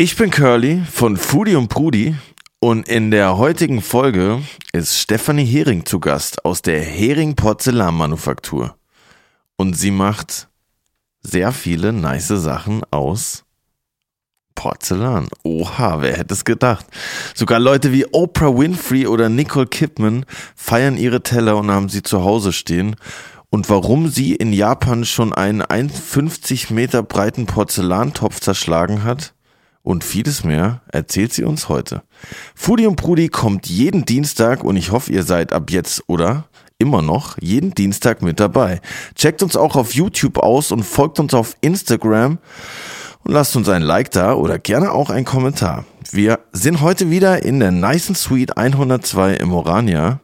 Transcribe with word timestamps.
Ich 0.00 0.14
bin 0.14 0.30
Curly 0.30 0.84
von 0.88 1.16
Foodie 1.16 1.56
und 1.56 1.66
Prudi 1.66 2.14
und 2.60 2.86
in 2.86 3.10
der 3.10 3.36
heutigen 3.36 3.82
Folge 3.82 4.40
ist 4.72 4.96
Stefanie 4.96 5.44
Hering 5.44 5.86
zu 5.86 5.98
Gast 5.98 6.44
aus 6.44 6.62
der 6.62 6.80
Hering 6.80 7.34
Porzellanmanufaktur. 7.34 8.76
Und 9.56 9.76
sie 9.76 9.90
macht 9.90 10.46
sehr 11.20 11.50
viele 11.50 11.92
nice 11.92 12.28
Sachen 12.28 12.82
aus 12.92 13.42
Porzellan. 14.54 15.26
Oha, 15.42 16.00
wer 16.00 16.16
hätte 16.16 16.34
es 16.34 16.44
gedacht? 16.44 16.86
Sogar 17.34 17.58
Leute 17.58 17.90
wie 17.90 18.06
Oprah 18.06 18.56
Winfrey 18.56 19.08
oder 19.08 19.28
Nicole 19.28 19.66
Kidman 19.66 20.24
feiern 20.54 20.96
ihre 20.96 21.24
Teller 21.24 21.56
und 21.56 21.72
haben 21.72 21.88
sie 21.88 22.04
zu 22.04 22.22
Hause 22.22 22.52
stehen. 22.52 22.94
Und 23.50 23.68
warum 23.68 24.06
sie 24.06 24.36
in 24.36 24.52
Japan 24.52 25.04
schon 25.04 25.32
einen 25.32 25.60
1,50 25.60 26.72
Meter 26.72 27.02
breiten 27.02 27.46
Porzellantopf 27.46 28.38
zerschlagen 28.38 29.02
hat 29.02 29.34
und 29.82 30.04
vieles 30.04 30.44
mehr 30.44 30.82
erzählt 30.88 31.32
sie 31.32 31.44
uns 31.44 31.68
heute. 31.68 32.02
Fudi 32.54 32.86
und 32.86 32.96
Prudi 32.96 33.28
kommt 33.28 33.66
jeden 33.66 34.04
Dienstag 34.04 34.64
und 34.64 34.76
ich 34.76 34.92
hoffe, 34.92 35.12
ihr 35.12 35.22
seid 35.22 35.52
ab 35.52 35.70
jetzt 35.70 36.02
oder 36.06 36.44
immer 36.78 37.02
noch 37.02 37.36
jeden 37.40 37.72
Dienstag 37.72 38.22
mit 38.22 38.40
dabei. 38.40 38.80
Checkt 39.14 39.42
uns 39.42 39.56
auch 39.56 39.76
auf 39.76 39.94
YouTube 39.94 40.38
aus 40.38 40.72
und 40.72 40.84
folgt 40.84 41.18
uns 41.18 41.34
auf 41.34 41.56
Instagram 41.60 42.38
und 43.24 43.32
lasst 43.32 43.56
uns 43.56 43.68
ein 43.68 43.82
Like 43.82 44.10
da 44.10 44.34
oder 44.34 44.58
gerne 44.58 44.92
auch 44.92 45.10
einen 45.10 45.24
Kommentar. 45.24 45.84
Wir 46.10 46.38
sind 46.52 46.80
heute 46.80 47.10
wieder 47.10 47.44
in 47.44 47.60
der 47.60 47.72
Nice 47.72 48.12
Suite 48.14 48.56
102 48.56 49.34
im 49.34 49.52
Orania. 49.52 50.20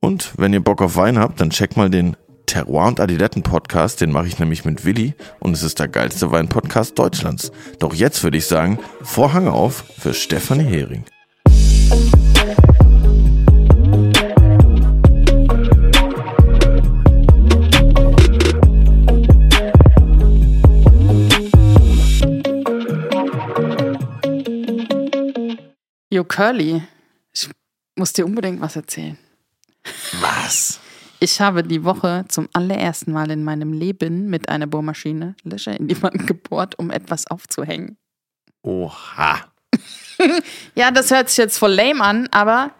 Und 0.00 0.32
wenn 0.36 0.52
ihr 0.52 0.62
Bock 0.62 0.82
auf 0.82 0.96
Wein 0.96 1.18
habt, 1.18 1.40
dann 1.40 1.50
checkt 1.50 1.76
mal 1.76 1.90
den 1.90 2.16
Terroir 2.46 2.88
und 2.88 3.00
Adiletten 3.00 3.42
Podcast, 3.42 4.00
den 4.00 4.12
mache 4.12 4.26
ich 4.26 4.38
nämlich 4.38 4.64
mit 4.64 4.84
Willi 4.84 5.14
und 5.40 5.54
es 5.54 5.62
ist 5.62 5.78
der 5.78 5.88
geilste 5.88 6.30
Wein-Podcast 6.30 6.98
Deutschlands. 6.98 7.52
Doch 7.78 7.94
jetzt 7.94 8.22
würde 8.22 8.38
ich 8.38 8.46
sagen, 8.46 8.78
Vorhang 9.02 9.48
auf 9.48 9.84
für 9.98 10.14
Stefanie 10.14 10.64
Hering. 10.64 11.04
Jo, 26.10 26.22
Curly, 26.22 26.80
ich 27.32 27.50
muss 27.96 28.12
dir 28.12 28.24
unbedingt 28.24 28.60
was 28.60 28.76
erzählen. 28.76 29.18
Was? 30.20 30.78
Ich 31.24 31.40
habe 31.40 31.62
die 31.62 31.84
Woche 31.84 32.26
zum 32.28 32.50
allerersten 32.52 33.10
Mal 33.10 33.30
in 33.30 33.44
meinem 33.44 33.72
Leben 33.72 34.28
mit 34.28 34.50
einer 34.50 34.66
Bohrmaschine 34.66 35.34
Löcher 35.42 35.74
in 35.74 35.88
die 35.88 36.02
Wand 36.02 36.26
gebohrt, 36.26 36.78
um 36.78 36.90
etwas 36.90 37.26
aufzuhängen. 37.28 37.96
Oha. 38.62 39.40
Ja, 40.74 40.90
das 40.90 41.10
hört 41.10 41.30
sich 41.30 41.38
jetzt 41.38 41.58
voll 41.58 41.72
lame 41.72 42.02
an, 42.02 42.28
aber 42.30 42.72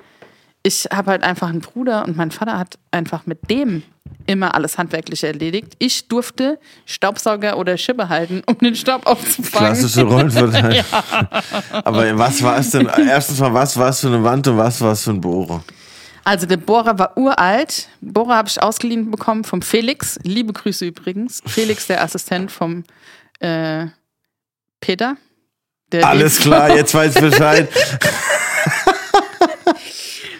ich 0.62 0.86
habe 0.92 1.10
halt 1.10 1.24
einfach 1.24 1.48
einen 1.48 1.60
Bruder 1.60 2.04
und 2.04 2.16
mein 2.16 2.30
Vater 2.30 2.58
hat 2.58 2.78
einfach 2.90 3.26
mit 3.26 3.50
dem 3.50 3.82
immer 4.26 4.54
alles 4.54 4.76
Handwerkliche 4.76 5.26
erledigt. 5.28 5.74
Ich 5.78 6.08
durfte 6.08 6.60
Staubsauger 6.84 7.56
oder 7.56 7.78
Schippe 7.78 8.10
halten, 8.10 8.42
um 8.46 8.58
den 8.58 8.76
Staub 8.76 9.06
aufzufangen. 9.06 9.72
Klassische 9.72 10.02
Rollenverteilung. 10.02 10.84
Aber 11.72 12.18
was 12.18 12.42
war 12.42 12.58
es 12.58 12.70
denn? 12.70 12.88
Erstens 13.08 13.40
mal, 13.40 13.54
was 13.54 13.76
war 13.76 13.88
es 13.88 14.00
für 14.00 14.08
eine 14.08 14.22
Wand 14.22 14.46
und 14.46 14.58
was 14.58 14.80
war 14.82 14.92
es 14.92 15.02
für 15.02 15.10
ein 15.10 15.20
Bohrer? 15.20 15.64
Also 16.24 16.46
der 16.46 16.56
Bohrer 16.56 16.98
war 16.98 17.16
uralt. 17.16 17.88
Bohrer 18.00 18.36
habe 18.36 18.48
ich 18.48 18.62
ausgeliehen 18.62 19.10
bekommen 19.10 19.44
vom 19.44 19.60
Felix. 19.62 20.18
Liebe 20.22 20.52
Grüße 20.52 20.86
übrigens. 20.86 21.42
Felix, 21.46 21.86
der 21.86 22.02
Assistent 22.02 22.50
vom 22.50 22.84
äh, 23.40 23.86
Peter. 24.80 25.16
Alles 26.02 26.38
klar, 26.40 26.74
jetzt 26.74 26.94
weiß 26.94 27.14
ich 27.14 27.20
Bescheid. 27.20 27.68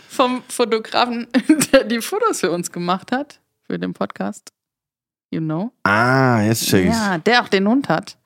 Vom 0.08 0.42
Fotografen, 0.48 1.26
der 1.72 1.84
die 1.84 2.00
Fotos 2.00 2.40
für 2.40 2.50
uns 2.50 2.70
gemacht 2.70 3.12
hat. 3.12 3.40
Für 3.66 3.78
den 3.78 3.92
Podcast. 3.92 4.52
You 5.30 5.40
know. 5.40 5.72
Ah, 5.82 6.40
jetzt 6.42 6.68
check 6.68 6.86
ich's. 6.86 6.96
Ja, 6.96 7.18
der 7.18 7.42
auch 7.42 7.48
den 7.48 7.66
Hund 7.66 7.88
hat. 7.88 8.16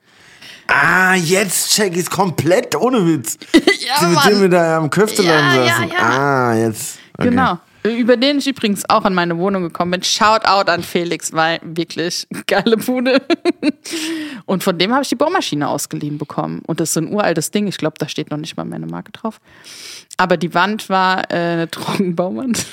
Ah, 0.67 1.15
jetzt 1.15 1.71
check 1.71 1.95
ich's 1.95 2.09
komplett 2.09 2.75
ohne 2.75 3.05
Witz. 3.05 3.37
Ja, 3.79 4.07
mit 4.07 4.23
dem 4.25 4.41
wir 4.41 4.49
da 4.49 4.77
am 4.77 4.89
Köfteladen 4.89 5.65
Ja, 5.65 5.65
ja, 5.65 5.83
ja. 5.85 5.99
Ah, 5.99 6.53
jetzt. 6.55 6.98
Okay. 7.19 7.29
Genau. 7.31 7.59
Über 7.83 8.17
den 8.17 8.39
ich 8.39 8.47
übrigens 8.47 8.89
auch 8.89 9.05
in 9.05 9.13
meine 9.13 9.37
Wohnung 9.37 9.63
gekommen 9.63 9.91
bin. 9.91 10.03
Shout 10.03 10.45
out 10.45 10.69
an 10.69 10.83
Felix, 10.83 11.33
weil 11.33 11.59
wirklich 11.63 12.27
geile 12.47 12.77
Bude. 12.77 13.21
Und 14.45 14.63
von 14.63 14.77
dem 14.77 14.91
habe 14.93 15.03
ich 15.03 15.09
die 15.09 15.15
Bohrmaschine 15.15 15.67
ausgeliehen 15.67 16.17
bekommen. 16.17 16.61
Und 16.65 16.79
das 16.79 16.89
ist 16.89 16.93
so 16.93 17.01
ein 17.01 17.11
uraltes 17.11 17.51
Ding. 17.51 17.67
Ich 17.67 17.77
glaube, 17.77 17.95
da 17.97 18.07
steht 18.07 18.31
noch 18.31 18.37
nicht 18.37 18.57
mal 18.57 18.65
mehr 18.65 18.77
eine 18.77 18.87
Marke 18.87 19.11
drauf. 19.11 19.39
Aber 20.17 20.37
die 20.37 20.53
Wand 20.53 20.89
war 20.89 21.29
äh, 21.31 21.35
eine 21.35 21.67
Trockenbauwand. 21.71 22.65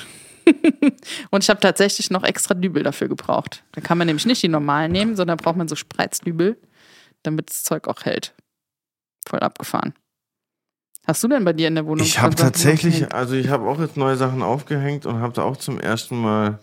Und 1.29 1.43
ich 1.43 1.49
habe 1.49 1.59
tatsächlich 1.59 2.09
noch 2.09 2.23
extra 2.23 2.53
Dübel 2.53 2.83
dafür 2.83 3.09
gebraucht. 3.09 3.63
Da 3.73 3.81
kann 3.81 3.97
man 3.97 4.07
nämlich 4.07 4.25
nicht 4.25 4.43
die 4.43 4.47
normalen 4.47 4.93
nehmen, 4.93 5.17
sondern 5.17 5.37
braucht 5.37 5.57
man 5.57 5.67
so 5.67 5.75
Spreizdübel, 5.75 6.57
damit 7.23 7.49
das 7.49 7.63
Zeug 7.63 7.87
auch 7.89 8.05
hält. 8.05 8.33
Voll 9.27 9.39
abgefahren. 9.39 9.93
Hast 11.07 11.23
du 11.23 11.29
denn 11.29 11.45
bei 11.45 11.53
dir 11.53 11.69
in 11.69 11.75
der 11.75 11.85
Wohnung? 11.85 12.05
Ich 12.05 12.21
habe 12.21 12.35
tatsächlich, 12.35 13.13
also 13.13 13.35
ich 13.35 13.47
habe 13.47 13.65
auch 13.69 13.79
jetzt 13.79 13.95
neue 13.95 14.17
Sachen 14.17 14.41
aufgehängt 14.41 15.05
und 15.05 15.21
habe 15.21 15.31
da 15.31 15.43
auch 15.43 15.55
zum 15.55 15.79
ersten 15.79 16.21
Mal 16.21 16.59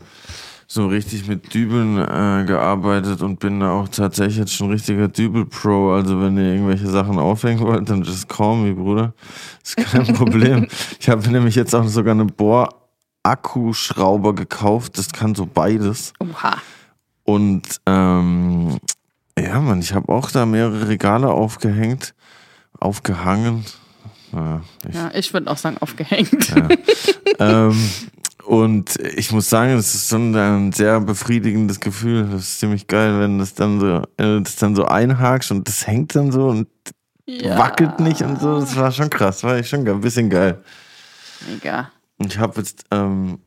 so 0.66 0.86
richtig 0.86 1.26
mit 1.26 1.54
Dübeln 1.54 1.96
äh, 1.96 2.44
gearbeitet 2.46 3.22
und 3.22 3.40
bin 3.40 3.60
da 3.60 3.72
auch 3.72 3.88
tatsächlich 3.88 4.36
jetzt 4.36 4.54
schon 4.54 4.68
richtiger 4.70 5.08
Dübel-Pro. 5.08 5.94
Also 5.94 6.20
wenn 6.20 6.36
ihr 6.36 6.52
irgendwelche 6.52 6.88
Sachen 6.88 7.18
aufhängen 7.18 7.60
wollt, 7.60 7.88
dann 7.88 8.02
just 8.02 8.28
call 8.28 8.56
me, 8.56 8.74
Bruder. 8.74 9.14
ist 9.62 9.78
kein 9.78 10.06
Problem. 10.14 10.68
ich 11.00 11.08
habe 11.08 11.26
nämlich 11.30 11.54
jetzt 11.54 11.74
auch 11.74 11.88
sogar 11.88 12.12
eine 12.12 12.26
Bohr-Akkuschrauber 12.26 14.34
gekauft. 14.34 14.98
Das 14.98 15.10
kann 15.10 15.34
so 15.34 15.46
beides. 15.46 16.12
Oha. 16.20 16.58
Und 17.22 17.80
ähm, 17.86 18.76
ja, 19.38 19.58
Mann, 19.60 19.80
ich 19.80 19.94
habe 19.94 20.12
auch 20.12 20.30
da 20.30 20.44
mehrere 20.44 20.88
Regale 20.88 21.30
aufgehängt, 21.30 22.14
aufgehangen. 22.78 23.64
Ja, 24.34 24.62
ich, 24.88 24.94
Ja, 24.94 25.10
ich 25.14 25.32
würde 25.32 25.50
auch 25.50 25.56
sagen, 25.56 25.78
aufgehängt. 25.78 26.52
ähm, 27.38 27.90
und 28.44 28.96
ich 29.16 29.32
muss 29.32 29.48
sagen, 29.48 29.72
es 29.72 29.94
ist 29.94 30.08
schon 30.10 30.34
ein 30.36 30.72
sehr 30.72 31.00
befriedigendes 31.00 31.80
Gefühl. 31.80 32.28
Das 32.30 32.42
ist 32.42 32.60
ziemlich 32.60 32.86
geil, 32.86 33.18
wenn 33.20 33.38
das 33.38 33.54
dann 33.54 33.80
so, 33.80 34.02
das 34.16 34.56
dann 34.56 34.74
so 34.76 34.84
einhakst 34.86 35.50
und 35.50 35.66
das 35.68 35.86
hängt 35.86 36.14
dann 36.14 36.30
so 36.32 36.48
und 36.48 36.68
Ja. 37.26 37.56
wackelt 37.56 38.00
nicht 38.00 38.20
und 38.22 38.40
so. 38.40 38.60
Das 38.60 38.76
war 38.76 38.92
schon 38.92 39.08
krass, 39.08 39.42
war 39.44 39.58
ich 39.58 39.68
schon 39.68 39.88
ein 39.88 40.00
bisschen 40.00 40.28
geil. 40.28 40.62
Mega. 41.48 41.90
Und 42.18 42.32
ich 42.32 42.38
habe 42.38 42.58
jetzt, 42.58 42.84
ähm, 42.90 43.38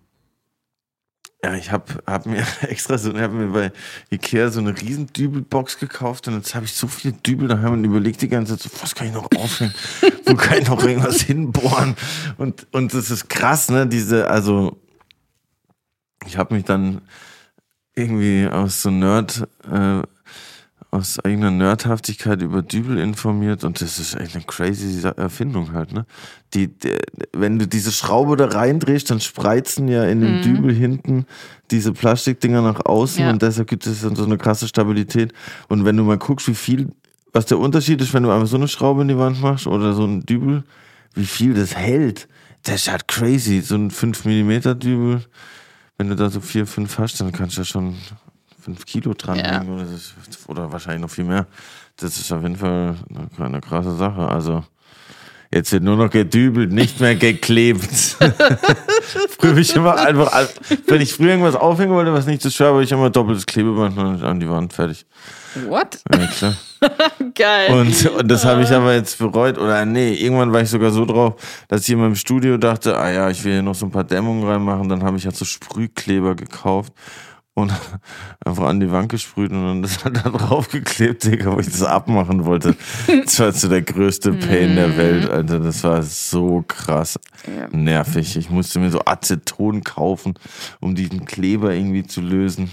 ja, 1.44 1.53
ich 1.53 1.72
habe 1.72 1.86
hab 2.06 2.25
mir 2.25 2.46
extra 2.62 2.98
so, 2.98 3.14
ich 3.14 3.22
habe 3.22 3.36
mir 3.36 3.53
bei 3.53 3.72
Ikea 4.12 4.50
so 4.50 4.59
eine 4.59 4.80
riesen 4.80 5.08
Dübelbox 5.08 5.80
gekauft 5.80 6.28
und 6.28 6.36
jetzt 6.36 6.56
habe 6.56 6.66
ich 6.66 6.74
so 6.74 6.88
viele 6.88 7.14
Dübel 7.14 7.48
daheim 7.48 7.74
und 7.74 7.84
überlegt 7.84 8.22
die 8.22 8.28
ganze 8.28 8.58
Zeit, 8.58 8.72
so, 8.72 8.81
was 8.81 8.96
kann 8.96 9.08
ich 9.08 9.14
noch 9.14 9.30
aufhängen? 9.36 9.74
Wo 10.25 10.36
kann 10.36 10.59
ich 10.59 10.68
noch 10.68 10.84
irgendwas 10.84 11.22
hinbohren? 11.22 11.96
Und, 12.38 12.68
und 12.72 12.94
das 12.94 13.12
ist 13.12 13.30
krass, 13.30 13.70
ne, 13.70 13.88
diese, 13.88 14.30
also, 14.30 14.78
ich 16.25 16.38
habe 16.38 16.56
mich 16.56 16.66
dann 16.66 17.02
irgendwie 17.96 18.48
aus 18.48 18.81
so 18.81 18.90
Nerd, 18.90 19.48
äh, 19.72 20.02
aus 20.90 21.20
eigener 21.20 21.52
Nerdhaftigkeit 21.52 22.42
über 22.42 22.62
Dübel 22.62 22.98
informiert 22.98 23.64
und 23.66 23.81
das 23.81 24.00
ist 24.00 24.16
echt 24.16 24.36
eine 24.36 24.46
crazy 24.46 25.06
Erfindung 25.06 25.74
halt, 25.74 25.92
ne? 25.92 26.06
Die, 26.53 26.68
die, 26.70 26.96
wenn 27.34 27.59
du 27.59 27.68
diese 27.68 27.92
Schraube 27.92 28.38
da 28.38 28.46
reindrehst, 28.48 29.12
dann 29.12 29.20
spreizen 29.20 29.90
ja 29.90 30.06
in 30.06 30.22
dem 30.22 30.42
Dübel 30.42 30.74
hinten 30.74 31.25
diese 31.72 31.92
Plastikdinger 31.92 32.62
nach 32.62 32.86
außen 32.86 33.22
Ja. 33.22 33.30
und 33.31 33.42
deshalb 33.42 33.68
gibt 33.68 33.86
es 33.86 34.02
dann 34.02 34.16
so 34.16 34.24
eine 34.24 34.38
krasse 34.38 34.68
Stabilität. 34.68 35.34
Und 35.68 35.84
wenn 35.84 35.98
du 35.98 36.03
mal 36.03 36.18
guckst, 36.18 36.48
wie 36.48 36.56
viel, 36.56 36.94
was 37.34 37.46
der 37.48 37.59
Unterschied 37.59 38.00
ist, 38.02 38.14
wenn 38.14 38.24
du 38.24 38.31
einfach 38.31 38.48
so 38.48 38.56
eine 38.56 38.69
Schraube 38.69 39.02
in 39.02 39.09
die 39.09 39.18
Wand 39.18 39.42
machst 39.42 39.68
oder 39.68 39.94
so 39.94 40.06
ein 40.06 40.25
Dübel, 40.25 40.63
wie 41.16 41.25
viel 41.25 41.54
das 41.54 41.75
hält, 41.75 42.30
das 42.63 42.75
ist 42.75 42.92
halt 42.92 43.07
crazy. 43.10 43.60
So 43.60 43.75
ein 43.75 43.92
5 43.92 44.24
mm 44.24 44.80
Dübel, 44.80 45.25
wenn 45.98 46.07
du 46.07 46.16
da 46.16 46.30
so 46.30 46.39
4, 46.39 46.66
5 46.66 46.98
hast, 46.98 47.19
dann 47.19 47.34
kannst 47.34 47.57
du 47.57 47.62
ja 47.62 47.66
schon 47.66 47.95
5 48.68 48.86
Kilo 48.86 49.14
dran 49.14 49.40
Ja. 49.40 49.62
oder, 49.64 49.86
das, 49.86 50.14
oder 50.48 50.72
wahrscheinlich 50.72 51.02
noch 51.02 51.10
viel 51.10 51.24
mehr. 51.24 51.48
Das 51.96 52.18
ist 52.19 52.31
auf 52.31 52.44
jeden 52.44 52.58
Fall 52.58 52.96
eine, 53.10 53.46
eine 53.46 53.62
krasse 53.62 53.96
Sache. 53.96 54.28
Also, 54.28 54.64
jetzt 55.52 55.72
wird 55.72 55.84
nur 55.84 55.96
noch 55.96 56.10
gedübelt, 56.10 56.72
nicht 56.72 57.00
mehr 57.00 57.16
geklebt. 57.16 57.81
früher 59.40 59.58
ich 59.58 59.74
immer 59.74 59.96
einfach, 59.96 60.31
wenn 60.88 61.02
ich 61.02 61.14
früher 61.14 61.30
irgendwas 61.30 61.56
aufhängen 61.56 61.94
wollte, 61.94 62.14
was 62.14 62.25
nicht 62.25 62.42
zu 62.42 62.52
schwer 62.52 62.68
war, 62.68 62.74
habe 62.75 62.84
ich 62.84 62.92
immer 62.92 63.10
doppeltes 63.10 63.46
Klebeband 63.46 63.98
und 63.98 64.24
an 64.24 64.40
die 64.40 64.50
Wand 64.50 64.74
fertig. 64.74 65.06
What? 65.68 66.00
Ja, 66.12 66.28
klar. 66.28 66.54
Geil. 67.34 67.72
Und, 67.74 68.06
und 68.06 68.28
das 68.28 68.46
habe 68.46 68.62
ich 68.62 68.72
aber 68.72 68.94
jetzt 68.94 69.18
bereut. 69.18 69.58
Oder 69.58 69.86
nee, 69.86 70.13
irgendwann 70.13 70.52
war 70.52 70.62
ich 70.62 70.70
sogar 70.70 70.92
so 70.92 71.06
drauf, 71.06 71.36
dass 71.70 71.81
ich 71.81 71.90
in 71.90 72.00
meinem 72.00 72.16
Studio 72.16 72.58
dachte, 72.58 72.96
ah 72.96 73.10
ja, 73.10 73.30
ich 73.30 73.44
will 73.44 73.54
hier 73.54 73.63
noch 73.63 73.74
so 73.75 73.88
ein 73.88 73.92
paar 73.92 74.04
Dämmungen 74.04 74.48
reinmachen. 74.48 74.90
Dann 74.90 75.04
habe 75.04 75.18
ich 75.18 75.25
halt 75.25 75.38
so 75.38 75.46
Sprühkleber 75.46 76.36
gekauft 76.36 76.94
und 77.57 77.74
einfach 78.45 78.65
an 78.65 78.80
die 78.80 78.92
Wand 78.92 79.09
gesprüht 79.09 79.51
und 79.51 79.63
dann 79.63 79.81
das 79.81 80.06
hat 80.06 80.24
da 80.24 80.30
draufgeklebt, 80.30 81.24
Digga, 81.24 81.56
wo 81.56 81.59
ich 81.59 81.65
das 81.65 81.81
abmachen 81.81 82.45
wollte. 82.45 82.75
Das 83.07 83.39
war 83.39 83.51
so 83.51 83.68
der 83.68 83.81
größte 83.81 84.33
Pain 84.33 84.75
der 84.75 84.95
Welt, 84.95 85.27
Alter. 85.27 85.59
Das 85.59 85.83
war 85.83 86.04
so 86.04 86.63
krass 86.68 87.19
nervig. 87.71 88.38
Ich 88.38 88.51
musste 88.51 88.77
mir 88.77 88.92
so 88.92 89.01
Aceton 89.06 89.83
kaufen, 89.83 90.36
um 90.81 90.94
diesen 90.94 91.25
Kleber 91.25 91.74
irgendwie 91.74 92.04
zu 92.04 92.21
lösen. 92.21 92.69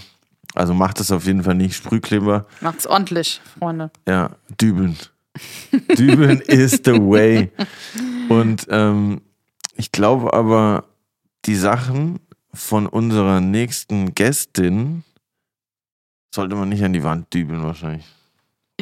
Also 0.53 0.75
macht 0.75 0.99
das 0.99 1.09
auf 1.11 1.25
jeden 1.25 1.41
Fall 1.41 1.55
nicht. 1.55 1.75
Sprühkleber, 1.75 2.45
Macht's 2.61 2.85
ordentlich, 2.85 3.41
Freunde. 3.57 3.89
ja, 4.07 4.35
dübeln. 4.61 4.97
Dübeln 5.97 6.41
is 6.47 6.81
the 6.85 6.93
way. 6.93 7.51
Und 8.29 8.67
ähm, 8.69 9.21
ich 9.73 9.91
glaube 9.91 10.31
aber, 10.31 10.83
die 11.45 11.55
Sachen 11.55 12.19
von 12.55 12.87
unserer 12.87 13.39
nächsten 13.41 14.13
Gästin 14.15 15.03
sollte 16.33 16.55
man 16.55 16.69
nicht 16.69 16.83
an 16.83 16.93
die 16.93 17.03
Wand 17.03 17.33
dübeln 17.33 17.63
wahrscheinlich. 17.63 18.05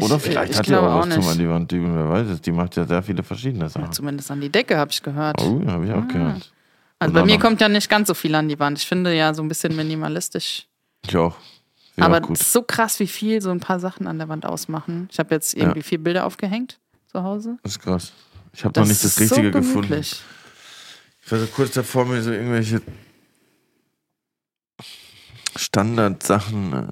Oder 0.01 0.15
Ich- 0.15 0.21
vielleicht 0.23 0.51
ich 0.53 0.57
hat 0.57 0.65
glaube 0.65 0.87
was 0.87 1.05
auch 1.05 1.09
zum 1.21 1.27
an 1.27 1.37
die 1.37 1.47
Wand 1.49 1.71
dübeln, 1.71 1.95
wer 1.95 2.09
weiß 2.09 2.27
es. 2.29 2.41
Die 2.41 2.51
macht 2.51 2.75
ja 2.75 2.85
sehr 2.85 3.03
viele 3.03 3.21
verschiedene 3.21 3.69
Sachen. 3.69 3.91
Zumindest 3.91 4.31
an 4.31 4.41
die 4.41 4.49
Decke, 4.49 4.77
habe 4.77 4.89
ich 4.91 5.03
gehört. 5.03 5.39
Oh, 5.39 5.61
habe 5.67 5.85
ich 5.85 5.91
auch 5.91 6.07
gehört. 6.07 6.51
also 6.97 7.09
und 7.09 7.13
bei 7.13 7.25
mir 7.25 7.37
kommt 7.37 7.61
ja 7.61 7.69
nicht 7.69 7.89
ganz 7.89 8.07
so 8.07 8.13
viel 8.15 8.33
an 8.33 8.47
die 8.49 8.57
Wand. 8.59 8.79
Ich 8.79 8.87
finde 8.87 9.13
ja 9.15 9.33
so 9.33 9.43
ein 9.43 9.47
bisschen 9.47 9.75
minimalistisch. 9.75 10.67
Ich 11.07 11.15
auch. 11.15 11.35
Ja, 11.95 12.05
Aber 12.05 12.21
es 12.31 12.41
ist 12.41 12.53
so 12.53 12.63
krass, 12.63 12.99
wie 12.99 13.05
viel 13.07 13.39
so 13.39 13.51
ein 13.51 13.59
paar 13.59 13.79
Sachen 13.79 14.07
an 14.07 14.17
der 14.17 14.27
Wand 14.29 14.47
ausmachen. 14.47 15.07
Ich 15.11 15.19
habe 15.19 15.35
jetzt 15.35 15.53
irgendwie 15.53 15.83
vier 15.83 16.03
Bilder 16.03 16.25
aufgehängt 16.25 16.79
zu 17.05 17.21
Hause. 17.21 17.57
Das 17.61 17.73
ist 17.73 17.79
krass. 17.79 18.13
Ich 18.51 18.65
habe 18.65 18.79
noch 18.79 18.87
nicht 18.87 19.03
das 19.03 19.19
Richtige 19.19 19.51
so 19.53 19.59
gefunden. 19.59 19.93
Ich 19.93 21.31
war 21.31 21.37
so 21.39 21.45
kurz 21.47 21.71
davor, 21.73 22.05
mir 22.05 22.19
so 22.23 22.31
irgendwelche 22.31 22.81
Standardsachen 25.55 26.73
äh, 26.73 26.85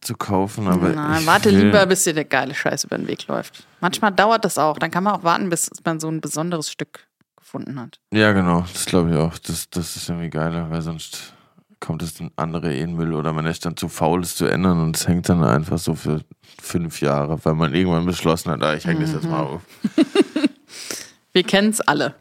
zu 0.00 0.14
kaufen, 0.14 0.68
aber 0.68 0.90
Nein, 0.90 1.26
warte 1.26 1.50
will, 1.50 1.64
lieber, 1.66 1.86
bis 1.86 2.04
dir 2.04 2.14
der 2.14 2.24
geile 2.24 2.54
Scheiß 2.54 2.84
über 2.84 2.96
den 2.98 3.06
Weg 3.08 3.26
läuft. 3.26 3.64
Manchmal 3.80 4.12
dauert 4.12 4.44
das 4.44 4.58
auch. 4.58 4.78
Dann 4.78 4.90
kann 4.90 5.04
man 5.04 5.14
auch 5.14 5.24
warten, 5.24 5.48
bis 5.50 5.70
man 5.84 6.00
so 6.00 6.08
ein 6.08 6.20
besonderes 6.20 6.70
Stück 6.70 7.06
gefunden 7.36 7.80
hat. 7.80 7.98
Ja, 8.12 8.32
genau, 8.32 8.64
das 8.72 8.86
glaube 8.86 9.10
ich 9.10 9.16
auch. 9.16 9.36
Das, 9.38 9.68
das 9.70 9.96
ist 9.96 10.08
irgendwie 10.08 10.30
geiler, 10.30 10.70
weil 10.70 10.82
sonst 10.82 11.34
kommt 11.80 12.02
es 12.02 12.20
in 12.20 12.30
andere 12.36 12.72
in 12.72 12.90
den 12.90 12.96
Müll 12.96 13.12
oder 13.12 13.32
man 13.32 13.44
ist 13.46 13.66
dann 13.66 13.76
zu 13.76 13.88
faul, 13.88 14.20
es 14.22 14.36
zu 14.36 14.46
ändern 14.46 14.80
und 14.80 14.96
es 14.96 15.08
hängt 15.08 15.28
dann 15.28 15.42
einfach 15.42 15.78
so 15.78 15.96
für 15.96 16.20
fünf 16.60 17.00
Jahre, 17.00 17.44
weil 17.44 17.54
man 17.54 17.74
irgendwann 17.74 18.06
beschlossen 18.06 18.52
hat, 18.52 18.62
ah, 18.62 18.74
ich 18.74 18.84
hänge 18.86 19.00
das 19.00 19.12
jetzt 19.12 19.24
Mhm. 19.24 19.30
mal 19.30 19.40
auf. 19.42 19.62
Wir 21.32 21.42
kennen 21.42 21.70
es 21.70 21.80
alle. 21.80 22.14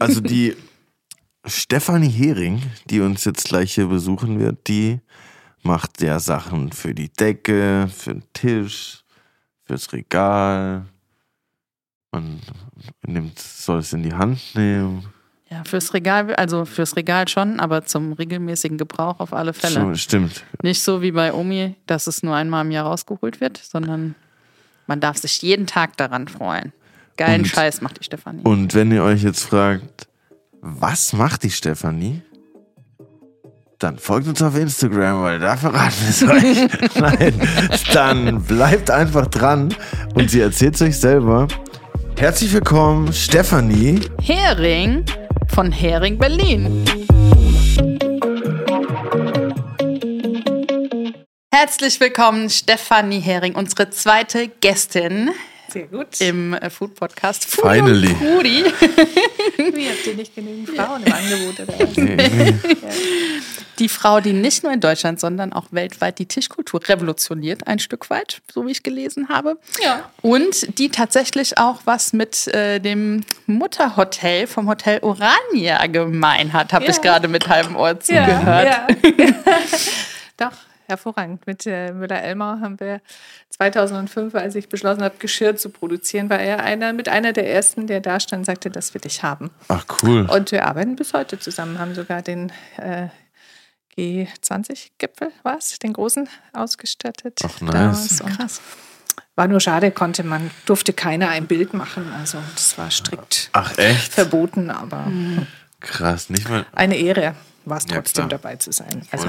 Also 0.00 0.20
die 0.20 0.56
Stefanie 1.46 2.08
Hering, 2.10 2.62
die 2.86 3.00
uns 3.00 3.24
jetzt 3.24 3.44
gleich 3.46 3.74
hier 3.74 3.86
besuchen 3.86 4.38
wird, 4.40 4.68
die 4.68 5.00
macht 5.62 6.02
ja 6.02 6.18
Sachen 6.20 6.72
für 6.72 6.94
die 6.94 7.08
Decke, 7.10 7.88
für 7.94 8.14
den 8.14 8.24
Tisch, 8.32 9.04
fürs 9.64 9.92
Regal. 9.92 10.84
Man 12.12 12.40
nimmt, 13.06 13.38
soll 13.38 13.78
es 13.78 13.92
in 13.92 14.02
die 14.02 14.12
Hand 14.12 14.40
nehmen. 14.54 15.06
Ja, 15.48 15.64
fürs 15.64 15.94
Regal, 15.94 16.34
also 16.36 16.64
fürs 16.64 16.94
Regal 16.94 17.26
schon, 17.28 17.58
aber 17.58 17.84
zum 17.84 18.12
regelmäßigen 18.12 18.78
Gebrauch 18.78 19.18
auf 19.18 19.32
alle 19.32 19.52
Fälle. 19.52 19.96
Stimmt. 19.96 20.44
Nicht 20.62 20.80
so 20.82 21.02
wie 21.02 21.10
bei 21.10 21.32
Omi, 21.32 21.74
dass 21.86 22.06
es 22.06 22.22
nur 22.22 22.36
einmal 22.36 22.64
im 22.64 22.70
Jahr 22.70 22.86
rausgeholt 22.86 23.40
wird, 23.40 23.56
sondern 23.56 24.14
man 24.86 25.00
darf 25.00 25.16
sich 25.18 25.42
jeden 25.42 25.66
Tag 25.66 25.96
daran 25.96 26.28
freuen. 26.28 26.72
Geilen 27.16 27.42
Und- 27.42 27.48
Scheiß 27.48 27.80
macht 27.80 27.98
die 27.98 28.04
Stefanie. 28.04 28.42
Und 28.44 28.74
wenn 28.74 28.92
ihr 28.92 29.02
euch 29.02 29.22
jetzt 29.22 29.42
fragt, 29.42 30.06
was 30.62 31.12
macht 31.12 31.42
die 31.42 31.50
Stefanie? 31.50 32.22
Dann 33.78 33.98
folgt 33.98 34.28
uns 34.28 34.42
auf 34.42 34.54
Instagram, 34.56 35.22
weil 35.22 35.38
da 35.38 35.56
verraten 35.56 35.94
wir 36.00 36.10
es 36.10 36.22
euch. 36.22 36.94
Nein, 37.00 37.48
dann 37.94 38.42
bleibt 38.42 38.90
einfach 38.90 39.26
dran 39.26 39.74
und 40.14 40.30
sie 40.30 40.40
erzählt 40.40 40.74
es 40.74 40.82
euch 40.82 40.98
selber. 40.98 41.48
Herzlich 42.18 42.52
willkommen, 42.52 43.10
Stefanie. 43.14 44.00
Hering 44.20 45.06
von 45.48 45.72
Hering 45.72 46.18
Berlin. 46.18 46.84
Herzlich 51.50 52.00
willkommen, 52.00 52.50
Stefanie 52.50 53.20
Hering, 53.20 53.54
unsere 53.54 53.88
zweite 53.88 54.48
Gästin 54.48 55.30
Sehr 55.72 55.86
gut. 55.86 56.20
im 56.20 56.54
äh, 56.54 56.68
Food 56.70 56.94
Podcast. 56.94 57.44
Food 57.44 57.64
Finally. 57.70 58.14
Rudi. 58.20 58.64
Wie 59.74 59.88
habt 59.88 60.06
ihr 60.06 60.14
nicht 60.14 60.34
genügend 60.34 60.70
Frauen 60.70 61.02
im 61.04 61.12
Angebot 61.12 61.60
oder 61.60 61.78
was? 61.78 61.94
Die 63.78 63.88
Frau, 63.88 64.20
die 64.20 64.34
nicht 64.34 64.62
nur 64.62 64.72
in 64.74 64.80
Deutschland, 64.80 65.18
sondern 65.20 65.54
auch 65.54 65.64
weltweit 65.70 66.18
die 66.18 66.26
Tischkultur 66.26 66.86
revolutioniert, 66.86 67.66
ein 67.66 67.78
Stück 67.78 68.10
weit, 68.10 68.42
so 68.52 68.66
wie 68.66 68.72
ich 68.72 68.82
gelesen 68.82 69.30
habe. 69.30 69.56
Ja. 69.82 70.10
Und 70.20 70.78
die 70.78 70.90
tatsächlich 70.90 71.56
auch 71.56 71.80
was 71.86 72.12
mit 72.12 72.46
äh, 72.48 72.78
dem 72.78 73.24
Mutterhotel 73.46 74.46
vom 74.46 74.68
Hotel 74.68 74.98
Orania 75.00 75.86
gemein 75.86 76.52
hat, 76.52 76.74
habe 76.74 76.84
Ja. 76.84 76.90
ich 76.90 77.00
gerade 77.00 77.26
mit 77.28 77.48
halbem 77.48 77.74
Ohr 77.74 77.98
zugehört. 77.98 78.66
Ja, 78.68 78.86
Doch, 80.36 80.52
hervorragend. 80.90 81.46
Mit 81.46 81.66
äh, 81.66 81.92
Müller-Elmar 81.92 82.60
haben 82.60 82.78
wir 82.80 83.00
2005, 83.50 84.34
als 84.34 84.54
ich 84.54 84.68
beschlossen 84.68 85.02
habe, 85.02 85.14
Geschirr 85.18 85.56
zu 85.56 85.70
produzieren, 85.70 86.28
war 86.28 86.38
er 86.40 86.62
einer 86.62 86.92
mit 86.92 87.08
einer 87.08 87.32
der 87.32 87.50
ersten, 87.52 87.86
der 87.86 88.00
da 88.00 88.20
stand 88.20 88.40
und 88.40 88.44
sagte, 88.44 88.70
das 88.70 88.92
will 88.94 89.00
ich 89.06 89.22
haben. 89.22 89.50
Ach 89.68 89.84
cool. 90.02 90.26
Und 90.30 90.52
wir 90.52 90.66
arbeiten 90.66 90.96
bis 90.96 91.14
heute 91.14 91.38
zusammen, 91.38 91.78
haben 91.78 91.94
sogar 91.94 92.20
den 92.22 92.52
äh, 92.76 93.08
G20-Gipfel, 93.96 95.30
was, 95.42 95.78
den 95.78 95.92
großen, 95.92 96.28
ausgestattet. 96.52 97.40
Ach, 97.44 97.60
nice. 97.60 98.22
Krass. 98.36 98.60
War 99.36 99.48
nur 99.48 99.60
schade, 99.60 99.90
konnte 99.90 100.22
man, 100.22 100.50
durfte 100.66 100.92
keiner 100.92 101.28
ein 101.30 101.46
Bild 101.46 101.72
machen. 101.74 102.12
Also 102.18 102.38
das 102.54 102.76
war 102.78 102.90
strikt 102.90 103.48
Ach 103.52 103.72
verboten, 103.72 104.70
aber 104.70 105.06
Krass, 105.80 106.28
nicht 106.30 106.48
mal. 106.48 106.66
eine 106.72 106.96
Ehre 106.96 107.34
war 107.64 107.78
es 107.78 107.84
Ja, 107.88 107.96
trotzdem 107.96 108.28
klar. 108.28 108.40
dabei 108.40 108.56
zu 108.56 108.72
sein. 108.72 109.02
Also, 109.10 109.28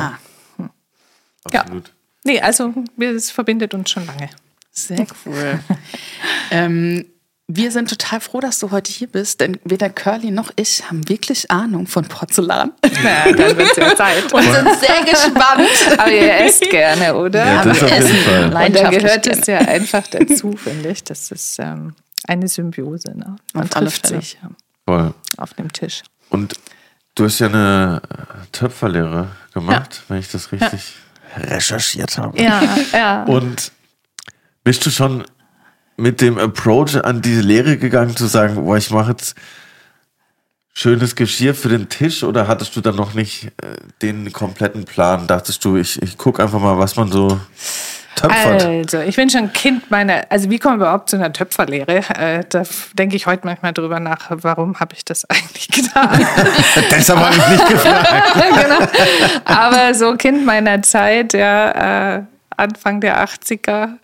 Ah, 1.46 1.50
Ja. 1.54 1.62
Absolut. 1.62 1.92
nee, 2.24 2.40
also 2.42 2.74
wir- 2.98 3.12
es 3.16 3.32
verbindet 3.32 3.74
uns 3.74 3.90
schon 3.90 4.06
lange. 4.06 4.30
sehr 4.72 5.06
cool. 5.26 5.60
ähm, 6.52 7.06
wir 7.54 7.70
sind 7.72 7.90
total 7.90 8.22
froh, 8.22 8.40
dass 8.40 8.60
du 8.60 8.72
heute 8.72 8.90
hier 8.92 9.08
bist, 9.08 9.42
denn 9.42 9.60
weder 9.66 9.90
Curly 9.90 10.32
noch 10.32 10.52
ich 10.56 10.88
haben 10.90 11.08
wirklich 11.10 11.52
Ahnung 11.52 11.86
von 11.86 12.06
Porzellan 12.06 12.72
Na, 13.04 13.30
dann 13.34 13.58
wird 13.58 13.72
es 13.72 13.76
ja 13.76 13.94
Zeit. 13.96 14.32
und 14.32 14.42
sind 14.44 14.70
sehr 14.80 15.04
gespannt. 15.04 15.68
Aber 15.98 16.10
ihr 16.12 16.34
esst 16.46 16.62
gerne, 16.70 17.14
oder? 17.14 17.46
Ja, 17.46 17.64
das 17.66 17.82
wir 17.82 17.88
auf 17.88 17.92
jeden 17.92 18.06
essen 18.06 18.18
Fall. 18.24 18.46
Und 18.68 18.76
da 18.76 18.90
gehört 18.90 19.28
es 19.28 19.48
ja 19.48 19.58
einfach 19.60 20.08
dazu, 20.08 20.54
finde 20.56 20.90
ich. 20.92 21.04
Das 21.04 21.30
ist 21.32 21.58
ähm, 21.60 21.94
eine 22.26 22.48
Symbiose. 22.48 23.12
Ne? 23.18 23.36
Man 23.54 23.64
Auf 23.66 23.70
trifft 23.72 24.08
sich 24.08 24.38
ja, 24.42 24.50
Voll. 24.86 25.14
auf 25.36 25.54
dem 25.56 25.74
Tisch. 25.74 26.04
Und 26.30 26.54
du 27.16 27.26
hast 27.26 27.40
ja 27.40 27.48
eine 27.48 28.02
äh, 28.10 28.46
Töpferlehre 28.54 29.28
gemacht, 29.54 30.04
wenn 30.08 30.20
ich 30.20 30.32
das 30.32 30.54
richtig 30.54 30.94
recherchiert 31.36 32.18
habe. 32.18 32.42
Ja, 32.42 32.62
ja. 32.94 33.24
Und 33.26 33.72
bist 34.64 34.86
du 34.86 34.90
schon 34.90 35.24
mit 35.98 36.22
dem 36.22 36.38
Approach 36.38 36.96
an 37.04 37.22
diese 37.22 37.42
Lehre 37.42 37.78
gegangen, 37.78 38.16
zu 38.16 38.26
sagen, 38.26 38.56
boah, 38.56 38.78
ich 38.78 38.92
mache 38.92 39.12
jetzt 39.12 39.36
schönes 40.74 41.16
Geschirr 41.16 41.54
für 41.54 41.70
den 41.70 41.90
Tisch 41.90 42.24
oder 42.24 42.48
hattest 42.48 42.76
du 42.76 42.82
dann 42.82 42.96
noch 42.96 43.14
nicht 43.14 43.46
äh, 43.62 43.76
den 44.02 44.32
kompletten 44.32 44.86
Plan? 44.86 45.28
Dachtest 45.28 45.64
du, 45.66 45.78
ich, 45.78 46.02
ich 46.02 46.18
gucke 46.18 46.42
einfach 46.42 46.60
mal, 46.60 46.78
was 46.78 46.96
man 46.96 47.12
so 47.12 47.40
töpfert? 48.22 48.66
Also, 48.66 49.00
ich 49.02 49.16
bin 49.16 49.30
schon 49.30 49.52
Kind 49.54 49.90
meiner, 49.92 50.24
also 50.30 50.50
wie 50.50 50.60
kommen 50.60 50.80
wir 50.80 50.86
überhaupt 50.86 51.10
zu 51.10 51.16
einer 51.16 51.34
Töpferlehre? 51.34 51.98
Äh, 52.18 52.44
da 52.50 52.64
denke 52.94 53.16
ich 53.16 53.26
heute 53.28 53.46
manchmal 53.46 53.74
drüber 53.74 54.00
nach, 54.00 54.28
warum 54.30 54.80
habe 54.80 54.96
ich 54.96 55.06
das 55.06 55.26
eigentlich 55.30 55.68
getan? 55.68 56.10
Deshalb 56.92 57.20
habe 57.20 57.36
ich 57.36 57.48
nicht 57.48 57.68
gefragt. 57.68 58.34
genau. 58.36 58.88
Aber 59.46 59.94
so 59.94 60.16
Kind 60.16 60.46
meiner 60.46 60.82
Zeit, 60.82 61.34
ja, 61.34 62.18
äh, 62.18 62.24
Anfang 62.62 63.02
der 63.02 63.24
80er, 63.26 63.98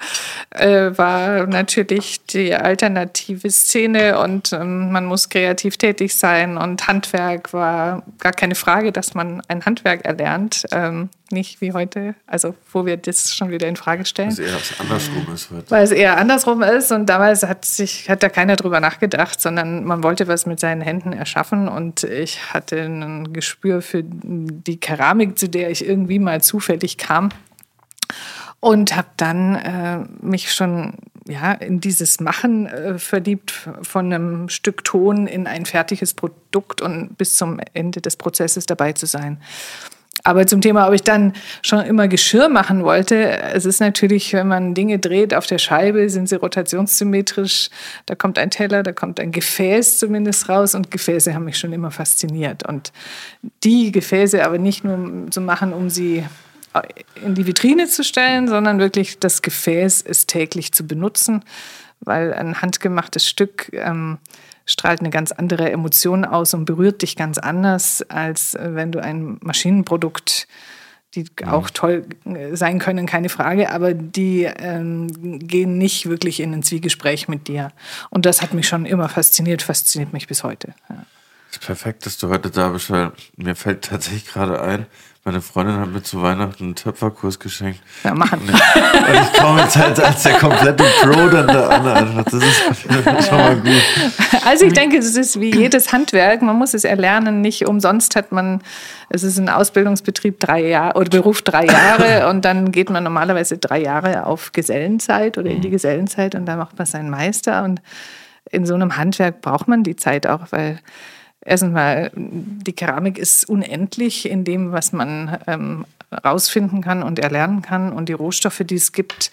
äh, 0.50 0.98
war 0.98 1.46
natürlich 1.46 2.26
die 2.26 2.56
alternative 2.56 3.50
Szene 3.52 4.20
und 4.20 4.52
ähm, 4.52 4.92
man 4.92 5.06
muss 5.06 5.30
kreativ 5.30 5.78
tätig 5.78 6.18
sein 6.18 6.58
und 6.58 6.88
Handwerk 6.88 7.54
war 7.54 8.04
gar 8.20 8.34
keine 8.34 8.56
Frage, 8.56 8.92
dass 8.92 9.14
man 9.14 9.42
ein 9.48 9.64
Handwerk 9.64 10.06
erlernt. 10.06 10.64
Ähm, 10.72 11.10
nicht 11.30 11.62
wie 11.62 11.74
heute, 11.74 12.16
also 12.26 12.56
wo 12.72 12.86
wir 12.86 12.98
das 12.98 13.36
schon 13.36 13.52
wieder 13.52 13.68
in 13.68 13.76
Frage 13.76 14.06
stellen 14.06 14.30
Dass 14.30 14.40
eher 14.40 14.54
was 14.56 14.80
andersrum 14.80 15.28
ist 15.34 15.52
heute. 15.52 15.70
weil 15.72 15.84
es 15.84 15.92
eher 15.92 16.18
andersrum 16.18 16.62
ist 16.62 16.92
und 16.92 17.08
damals 17.08 17.44
hat 17.44 17.66
sich 17.66 18.10
hat 18.10 18.24
da 18.24 18.30
keiner 18.30 18.56
drüber 18.56 18.80
nachgedacht, 18.80 19.40
sondern 19.42 19.84
man 19.84 20.04
wollte 20.04 20.28
was 20.28 20.46
mit 20.46 20.60
seinen 20.60 20.82
Händen 20.82 21.14
erschaffen 21.14 21.68
und 21.68 22.04
ich 22.04 22.54
hatte 22.54 22.82
ein 22.82 23.34
Gespür 23.34 23.82
für 23.82 24.04
die 24.04 24.80
Keramik, 24.80 25.38
zu 25.38 25.50
der 25.50 25.70
ich 25.70 25.86
irgendwie 25.86 26.20
mal 26.20 26.42
zufällig 26.42 26.98
kam 26.98 27.30
und 28.60 28.96
habe 28.96 29.10
dann 29.18 29.56
äh, 29.56 30.00
mich 30.22 30.52
schon 30.52 30.94
ja 31.28 31.52
in 31.54 31.80
dieses 31.80 32.20
Machen 32.20 32.68
äh, 32.68 32.98
verliebt 32.98 33.70
von 33.82 34.12
einem 34.12 34.50
Stück 34.50 34.84
Ton 34.84 35.28
in 35.28 35.48
ein 35.48 35.66
fertiges 35.66 36.14
Produkt 36.14 36.82
und 36.82 37.18
bis 37.18 37.38
zum 37.38 37.60
Ende 37.74 38.02
des 38.02 38.16
Prozesses 38.16 38.66
dabei 38.66 38.94
zu 38.94 39.06
sein. 39.06 39.40
Aber 40.24 40.46
zum 40.48 40.62
Thema, 40.62 40.88
ob 40.88 40.94
ich 40.94 41.04
dann 41.04 41.34
schon 41.62 41.82
immer 41.82 42.08
Geschirr 42.08 42.50
machen 42.50 42.84
wollte, 42.84 43.40
es 43.54 43.66
ist 43.66 43.80
natürlich, 43.80 44.34
wenn 44.34 44.48
man 44.48 44.74
Dinge 44.74 45.00
dreht 45.00 45.34
auf 45.34 45.46
der 45.46 45.60
Scheibe, 45.60 46.10
sind 46.10 46.28
sie 46.28 46.36
rotationssymmetrisch. 46.36 47.70
Da 48.08 48.16
kommt 48.16 48.40
ein 48.40 48.50
Teller, 48.50 48.84
da 48.84 48.92
kommt 48.92 49.20
ein 49.20 49.32
Gefäß 49.32 50.00
zumindest 50.00 50.50
raus 50.50 50.76
und 50.76 50.92
Gefäße 50.92 51.34
haben 51.34 51.46
mich 51.46 51.58
schon 51.58 51.72
immer 51.72 51.92
fasziniert. 51.92 52.68
Und 52.68 52.92
die 53.64 53.92
Gefäße 53.92 54.44
aber 54.44 54.58
nicht 54.58 54.84
nur 54.84 55.30
zu 55.30 55.40
machen, 55.40 55.72
um 55.72 55.90
sie 55.90 56.26
in 57.24 57.36
die 57.36 57.48
Vitrine 57.48 57.88
zu 57.88 58.04
stellen, 58.04 58.48
sondern 58.48 58.80
wirklich 58.80 59.20
das 59.20 59.42
Gefäß 59.42 60.02
ist 60.02 60.28
täglich 60.30 60.74
zu 60.74 60.86
benutzen, 60.86 61.44
weil 62.00 62.34
ein 62.34 62.62
handgemachtes 62.62 63.28
Stück 63.28 63.70
ähm, 63.74 64.20
strahlt 64.66 65.00
eine 65.00 65.10
ganz 65.10 65.32
andere 65.32 65.72
Emotion 65.72 66.26
aus 66.26 66.54
und 66.54 66.66
berührt 66.66 67.02
dich 67.02 67.16
ganz 67.16 67.38
anders, 67.38 68.04
als 68.10 68.54
äh, 68.54 68.70
wenn 68.74 68.92
du 68.92 69.02
ein 69.02 69.38
Maschinenprodukt, 69.42 70.48
die 71.16 71.26
mhm. 71.42 71.48
auch 71.48 71.70
toll 71.70 72.06
äh, 72.26 72.56
sein 72.56 72.78
können, 72.80 73.08
keine 73.08 73.30
Frage, 73.30 73.72
aber 73.72 73.94
die 73.94 74.44
ähm, 74.44 75.08
gehen 75.40 75.78
nicht 75.78 76.08
wirklich 76.08 76.42
in 76.42 76.54
ein 76.54 76.64
Zwiegespräch 76.64 77.28
mit 77.28 77.48
dir. 77.48 77.72
Und 78.10 78.26
das 78.26 78.42
hat 78.42 78.54
mich 78.54 78.68
schon 78.68 78.86
immer 78.86 79.10
fasziniert, 79.10 79.62
fasziniert 79.62 80.14
mich 80.14 80.28
bis 80.28 80.44
heute. 80.44 80.76
Ja. 80.90 81.06
Es 81.50 81.58
ist 81.58 81.66
perfekt, 81.66 82.06
dass 82.06 82.18
du 82.18 82.28
heute 82.28 82.50
da 82.52 82.70
bist, 82.70 82.92
weil 82.92 83.14
mir 83.38 83.56
fällt 83.56 83.86
tatsächlich 83.86 84.28
gerade 84.28 84.62
ein, 84.62 84.86
meine 85.28 85.42
Freundin 85.42 85.78
hat 85.78 85.92
mir 85.92 86.02
zu 86.02 86.22
Weihnachten 86.22 86.64
einen 86.64 86.76
Töpferkurs 86.76 87.38
geschenkt. 87.38 87.82
Ja, 88.06 88.14
machen. 88.14 88.40
Und 88.40 88.50
ich, 88.50 88.56
und 88.56 89.24
ich 89.24 89.34
komme 89.34 89.60
jetzt 89.60 89.76
halt 89.76 90.00
als 90.00 90.24
der 90.24 90.36
komplette 90.36 90.86
Pro 91.02 91.28
dann 91.28 91.48
da 91.48 91.68
an. 91.68 92.24
Das 92.24 92.34
ist 92.34 93.28
schon 93.28 93.38
mal 93.38 93.58
gut. 93.58 93.84
Also 94.46 94.66
ich 94.66 94.72
denke, 94.72 94.98
es 94.98 95.18
ist 95.18 95.38
wie 95.42 95.54
jedes 95.54 95.92
Handwerk. 95.92 96.42
Man 96.42 96.56
muss 96.56 96.74
es 96.74 96.86
erlernen. 96.86 97.42
Nicht 97.42 97.68
umsonst 97.68 98.16
hat 98.16 98.32
man, 98.32 98.62
es 99.10 99.24
ist 99.24 99.38
ein 99.38 99.50
Ausbildungsbetrieb 99.50 100.40
drei 100.40 100.66
Jahre 100.66 100.98
oder 100.98 101.10
Beruf 101.10 101.42
drei 101.42 101.66
Jahre 101.66 102.30
und 102.30 102.46
dann 102.46 102.72
geht 102.72 102.90
man 102.90 103.04
normalerweise 103.04 103.58
drei 103.58 103.82
Jahre 103.82 104.26
auf 104.26 104.54
Gesellenzeit 104.54 105.38
oder 105.38 105.50
in 105.50 105.60
die 105.60 105.68
mhm. 105.68 105.74
Gesellenzeit 105.74 106.36
und 106.36 106.46
dann 106.46 106.58
macht 106.58 106.78
man 106.78 106.86
seinen 106.88 107.10
Meister. 107.10 107.66
Und 107.66 107.82
in 108.50 108.66
so 108.66 108.76
einem 108.76 108.96
Handwerk 108.96 109.42
braucht 109.42 109.68
man 109.68 109.84
die 109.84 109.98
Zeit 109.98 110.26
auch, 110.26 110.48
weil 110.52 110.80
Erstens 111.48 111.72
mal, 111.72 112.12
die 112.14 112.74
Keramik 112.74 113.18
ist 113.18 113.48
unendlich 113.48 114.30
in 114.30 114.44
dem, 114.44 114.74
was 114.74 114.92
man 114.92 115.38
ähm, 115.48 115.86
rausfinden 116.12 116.82
kann 116.82 117.04
und 117.04 117.20
erlernen 117.20 117.62
kann. 117.62 117.94
Und 117.94 118.10
die 118.10 118.14
Rohstoffe, 118.14 118.64
die 118.66 118.76
es 118.76 118.92
gibt, 118.92 119.32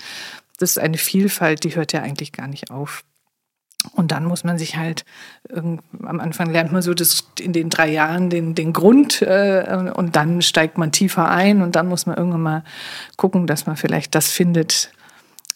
das 0.61 0.71
ist 0.71 0.78
eine 0.78 0.97
Vielfalt, 0.97 1.64
die 1.64 1.75
hört 1.75 1.92
ja 1.92 2.02
eigentlich 2.02 2.30
gar 2.30 2.47
nicht 2.47 2.71
auf. 2.71 3.02
Und 3.94 4.12
dann 4.12 4.26
muss 4.26 4.44
man 4.44 4.59
sich 4.59 4.76
halt, 4.76 5.04
ähm, 5.52 5.80
am 6.04 6.21
Anfang 6.21 6.52
lernt 6.52 6.71
man 6.71 6.83
so 6.83 6.94
das, 6.94 7.26
in 7.40 7.52
den 7.52 7.68
drei 7.68 7.90
Jahren 7.90 8.30
den, 8.30 8.54
den 8.54 8.73
Grund 8.73 9.21
äh, 9.21 9.90
und 9.92 10.14
dann 10.14 10.40
steigt 10.40 10.78
man 10.78 10.92
tiefer 10.92 11.28
ein 11.28 11.62
und 11.62 11.75
dann 11.75 11.88
muss 11.88 12.06
man 12.06 12.16
irgendwann 12.16 12.42
mal 12.42 12.64
gucken, 13.16 13.49
dass 13.49 13.66
man 13.66 13.76
vielleicht 13.76 14.14
das 14.14 14.30
findet, 14.30 14.92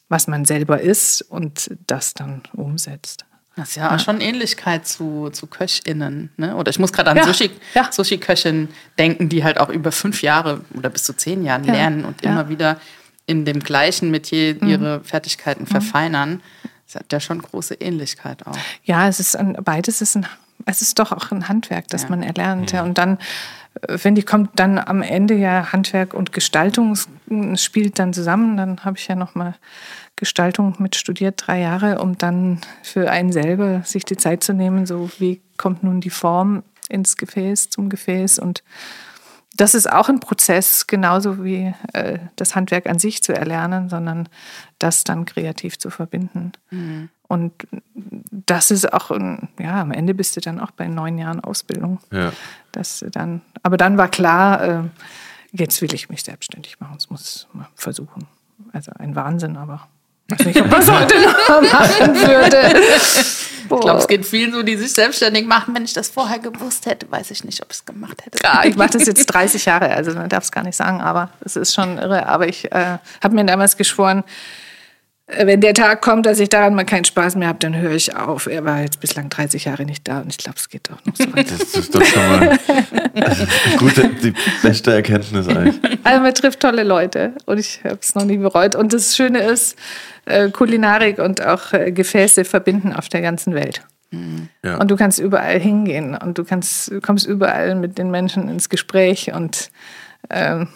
was 0.08 0.26
man 0.26 0.44
selber 0.44 0.80
ist 0.80 1.22
und 1.22 1.70
das 1.86 2.14
dann 2.14 2.42
umsetzt. 2.52 3.27
Das 3.58 3.70
ist 3.70 3.76
ja, 3.76 3.90
ja. 3.90 3.98
schon 3.98 4.20
Ähnlichkeit 4.20 4.86
zu, 4.86 5.30
zu 5.30 5.48
KöchInnen. 5.48 6.30
Ne? 6.36 6.54
Oder 6.54 6.70
ich 6.70 6.78
muss 6.78 6.92
gerade 6.92 7.10
an 7.10 7.16
ja. 7.16 7.24
Sushi, 7.24 7.50
ja. 7.74 7.90
Sushi-Köchinnen 7.90 8.68
denken, 8.98 9.28
die 9.28 9.42
halt 9.42 9.58
auch 9.58 9.68
über 9.68 9.90
fünf 9.90 10.22
Jahre 10.22 10.60
oder 10.76 10.90
bis 10.90 11.02
zu 11.02 11.12
zehn 11.12 11.44
Jahren 11.44 11.64
lernen 11.64 12.04
und 12.04 12.22
immer 12.22 12.48
wieder 12.48 12.78
in 13.26 13.44
dem 13.44 13.60
gleichen 13.60 14.10
Metier 14.10 14.56
mhm. 14.60 14.68
ihre 14.68 15.00
Fertigkeiten 15.02 15.64
mhm. 15.64 15.66
verfeinern. 15.66 16.42
Das 16.86 16.94
hat 16.94 17.12
ja 17.12 17.20
schon 17.20 17.42
große 17.42 17.74
Ähnlichkeit 17.74 18.46
auch. 18.46 18.56
Ja, 18.84 19.08
es 19.08 19.20
ist 19.20 19.36
ein, 19.36 19.58
beides 19.62 20.00
ist 20.00 20.16
ein, 20.16 20.26
es 20.64 20.80
ist 20.80 20.98
doch 20.98 21.12
auch 21.12 21.30
ein 21.32 21.48
Handwerk, 21.48 21.88
das 21.88 22.08
man 22.08 22.22
erlernt. 22.22 22.72
Ja. 22.72 22.84
Und 22.84 22.96
dann, 22.96 23.18
äh, 23.82 23.98
finde 23.98 24.20
ich, 24.20 24.26
kommt 24.26 24.58
dann 24.58 24.78
am 24.78 25.02
Ende 25.02 25.34
ja 25.34 25.72
Handwerk 25.72 26.14
und 26.14 26.32
Gestaltung 26.32 26.96
spielt 27.56 27.98
dann 27.98 28.14
zusammen. 28.14 28.56
Dann 28.56 28.84
habe 28.84 28.96
ich 28.96 29.06
ja 29.08 29.16
noch 29.16 29.34
mal 29.34 29.54
Gestaltung 30.18 30.74
mit 30.78 30.96
studiert, 30.96 31.42
drei 31.46 31.60
Jahre, 31.60 32.00
um 32.00 32.18
dann 32.18 32.60
für 32.82 33.10
einen 33.10 33.32
selber 33.32 33.82
sich 33.84 34.04
die 34.04 34.16
Zeit 34.16 34.44
zu 34.44 34.52
nehmen, 34.52 34.84
so 34.84 35.10
wie 35.18 35.40
kommt 35.56 35.82
nun 35.82 36.00
die 36.00 36.10
Form 36.10 36.62
ins 36.88 37.16
Gefäß, 37.16 37.70
zum 37.70 37.88
Gefäß. 37.88 38.38
Und 38.38 38.62
das 39.56 39.74
ist 39.74 39.90
auch 39.90 40.08
ein 40.08 40.20
Prozess, 40.20 40.86
genauso 40.86 41.44
wie 41.44 41.72
äh, 41.92 42.18
das 42.36 42.54
Handwerk 42.54 42.86
an 42.86 42.98
sich 42.98 43.22
zu 43.22 43.32
erlernen, 43.32 43.88
sondern 43.88 44.28
das 44.78 45.04
dann 45.04 45.24
kreativ 45.24 45.78
zu 45.78 45.90
verbinden. 45.90 46.52
Mhm. 46.70 47.08
Und 47.28 47.52
das 48.30 48.70
ist 48.70 48.92
auch, 48.92 49.10
ja, 49.58 49.80
am 49.80 49.92
Ende 49.92 50.14
bist 50.14 50.36
du 50.36 50.40
dann 50.40 50.60
auch 50.60 50.70
bei 50.70 50.88
neun 50.88 51.18
Jahren 51.18 51.40
Ausbildung. 51.40 52.00
Ja. 52.10 52.32
Das 52.72 53.04
dann, 53.12 53.42
aber 53.62 53.76
dann 53.76 53.98
war 53.98 54.08
klar, 54.08 54.62
äh, 54.62 54.82
jetzt 55.52 55.80
will 55.82 55.92
ich 55.94 56.08
mich 56.08 56.22
selbstständig 56.24 56.80
machen, 56.80 56.94
das 56.94 57.10
muss 57.10 57.46
man 57.52 57.66
versuchen. 57.74 58.26
Also 58.72 58.92
ein 58.98 59.14
Wahnsinn, 59.14 59.56
aber 59.56 59.88
weiß 60.28 60.46
nicht, 60.46 60.60
ob 60.60 60.78
es 60.78 60.90
heute 60.90 61.14
noch 61.20 61.72
machen 61.72 62.14
würde. 62.14 62.80
Ich 63.70 63.80
glaube, 63.80 63.98
es 63.98 64.08
geht 64.08 64.24
vielen 64.24 64.52
so, 64.52 64.62
die 64.62 64.76
sich 64.76 64.94
selbstständig 64.94 65.46
machen. 65.46 65.74
Wenn 65.74 65.84
ich 65.84 65.92
das 65.92 66.08
vorher 66.08 66.38
gewusst 66.38 66.86
hätte, 66.86 67.10
weiß 67.10 67.30
ich 67.30 67.44
nicht, 67.44 67.62
ob 67.62 67.70
ich 67.70 67.76
es 67.76 67.84
gemacht 67.84 68.24
hätte. 68.24 68.38
Ja, 68.42 68.62
ich 68.64 68.76
mache 68.76 68.92
das 68.92 69.04
jetzt 69.04 69.26
30 69.26 69.66
Jahre, 69.66 69.90
also 69.90 70.12
man 70.12 70.30
darf 70.30 70.44
es 70.44 70.52
gar 70.52 70.64
nicht 70.64 70.76
sagen, 70.76 71.02
aber 71.02 71.28
es 71.44 71.54
ist 71.54 71.74
schon 71.74 71.98
irre. 71.98 72.26
Aber 72.26 72.48
ich 72.48 72.72
äh, 72.72 72.96
habe 73.22 73.34
mir 73.34 73.44
damals 73.44 73.76
geschworen, 73.76 74.24
wenn 75.28 75.60
der 75.60 75.74
Tag 75.74 76.00
kommt, 76.00 76.24
dass 76.24 76.40
ich 76.40 76.48
daran 76.48 76.74
mal 76.74 76.84
keinen 76.84 77.04
Spaß 77.04 77.36
mehr 77.36 77.48
habe, 77.48 77.58
dann 77.58 77.76
höre 77.76 77.92
ich 77.92 78.16
auf. 78.16 78.46
Er 78.46 78.64
war 78.64 78.80
jetzt 78.80 79.00
bislang 79.00 79.28
30 79.28 79.66
Jahre 79.66 79.84
nicht 79.84 80.08
da 80.08 80.20
und 80.20 80.30
ich 80.30 80.38
glaube, 80.38 80.56
es 80.58 80.68
geht 80.68 80.88
doch 80.88 81.04
noch 81.04 81.14
so 81.16 81.24
weiter. 81.36 81.54
Das 81.58 81.74
ist 81.74 81.94
doch 81.94 82.02
schon 82.02 82.26
mal 82.28 82.58
gute, 83.78 84.08
die 84.22 84.32
beste 84.62 84.94
Erkenntnis 84.94 85.46
eigentlich. 85.48 85.80
Also 86.02 86.22
man 86.22 86.34
trifft 86.34 86.60
tolle 86.60 86.82
Leute 86.82 87.34
und 87.44 87.58
ich 87.58 87.80
habe 87.84 87.98
es 88.00 88.14
noch 88.14 88.24
nie 88.24 88.38
bereut. 88.38 88.74
Und 88.74 88.94
das 88.94 89.16
Schöne 89.16 89.40
ist, 89.40 89.76
äh, 90.24 90.50
Kulinarik 90.50 91.18
und 91.18 91.44
auch 91.44 91.74
äh, 91.74 91.92
Gefäße 91.92 92.44
verbinden 92.44 92.94
auf 92.94 93.08
der 93.08 93.20
ganzen 93.20 93.54
Welt. 93.54 93.82
Ja. 94.64 94.78
Und 94.78 94.90
du 94.90 94.96
kannst 94.96 95.18
überall 95.18 95.60
hingehen 95.60 96.16
und 96.16 96.38
du 96.38 96.44
kannst, 96.44 96.90
kommst 97.02 97.26
überall 97.26 97.74
mit 97.74 97.98
den 97.98 98.10
Menschen 98.10 98.48
ins 98.48 98.70
Gespräch 98.70 99.32
und 99.34 99.70
ähm, 100.30 100.68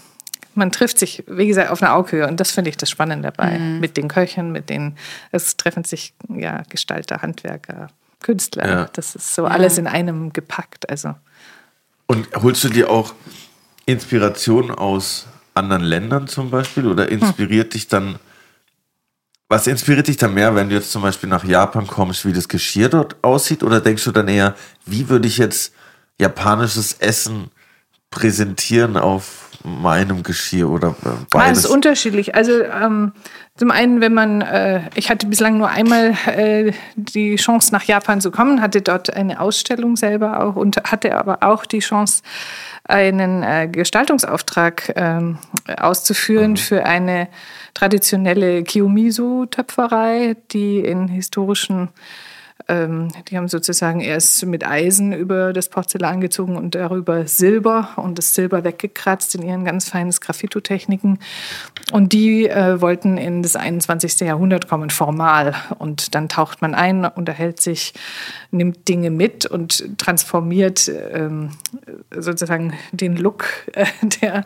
man 0.55 0.73
trifft 0.73 0.99
sich, 0.99 1.25
wie 1.27 1.47
gesagt, 1.47 1.71
auf 1.71 1.83
einer 1.83 1.95
Augenhöhe 1.95 2.27
und 2.27 2.39
das 2.39 2.51
finde 2.51 2.71
ich 2.71 2.77
das 2.77 2.91
Spannende 2.91 3.33
dabei. 3.33 3.59
Mhm. 3.59 3.81
Mit 3.81 3.97
den 3.97 4.09
Köchen, 4.09 4.53
mit 4.53 4.69
den, 4.69 4.97
es 5.31 5.57
treffen 5.57 5.85
sich 5.85 6.15
ja 6.29 6.63
Gestalter, 6.69 7.23
Handwerker, 7.23 7.89
Künstler. 8.21 8.69
Ja. 8.69 8.89
Das 8.93 9.15
ist 9.15 9.35
so 9.35 9.47
alles 9.47 9.79
in 9.79 9.87
einem 9.87 10.33
gepackt. 10.33 10.89
Also. 10.89 11.15
Und 12.07 12.29
holst 12.35 12.65
du 12.65 12.69
dir 12.69 12.91
auch 12.91 13.15
Inspiration 13.87 14.71
aus 14.71 15.27
anderen 15.55 15.83
Ländern 15.83 16.29
zum 16.29 16.51
Beispiel 16.51 16.87
oder 16.87 17.09
inspiriert 17.09 17.67
hm. 17.67 17.71
dich 17.71 17.89
dann 17.89 18.19
was 19.53 19.67
inspiriert 19.67 20.09
dich 20.09 20.17
da 20.17 20.29
mehr, 20.29 20.55
wenn 20.55 20.71
du 20.71 20.75
jetzt 20.75 20.91
zum 20.91 21.03
Beispiel 21.03 21.29
nach 21.29 21.45
Japan 21.45 21.87
kommst, 21.87 22.25
wie 22.25 22.33
das 22.33 22.49
Geschirr 22.49 22.89
dort 22.89 23.23
aussieht? 23.23 23.63
Oder 23.63 23.83
denkst 23.83 24.03
du 24.05 24.11
dann 24.11 24.27
eher, 24.27 24.55
wie 24.87 25.11
würde 25.11 25.29
ich 25.29 25.37
jetzt 25.37 25.75
japanisches 26.19 26.95
Essen 26.95 27.51
präsentieren 28.11 28.97
auf 28.97 29.51
meinem 29.65 30.23
Geschirr 30.23 30.71
oder 30.71 30.89
äh, 30.89 31.09
beides? 31.31 31.35
Ah, 31.35 31.51
es 31.51 31.59
ist 31.59 31.67
unterschiedlich. 31.67 32.35
Also 32.35 32.63
ähm, 32.63 33.13
zum 33.57 33.71
einen, 33.71 34.01
wenn 34.01 34.15
man, 34.15 34.41
äh, 34.41 34.83
ich 34.95 35.11
hatte 35.11 35.27
bislang 35.27 35.59
nur 35.59 35.69
einmal 35.69 36.15
äh, 36.27 36.73
die 36.97 37.37
Chance 37.37 37.73
nach 37.73 37.85
Japan 37.85 38.21
zu 38.21 38.31
kommen, 38.31 38.61
hatte 38.63 38.83
dort 38.83 39.15
eine 39.15 39.41
Ausstellung 39.41 39.97
selber 39.97 40.43
auch 40.43 40.57
und 40.57 40.77
hatte 40.85 41.17
aber 41.17 41.43
auch 41.43 41.67
die 41.67 41.81
Chance, 41.81 42.23
einen 42.85 43.43
äh, 43.43 43.69
Gestaltungsauftrag 43.71 44.93
ähm, 44.97 45.39
auszuführen 45.77 46.53
mhm. 46.53 46.57
für 46.57 46.85
eine 46.85 47.29
traditionelle 47.75 48.65
Kiyomizu-Töpferei, 48.65 50.37
die 50.51 50.81
in 50.81 51.09
historischen 51.09 51.91
ähm, 52.73 53.09
die 53.29 53.37
haben 53.37 53.49
sozusagen 53.49 54.01
erst 54.01 54.45
mit 54.47 54.67
Eisen 54.67 55.13
über 55.13 55.53
das 55.53 55.69
Porzellan 55.69 56.21
gezogen 56.21 56.57
und 56.57 56.75
darüber 56.75 57.27
Silber 57.27 57.91
und 57.97 58.19
das 58.19 58.35
Silber 58.35 58.65
weggekratzt 58.65 59.35
in 59.35 59.43
ihren 59.43 59.65
ganz 59.65 59.89
feinen 59.89 60.11
Graffito-Techniken. 60.11 61.19
Und 61.93 62.13
die 62.13 62.49
äh, 62.49 62.81
wollten 62.81 63.19
in 63.19 63.43
das 63.43 63.57
21. 63.57 64.21
Jahrhundert 64.21 64.69
kommen, 64.69 64.91
formal. 64.91 65.55
Und 65.79 66.15
dann 66.15 66.29
taucht 66.29 66.63
man 66.63 66.75
ein, 66.75 67.05
unterhält 67.05 67.61
sich, 67.61 67.93
nimmt 68.51 68.89
Dinge 68.89 69.11
mit 69.11 69.45
und 69.47 69.99
transformiert 69.99 70.91
ähm, 71.13 71.51
sozusagen 72.11 72.73
den 72.93 73.17
Look 73.17 73.45
äh, 73.75 73.87
der 74.23 74.45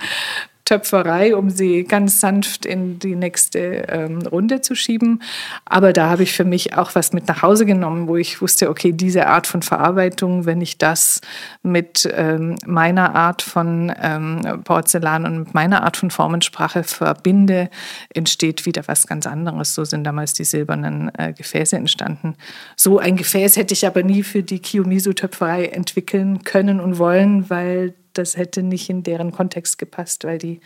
Töpferei, 0.67 1.35
um 1.37 1.49
sie 1.49 1.85
ganz 1.85 2.21
sanft 2.21 2.67
in 2.67 2.99
die 2.99 3.15
nächste 3.15 3.59
ähm, 3.89 4.19
Runde 4.27 4.61
zu 4.61 4.75
schieben. 4.75 5.23
Aber 5.65 5.93
da 5.93 6.11
habe 6.11 6.25
ich 6.25 6.33
für 6.33 6.45
mich 6.45 6.77
auch 6.77 6.95
was 6.97 7.13
mit 7.13 7.29
nach 7.29 7.41
Hause 7.43 7.65
genommen, 7.65 8.09
wo 8.09 8.17
ich 8.17 8.43
wusste, 8.43 8.69
okay, 8.69 8.93
diese 8.93 9.29
Art 9.29 9.47
von 9.47 9.63
Verarbeitung, 9.63 10.45
wenn 10.45 10.61
ich 10.61 10.77
das 10.77 11.21
mit 11.63 12.09
ähm, 12.13 12.57
meiner 12.67 13.15
Art 13.15 13.43
von 13.43 13.93
ähm, 14.03 14.63
Porzellan 14.65 15.25
und 15.25 15.39
mit 15.39 15.55
meiner 15.55 15.85
Art 15.85 15.97
von 15.97 16.11
Formensprache 16.11 16.83
verbinde, 16.83 17.71
entsteht 18.13 18.67
wieder 18.67 18.83
was 18.87 19.07
ganz 19.07 19.27
anderes. 19.27 19.73
So 19.73 19.85
sind 19.85 20.03
damals 20.03 20.33
die 20.33 20.45
silbernen 20.45 21.13
äh, 21.17 21.33
Gefäße 21.33 21.77
entstanden. 21.77 22.35
So 22.75 22.99
ein 22.99 23.15
Gefäß 23.15 23.57
hätte 23.57 23.73
ich 23.73 23.87
aber 23.87 24.03
nie 24.03 24.25
für 24.25 24.43
die 24.43 24.59
Kiyomizu-Töpferei 24.59 25.67
entwickeln 25.67 26.43
können 26.43 26.81
und 26.81 26.99
wollen, 26.99 27.49
weil 27.49 27.95
das 28.19 28.37
hätte 28.37 28.63
nicht 28.63 28.89
in 28.91 29.03
deren 29.03 29.33
Kontext 29.33 29.79
gepasst, 29.79 30.25
weil 30.25 30.39
die 30.39 30.61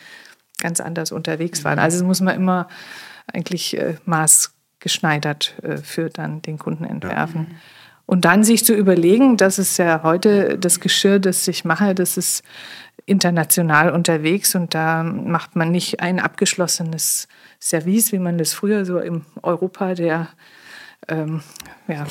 ganz 0.61 0.81
anders 0.81 1.13
unterwegs 1.13 1.65
waren. 1.65 1.79
Also 1.79 2.05
muss 2.05 2.21
man 2.21 2.37
immer 2.37 2.69
eigentlich 3.33 3.77
äh, 3.77 3.97
maßgeschneidert 4.05 5.55
äh, 5.63 5.77
für 5.79 6.11
dann 6.11 6.43
den 6.43 6.59
Kunden 6.59 6.85
entwerfen. 6.85 7.47
Ja. 7.51 7.57
Und 8.07 8.25
dann 8.25 8.43
sich 8.43 8.65
zu 8.65 8.75
überlegen, 8.75 9.37
dass 9.37 9.59
es 9.59 9.77
ja 9.77 10.03
heute 10.03 10.59
das 10.59 10.81
Geschirr, 10.81 11.21
das 11.21 11.47
ich 11.47 11.65
mache, 11.65 11.95
das 11.95 12.17
ist 12.17 12.43
international 13.07 13.91
unterwegs 13.93 14.55
und 14.55 14.75
da 14.75 15.03
macht 15.03 15.57
man 15.57 15.71
nicht 15.71 16.01
ein 16.01 16.19
abgeschlossenes 16.19 17.29
Service, 17.61 18.13
wie 18.13 18.19
man 18.19 18.37
das 18.37 18.53
früher 18.53 18.85
so 18.85 18.99
im 18.99 19.25
Europa 19.43 19.95
der 19.95 20.29
ähm, 21.09 21.43
ja, 21.89 22.07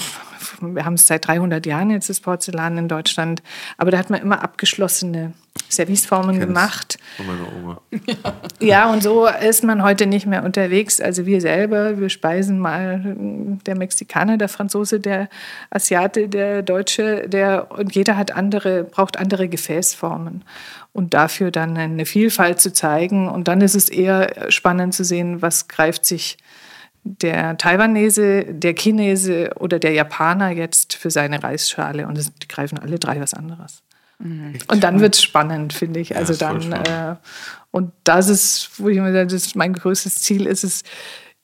wir 0.61 0.85
haben 0.85 0.95
es 0.95 1.05
seit 1.05 1.27
300 1.27 1.65
Jahren 1.65 1.89
jetzt 1.91 2.09
das 2.09 2.19
Porzellan 2.19 2.77
in 2.77 2.87
Deutschland, 2.87 3.41
aber 3.77 3.91
da 3.91 3.97
hat 3.97 4.09
man 4.09 4.21
immer 4.21 4.43
abgeschlossene 4.43 5.33
Serviceformen 5.69 6.39
gemacht. 6.39 6.97
Von 7.17 7.27
meiner 7.27 7.47
Oma. 7.55 7.81
Ja. 8.59 8.91
und 8.91 9.03
so 9.03 9.27
ist 9.27 9.63
man 9.63 9.83
heute 9.83 10.05
nicht 10.05 10.25
mehr 10.25 10.43
unterwegs. 10.43 10.99
Also 10.99 11.25
wir 11.25 11.41
selber, 11.41 11.99
wir 11.99 12.09
speisen 12.09 12.59
mal 12.59 13.15
der 13.65 13.75
Mexikaner, 13.75 14.37
der 14.37 14.49
Franzose, 14.49 14.99
der 14.99 15.29
Asiate, 15.69 16.27
der 16.27 16.61
Deutsche, 16.61 17.29
der 17.29 17.71
und 17.71 17.95
jeder 17.95 18.17
hat 18.17 18.31
andere, 18.31 18.83
braucht 18.83 19.17
andere 19.17 19.47
Gefäßformen 19.47 20.43
und 20.93 21.13
dafür 21.13 21.51
dann 21.51 21.77
eine 21.77 22.05
Vielfalt 22.05 22.59
zu 22.59 22.73
zeigen. 22.73 23.29
Und 23.29 23.47
dann 23.47 23.61
ist 23.61 23.75
es 23.75 23.89
eher 23.89 24.51
spannend 24.51 24.93
zu 24.93 25.03
sehen, 25.03 25.41
was 25.41 25.67
greift 25.67 26.05
sich 26.05 26.37
der 27.17 27.57
Taiwanese, 27.57 28.45
der 28.45 28.75
Chinese 28.75 29.51
oder 29.59 29.79
der 29.79 29.93
Japaner 29.93 30.51
jetzt 30.51 30.93
für 30.95 31.09
seine 31.09 31.41
Reisschale. 31.41 32.07
Und 32.07 32.17
die 32.17 32.47
greifen 32.47 32.77
alle 32.77 32.99
drei 32.99 33.19
was 33.19 33.33
anderes. 33.33 33.81
Mhm. 34.19 34.53
Und 34.67 34.83
dann 34.83 34.99
wird 34.99 35.15
es 35.15 35.23
spannend, 35.23 35.73
finde 35.73 35.99
ich. 35.99 36.15
Also 36.15 36.33
ja, 36.33 36.39
dann, 36.39 36.71
äh, 36.71 37.15
und 37.71 37.91
das 38.03 38.29
ist, 38.29 38.71
wo 38.77 38.89
ich 38.89 38.97
immer 38.97 39.11
sage, 39.11 39.27
das 39.27 39.55
mein 39.55 39.73
größtes 39.73 40.15
Ziel 40.15 40.45
ist 40.45 40.63
es, 40.63 40.83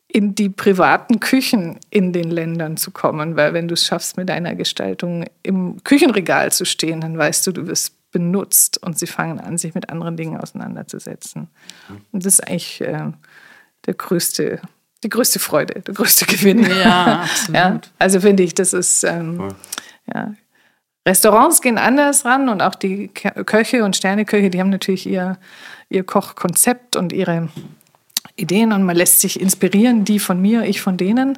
in 0.08 0.36
die 0.36 0.50
privaten 0.50 1.20
Küchen 1.20 1.80
in 1.90 2.14
den 2.14 2.30
Ländern 2.30 2.78
zu 2.78 2.92
kommen. 2.92 3.36
Weil 3.36 3.54
wenn 3.54 3.68
du 3.68 3.74
es 3.74 3.86
schaffst, 3.86 4.18
mit 4.18 4.30
deiner 4.30 4.56
Gestaltung 4.56 5.26
im 5.42 5.84
Küchenregal 5.84 6.52
zu 6.52 6.64
stehen, 6.64 7.02
dann 7.02 7.18
weißt 7.18 7.48
du, 7.48 7.52
du 7.52 7.68
wirst 7.68 7.96
benutzt 8.12 8.82
und 8.82 9.00
sie 9.00 9.08
fangen 9.08 9.40
an, 9.40 9.58
sich 9.58 9.74
mit 9.74 9.90
anderen 9.90 10.16
Dingen 10.16 10.38
auseinanderzusetzen. 10.38 11.50
Mhm. 11.90 12.02
Und 12.12 12.26
das 12.26 12.36
ist 12.36 12.48
eigentlich 12.48 12.82
äh, 12.82 13.12
der 13.88 13.94
größte 13.94 14.62
die 15.06 15.10
größte 15.10 15.40
Freude, 15.40 15.82
der 15.82 15.94
größte 15.94 16.26
Gewinn. 16.28 16.66
Ja, 16.66 17.22
absolut. 17.22 17.56
ja, 17.56 17.80
also 18.00 18.20
finde 18.20 18.44
ich, 18.44 18.54
das 18.54 18.74
ist, 18.74 19.04
ähm, 19.04 19.54
ja. 20.14 20.34
Restaurants 21.08 21.62
gehen 21.62 21.78
anders 21.78 22.26
ran 22.26 22.50
und 22.50 22.64
auch 22.64 22.74
die 22.74 23.10
Köche 23.10 23.84
und 23.84 23.96
Sterneköche, 23.96 24.50
die 24.50 24.60
haben 24.60 24.72
natürlich 24.72 25.06
ihr, 25.06 25.38
ihr 25.90 26.04
Kochkonzept 26.04 26.96
und 26.96 27.14
ihre 27.14 27.50
Ideen 28.36 28.74
und 28.74 28.84
man 28.84 28.96
lässt 28.96 29.22
sich 29.22 29.40
inspirieren, 29.40 30.04
die 30.04 30.18
von 30.18 30.42
mir, 30.42 30.64
ich 30.64 30.82
von 30.82 30.98
denen. 30.98 31.38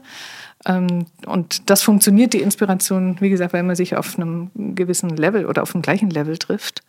Ähm, 0.66 1.06
und 1.26 1.70
das 1.70 1.84
funktioniert, 1.84 2.32
die 2.32 2.42
Inspiration, 2.42 3.18
wie 3.20 3.30
gesagt, 3.30 3.52
weil 3.52 3.64
man 3.64 3.76
sich 3.76 3.98
auf 3.98 4.18
einem 4.18 4.52
gewissen 4.56 5.10
Level 5.10 5.46
oder 5.46 5.64
auf 5.64 5.74
dem 5.74 5.82
gleichen 5.82 6.10
Level 6.10 6.38
trifft. 6.38 6.82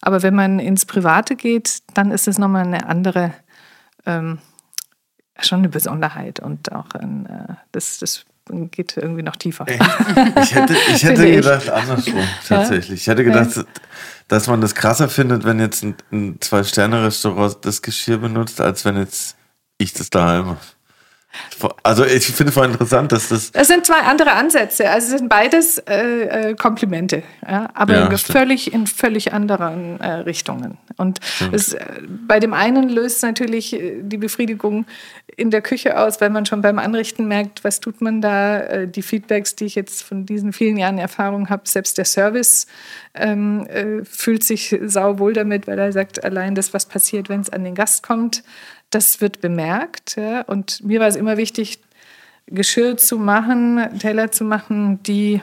Aber 0.00 0.22
wenn 0.22 0.34
man 0.34 0.60
ins 0.60 0.86
Private 0.86 1.34
geht, 1.34 1.80
dann 1.94 2.12
ist 2.12 2.28
es 2.28 2.38
nochmal 2.38 2.66
eine 2.66 2.88
andere 2.88 3.32
ähm, 4.06 4.38
schon 5.40 5.60
eine 5.60 5.68
Besonderheit 5.68 6.40
und 6.40 6.72
auch 6.72 6.90
ein, 6.94 7.26
äh, 7.26 7.54
das, 7.72 7.98
das 7.98 8.24
geht 8.70 8.96
irgendwie 8.96 9.22
noch 9.22 9.36
tiefer. 9.36 9.66
Ich 9.68 10.54
hätte, 10.54 10.74
ich 10.94 11.02
hätte 11.04 11.30
gedacht, 11.30 11.64
ich. 11.64 11.72
andersrum 11.72 12.24
tatsächlich. 12.46 13.00
Ich 13.02 13.06
hätte 13.06 13.24
gedacht, 13.24 13.64
dass 14.28 14.46
man 14.46 14.60
das 14.60 14.74
krasser 14.74 15.08
findet, 15.08 15.44
wenn 15.44 15.60
jetzt 15.60 15.82
ein, 15.84 15.94
ein 16.10 16.36
Zwei-Sterne-Restaurant 16.40 17.58
das 17.62 17.82
Geschirr 17.82 18.18
benutzt, 18.18 18.60
als 18.60 18.84
wenn 18.84 18.96
jetzt 18.96 19.36
ich 19.78 19.92
das 19.92 20.10
daheim 20.10 20.46
mache. 20.46 20.66
Also 21.82 22.04
ich 22.04 22.26
finde 22.26 22.50
es 22.50 22.54
voll 22.54 22.66
interessant, 22.66 23.12
dass 23.12 23.28
das. 23.28 23.50
Es 23.54 23.68
sind 23.68 23.86
zwei 23.86 24.00
andere 24.00 24.32
Ansätze. 24.32 24.90
Also 24.90 25.12
es 25.12 25.18
sind 25.18 25.28
beides 25.28 25.78
äh, 25.78 26.50
äh 26.50 26.54
Komplimente, 26.54 27.22
ja, 27.46 27.70
aber 27.74 27.94
ja, 27.94 28.06
in, 28.06 28.18
völlig, 28.18 28.72
in 28.72 28.86
völlig 28.86 29.32
anderen 29.32 30.00
äh, 30.00 30.12
Richtungen. 30.12 30.78
Und 30.96 31.20
es, 31.52 31.72
äh, 31.72 31.84
bei 32.26 32.40
dem 32.40 32.52
einen 32.52 32.88
löst 32.88 33.22
natürlich 33.22 33.72
äh, 33.72 34.02
die 34.02 34.18
Befriedigung 34.18 34.86
in 35.36 35.50
der 35.50 35.62
Küche 35.62 35.98
aus, 35.98 36.20
weil 36.20 36.30
man 36.30 36.44
schon 36.44 36.60
beim 36.60 36.78
Anrichten 36.78 37.26
merkt, 37.26 37.64
was 37.64 37.80
tut 37.80 38.00
man 38.00 38.20
da. 38.20 38.58
Äh, 38.58 38.88
die 38.88 39.02
Feedbacks, 39.02 39.56
die 39.56 39.64
ich 39.64 39.74
jetzt 39.74 40.02
von 40.02 40.26
diesen 40.26 40.52
vielen 40.52 40.76
Jahren 40.76 40.98
Erfahrung 40.98 41.48
habe, 41.48 41.62
selbst 41.64 41.96
der 41.98 42.04
Service 42.04 42.66
ähm, 43.14 43.66
fühlt 44.04 44.42
sich 44.42 44.76
sauwohl 44.84 45.32
damit, 45.32 45.66
weil 45.66 45.78
er 45.78 45.92
sagt, 45.92 46.24
allein 46.24 46.54
das, 46.54 46.72
was 46.72 46.86
passiert, 46.86 47.28
wenn 47.28 47.40
es 47.40 47.50
an 47.50 47.64
den 47.64 47.74
Gast 47.74 48.02
kommt, 48.02 48.42
das 48.92 49.20
wird 49.20 49.40
bemerkt. 49.40 50.16
Ja? 50.16 50.42
Und 50.42 50.84
mir 50.84 51.00
war 51.00 51.08
es 51.08 51.16
immer 51.16 51.36
wichtig, 51.36 51.80
Geschirr 52.46 52.96
zu 52.96 53.18
machen, 53.18 53.98
Teller 53.98 54.30
zu 54.30 54.44
machen, 54.44 55.02
die 55.02 55.40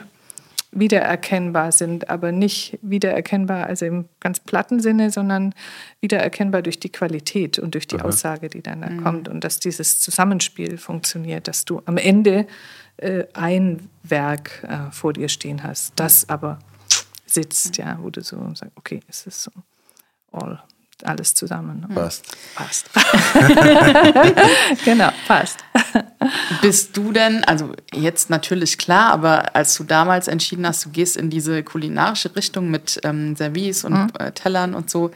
wiedererkennbar 0.72 1.72
sind, 1.72 2.08
aber 2.10 2.30
nicht 2.30 2.78
wiedererkennbar, 2.80 3.66
also 3.66 3.86
im 3.86 4.08
ganz 4.20 4.38
platten 4.38 4.78
Sinne, 4.78 5.10
sondern 5.10 5.52
wiedererkennbar 6.00 6.62
durch 6.62 6.78
die 6.78 6.90
Qualität 6.90 7.58
und 7.58 7.74
durch 7.74 7.88
die 7.88 7.98
Aha. 7.98 8.04
Aussage, 8.04 8.48
die 8.48 8.62
dann 8.62 8.82
da 8.82 8.90
mhm. 8.90 9.02
kommt 9.02 9.28
und 9.28 9.42
dass 9.42 9.58
dieses 9.58 9.98
Zusammenspiel 9.98 10.78
funktioniert, 10.78 11.48
dass 11.48 11.64
du 11.64 11.82
am 11.86 11.96
Ende 11.96 12.46
äh, 12.98 13.24
ein 13.32 13.88
Werk 14.04 14.62
äh, 14.62 14.92
vor 14.92 15.12
dir 15.12 15.28
stehen 15.28 15.64
hast, 15.64 15.94
das 15.96 16.28
aber 16.28 16.60
sitzt, 17.26 17.76
ja, 17.76 17.98
wo 18.00 18.10
du 18.10 18.22
so 18.22 18.36
sagst, 18.54 18.72
okay, 18.76 19.00
es 19.08 19.26
ist 19.26 19.42
so 19.42 19.50
all 20.30 20.62
alles 21.06 21.34
zusammen. 21.34 21.86
Passt. 21.94 22.26
Passt. 22.54 22.90
genau, 24.84 25.10
passt. 25.26 25.58
Bist 26.62 26.96
du 26.96 27.12
denn, 27.12 27.44
also 27.44 27.72
jetzt 27.92 28.30
natürlich 28.30 28.78
klar, 28.78 29.12
aber 29.12 29.54
als 29.54 29.74
du 29.76 29.84
damals 29.84 30.28
entschieden 30.28 30.66
hast, 30.66 30.84
du 30.84 30.90
gehst 30.90 31.16
in 31.16 31.30
diese 31.30 31.62
kulinarische 31.62 32.34
Richtung 32.36 32.70
mit 32.70 33.00
ähm, 33.04 33.36
Service 33.36 33.84
und 33.84 33.94
mhm. 33.94 34.10
äh, 34.18 34.32
Tellern 34.32 34.74
und 34.74 34.90
so, 34.90 35.10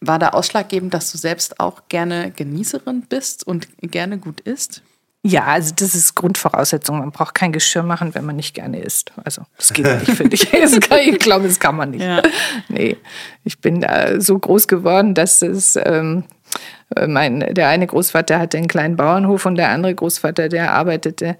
war 0.00 0.18
da 0.18 0.30
ausschlaggebend, 0.30 0.92
dass 0.92 1.12
du 1.12 1.18
selbst 1.18 1.60
auch 1.60 1.82
gerne 1.88 2.32
Genießerin 2.32 3.02
bist 3.02 3.46
und 3.46 3.68
gerne 3.80 4.18
gut 4.18 4.40
isst? 4.40 4.82
Ja, 5.24 5.44
also 5.44 5.72
das 5.76 5.94
ist 5.94 6.16
Grundvoraussetzung. 6.16 6.98
Man 6.98 7.12
braucht 7.12 7.34
kein 7.34 7.52
Geschirr 7.52 7.84
machen, 7.84 8.14
wenn 8.14 8.24
man 8.24 8.34
nicht 8.34 8.54
gerne 8.54 8.80
isst. 8.80 9.12
Also 9.22 9.42
das 9.56 9.72
geht 9.72 9.86
nicht, 9.86 10.16
finde 10.16 10.34
ich. 10.34 10.52
ich 10.52 11.18
glaube, 11.20 11.46
das 11.46 11.60
kann 11.60 11.76
man 11.76 11.90
nicht. 11.90 12.02
Ja. 12.02 12.22
Nee, 12.68 12.96
ich 13.44 13.60
bin 13.60 13.80
da 13.80 14.20
so 14.20 14.38
groß 14.38 14.68
geworden, 14.68 15.14
dass 15.14 15.42
es... 15.42 15.76
Ähm, 15.76 16.24
mein, 17.06 17.40
der 17.54 17.68
eine 17.68 17.86
Großvater 17.86 18.38
hatte 18.38 18.58
einen 18.58 18.68
kleinen 18.68 18.96
Bauernhof 18.96 19.46
und 19.46 19.54
der 19.54 19.70
andere 19.70 19.94
Großvater, 19.94 20.50
der 20.50 20.72
arbeitete 20.72 21.38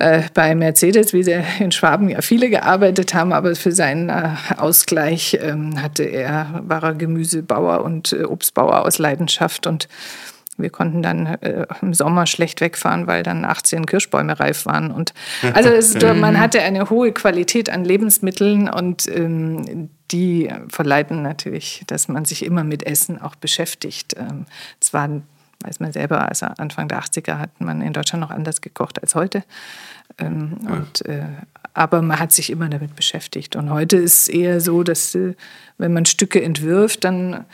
äh, 0.00 0.22
bei 0.32 0.54
Mercedes, 0.54 1.12
wie 1.12 1.22
sie 1.22 1.42
in 1.58 1.72
Schwaben 1.72 2.08
ja 2.08 2.22
viele 2.22 2.48
gearbeitet 2.48 3.12
haben, 3.12 3.32
aber 3.32 3.54
für 3.54 3.72
seinen 3.72 4.08
äh, 4.08 4.30
Ausgleich 4.56 5.38
ähm, 5.42 5.82
hatte 5.82 6.04
er, 6.04 6.62
war 6.66 6.82
er 6.82 6.94
Gemüsebauer 6.94 7.84
und 7.84 8.12
äh, 8.12 8.24
Obstbauer 8.24 8.84
aus 8.86 8.98
Leidenschaft 8.98 9.66
und 9.66 9.88
wir 10.62 10.70
konnten 10.70 11.02
dann 11.02 11.26
äh, 11.26 11.66
im 11.82 11.94
Sommer 11.94 12.26
schlecht 12.26 12.60
wegfahren, 12.60 13.06
weil 13.06 13.22
dann 13.22 13.44
18 13.44 13.86
Kirschbäume 13.86 14.38
reif 14.38 14.66
waren. 14.66 14.90
Und 14.90 15.14
also 15.54 15.70
es, 15.70 15.94
man 15.94 16.38
hatte 16.38 16.60
eine 16.62 16.90
hohe 16.90 17.12
Qualität 17.12 17.70
an 17.70 17.84
Lebensmitteln 17.84 18.68
und 18.68 19.08
ähm, 19.08 19.90
die 20.10 20.50
verleiten 20.68 21.22
natürlich, 21.22 21.82
dass 21.86 22.08
man 22.08 22.24
sich 22.24 22.44
immer 22.44 22.64
mit 22.64 22.84
Essen 22.84 23.20
auch 23.20 23.36
beschäftigt. 23.36 24.14
Ähm, 24.18 24.46
zwar 24.80 25.08
weiß 25.62 25.80
man 25.80 25.92
selber, 25.92 26.28
also 26.28 26.46
Anfang 26.56 26.88
der 26.88 27.00
80er 27.00 27.38
hat 27.38 27.60
man 27.60 27.82
in 27.82 27.92
Deutschland 27.92 28.22
noch 28.22 28.30
anders 28.30 28.60
gekocht 28.60 29.00
als 29.02 29.14
heute. 29.14 29.44
Ähm, 30.18 30.56
ja. 30.64 30.70
und, 30.72 31.06
äh, 31.06 31.24
aber 31.74 32.02
man 32.02 32.18
hat 32.18 32.32
sich 32.32 32.50
immer 32.50 32.68
damit 32.68 32.96
beschäftigt. 32.96 33.56
Und 33.56 33.70
heute 33.70 33.96
ist 33.96 34.22
es 34.22 34.28
eher 34.28 34.60
so, 34.60 34.82
dass 34.82 35.14
äh, 35.14 35.34
wenn 35.78 35.92
man 35.92 36.06
Stücke 36.06 36.42
entwirft, 36.42 37.04
dann 37.04 37.44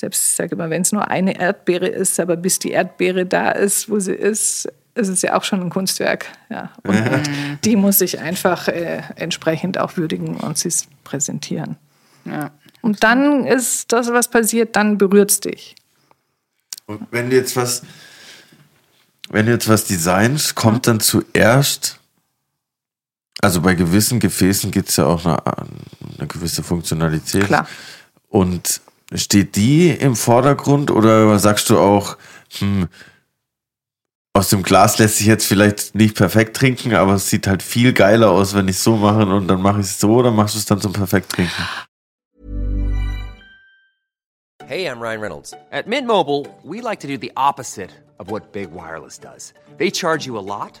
selbst, 0.00 0.26
ich 0.26 0.34
sage 0.34 0.54
immer, 0.54 0.70
wenn 0.70 0.82
es 0.82 0.92
nur 0.92 1.08
eine 1.08 1.38
Erdbeere 1.38 1.86
ist, 1.86 2.18
aber 2.18 2.36
bis 2.36 2.58
die 2.58 2.70
Erdbeere 2.70 3.26
da 3.26 3.50
ist, 3.50 3.88
wo 3.88 3.98
sie 3.98 4.14
ist, 4.14 4.66
ist 4.94 5.08
es 5.08 5.22
ja 5.22 5.36
auch 5.36 5.44
schon 5.44 5.60
ein 5.60 5.70
Kunstwerk. 5.70 6.26
Ja. 6.48 6.70
Und, 6.82 7.04
mhm. 7.04 7.58
die 7.64 7.76
muss 7.76 8.00
ich 8.00 8.18
einfach 8.18 8.68
äh, 8.68 9.02
entsprechend 9.16 9.78
auch 9.78 9.96
würdigen 9.96 10.36
und 10.36 10.58
sie 10.58 10.72
präsentieren. 11.04 11.76
Ja. 12.24 12.50
Und 12.82 13.04
dann 13.04 13.46
ist 13.46 13.92
das, 13.92 14.10
was 14.10 14.28
passiert, 14.28 14.74
dann 14.74 14.98
berührt 14.98 15.30
es 15.30 15.40
dich. 15.40 15.76
Und 16.86 17.06
wenn 17.10 17.30
du 17.30 17.36
jetzt 17.36 17.54
was, 17.56 17.82
wenn 19.28 19.46
du 19.46 19.52
jetzt 19.52 19.68
was 19.68 19.84
designst, 19.84 20.54
kommt 20.54 20.86
dann 20.86 21.00
zuerst, 21.00 21.98
also 23.42 23.60
bei 23.60 23.74
gewissen 23.74 24.18
Gefäßen 24.18 24.70
gibt 24.70 24.88
es 24.88 24.96
ja 24.96 25.06
auch 25.06 25.24
eine, 25.24 25.38
eine 26.18 26.26
gewisse 26.26 26.62
Funktionalität. 26.62 27.44
Klar. 27.44 27.68
Und 28.28 28.80
Steht 29.14 29.56
die 29.56 29.90
im 29.90 30.14
Vordergrund 30.14 30.90
oder 30.90 31.38
sagst 31.38 31.68
du 31.70 31.78
auch, 31.78 32.16
hm, 32.58 32.88
aus 34.32 34.48
dem 34.50 34.62
Glas 34.62 34.98
lässt 34.98 35.16
sich 35.16 35.26
jetzt 35.26 35.46
vielleicht 35.46 35.94
nicht 35.94 36.16
perfekt 36.16 36.56
trinken, 36.56 36.94
aber 36.94 37.14
es 37.14 37.28
sieht 37.28 37.48
halt 37.48 37.62
viel 37.62 37.92
geiler 37.92 38.30
aus, 38.30 38.54
wenn 38.54 38.68
ich 38.68 38.76
es 38.76 38.84
so 38.84 38.96
mache 38.96 39.26
und 39.26 39.48
dann 39.48 39.60
mache 39.60 39.80
ich 39.80 39.86
es 39.86 39.98
so 39.98 40.14
oder 40.14 40.30
machst 40.30 40.54
du 40.54 40.58
es 40.60 40.66
dann 40.66 40.80
zum 40.80 40.92
perfekt 40.92 41.32
trinken? 41.32 41.68
Hey, 44.70 44.86
I'm 44.86 45.00
Ryan 45.00 45.20
Reynolds. 45.20 45.52
At 45.72 45.88
Mint 45.88 46.06
Mobile, 46.06 46.46
we 46.62 46.80
like 46.80 47.00
to 47.00 47.08
do 47.08 47.18
the 47.18 47.32
opposite 47.36 47.90
of 48.20 48.30
what 48.30 48.52
Big 48.52 48.70
Wireless 48.70 49.18
does. 49.18 49.52
They 49.78 49.90
charge 49.90 50.26
you 50.26 50.38
a 50.38 50.46
lot, 50.46 50.80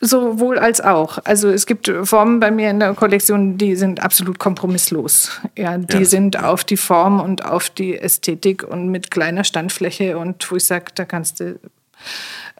sowohl 0.00 0.58
als 0.58 0.80
auch. 0.80 1.18
Also 1.24 1.48
es 1.50 1.66
gibt 1.66 1.90
Formen 2.04 2.38
bei 2.40 2.50
mir 2.50 2.70
in 2.70 2.80
der 2.80 2.94
Kollektion, 2.94 3.58
die 3.58 3.76
sind 3.76 4.02
absolut 4.02 4.38
kompromisslos. 4.38 5.30
Ja, 5.56 5.78
die 5.78 5.98
Ja. 5.98 6.04
sind 6.04 6.42
auf 6.42 6.64
die 6.64 6.76
Form 6.76 7.20
und 7.20 7.44
auf 7.44 7.70
die 7.70 7.98
Ästhetik 7.98 8.62
und 8.62 8.88
mit 8.88 9.10
kleiner 9.10 9.44
Standfläche 9.44 10.18
und 10.18 10.50
wo 10.50 10.56
ich 10.56 10.64
sage, 10.64 10.86
da 10.94 11.04
kannst 11.04 11.40
du 11.40 11.58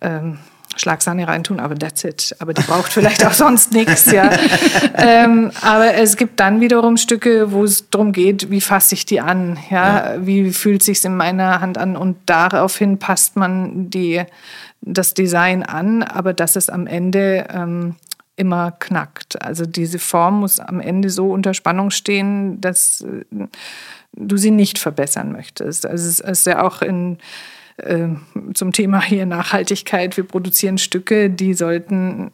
ähm, 0.00 0.38
Schlagsahne 0.78 1.26
reintun, 1.26 1.58
aber 1.58 1.74
that's 1.74 2.04
it. 2.04 2.36
Aber 2.38 2.52
die 2.52 2.60
braucht 2.62 2.92
vielleicht 2.92 3.24
auch 3.24 3.32
sonst 3.44 3.72
nichts, 3.72 4.10
ja. 4.10 4.30
Ähm, 4.98 5.50
aber 5.62 5.94
es 5.94 6.16
gibt 6.16 6.40
dann 6.40 6.60
wiederum 6.60 6.96
Stücke, 6.96 7.52
wo 7.52 7.64
es 7.64 7.88
darum 7.90 8.12
geht, 8.12 8.50
wie 8.50 8.60
fasse 8.60 8.94
ich 8.94 9.06
die 9.06 9.20
an, 9.20 9.58
ja? 9.70 10.14
Wie 10.20 10.50
fühlt 10.52 10.82
sich's 10.82 11.04
in 11.04 11.16
meiner 11.16 11.60
Hand 11.60 11.78
an? 11.78 11.96
Und 11.96 12.16
daraufhin 12.26 12.98
passt 12.98 13.36
man 13.36 13.88
die, 13.90 14.22
das 14.80 15.14
Design 15.14 15.62
an, 15.62 16.02
aber 16.02 16.32
dass 16.32 16.56
es 16.56 16.68
am 16.68 16.86
Ende 16.86 17.46
ähm, 17.50 17.96
immer 18.36 18.72
knackt. 18.72 19.42
Also 19.42 19.66
diese 19.66 19.98
Form 19.98 20.40
muss 20.40 20.60
am 20.60 20.80
Ende 20.80 21.10
so 21.10 21.30
unter 21.30 21.54
Spannung 21.54 21.90
stehen, 21.90 22.60
dass 22.60 23.00
äh, 23.00 23.46
du 24.12 24.36
sie 24.36 24.50
nicht 24.50 24.78
verbessern 24.78 25.32
möchtest. 25.32 25.86
Also 25.86 26.08
es 26.08 26.20
ist 26.20 26.46
ja 26.46 26.62
auch 26.62 26.82
in 26.82 27.18
äh, 27.78 28.08
zum 28.54 28.72
Thema 28.72 29.02
hier 29.02 29.26
Nachhaltigkeit. 29.26 30.16
Wir 30.16 30.24
produzieren 30.24 30.78
Stücke, 30.78 31.28
die 31.28 31.54
sollten 31.54 32.30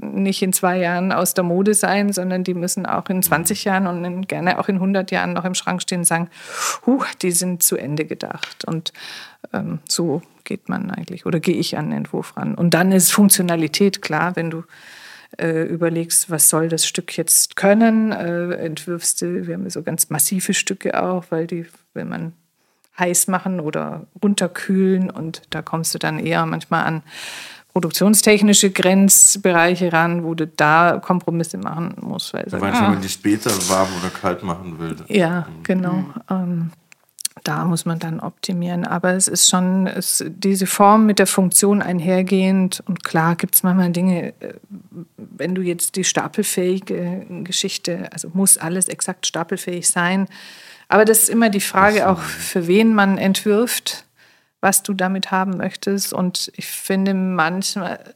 nicht 0.00 0.42
in 0.42 0.52
zwei 0.52 0.78
Jahren 0.78 1.12
aus 1.12 1.34
der 1.34 1.44
Mode 1.44 1.74
sein, 1.74 2.12
sondern 2.12 2.44
die 2.44 2.54
müssen 2.54 2.86
auch 2.86 3.08
in 3.08 3.22
20 3.22 3.64
Jahren 3.64 3.86
und 3.86 4.04
in, 4.04 4.22
gerne 4.22 4.58
auch 4.58 4.68
in 4.68 4.76
100 4.76 5.10
Jahren 5.10 5.32
noch 5.32 5.44
im 5.44 5.54
Schrank 5.54 5.82
stehen 5.82 6.00
und 6.00 6.04
sagen, 6.04 6.30
huh, 6.86 7.02
die 7.22 7.32
sind 7.32 7.62
zu 7.62 7.76
Ende 7.76 8.04
gedacht. 8.04 8.64
Und 8.66 8.92
ähm, 9.52 9.80
so 9.88 10.22
geht 10.44 10.68
man 10.68 10.90
eigentlich 10.90 11.26
oder 11.26 11.40
gehe 11.40 11.56
ich 11.56 11.76
an 11.76 11.86
den 11.86 11.98
Entwurf 11.98 12.36
ran. 12.36 12.54
Und 12.54 12.74
dann 12.74 12.92
ist 12.92 13.10
Funktionalität 13.10 14.00
klar, 14.00 14.36
wenn 14.36 14.50
du 14.50 14.62
äh, 15.36 15.62
überlegst, 15.64 16.30
was 16.30 16.48
soll 16.48 16.68
das 16.68 16.86
Stück 16.86 17.16
jetzt 17.16 17.56
können, 17.56 18.12
äh, 18.12 18.54
entwirfst 18.54 19.20
du, 19.20 19.46
wir 19.46 19.54
haben 19.54 19.68
so 19.68 19.82
ganz 19.82 20.08
massive 20.08 20.54
Stücke 20.54 21.02
auch, 21.02 21.24
weil 21.30 21.46
die, 21.46 21.66
wenn 21.94 22.08
man 22.08 22.32
heiß 22.98 23.28
machen 23.28 23.60
oder 23.60 24.06
runterkühlen 24.22 25.10
und 25.10 25.42
da 25.50 25.62
kommst 25.62 25.94
du 25.94 25.98
dann 25.98 26.18
eher 26.18 26.44
manchmal 26.46 26.84
an 26.84 27.02
produktionstechnische 27.72 28.70
Grenzbereiche 28.70 29.92
ran, 29.92 30.24
wo 30.24 30.34
du 30.34 30.46
da 30.46 31.00
Kompromisse 31.00 31.58
machen 31.58 31.94
musst. 32.00 32.34
Weil 32.34 32.46
Weil 32.50 32.74
schon, 32.74 32.92
wenn 32.94 33.00
die 33.00 33.08
später 33.08 33.50
warm 33.68 33.88
oder 34.00 34.10
kalt 34.10 34.42
machen 34.42 34.78
will. 34.78 34.96
ja, 35.08 35.46
genau. 35.62 36.04
Ähm, 36.30 36.72
da 37.44 37.64
muss 37.64 37.84
man 37.84 37.98
dann 37.98 38.20
optimieren. 38.20 38.84
Aber 38.84 39.12
es 39.12 39.28
ist 39.28 39.48
schon 39.48 39.86
es, 39.86 40.24
diese 40.28 40.66
Form 40.66 41.06
mit 41.06 41.18
der 41.18 41.26
Funktion 41.26 41.80
einhergehend. 41.82 42.82
Und 42.86 43.04
klar 43.04 43.36
gibt 43.36 43.54
es 43.54 43.62
manchmal 43.62 43.90
Dinge, 43.92 44.34
äh, 44.40 44.54
wenn 45.16 45.54
du 45.54 45.62
jetzt 45.62 45.96
die 45.96 46.04
stapelfähige 46.04 47.26
Geschichte, 47.44 48.08
also 48.12 48.30
muss 48.32 48.58
alles 48.58 48.88
exakt 48.88 49.26
stapelfähig 49.26 49.88
sein. 49.88 50.26
Aber 50.88 51.04
das 51.04 51.20
ist 51.20 51.28
immer 51.28 51.50
die 51.50 51.60
Frage 51.60 52.08
auch, 52.08 52.20
für 52.20 52.66
wen 52.66 52.94
man 52.94 53.18
entwirft, 53.18 54.04
was 54.60 54.82
du 54.82 54.94
damit 54.94 55.30
haben 55.30 55.56
möchtest. 55.56 56.12
Und 56.12 56.50
ich 56.56 56.66
finde 56.66 57.14
manchmal 57.14 58.14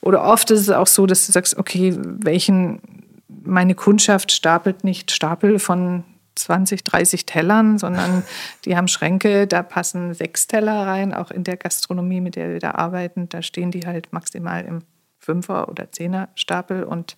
oder 0.00 0.24
oft 0.24 0.50
ist 0.50 0.60
es 0.60 0.70
auch 0.70 0.86
so, 0.86 1.06
dass 1.06 1.26
du 1.26 1.32
sagst, 1.32 1.56
okay, 1.56 1.94
welchen 1.98 2.80
meine 3.28 3.74
Kundschaft 3.74 4.32
stapelt 4.32 4.84
nicht 4.84 5.10
Stapel 5.10 5.58
von 5.58 6.04
20, 6.36 6.84
30 6.84 7.26
Tellern, 7.26 7.78
sondern 7.78 8.22
die 8.64 8.76
haben 8.76 8.88
Schränke, 8.88 9.46
da 9.46 9.62
passen 9.62 10.14
sechs 10.14 10.46
Teller 10.46 10.86
rein, 10.86 11.12
auch 11.12 11.30
in 11.30 11.44
der 11.44 11.56
Gastronomie, 11.56 12.20
mit 12.20 12.36
der 12.36 12.50
wir 12.52 12.58
da 12.60 12.72
arbeiten, 12.72 13.28
da 13.28 13.42
stehen 13.42 13.70
die 13.70 13.86
halt 13.86 14.12
maximal 14.12 14.64
im 14.64 14.82
Fünfer- 15.18 15.68
oder 15.68 15.90
Zehner-Stapel 15.90 16.84
und 16.84 17.16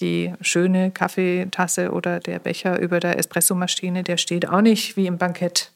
die 0.00 0.32
schöne 0.40 0.90
Kaffeetasse 0.90 1.90
oder 1.92 2.20
der 2.20 2.38
Becher 2.38 2.78
über 2.80 3.00
der 3.00 3.18
Espressomaschine, 3.18 4.02
der 4.02 4.16
steht 4.16 4.48
auch 4.48 4.60
nicht 4.60 4.96
wie 4.96 5.06
im 5.06 5.18
Bankett. 5.18 5.72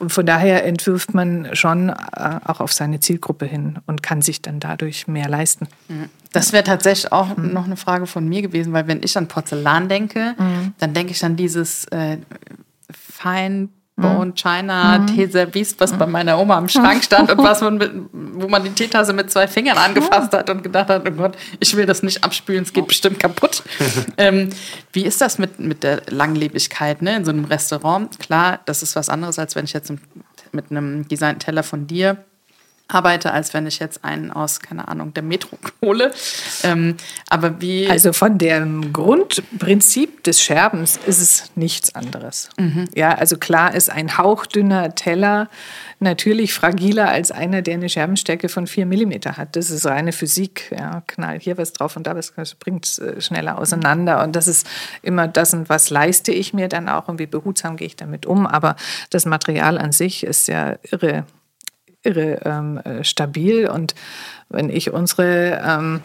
Und 0.00 0.12
von 0.12 0.26
daher 0.26 0.64
entwirft 0.64 1.14
man 1.14 1.50
schon 1.54 1.90
äh, 1.90 1.94
auch 2.44 2.58
auf 2.58 2.72
seine 2.72 2.98
Zielgruppe 2.98 3.46
hin 3.46 3.78
und 3.86 4.02
kann 4.02 4.20
sich 4.20 4.42
dann 4.42 4.58
dadurch 4.58 5.06
mehr 5.06 5.28
leisten. 5.28 5.68
Das 6.32 6.52
wäre 6.52 6.64
tatsächlich 6.64 7.12
auch 7.12 7.36
Mhm. 7.36 7.52
noch 7.52 7.66
eine 7.66 7.76
Frage 7.76 8.06
von 8.06 8.28
mir 8.28 8.42
gewesen, 8.42 8.72
weil 8.72 8.88
wenn 8.88 9.04
ich 9.04 9.16
an 9.16 9.28
Porzellan 9.28 9.88
denke, 9.88 10.34
Mhm. 10.36 10.72
dann 10.78 10.94
denke 10.94 11.12
ich 11.12 11.24
an 11.24 11.36
dieses 11.36 11.84
äh, 11.92 12.18
Fine 12.90 13.68
Mhm. 13.98 14.02
Bone 14.02 14.32
China 14.34 15.06
Teeservice, 15.06 15.76
was 15.78 15.92
bei 15.94 16.06
meiner 16.06 16.38
Oma 16.38 16.58
am 16.58 16.68
Schrank 16.68 17.02
stand 17.04 17.30
und 17.30 17.38
was 17.44 17.60
man 17.62 17.78
mit, 17.78 17.92
wo 18.36 18.48
man 18.48 18.62
die 18.64 18.70
Teetasse 18.70 19.12
mit 19.12 19.30
zwei 19.30 19.48
Fingern 19.48 19.78
angefasst 19.78 20.32
hat 20.32 20.50
und 20.50 20.62
gedacht 20.62 20.88
hat, 20.88 21.08
oh 21.08 21.12
Gott, 21.12 21.36
ich 21.60 21.76
will 21.76 21.86
das 21.86 22.02
nicht 22.02 22.24
abspülen, 22.24 22.62
es 22.62 22.72
geht 22.72 22.86
bestimmt 22.86 23.18
kaputt. 23.18 23.62
ähm, 24.18 24.50
wie 24.92 25.04
ist 25.04 25.20
das 25.20 25.38
mit, 25.38 25.58
mit 25.58 25.82
der 25.82 26.02
Langlebigkeit 26.08 27.02
ne, 27.02 27.16
in 27.16 27.24
so 27.24 27.30
einem 27.30 27.44
Restaurant? 27.44 28.18
Klar, 28.18 28.60
das 28.66 28.82
ist 28.82 28.96
was 28.96 29.08
anderes, 29.08 29.38
als 29.38 29.56
wenn 29.56 29.64
ich 29.64 29.72
jetzt 29.72 29.92
mit 30.52 30.70
einem 30.70 31.08
designten 31.08 31.40
Teller 31.40 31.62
von 31.62 31.86
dir 31.86 32.24
arbeite, 32.88 33.32
als 33.32 33.52
wenn 33.54 33.66
ich 33.66 33.78
jetzt 33.78 34.04
einen 34.04 34.30
aus, 34.30 34.60
keine 34.60 34.88
Ahnung, 34.88 35.12
der 35.14 35.22
Metro 35.22 35.58
hole. 35.82 36.12
Ähm, 36.62 36.96
aber 37.28 37.60
wie. 37.60 37.88
Also 37.88 38.12
von 38.12 38.38
dem 38.38 38.92
Grundprinzip 38.92 40.22
des 40.24 40.42
Scherbens 40.42 40.98
ist 41.06 41.20
es 41.20 41.50
nichts 41.56 41.94
anderes. 41.94 42.48
Ja, 42.94 43.14
also 43.14 43.36
klar 43.38 43.74
ist 43.74 43.90
ein 43.90 44.18
hauchdünner 44.18 44.94
Teller 44.94 45.48
natürlich 45.98 46.52
fragiler 46.52 47.08
als 47.08 47.32
einer, 47.32 47.62
der 47.62 47.74
eine 47.74 47.88
Scherbenstärke 47.88 48.48
von 48.48 48.66
4 48.66 48.86
mm 48.86 49.12
hat. 49.36 49.56
Das 49.56 49.70
ist 49.70 49.86
reine 49.86 50.12
Physik. 50.12 50.74
Ja, 50.76 51.02
knall 51.06 51.40
hier 51.40 51.56
was 51.58 51.72
drauf 51.72 51.96
und 51.96 52.06
da 52.06 52.14
was 52.14 52.54
bringt 52.56 52.84
es 52.84 52.98
äh, 52.98 53.20
schneller 53.20 53.58
auseinander. 53.58 54.22
Und 54.22 54.36
das 54.36 54.46
ist 54.46 54.66
immer 55.02 55.26
das, 55.26 55.54
und 55.54 55.68
was 55.68 55.90
leiste 55.90 56.32
ich 56.32 56.52
mir 56.52 56.68
dann 56.68 56.88
auch 56.88 57.08
und 57.08 57.18
wie 57.18 57.26
behutsam 57.26 57.76
gehe 57.76 57.86
ich 57.86 57.96
damit 57.96 58.26
um. 58.26 58.46
Aber 58.46 58.76
das 59.10 59.24
Material 59.24 59.78
an 59.78 59.92
sich 59.92 60.22
ist 60.22 60.48
ja 60.48 60.76
irre 60.82 61.24
irre 62.06 62.40
ähm, 62.44 62.78
äh, 62.78 63.04
stabil. 63.04 63.68
Und 63.68 63.94
wenn 64.48 64.70
ich 64.70 64.92
unsere 64.92 65.60
ähm, 65.66 66.00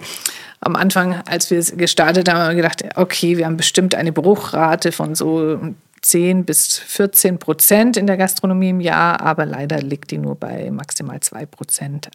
am 0.59 0.75
Anfang, 0.75 1.21
als 1.27 1.49
wir 1.49 1.57
es 1.57 1.75
gestartet 1.75 2.29
haben, 2.29 2.39
haben 2.39 2.49
wir 2.55 2.63
gedacht, 2.63 2.83
okay, 2.95 3.37
wir 3.37 3.45
haben 3.45 3.57
bestimmt 3.57 3.95
eine 3.95 4.11
Bruchrate 4.11 4.91
von 4.91 5.15
so 5.15 5.59
10 6.01 6.45
bis 6.45 6.79
14 6.79 7.37
Prozent 7.37 7.95
in 7.95 8.07
der 8.07 8.17
Gastronomie 8.17 8.69
im 8.69 8.81
Jahr, 8.81 9.21
aber 9.21 9.45
leider 9.45 9.79
liegt 9.79 10.09
die 10.11 10.17
nur 10.17 10.35
bei 10.35 10.71
maximal 10.71 11.19
2 11.19 11.45
Prozent. 11.45 12.09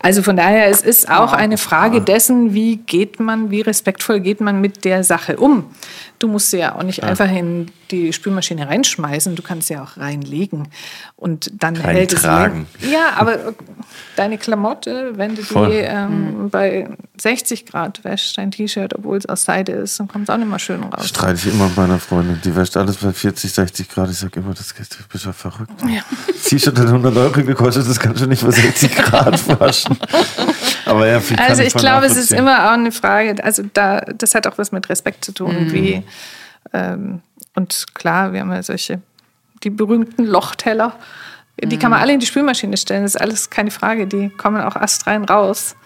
Also 0.00 0.22
von 0.22 0.36
daher, 0.36 0.66
es 0.66 0.82
ist 0.82 1.08
auch 1.08 1.32
eine 1.32 1.56
Frage 1.56 2.00
dessen, 2.00 2.54
wie 2.54 2.78
geht 2.78 3.20
man, 3.20 3.50
wie 3.50 3.60
respektvoll 3.60 4.20
geht 4.20 4.40
man 4.40 4.60
mit 4.60 4.84
der 4.84 5.04
Sache 5.04 5.36
um. 5.36 5.64
Du 6.18 6.28
musst 6.28 6.50
sie 6.50 6.58
ja 6.58 6.74
auch 6.74 6.82
nicht 6.82 7.02
einfach 7.04 7.30
in 7.30 7.70
die 7.90 8.12
Spülmaschine 8.12 8.68
reinschmeißen, 8.68 9.36
du 9.36 9.42
kannst 9.42 9.68
sie 9.68 9.76
auch 9.76 9.96
reinlegen 9.96 10.68
und 11.16 11.50
dann 11.62 11.76
hält 11.76 12.12
es 12.12 12.24
Reintragen. 12.24 12.66
länger. 12.80 12.92
Ja, 12.92 13.12
aber 13.16 13.54
deine 14.16 14.38
Klamotte, 14.38 15.12
wenn 15.16 15.34
du 15.34 15.42
die 15.42 15.46
Voll. 15.48 15.70
ähm, 15.72 16.48
bei 16.50 16.88
60 17.20 17.66
Grad 17.66 18.04
wäschst, 18.04 18.38
dein 18.38 18.50
T-Shirt, 18.50 18.94
obwohl 18.94 19.18
es 19.18 19.26
aus 19.26 19.44
Seide 19.44 19.72
ist, 19.72 20.00
dann 20.00 20.08
kommt 20.08 20.28
es 20.28 20.34
auch 20.34 20.38
nicht 20.38 20.48
mehr 20.48 20.58
schön 20.58 20.82
raus. 20.82 21.08
Streite 21.08 21.48
ich 21.48 21.54
immer 21.54 21.66
mit 21.66 21.76
meiner 21.76 21.98
Freundin. 21.98 22.40
Die 22.44 22.56
wäscht 22.56 22.76
alles 22.76 22.96
40, 23.12 23.52
60 23.52 23.88
Grad. 23.88 24.10
Ich 24.10 24.18
sag 24.18 24.36
immer, 24.36 24.54
das 24.54 24.74
geht, 24.74 24.90
du 24.90 25.04
bist 25.10 25.24
ja 25.24 25.32
verrückt. 25.32 25.72
T-Shirt 26.44 26.78
hat 26.78 26.86
100 26.86 27.16
Euro 27.16 27.42
gekostet, 27.42 27.88
das 27.88 27.98
kannst 27.98 28.22
du 28.22 28.26
nicht 28.26 28.44
bei 28.44 28.50
60 28.50 28.94
Grad 28.96 29.60
waschen. 29.60 29.98
Aber 30.86 31.06
ja, 31.06 31.20
viel 31.20 31.38
Also 31.38 31.62
ich 31.62 31.74
glaube, 31.74 32.06
es 32.06 32.16
ist 32.16 32.32
immer 32.32 32.68
auch 32.68 32.74
eine 32.74 32.92
Frage, 32.92 33.42
also 33.42 33.62
da, 33.72 34.00
das 34.00 34.34
hat 34.34 34.46
auch 34.46 34.58
was 34.58 34.72
mit 34.72 34.88
Respekt 34.88 35.24
zu 35.24 35.32
tun. 35.32 35.72
Wie, 35.72 36.02
ähm, 36.72 37.20
und 37.54 37.86
klar, 37.94 38.32
wir 38.32 38.40
haben 38.40 38.52
ja 38.52 38.62
solche, 38.62 39.00
die 39.62 39.70
berühmten 39.70 40.24
Lochteller, 40.24 40.96
die 41.62 41.78
kann 41.78 41.90
man 41.90 42.00
alle 42.00 42.12
in 42.12 42.20
die 42.20 42.26
Spülmaschine 42.26 42.76
stellen, 42.76 43.02
das 43.02 43.14
ist 43.14 43.20
alles 43.20 43.48
keine 43.48 43.70
Frage, 43.70 44.06
die 44.06 44.28
kommen 44.30 44.60
auch 44.60 44.76
astrein 44.76 45.24
raus. 45.24 45.76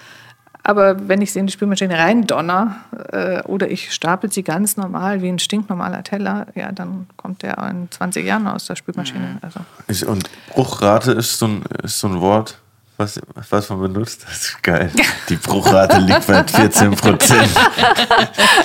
Aber 0.68 1.08
wenn 1.08 1.22
ich 1.22 1.32
sie 1.32 1.38
in 1.38 1.46
die 1.46 1.52
Spülmaschine 1.54 1.96
reindonner 1.96 2.76
äh, 3.10 3.42
oder 3.44 3.70
ich 3.70 3.90
stapel 3.90 4.30
sie 4.30 4.42
ganz 4.42 4.76
normal 4.76 5.22
wie 5.22 5.28
ein 5.30 5.38
stinknormaler 5.38 6.02
Teller, 6.02 6.46
ja, 6.54 6.72
dann 6.72 7.06
kommt 7.16 7.42
der 7.42 7.56
in 7.70 7.90
20 7.90 8.26
Jahren 8.26 8.46
aus 8.46 8.66
der 8.66 8.76
Spülmaschine. 8.76 9.38
Also. 9.40 9.60
Ich, 9.86 10.06
und 10.06 10.28
Bruchrate 10.50 11.12
ist 11.12 11.38
so 11.38 11.46
ein, 11.46 11.62
ist 11.82 11.98
so 11.98 12.08
ein 12.08 12.20
Wort, 12.20 12.58
was, 12.98 13.20
was 13.48 13.68
man 13.70 13.80
benutzt. 13.80 14.24
Das 14.28 14.36
ist 14.42 14.62
geil. 14.62 14.90
Die 15.28 15.36
Bruchrate 15.36 15.98
liegt 15.98 16.26
bei 16.26 16.44
14 16.46 16.90
Prozent. 16.96 17.48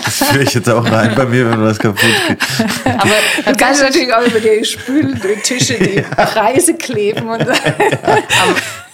Das 0.04 0.16
führe 0.30 0.44
ich 0.44 0.54
jetzt 0.54 0.70
auch 0.70 0.90
rein 0.92 1.14
bei 1.16 1.26
mir, 1.26 1.50
wenn 1.52 1.62
was 1.64 1.78
kaputt 1.80 2.02
geht. 2.28 2.42
Aber 2.86 3.12
Du 3.46 3.56
kannst 3.56 3.82
natürlich 3.82 4.14
auch 4.14 4.26
über 4.26 4.40
die 4.40 4.66
Spültische 4.66 5.76
die 5.76 6.02
Preise 6.02 6.74
kleben 6.76 7.30
und 7.30 7.46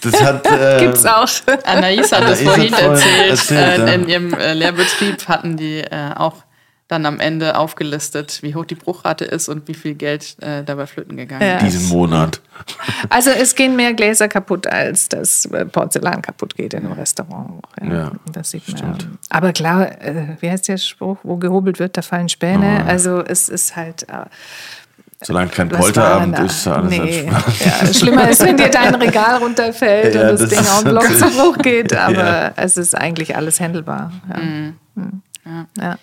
Das 0.02 0.22
hat. 0.22 0.46
Äh, 0.46 0.80
gibt's 0.80 1.04
auch. 1.04 1.28
Anais 1.64 2.12
hat 2.12 2.22
das 2.22 2.40
Anais 2.40 2.40
hat 2.40 2.44
vorhin 2.44 2.74
vorhin 2.74 2.90
erzählt. 2.90 3.30
erzählt, 3.30 3.78
äh, 3.78 3.86
ja. 3.86 3.92
in 3.94 4.08
ihrem 4.08 4.34
äh, 4.34 4.54
Lehrbetrieb 4.54 5.28
hatten 5.28 5.56
die 5.56 5.80
äh, 5.80 6.14
auch 6.16 6.34
dann 6.90 7.06
am 7.06 7.20
Ende 7.20 7.56
aufgelistet, 7.56 8.40
wie 8.42 8.54
hoch 8.56 8.64
die 8.64 8.74
Bruchrate 8.74 9.24
ist 9.24 9.48
und 9.48 9.68
wie 9.68 9.74
viel 9.74 9.94
Geld 9.94 10.36
äh, 10.42 10.64
dabei 10.64 10.86
flöten 10.86 11.16
gegangen 11.16 11.42
Ja. 11.42 11.56
ist. 11.58 11.64
Diesen 11.66 11.88
Monat. 11.88 12.40
Also 13.08 13.30
es 13.30 13.54
gehen 13.54 13.74
mehr 13.74 13.94
Gläser 13.94 14.28
kaputt, 14.28 14.66
als 14.66 15.08
das 15.08 15.46
äh, 15.46 15.64
Porzellan 15.64 16.20
kaputt 16.20 16.54
geht 16.56 16.74
in 16.74 16.80
einem 16.84 16.92
Restaurant. 16.92 17.62
Ja, 17.82 17.92
Ja, 17.94 18.12
das 18.32 18.50
sieht 18.50 18.68
man. 18.82 18.98
Aber 19.30 19.52
klar, 19.54 19.90
äh, 20.02 20.36
wie 20.40 20.50
heißt 20.50 20.68
der 20.68 20.76
Spruch? 20.76 21.16
Wo 21.22 21.36
gehobelt 21.36 21.78
wird, 21.78 21.96
da 21.96 22.02
fallen 22.02 22.26
Oh. 22.26 22.28
Späne. 22.28 22.84
Also 22.86 23.22
es 23.24 23.48
ist 23.48 23.76
halt. 23.76 24.02
Äh, 24.10 24.26
Solange 25.22 25.48
kein 25.50 25.70
was 25.70 25.78
Polterabend 25.80 26.38
ist, 26.40 26.66
da? 26.66 26.76
alles 26.76 26.90
nee. 26.90 27.18
entspannt. 27.20 27.60
ja, 27.64 27.94
Schlimmer 27.94 28.28
ist, 28.30 28.42
wenn 28.44 28.56
dir 28.58 28.68
dein 28.70 28.94
Regal 28.94 29.36
runterfällt 29.36 30.14
Ja, 30.16 30.22
und 30.30 30.32
das, 30.32 30.40
das 30.40 30.48
Ding 30.50 30.60
ist 30.60 30.70
auf 30.70 30.82
den 30.82 30.90
Block 30.90 31.04
zu 31.18 31.30
Bruch 31.30 31.58
geht. 31.58 31.94
Aber 31.96 32.12
Ja. 32.24 32.52
es 32.56 32.76
ist 32.76 32.94
eigentlich 32.96 33.36
alles 33.36 33.58
handelbar. 33.60 34.12
Ja. 34.28 34.36
Mhm. 34.38 34.74
Hm. 34.96 35.22
Ja. 35.78 35.98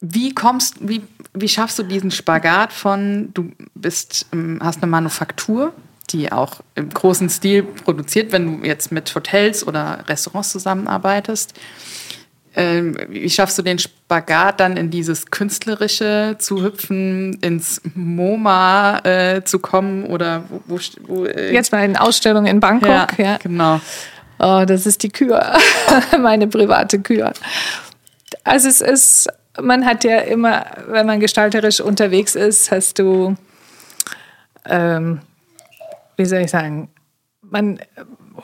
Wie 0.00 0.32
kommst, 0.32 0.76
wie, 0.80 1.02
wie 1.34 1.48
schaffst 1.48 1.78
du 1.78 1.82
diesen 1.82 2.10
Spagat 2.10 2.72
von, 2.72 3.30
du 3.34 3.50
bist, 3.74 4.26
ähm, 4.32 4.60
hast 4.62 4.82
eine 4.82 4.90
Manufaktur, 4.90 5.72
die 6.10 6.30
auch 6.32 6.60
im 6.74 6.88
großen 6.88 7.28
Stil 7.28 7.64
produziert, 7.64 8.32
wenn 8.32 8.60
du 8.60 8.66
jetzt 8.66 8.92
mit 8.92 9.12
Hotels 9.14 9.66
oder 9.66 10.04
Restaurants 10.08 10.50
zusammenarbeitest. 10.50 11.54
Ähm, 12.56 12.96
wie 13.08 13.28
schaffst 13.28 13.58
du 13.58 13.62
den 13.62 13.78
Spagat 13.78 14.58
dann 14.58 14.76
in 14.76 14.90
dieses 14.90 15.30
Künstlerische 15.30 16.36
zu 16.38 16.62
hüpfen, 16.62 17.34
ins 17.34 17.80
MoMA 17.94 18.98
äh, 19.04 19.44
zu 19.44 19.58
kommen 19.58 20.04
oder 20.04 20.44
wo, 20.48 20.62
wo, 20.66 20.78
wo 21.06 21.24
äh, 21.24 21.52
Jetzt 21.52 21.72
mal 21.72 21.84
in 21.84 21.96
Ausstellung 21.96 22.46
in 22.46 22.58
Bangkok. 22.58 23.18
Ja. 23.18 23.36
genau. 23.36 23.80
Oh, 24.38 24.64
das 24.66 24.86
ist 24.86 25.02
die 25.02 25.10
Kür, 25.10 25.56
meine 26.20 26.46
private 26.46 27.00
Kür. 27.00 27.32
Also 28.44 28.68
es 28.68 28.80
ist, 28.80 29.28
man 29.60 29.84
hat 29.84 30.04
ja 30.04 30.18
immer, 30.18 30.66
wenn 30.88 31.06
man 31.06 31.20
gestalterisch 31.20 31.80
unterwegs 31.80 32.34
ist, 32.34 32.70
hast 32.70 32.98
du, 32.98 33.36
ähm, 34.64 35.20
wie 36.16 36.24
soll 36.24 36.40
ich 36.40 36.50
sagen, 36.50 36.90
man 37.42 37.78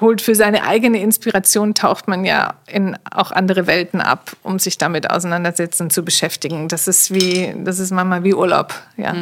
holt 0.00 0.20
für 0.20 0.34
seine 0.34 0.64
eigene 0.64 1.00
Inspiration, 1.00 1.74
taucht 1.74 2.08
man 2.08 2.24
ja 2.24 2.54
in 2.66 2.96
auch 3.10 3.30
andere 3.30 3.66
Welten 3.66 4.00
ab, 4.00 4.32
um 4.42 4.58
sich 4.58 4.76
damit 4.78 5.10
auseinandersetzen, 5.10 5.90
zu 5.90 6.04
beschäftigen. 6.04 6.68
Das 6.68 6.88
ist 6.88 7.12
wie, 7.14 7.54
das 7.64 7.78
ist 7.78 7.92
manchmal 7.92 8.24
wie 8.24 8.34
Urlaub, 8.34 8.74
ja. 8.96 9.12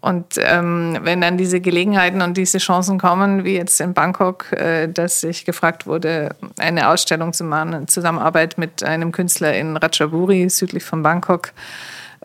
Und 0.00 0.34
ähm, 0.38 0.98
wenn 1.02 1.20
dann 1.20 1.38
diese 1.38 1.60
Gelegenheiten 1.60 2.20
und 2.20 2.36
diese 2.36 2.58
Chancen 2.58 2.98
kommen, 2.98 3.44
wie 3.44 3.56
jetzt 3.56 3.80
in 3.80 3.94
Bangkok, 3.94 4.52
äh, 4.52 4.86
dass 4.86 5.22
ich 5.22 5.46
gefragt 5.46 5.86
wurde, 5.86 6.36
eine 6.58 6.88
Ausstellung 6.90 7.32
zu 7.32 7.44
machen 7.44 7.72
in 7.72 7.88
Zusammenarbeit 7.88 8.58
mit 8.58 8.82
einem 8.82 9.12
Künstler 9.12 9.54
in 9.54 9.76
Ratchaburi, 9.76 10.50
südlich 10.50 10.84
von 10.84 11.02
Bangkok, 11.02 11.52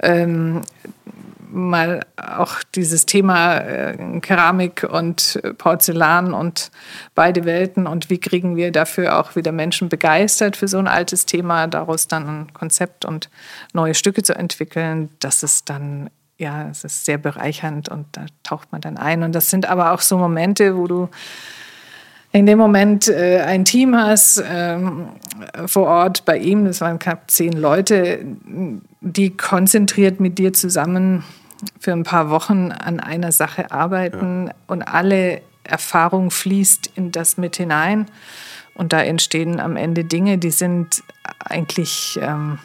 ähm, 0.02 0.62
mal 1.52 2.02
auch 2.18 2.64
dieses 2.76 3.06
Thema 3.06 3.58
äh, 3.58 4.20
Keramik 4.20 4.88
und 4.90 5.40
Porzellan 5.58 6.34
und 6.34 6.72
beide 7.16 7.46
Welten 7.46 7.88
und 7.88 8.10
wie 8.10 8.20
kriegen 8.20 8.56
wir 8.56 8.72
dafür 8.72 9.20
auch 9.20 9.36
wieder 9.36 9.52
Menschen 9.52 9.90
begeistert 9.90 10.58
für 10.58 10.68
so 10.68 10.78
ein 10.78 10.88
altes 10.88 11.26
Thema, 11.26 11.68
daraus 11.68 12.08
dann 12.08 12.28
ein 12.28 12.54
Konzept 12.54 13.06
und 13.06 13.30
neue 13.74 13.96
Stücke 13.96 14.22
zu 14.22 14.36
entwickeln, 14.36 15.10
das 15.20 15.44
ist 15.44 15.70
dann 15.70 16.10
ja, 16.40 16.70
es 16.70 16.84
ist 16.86 17.06
sehr 17.06 17.18
bereichernd 17.18 17.90
und 17.90 18.08
da 18.14 18.26
taucht 18.44 18.72
man 18.72 18.82
dann 18.82 18.98
ein. 18.98 19.24
Und 19.24 19.36
das 19.36 19.50
sind 19.50 19.70
aber 19.70 19.92
auch 19.92 20.02
so 20.02 20.18
Momente, 20.18 20.76
wo 20.76 20.88
du 20.88 21.10
in 22.32 22.46
dem 22.46 22.58
Moment 22.58 23.10
äh, 23.10 23.42
ein 23.42 23.66
Team 23.66 23.96
hast 23.96 24.42
ähm, 24.50 25.10
vor 25.66 25.88
Ort 25.88 26.26
bei 26.26 26.38
ihm, 26.38 26.66
das 26.66 26.80
waren 26.80 26.98
knapp 26.98 27.30
zehn 27.30 27.54
Leute, 27.54 28.20
die 29.02 29.36
konzentriert 29.36 30.20
mit 30.20 30.38
dir 30.38 30.54
zusammen 30.54 31.24
für 31.80 31.92
ein 31.92 32.04
paar 32.04 32.30
Wochen 32.30 32.72
an 32.72 33.00
einer 33.02 33.32
Sache 33.32 33.72
arbeiten 33.72 34.52
und 34.68 34.84
alle 34.84 35.42
Erfahrung 35.64 36.32
fließt 36.32 36.92
in 36.96 37.12
das 37.12 37.38
mit 37.38 37.58
hinein. 37.58 38.06
Und 38.76 38.94
da 38.94 39.02
entstehen 39.02 39.60
am 39.60 39.76
Ende 39.76 40.06
Dinge, 40.06 40.38
die 40.38 40.52
sind 40.52 41.04
eigentlich 41.40 42.18
ähm, 42.22 42.60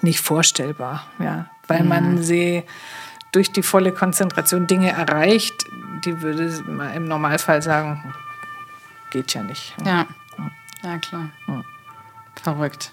nicht 0.00 0.20
vorstellbar, 0.20 1.06
ja, 1.18 1.46
weil 1.68 1.84
man 1.84 2.22
sie 2.22 2.64
durch 3.32 3.50
die 3.50 3.62
volle 3.62 3.92
Konzentration 3.92 4.66
Dinge 4.66 4.90
erreicht, 4.90 5.66
die 6.04 6.20
würde 6.22 6.62
man 6.66 6.94
im 6.94 7.08
Normalfall 7.08 7.62
sagen, 7.62 8.14
geht 9.10 9.34
ja 9.34 9.42
nicht. 9.42 9.74
Ja, 9.84 10.06
ja 10.82 10.98
klar. 10.98 11.30
Verrückt. 12.42 12.92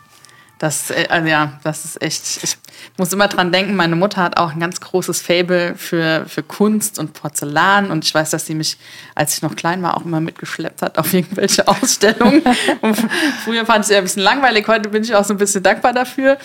Das, 0.61 0.91
äh, 0.91 1.07
also 1.09 1.27
ja, 1.27 1.53
das 1.63 1.85
ist 1.85 2.01
echt. 2.03 2.21
Ich 2.43 2.55
muss 2.95 3.11
immer 3.11 3.27
dran 3.27 3.51
denken, 3.51 3.75
meine 3.75 3.95
Mutter 3.95 4.21
hat 4.21 4.37
auch 4.37 4.51
ein 4.51 4.59
ganz 4.59 4.79
großes 4.79 5.19
Fable 5.19 5.73
für, 5.75 6.25
für 6.27 6.43
Kunst 6.43 6.99
und 6.99 7.13
Porzellan. 7.13 7.89
Und 7.89 8.05
ich 8.05 8.13
weiß, 8.13 8.29
dass 8.29 8.45
sie 8.45 8.53
mich, 8.53 8.77
als 9.15 9.35
ich 9.35 9.41
noch 9.41 9.55
klein 9.55 9.81
war, 9.81 9.97
auch 9.97 10.05
immer 10.05 10.19
mitgeschleppt 10.19 10.83
hat 10.83 10.99
auf 10.99 11.11
irgendwelche 11.15 11.67
Ausstellungen. 11.67 12.43
und 12.81 12.95
früher 13.43 13.65
fand 13.65 13.85
ich 13.85 13.87
sie 13.87 13.95
ein 13.95 14.03
bisschen 14.03 14.21
langweilig, 14.21 14.67
heute 14.67 14.89
bin 14.89 15.01
ich 15.01 15.15
auch 15.15 15.23
so 15.23 15.33
ein 15.33 15.37
bisschen 15.37 15.63
dankbar 15.63 15.93
dafür. 15.93 16.37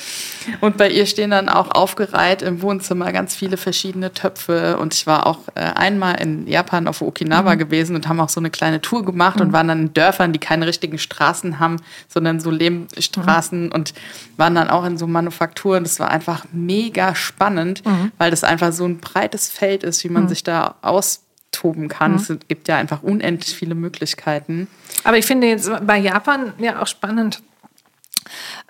Und 0.63 0.79
bei 0.79 0.89
ihr 0.89 1.05
stehen 1.05 1.31
dann 1.31 1.51
auch 1.51 1.73
aufgereiht 1.73 2.41
im 2.41 2.63
Wohnzimmer 2.63 3.13
ganz 3.13 3.37
viele 3.37 3.59
verschiedene 3.59 4.15
Töpfe. 4.15 4.79
Und 4.79 4.95
ich 4.95 5.07
war 5.07 5.27
auch 5.27 5.41
äh, 5.55 5.61
einmal 5.61 6.23
in 6.23 6.47
Japan 6.47 6.89
auf 6.89 7.03
Okinawa 7.03 7.57
gewesen 7.57 7.95
und 7.95 8.09
haben 8.09 8.21
auch 8.21 8.31
so 8.31 8.41
eine 8.41 8.49
kleine 8.49 8.81
Tour 8.81 9.05
gemacht 9.05 9.43
und 9.43 9.53
waren 9.53 9.69
dann 9.69 9.81
in 9.81 9.93
Dörfern, 9.93 10.33
die 10.33 10.39
keine 10.39 10.67
richtigen 10.67 10.97
Straßen 10.97 11.61
haben, 11.61 11.77
sondern 12.09 12.41
so 12.41 12.51
Lehmstraßen 12.51 13.71
und 13.71 13.93
waren 14.37 14.55
dann 14.55 14.69
auch 14.69 14.85
in 14.85 14.99
so 14.99 15.07
Manufakturen. 15.07 15.85
Das 15.85 15.99
war 16.01 16.11
einfach 16.11 16.45
mega 16.53 17.15
spannend, 17.15 17.83
weil 18.19 18.31
das 18.31 18.45
einfach 18.45 18.73
so 18.73 18.85
ein 18.85 18.99
breites 18.99 19.49
Feld 19.49 19.83
ist, 19.83 20.05
wie 20.05 20.09
man 20.09 20.29
sich 20.29 20.43
da 20.43 20.77
austoben 20.83 21.89
kann. 21.89 22.17
Es 22.17 22.33
gibt 22.49 22.69
ja 22.69 22.77
einfach 22.77 23.03
unendlich 23.03 23.55
viele 23.55 23.75
Möglichkeiten. 23.75 24.69
Aber 25.05 25.19
ich 25.19 25.27
finde 25.27 25.47
jetzt 25.49 25.71
bei 25.87 25.99
Japan 25.99 26.53
ja 26.59 26.83
auch 26.83 26.87
spannend, 26.87 27.43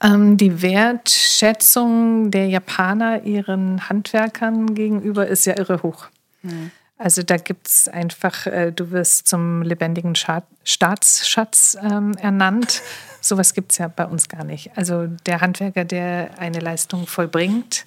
ähm, 0.02 0.36
die 0.36 0.62
Wertschätzung 0.62 2.30
der 2.30 2.48
Japaner 2.48 3.24
ihren 3.24 3.88
Handwerkern 3.88 4.74
gegenüber 4.74 5.26
ist 5.26 5.46
ja 5.46 5.56
irre 5.58 5.82
hoch. 5.82 6.06
Also 6.98 7.22
da 7.22 7.36
gibt 7.36 7.68
es 7.68 7.88
einfach, 7.88 8.46
äh, 8.46 8.72
du 8.72 8.90
wirst 8.90 9.28
zum 9.28 9.62
lebendigen 9.62 10.14
Scha 10.14 10.42
Staatsschatz 10.64 11.76
ähm, 11.82 12.14
ernannt. 12.18 12.82
Sowas 13.20 13.54
gibt 13.54 13.72
es 13.72 13.78
ja 13.78 13.88
bei 13.88 14.06
uns 14.06 14.28
gar 14.28 14.44
nicht. 14.44 14.70
Also 14.76 15.06
der 15.26 15.40
Handwerker, 15.40 15.84
der 15.84 16.38
eine 16.38 16.60
Leistung 16.60 17.06
vollbringt, 17.06 17.84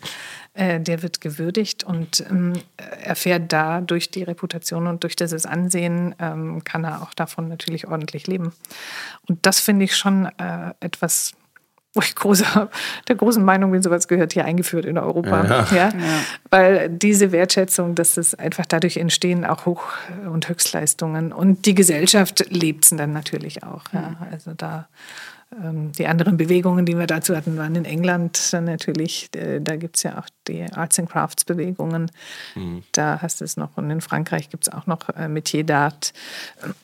äh, 0.54 0.80
der 0.80 1.02
wird 1.02 1.22
gewürdigt 1.22 1.84
und 1.84 2.24
ähm, 2.30 2.62
erfährt 3.02 3.52
da 3.52 3.82
durch 3.82 4.12
die 4.12 4.24
Reputation 4.24 4.88
und 4.88 5.04
durch 5.04 5.16
dieses 5.16 5.46
Ansehen, 5.46 6.14
ähm, 6.20 6.64
kann 6.64 6.84
er 6.84 7.02
auch 7.02 7.14
davon 7.14 7.48
natürlich 7.48 7.88
ordentlich 7.88 8.28
leben. 8.28 8.54
Und 9.28 9.46
das 9.46 9.60
finde 9.60 9.86
ich 9.86 9.96
schon 9.96 10.26
äh, 10.38 10.74
etwas, 10.82 11.34
wo 11.96 12.02
ich 12.02 12.16
großer, 12.16 12.70
der 13.08 13.16
großen 13.16 13.44
Meinung 13.44 13.72
bin, 13.72 13.82
sowas 13.82 14.08
gehört 14.08 14.34
hier 14.34 14.46
eingeführt 14.46 14.86
in 14.86 14.98
Europa. 14.98 15.66
Ja, 15.74 15.92
Weil 16.52 16.90
diese 16.90 17.32
Wertschätzung, 17.32 17.96
dass 17.96 18.18
es 18.18 18.36
einfach 18.36 18.66
dadurch 18.66 18.98
entstehen 18.98 19.44
auch 19.44 19.66
Hoch- 19.66 19.94
und 20.32 20.48
Höchstleistungen. 20.50 21.34
Und 21.34 21.66
die 21.66 21.74
Gesellschaft 21.74 22.46
lebt 22.50 22.86
es 22.86 22.92
dann 22.92 23.14
natürlich 23.14 23.64
auch. 23.64 23.84
Ja. 23.92 24.18
Also 24.32 24.54
da 24.56 24.88
ähm, 25.64 25.92
die 25.94 26.06
anderen 26.06 26.38
Bewegungen, 26.38 26.86
die 26.86 26.96
wir 26.96 27.08
dazu 27.08 27.36
hatten, 27.36 27.58
waren 27.58 27.76
in 27.76 27.86
England 27.86 28.54
dann 28.54 28.66
natürlich, 28.66 29.30
äh, 29.36 29.60
da 29.60 29.78
gibt 29.78 29.98
es 29.98 30.04
ja 30.04 30.20
auch 30.20 30.28
die 30.48 30.64
Arts 30.72 31.00
and 31.00 31.10
Crafts 31.10 31.44
Bewegungen. 31.44 32.12
Da 32.92 33.20
hast 33.20 33.42
du 33.42 33.46
es 33.46 33.58
noch 33.58 33.76
und 33.78 33.90
in 33.90 34.02
Frankreich 34.02 34.50
gibt 34.50 34.68
es 34.68 34.74
auch 34.74 34.86
noch 34.86 35.10
äh, 35.10 35.28
Metier 35.28 35.66
d'Art. 35.66 36.14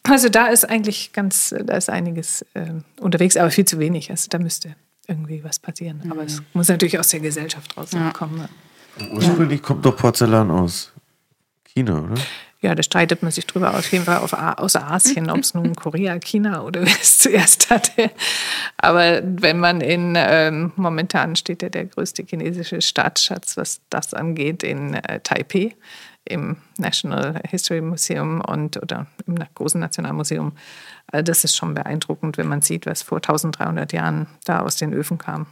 Also 0.04 0.30
da 0.30 0.48
ist 0.48 0.68
eigentlich 0.68 1.14
ganz, 1.14 1.54
da 1.64 1.78
ist 1.78 1.92
einiges 1.92 2.42
äh, 2.56 2.72
unterwegs, 3.00 3.38
aber 3.38 3.52
viel 3.52 3.66
zu 3.66 3.78
wenig. 3.78 4.10
Also 4.10 4.30
da 4.30 4.40
müsste 4.40 4.76
irgendwie 5.08 5.44
was 5.44 5.60
passieren. 5.60 6.02
Aber 6.10 6.24
es 6.24 6.42
muss 6.54 6.68
natürlich 6.68 7.00
aus 7.00 7.10
der 7.10 7.20
Gesellschaft 7.20 7.76
rauskommen. 7.78 8.48
Ja. 9.00 9.08
Ursprünglich 9.12 9.62
kommt 9.62 9.86
doch 9.86 9.96
Porzellan 9.96 10.52
aus 10.52 10.92
China, 11.66 12.04
oder? 12.04 12.16
ja, 12.66 12.74
da 12.74 12.82
streitet 12.82 13.22
man 13.22 13.32
sich 13.32 13.46
drüber 13.46 13.76
auf 13.76 13.92
jeden 13.92 14.06
Fall 14.06 14.18
auf, 14.18 14.34
aus 14.34 14.76
Asien, 14.76 15.30
ob 15.30 15.40
es 15.40 15.54
nun 15.54 15.76
Korea, 15.76 16.18
China 16.20 16.64
oder 16.64 16.82
wer 16.86 16.96
es 17.00 17.20
zuerst 17.20 17.70
hatte. 17.70 18.10
Aber 18.78 19.22
wenn 19.24 19.60
man 19.60 19.82
in, 19.82 20.16
ähm, 20.18 20.72
momentan 20.76 21.36
steht 21.36 21.62
ja 21.62 21.70
der 21.70 21.86
größte 21.86 22.24
chinesische 22.24 22.82
Staatsschatz, 22.82 23.56
was 23.56 23.82
das 23.90 24.14
angeht, 24.14 24.64
in 24.64 24.96
äh, 24.96 25.20
Taipei 25.20 25.76
im 26.26 26.58
National 26.78 27.42
History 27.48 27.82
Museum 27.82 28.42
und 28.42 28.78
oder 28.82 29.08
im 29.26 29.36
großen 29.56 29.80
Nationalmuseum. 29.80 30.54
Also 31.12 31.24
das 31.24 31.44
ist 31.44 31.56
schon 31.56 31.74
beeindruckend, 31.74 32.38
wenn 32.38 32.48
man 32.48 32.62
sieht, 32.62 32.86
was 32.86 33.02
vor 33.02 33.18
1300 33.18 33.94
Jahren 33.94 34.28
da 34.46 34.62
aus 34.62 34.76
den 34.78 34.94
Öfen 34.94 35.18
kam. 35.18 35.48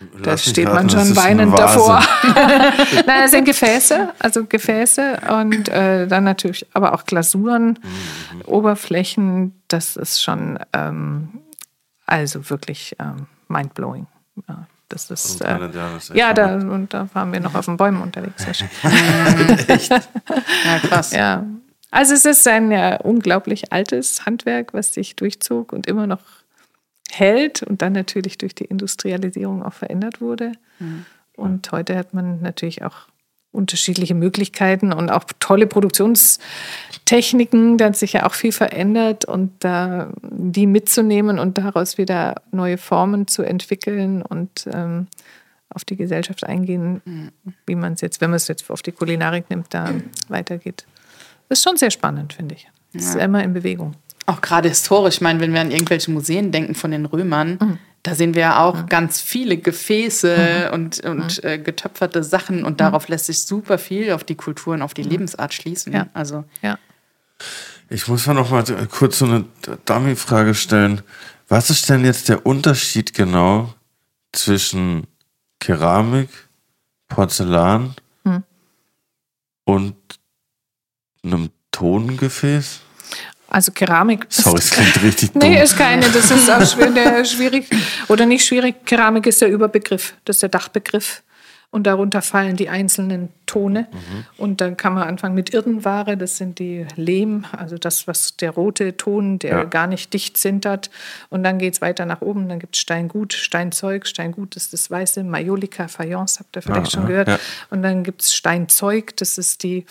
Da 0.00 0.30
Lass 0.30 0.46
mich 0.46 0.52
steht 0.52 0.66
raten, 0.68 0.76
man 0.76 0.90
schon 0.90 1.16
weinend 1.16 1.58
davor. 1.58 2.00
Nein, 2.22 3.22
das 3.22 3.32
sind 3.32 3.44
Gefäße, 3.44 4.10
also 4.20 4.44
Gefäße 4.44 5.20
und 5.40 5.68
äh, 5.68 6.06
dann 6.06 6.24
natürlich 6.24 6.66
aber 6.72 6.94
auch 6.94 7.04
Glasuren, 7.04 7.80
Oberflächen. 8.44 9.60
Das 9.66 9.96
ist 9.96 10.22
schon 10.22 10.58
ähm, 10.72 11.40
also 12.06 12.48
wirklich 12.48 12.96
ähm, 13.00 13.26
mindblowing. 13.48 14.06
Ja, 14.48 14.66
das 14.88 15.10
ist, 15.10 15.42
Und 15.42 15.74
äh, 15.74 15.96
echt 15.96 16.14
ja, 16.14 16.32
da, 16.32 16.54
und 16.54 16.94
da 16.94 17.08
waren 17.12 17.32
wir 17.32 17.40
noch 17.40 17.54
auf 17.54 17.66
den 17.66 17.76
Bäumen 17.76 18.02
unterwegs. 18.02 18.46
Ja, 20.64 20.78
krass. 20.80 21.12
Ja. 21.12 21.44
Also 21.90 22.14
es 22.14 22.24
ist 22.24 22.46
ein 22.48 22.70
ja, 22.70 22.96
unglaublich 22.96 23.72
altes 23.72 24.26
Handwerk, 24.26 24.74
was 24.74 24.94
sich 24.94 25.16
durchzog 25.16 25.72
und 25.72 25.86
immer 25.86 26.06
noch 26.06 26.22
hält 27.10 27.62
und 27.62 27.80
dann 27.82 27.92
natürlich 27.92 28.38
durch 28.38 28.54
die 28.54 28.64
Industrialisierung 28.64 29.62
auch 29.62 29.72
verändert 29.72 30.20
wurde. 30.20 30.52
Und 31.34 31.72
heute 31.72 31.96
hat 31.96 32.12
man 32.14 32.40
natürlich 32.42 32.82
auch 32.84 33.08
unterschiedliche 33.58 34.14
Möglichkeiten 34.14 34.90
und 34.92 35.10
auch 35.10 35.24
tolle 35.40 35.66
Produktionstechniken. 35.66 37.76
Da 37.76 37.86
hat 37.86 37.96
sich 37.96 38.12
ja 38.14 38.24
auch 38.26 38.34
viel 38.34 38.52
verändert 38.52 39.26
und 39.26 39.52
da 39.58 40.10
die 40.22 40.66
mitzunehmen 40.66 41.38
und 41.38 41.58
daraus 41.58 41.98
wieder 41.98 42.40
neue 42.52 42.78
Formen 42.78 43.26
zu 43.26 43.42
entwickeln 43.42 44.22
und 44.22 44.66
ähm, 44.72 45.08
auf 45.68 45.84
die 45.84 45.96
Gesellschaft 45.96 46.44
eingehen, 46.44 47.02
wie 47.66 47.74
man 47.74 47.92
es 47.92 48.00
jetzt, 48.00 48.22
wenn 48.22 48.30
man 48.30 48.38
es 48.38 48.48
jetzt 48.48 48.70
auf 48.70 48.80
die 48.80 48.92
Kulinarik 48.92 49.50
nimmt, 49.50 49.74
da 49.74 49.90
weitergeht. 50.28 50.86
Das 51.48 51.58
ist 51.58 51.64
schon 51.64 51.76
sehr 51.76 51.90
spannend, 51.90 52.32
finde 52.32 52.54
ich. 52.54 52.70
Es 52.94 53.10
ist 53.10 53.16
immer 53.16 53.44
in 53.44 53.52
Bewegung. 53.52 53.92
Auch 54.24 54.40
gerade 54.40 54.68
historisch, 54.68 55.16
ich 55.16 55.20
meine, 55.20 55.40
wenn 55.40 55.52
wir 55.52 55.60
an 55.60 55.70
irgendwelche 55.70 56.10
Museen 56.10 56.52
denken 56.52 56.74
von 56.74 56.90
den 56.90 57.04
Römern, 57.04 57.58
Mhm. 57.60 57.78
Da 58.02 58.14
sehen 58.14 58.34
wir 58.34 58.42
ja 58.42 58.60
auch 58.64 58.86
ganz 58.86 59.20
viele 59.20 59.56
Gefäße 59.58 60.70
und, 60.72 61.00
und 61.00 61.42
äh, 61.44 61.58
getöpferte 61.58 62.22
Sachen 62.22 62.64
und 62.64 62.80
darauf 62.80 63.08
lässt 63.08 63.26
sich 63.26 63.40
super 63.40 63.78
viel 63.78 64.12
auf 64.12 64.24
die 64.24 64.36
Kultur 64.36 64.74
und 64.74 64.82
auf 64.82 64.94
die 64.94 65.02
Lebensart 65.02 65.52
schließen. 65.52 65.92
Ja. 65.92 66.06
Also 66.14 66.44
Ja. 66.62 66.78
Ich 67.90 68.06
muss 68.08 68.26
mal 68.26 68.34
noch 68.34 68.50
mal 68.50 68.64
kurz 68.90 69.18
so 69.18 69.24
eine 69.24 69.44
Dummy-Frage 69.86 70.54
stellen. 70.54 71.02
Was 71.48 71.70
ist 71.70 71.88
denn 71.88 72.04
jetzt 72.04 72.28
der 72.28 72.44
Unterschied 72.44 73.14
genau 73.14 73.72
zwischen 74.32 75.06
Keramik, 75.58 76.28
Porzellan 77.08 77.94
Hm. 78.24 78.42
und 79.64 79.96
einem 81.24 81.50
Tongefäß? 81.70 82.80
Also 83.50 83.72
Keramik. 83.72 84.26
ist- 84.28 84.42
Sorry, 84.42 84.58
es 84.58 84.70
klingt 84.70 85.02
richtig 85.02 85.30
dumm. 85.32 85.42
Nee, 85.42 85.62
ist 85.62 85.76
keine. 85.76 86.06
Das 86.10 86.30
ist 86.30 86.50
auch 86.50 86.64
schwierig. 87.24 87.66
Oder 88.08 88.26
nicht 88.26 88.44
schwierig. 88.44 88.84
Keramik 88.84 89.26
ist 89.26 89.40
der 89.40 89.48
Überbegriff. 89.48 90.14
Das 90.24 90.36
ist 90.36 90.42
der 90.42 90.48
Dachbegriff. 90.50 91.22
Und 91.70 91.86
darunter 91.86 92.22
fallen 92.22 92.56
die 92.56 92.70
einzelnen 92.70 93.28
Tone. 93.44 93.88
Und 94.38 94.62
dann 94.62 94.78
kann 94.78 94.94
man 94.94 95.02
anfangen 95.06 95.34
mit 95.34 95.52
Irdenware. 95.52 96.16
Das 96.16 96.38
sind 96.38 96.58
die 96.58 96.86
Lehm, 96.96 97.44
also 97.52 97.76
das, 97.76 98.06
was 98.08 98.36
der 98.38 98.52
rote 98.52 98.96
Ton, 98.96 99.38
der 99.38 99.50
Ja. 99.50 99.64
gar 99.64 99.86
nicht 99.86 100.14
dicht 100.14 100.38
sintert. 100.38 100.88
Und 101.28 101.42
dann 101.44 101.58
geht 101.58 101.74
es 101.74 101.82
weiter 101.82 102.06
nach 102.06 102.22
oben. 102.22 102.48
Dann 102.48 102.58
gibt 102.58 102.74
es 102.76 102.80
Steingut, 102.80 103.34
Steinzeug. 103.34 104.06
Steingut 104.06 104.56
ist 104.56 104.72
das 104.72 104.90
weiße 104.90 105.24
Majolika, 105.24 105.88
Fayence, 105.88 106.38
habt 106.38 106.56
ihr 106.56 106.62
vielleicht 106.62 106.86
Ah, 106.86 106.90
schon 106.90 107.04
ah, 107.04 107.06
gehört. 107.06 107.28
ja. 107.28 107.38
Und 107.68 107.82
dann 107.82 108.02
gibt 108.02 108.22
es 108.22 108.34
Steinzeug. 108.34 109.14
Das 109.18 109.36
ist 109.36 109.62
die 109.62 109.84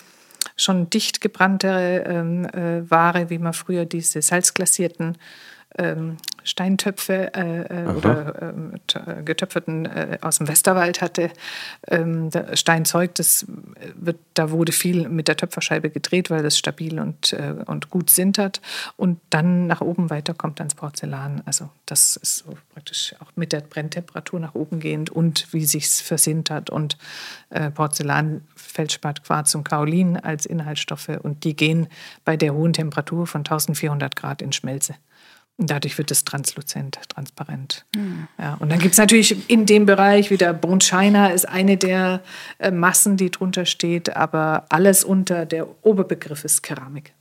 schon 0.56 0.90
dicht 0.90 1.20
gebranntere 1.20 2.04
ähm, 2.06 2.44
äh, 2.46 2.88
Ware, 2.90 3.30
wie 3.30 3.38
man 3.38 3.52
früher 3.52 3.84
diese 3.84 4.22
salzglasierten 4.22 5.16
ähm, 5.78 6.18
Steintöpfe 6.44 7.34
äh, 7.34 7.60
äh, 7.62 7.86
oder 7.88 8.54
äh, 8.94 9.22
getöpferten 9.22 9.86
äh, 9.86 10.18
aus 10.22 10.38
dem 10.38 10.48
Westerwald 10.48 11.02
hatte. 11.02 11.30
Ähm, 11.86 12.30
der 12.30 12.56
Steinzeug, 12.56 13.14
das 13.16 13.46
wird, 13.94 14.18
da 14.34 14.50
wurde 14.50 14.72
viel 14.72 15.08
mit 15.08 15.28
der 15.28 15.36
Töpferscheibe 15.36 15.90
gedreht, 15.90 16.30
weil 16.30 16.42
das 16.42 16.58
stabil 16.58 16.98
und, 16.98 17.32
äh, 17.32 17.54
und 17.66 17.90
gut 17.90 18.10
sintert. 18.10 18.60
Und 18.96 19.20
dann 19.30 19.66
nach 19.66 19.80
oben 19.80 20.10
weiter 20.10 20.34
kommt 20.34 20.60
dann 20.60 20.68
das 20.68 20.74
Porzellan. 20.74 21.42
Also 21.44 21.68
das 21.86 22.16
ist 22.16 22.38
so 22.38 22.56
praktisch 22.72 23.14
auch 23.20 23.30
mit 23.36 23.52
der 23.52 23.60
Brenntemperatur 23.60 24.40
nach 24.40 24.54
oben 24.54 24.80
gehend 24.80 25.10
und 25.10 25.52
wie 25.52 25.64
sich's 25.64 26.00
versintert. 26.00 26.70
Und 26.70 26.96
äh, 27.50 27.70
Porzellan, 27.70 28.42
Feldspat, 28.56 29.24
Quarz 29.24 29.54
und 29.54 29.64
Kaolin 29.64 30.16
als 30.16 30.46
Inhaltsstoffe 30.46 31.10
und 31.22 31.44
die 31.44 31.54
gehen 31.54 31.88
bei 32.24 32.36
der 32.36 32.54
hohen 32.54 32.72
Temperatur 32.72 33.26
von 33.26 33.40
1400 33.40 34.16
Grad 34.16 34.42
in 34.42 34.52
Schmelze. 34.52 34.94
Dadurch 35.60 35.98
wird 35.98 36.12
es 36.12 36.24
transluzent, 36.24 37.00
transparent. 37.08 37.84
Ja, 38.38 38.54
und 38.60 38.70
dann 38.70 38.78
gibt 38.78 38.92
es 38.92 38.98
natürlich 38.98 39.50
in 39.50 39.66
dem 39.66 39.86
Bereich 39.86 40.30
wieder 40.30 40.52
Bone 40.52 40.78
China 40.80 41.28
ist 41.28 41.48
eine 41.48 41.76
der 41.76 42.22
äh, 42.58 42.70
Massen, 42.70 43.16
die 43.16 43.30
drunter 43.30 43.66
steht, 43.66 44.14
aber 44.16 44.66
alles 44.68 45.02
unter 45.02 45.46
der 45.46 45.66
Oberbegriff 45.84 46.44
ist 46.44 46.62
Keramik. 46.62 47.12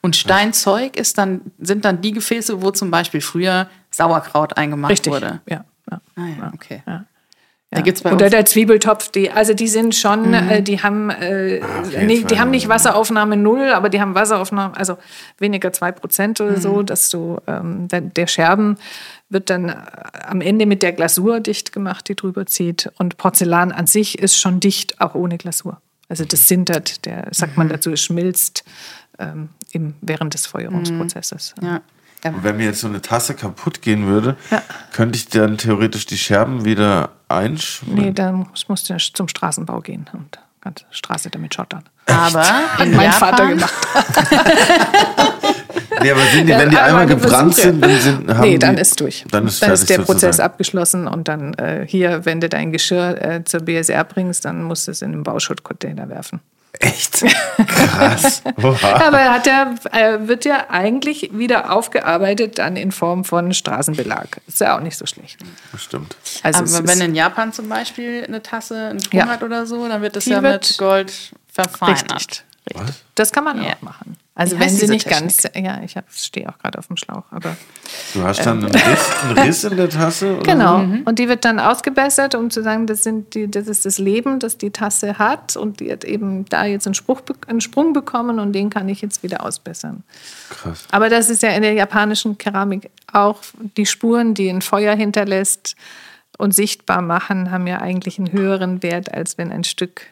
Und 0.00 0.16
Steinzeug 0.16 0.96
ist 0.96 1.16
dann, 1.16 1.40
sind 1.58 1.84
dann 1.84 2.00
die 2.00 2.12
Gefäße, 2.12 2.60
wo 2.60 2.70
zum 2.70 2.90
Beispiel 2.90 3.20
früher 3.20 3.68
Sauerkraut 3.90 4.56
eingemacht 4.56 4.90
Richtig. 4.90 5.12
wurde. 5.12 5.40
Ja, 5.48 5.64
ja. 5.90 6.00
Ah 6.16 6.26
ja, 6.26 6.52
okay. 6.52 6.82
Ja. 6.86 7.04
Da 7.74 7.80
gibt's 7.80 8.02
bei 8.02 8.12
Oder 8.12 8.26
uns- 8.26 8.32
der 8.32 8.44
Zwiebeltopf, 8.44 9.08
die, 9.10 9.30
also 9.30 9.54
die 9.54 9.66
sind 9.66 9.94
schon, 9.94 10.34
äh, 10.34 10.62
die 10.62 10.82
haben, 10.82 11.08
äh, 11.08 11.60
nee, 12.04 12.22
die 12.22 12.38
haben 12.38 12.50
nicht 12.50 12.68
Wasseraufnahme 12.68 13.36
null, 13.38 13.70
aber 13.72 13.88
die 13.88 13.98
haben 13.98 14.14
Wasseraufnahme, 14.14 14.76
also 14.76 14.98
weniger 15.38 15.72
zwei 15.72 15.90
Prozent 15.90 16.38
oder 16.42 16.52
Mhm. 16.52 16.60
so, 16.60 16.82
dass 16.82 17.08
du, 17.08 17.38
ähm, 17.46 17.88
der, 17.88 18.02
der 18.02 18.26
Scherben 18.26 18.76
wird 19.30 19.48
dann 19.48 19.70
äh, 19.70 19.74
am 20.26 20.42
Ende 20.42 20.66
mit 20.66 20.82
der 20.82 20.92
Glasur 20.92 21.40
dicht 21.40 21.72
gemacht, 21.72 22.08
die 22.08 22.14
drüber 22.14 22.44
zieht. 22.44 22.90
Und 22.98 23.16
Porzellan 23.16 23.72
an 23.72 23.86
sich 23.86 24.18
ist 24.18 24.38
schon 24.38 24.60
dicht, 24.60 25.00
auch 25.00 25.14
ohne 25.14 25.38
Glasur. 25.38 25.80
Also 26.10 26.26
das 26.26 26.46
sintert, 26.48 27.06
der, 27.06 27.28
sagt 27.30 27.52
Mhm. 27.52 27.58
man 27.58 27.68
dazu, 27.70 27.90
es 27.90 28.02
schmilzt 28.02 28.64
ähm, 29.18 29.48
im, 29.72 29.94
während 30.02 30.34
des 30.34 30.46
Feuerungsprozesses. 30.46 31.54
Ja. 31.62 31.68
Ja. 31.68 31.80
Und 32.24 32.44
wenn 32.44 32.56
mir 32.56 32.66
jetzt 32.66 32.80
so 32.80 32.86
eine 32.88 33.00
Tasse 33.02 33.34
kaputt 33.34 33.82
gehen 33.82 34.06
würde, 34.06 34.36
Ja. 34.50 34.62
könnte 34.92 35.16
ich 35.16 35.28
dann 35.28 35.58
theoretisch 35.58 36.06
die 36.06 36.18
Scherben 36.18 36.64
wieder 36.64 37.10
einschmieren? 37.28 38.04
Nee, 38.04 38.12
dann 38.12 38.46
muss- 38.50 38.68
musst 38.68 38.88
du 38.88 38.96
zum 38.96 39.26
Straßenbau 39.28 39.80
gehen 39.80 40.08
und 40.12 40.38
ganze 40.60 40.84
Straße 40.90 41.30
damit 41.30 41.54
schottern. 41.54 41.82
Aber 42.06 42.44
in 42.80 42.94
mein 42.94 43.06
Japan, 43.10 43.18
Vater 43.30 43.46
gemacht. 43.48 43.72
Nee, 46.02 46.10
aber 46.10 46.20
sind 46.32 46.46
die, 46.48 46.52
wenn 46.52 46.70
die 46.70 46.78
einmal 46.78 47.06
gebrannt 47.06 47.54
sind, 47.54 47.80
dann 47.80 47.96
sind 48.00 48.28
haben 48.34 48.40
nee, 48.40 48.58
dann 48.58 48.74
die, 48.76 48.82
ist 48.82 48.98
durch. 48.98 49.24
Dann 49.30 49.46
ist, 49.46 49.62
dann 49.62 49.70
ist 49.72 49.88
der 49.88 49.96
sozusagen. 49.98 50.04
Prozess 50.06 50.40
abgeschlossen 50.40 51.06
und 51.06 51.28
dann 51.28 51.54
äh, 51.54 51.86
hier, 51.86 52.24
wenn 52.24 52.40
du 52.40 52.48
dein 52.48 52.72
Geschirr 52.72 53.20
äh, 53.22 53.44
zur 53.44 53.60
BSR 53.60 54.02
bringst, 54.04 54.44
dann 54.44 54.64
musst 54.64 54.88
du 54.88 54.90
es 54.90 55.02
in 55.02 55.12
den 55.12 55.22
Bauschuttcontainer 55.22 56.08
werfen. 56.08 56.40
Echt? 56.82 57.24
Krass. 57.66 58.42
Aber 58.56 59.18
hat 59.32 59.46
er, 59.46 59.74
äh, 59.92 60.26
wird 60.28 60.44
ja 60.44 60.66
eigentlich 60.68 61.30
wieder 61.32 61.72
aufgearbeitet 61.72 62.58
dann 62.58 62.76
in 62.76 62.92
Form 62.92 63.24
von 63.24 63.54
Straßenbelag. 63.54 64.40
Ist 64.48 64.60
ja 64.60 64.76
auch 64.76 64.80
nicht 64.80 64.96
so 64.98 65.06
schlecht. 65.06 65.38
Bestimmt. 65.70 66.16
Also 66.42 66.76
aber 66.78 66.88
wenn 66.88 67.00
in 67.00 67.14
Japan 67.14 67.52
zum 67.52 67.68
Beispiel 67.68 68.24
eine 68.26 68.42
Tasse 68.42 68.88
einen 68.88 68.98
Ton 69.00 69.18
Ja. 69.20 69.26
hat 69.28 69.42
oder 69.42 69.64
so, 69.66 69.86
dann 69.88 70.02
wird 70.02 70.16
das 70.16 70.24
Die 70.24 70.30
ja 70.30 70.42
wird 70.42 70.68
mit 70.70 70.78
Gold 70.78 71.12
verfeinert. 71.52 72.12
richtig. 72.14 72.42
richtig. 72.74 72.96
Das 73.14 73.32
kann 73.32 73.44
man 73.44 73.62
Ja. 73.62 73.74
auch 73.74 73.82
machen. 73.82 74.16
Also 74.34 74.58
wenn 74.58 74.70
sie 74.70 74.88
nicht 74.88 75.06
ganz, 75.06 75.42
ja, 75.54 75.82
ich 75.82 75.94
stehe 76.10 76.48
auch 76.48 76.56
gerade 76.58 76.78
auf 76.78 76.86
dem 76.86 76.96
Schlauch, 76.96 77.24
aber 77.30 77.54
Du 78.14 78.22
hast 78.22 78.46
dann 78.46 78.64
einen 78.64 78.74
Riss, 78.74 79.10
einen 79.24 79.38
Riss 79.38 79.64
in 79.64 79.76
der 79.76 79.90
Tasse? 79.90 80.36
Oder? 80.36 80.42
Genau. 80.42 80.78
Und 81.04 81.18
die 81.18 81.28
wird 81.28 81.44
dann 81.44 81.58
ausgebessert, 81.58 82.34
um 82.34 82.50
zu 82.50 82.62
sagen, 82.62 82.86
das, 82.86 83.02
sind 83.02 83.34
die, 83.34 83.50
das 83.50 83.68
ist 83.68 83.84
das 83.84 83.98
Leben, 83.98 84.38
das 84.38 84.56
die 84.56 84.70
Tasse 84.70 85.18
hat. 85.18 85.56
Und 85.56 85.80
die 85.80 85.92
hat 85.92 86.04
eben 86.04 86.46
da 86.46 86.64
jetzt 86.64 86.86
einen, 86.86 86.94
Spruch, 86.94 87.20
einen 87.46 87.60
Sprung 87.60 87.92
bekommen 87.92 88.38
und 88.38 88.52
den 88.52 88.70
kann 88.70 88.88
ich 88.88 89.02
jetzt 89.02 89.22
wieder 89.22 89.44
ausbessern. 89.44 90.02
Krass. 90.48 90.84
Aber 90.90 91.10
das 91.10 91.28
ist 91.28 91.42
ja 91.42 91.50
in 91.50 91.62
der 91.62 91.74
japanischen 91.74 92.38
Keramik 92.38 92.90
auch 93.12 93.40
die 93.76 93.86
Spuren, 93.86 94.32
die 94.32 94.48
ein 94.48 94.62
Feuer 94.62 94.94
hinterlässt 94.94 95.76
und 96.38 96.54
sichtbar 96.54 97.02
machen, 97.02 97.50
haben 97.50 97.66
ja 97.66 97.80
eigentlich 97.80 98.18
einen 98.18 98.32
höheren 98.32 98.82
Wert, 98.82 99.12
als 99.12 99.36
wenn 99.36 99.52
ein 99.52 99.64
Stück 99.64 100.06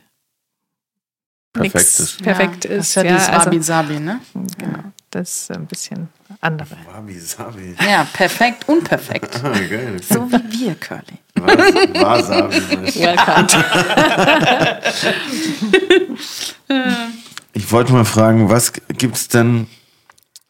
Perfekt 1.52 1.98
ist. 2.00 2.22
perfekt 2.22 2.64
ja, 2.64 2.70
ist. 2.70 2.78
Das 2.78 2.86
ist 2.88 2.94
ja, 2.96 3.02
Ja, 3.04 3.12
dieses 3.14 3.28
also- 3.28 3.46
Wabi-Sabi, 3.46 4.00
ne? 4.00 4.20
Genau, 4.58 4.78
das 5.10 5.28
ist 5.36 5.50
ein 5.50 5.66
bisschen 5.66 6.08
andere. 6.40 6.76
Wabi 6.92 7.18
Sabi. 7.18 7.74
Ja, 7.84 8.04
perfekt, 8.12 8.68
unperfekt. 8.68 9.40
Ah, 9.44 9.50
geil. 9.50 10.00
So 10.08 10.30
wie 10.30 10.60
wir, 10.60 10.74
Curly. 10.76 11.18
Was? 11.34 12.28
Wasabi. 12.28 12.60
Welcome. 13.00 13.46
Ich 17.52 17.64
Ich 17.64 17.72
wollte 17.72 17.92
mal 17.92 18.04
fragen, 18.04 18.48
was 18.48 18.72
gibt's 18.96 19.28
denn 19.28 19.66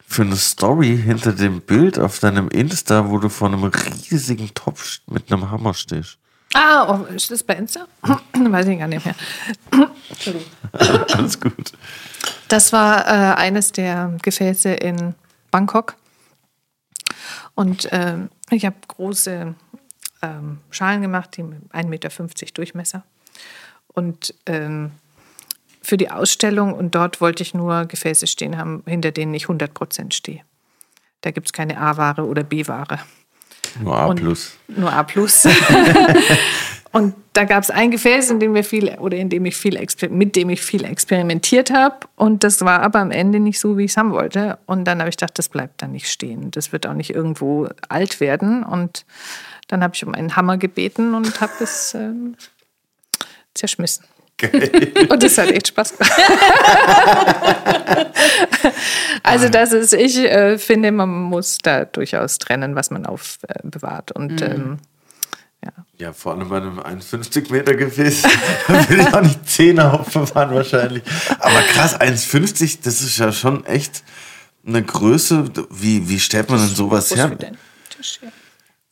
für 0.07 0.22
eine 0.22 0.36
Story 0.36 0.98
hinter 1.03 1.32
dem 1.32 1.61
Bild 1.61 1.98
auf 1.98 2.18
deinem 2.18 2.48
Insta, 2.48 3.09
wo 3.09 3.18
du 3.18 3.28
vor 3.28 3.48
einem 3.48 3.64
riesigen 3.64 4.53
Topf 4.55 4.98
mit 5.07 5.32
einem 5.32 5.51
Hammer 5.51 5.72
stehst? 5.74 6.18
Ah, 6.55 6.88
oh, 6.88 7.05
ist 7.14 7.30
das 7.30 7.44
bei 7.44 7.55
Insta? 7.55 7.86
Weiß 8.32 8.66
ich 8.66 8.78
gar 8.78 8.88
nicht 8.88 9.05
mehr. 9.05 9.14
Alles 11.12 11.40
gut. 11.40 11.72
Das 12.48 12.72
war 12.72 13.07
äh, 13.07 13.34
eines 13.36 13.70
der 13.72 14.16
Gefäße 14.22 14.70
in 14.70 15.14
Bangkok. 15.51 15.94
Und 17.55 17.88
ähm, 17.92 18.30
ich 18.51 18.64
habe 18.66 18.76
große 18.88 19.55
ähm, 20.22 20.59
Schalen 20.70 21.03
gemacht, 21.03 21.36
die 21.36 21.42
1,50 21.42 21.86
Meter 21.86 22.09
Durchmesser. 22.55 23.05
Und 23.88 24.34
ähm, 24.46 24.92
für 25.82 25.96
die 25.96 26.11
Ausstellung 26.11 26.74
und 26.74 26.94
dort 26.94 27.20
wollte 27.20 27.42
ich 27.42 27.55
nur 27.55 27.86
Gefäße 27.86 28.26
stehen 28.26 28.59
haben, 28.59 28.82
hinter 28.86 29.12
denen 29.12 29.34
ich 29.34 29.44
100 29.44 29.72
Prozent 29.72 30.14
stehe. 30.14 30.42
Da 31.20 31.30
gibt 31.30 31.48
es 31.48 31.53
keine 31.53 31.78
A-Ware 31.78 32.26
oder 32.26 32.42
B-Ware. 32.42 33.01
Nur 33.82 33.96
A+. 33.96 34.06
Und- 34.06 34.16
plus. 34.16 34.52
Nur 34.68 34.92
A+. 34.92 35.06
und 36.92 37.14
da 37.32 37.44
gab 37.44 37.62
es 37.62 37.70
ein 37.70 37.90
Gefäß, 37.90 38.30
in 38.30 38.40
dem 38.40 38.54
wir 38.54 38.64
viel 38.64 38.88
oder 38.98 39.16
in 39.16 39.28
dem 39.28 39.44
ich 39.44 39.56
viel 39.56 39.78
mit 40.11 40.36
dem 40.36 40.50
ich 40.50 40.61
viel 40.61 40.84
experimentiert 40.84 41.70
habe 41.70 42.06
und 42.16 42.42
das 42.42 42.61
war 42.62 42.82
aber 42.82 42.98
am 42.98 43.11
Ende 43.12 43.38
nicht 43.38 43.61
so, 43.61 43.78
wie 43.78 43.84
ich 43.84 43.92
es 43.92 43.96
haben 43.96 44.11
wollte 44.12 44.58
und 44.66 44.84
dann 44.84 44.98
habe 44.98 45.08
ich 45.08 45.16
gedacht, 45.16 45.38
das 45.38 45.48
bleibt 45.48 45.82
da 45.82 45.86
nicht 45.86 46.11
stehen. 46.11 46.50
Das 46.50 46.72
wird 46.72 46.86
auch 46.86 46.94
nicht 46.94 47.11
irgendwo 47.14 47.68
alt 47.88 48.20
werden 48.20 48.64
und 48.64 49.04
dann 49.68 49.84
habe 49.84 49.94
ich 49.94 50.04
um 50.04 50.14
einen 50.14 50.34
Hammer 50.34 50.58
gebeten 50.58 51.14
und 51.14 51.40
habe 51.40 51.52
es 51.61 51.94
ähm, 51.94 52.34
zerschmissen. 53.54 54.04
Und 55.09 55.22
das 55.22 55.38
hat 55.38 55.51
echt 55.51 55.68
Spaß 55.68 55.97
gemacht. 55.97 56.12
also 59.22 59.49
das 59.49 59.72
ist, 59.72 59.93
ich 59.93 60.18
äh, 60.18 60.59
finde, 60.59 60.93
man 60.93 61.09
muss 61.09 61.59
da 61.59 61.84
durchaus 61.84 62.38
trennen, 62.38 62.74
was 62.74 62.91
man 62.91 63.07
aufbewahrt. 63.07 64.12
Und 64.12 64.43
ähm, 64.43 64.78
Ja, 65.99 66.12
vor 66.12 66.32
allem 66.32 66.49
bei 66.49 66.57
einem 66.57 66.80
1,50 66.80 67.53
Meter 67.53 67.74
Gefäß 67.74 68.24
will 68.88 69.01
ich 69.01 69.14
auch 69.14 69.20
nicht 69.20 69.49
Zehner 69.49 70.01
aufbewahren 70.01 70.55
wahrscheinlich. 70.55 71.03
Aber 71.38 71.61
krass, 71.72 72.01
1,50, 72.01 72.78
das 72.82 73.03
ist 73.03 73.18
ja 73.18 73.30
schon 73.32 73.64
echt 73.66 74.03
eine 74.66 74.82
Größe. 74.82 75.51
Wie, 75.70 76.09
wie 76.09 76.18
stellt 76.18 76.49
man 76.49 76.59
denn 76.59 76.74
sowas 76.74 77.14
her? 77.14 77.36
Tisch 77.91 78.18
hier. 78.20 78.32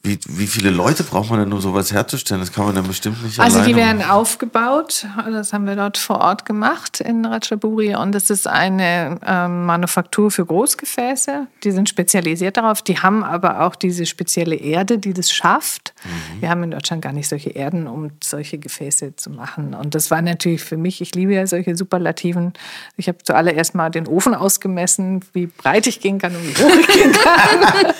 Wie, 0.05 0.17
wie 0.29 0.47
viele 0.47 0.71
Leute 0.71 1.03
braucht 1.03 1.29
man 1.29 1.41
denn, 1.41 1.53
um 1.53 1.61
sowas 1.61 1.93
herzustellen? 1.93 2.41
Das 2.41 2.53
kann 2.53 2.65
man 2.65 2.73
dann 2.73 2.87
bestimmt 2.87 3.21
nicht 3.25 3.41
Also 3.41 3.65
die 3.65 3.75
werden 3.75 4.01
aufgebaut, 4.01 5.05
das 5.27 5.53
haben 5.53 5.67
wir 5.67 5.75
dort 5.75 5.99
vor 5.99 6.21
Ort 6.21 6.47
gemacht 6.47 7.01
in 7.01 7.25
Ratchaburi 7.25 7.97
und 7.97 8.13
das 8.15 8.31
ist 8.31 8.47
eine 8.47 9.19
ähm, 9.27 9.67
Manufaktur 9.67 10.31
für 10.31 10.47
Großgefäße. 10.47 11.49
Die 11.65 11.73
sind 11.73 11.89
spezialisiert 11.89 12.57
darauf, 12.57 12.81
die 12.81 12.99
haben 12.99 13.25
aber 13.25 13.63
auch 13.63 13.75
diese 13.75 14.07
spezielle 14.07 14.55
Erde, 14.55 14.99
die 14.99 15.13
das 15.13 15.33
schafft. 15.33 15.93
Mhm. 16.05 16.43
Wir 16.43 16.51
haben 16.51 16.63
in 16.63 16.71
Deutschland 16.71 17.03
gar 17.03 17.13
nicht 17.13 17.29
solche 17.29 17.51
Erden, 17.51 17.89
um 17.89 18.13
solche 18.23 18.59
Gefäße 18.59 19.17
zu 19.17 19.31
machen. 19.31 19.75
Und 19.75 19.97
das 19.97 20.13
war 20.13 20.23
natürlich 20.23 20.63
für 20.63 20.77
mich, 20.77 21.01
ich 21.01 21.17
liebe 21.17 21.35
ja 21.35 21.45
solche 21.49 21.77
Superlativen. 21.77 22.53
Ich 22.97 23.09
habe 23.09 23.19
zuallererst 23.25 23.75
mal 23.75 23.91
den 23.91 24.07
Ofen 24.07 24.37
ausgemessen, 24.37 25.23
wie 25.33 25.47
breit 25.47 25.89
ich 25.89 25.99
gehen 25.99 26.21
kann 26.21 26.37
und 26.37 26.45
wie 26.45 26.63
hoch 26.63 26.77
ich 26.81 26.87
gehen 26.87 27.13
kann. 27.13 27.93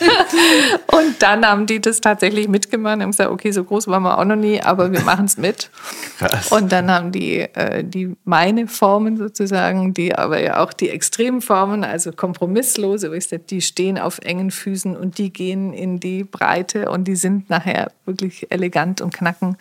Und 0.99 1.23
dann 1.23 1.47
haben 1.47 1.67
die 1.67 1.81
das 1.81 1.88
tatsächlich 2.01 2.49
mitgemacht 2.49 2.97
und 2.97 3.03
haben 3.03 3.11
gesagt, 3.11 3.31
okay, 3.31 3.51
so 3.51 3.65
groß 3.65 3.89
waren 3.89 4.03
wir 4.03 4.19
auch 4.19 4.25
noch 4.25 4.37
nie, 4.37 4.61
aber 4.61 4.93
wir 4.93 5.01
machen 5.01 5.25
es 5.25 5.37
mit. 5.37 5.71
Krass. 6.19 6.53
Und 6.53 6.73
dann 6.73 6.91
haben 6.91 7.13
die, 7.13 7.41
äh, 7.41 7.83
die 7.85 8.17
meine 8.25 8.67
Formen 8.67 9.17
sozusagen, 9.17 9.95
die 9.95 10.15
aber 10.15 10.41
ja 10.41 10.63
auch 10.63 10.73
die 10.73 10.91
extremen 10.91 11.41
Formen, 11.41 11.85
also 11.85 12.13
kompromisslose, 12.13 13.11
wo 13.11 13.15
ich 13.15 13.27
sage, 13.27 13.43
die 13.49 13.61
stehen 13.61 13.99
auf 13.99 14.19
engen 14.21 14.51
Füßen 14.51 14.97
und 14.97 15.19
die 15.19 15.33
gehen 15.33 15.73
in 15.73 16.01
die 16.01 16.25
Breite 16.25 16.91
und 16.91 17.05
die 17.05 17.17
sind 17.17 17.51
nachher 17.51 17.91
wirklich 18.05 18.51
elegant 18.51 19.01
und 19.01 19.15
knacken, 19.15 19.57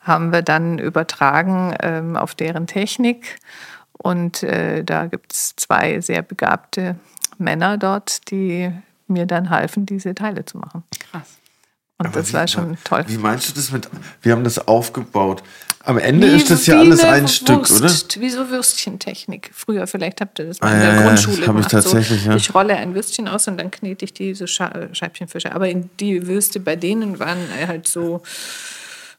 haben 0.00 0.32
wir 0.32 0.42
dann 0.42 0.78
übertragen 0.78 1.74
ähm, 1.80 2.16
auf 2.16 2.34
deren 2.34 2.66
Technik. 2.66 3.38
Und 3.92 4.42
äh, 4.42 4.82
da 4.82 5.06
gibt 5.06 5.32
es 5.32 5.54
zwei 5.56 6.00
sehr 6.00 6.22
begabte 6.22 6.96
Männer 7.38 7.78
dort, 7.78 8.30
die 8.30 8.72
mir 9.06 9.26
dann 9.26 9.50
halfen, 9.50 9.86
diese 9.86 10.14
Teile 10.14 10.44
zu 10.44 10.58
machen. 10.58 10.82
Krass. 11.10 11.38
Und 12.02 12.08
Aber 12.08 12.20
das 12.20 12.28
wie- 12.30 12.34
war 12.34 12.48
schon 12.48 12.76
toll. 12.84 13.04
Wie 13.06 13.16
meinst 13.18 13.48
du 13.50 13.54
das 13.54 13.70
mit, 13.72 13.88
wir 14.22 14.32
haben 14.32 14.44
das 14.44 14.66
aufgebaut. 14.68 15.42
Am 15.84 15.98
Ende 15.98 16.30
Wie- 16.32 16.36
ist 16.36 16.48
das 16.50 16.66
ja 16.66 16.78
alles 16.78 17.02
ein 17.02 17.26
Stück, 17.26 17.68
oder? 17.70 17.80
Wurst, 17.82 18.20
Wie 18.20 18.30
so 18.30 18.48
Würstchentechnik. 18.50 19.50
Früher, 19.52 19.86
vielleicht 19.88 20.20
habt 20.20 20.38
ihr 20.38 20.46
das 20.46 20.60
mal 20.60 20.68
Ah, 20.70 20.74
in 20.74 20.80
der 20.80 20.88
ja, 20.90 20.94
ja, 20.94 21.02
Grundschule 21.06 21.36
das 21.36 21.40
ich 21.40 21.46
gemacht. 21.46 21.70
tatsächlich, 21.72 22.22
so, 22.22 22.30
ja. 22.30 22.36
Ich 22.36 22.54
rolle 22.54 22.76
ein 22.76 22.94
Würstchen 22.94 23.26
aus 23.26 23.48
und 23.48 23.56
dann 23.58 23.70
knete 23.72 24.04
ich 24.04 24.14
die 24.14 24.34
so 24.34 24.46
Scheibchen 24.46 25.26
für 25.28 25.40
Scheibchen. 25.40 25.52
Aber 25.52 25.68
in 25.68 25.90
die 25.98 26.26
Würste 26.28 26.60
bei 26.60 26.76
denen 26.76 27.18
waren 27.18 27.38
halt 27.66 27.88
so 27.88 28.22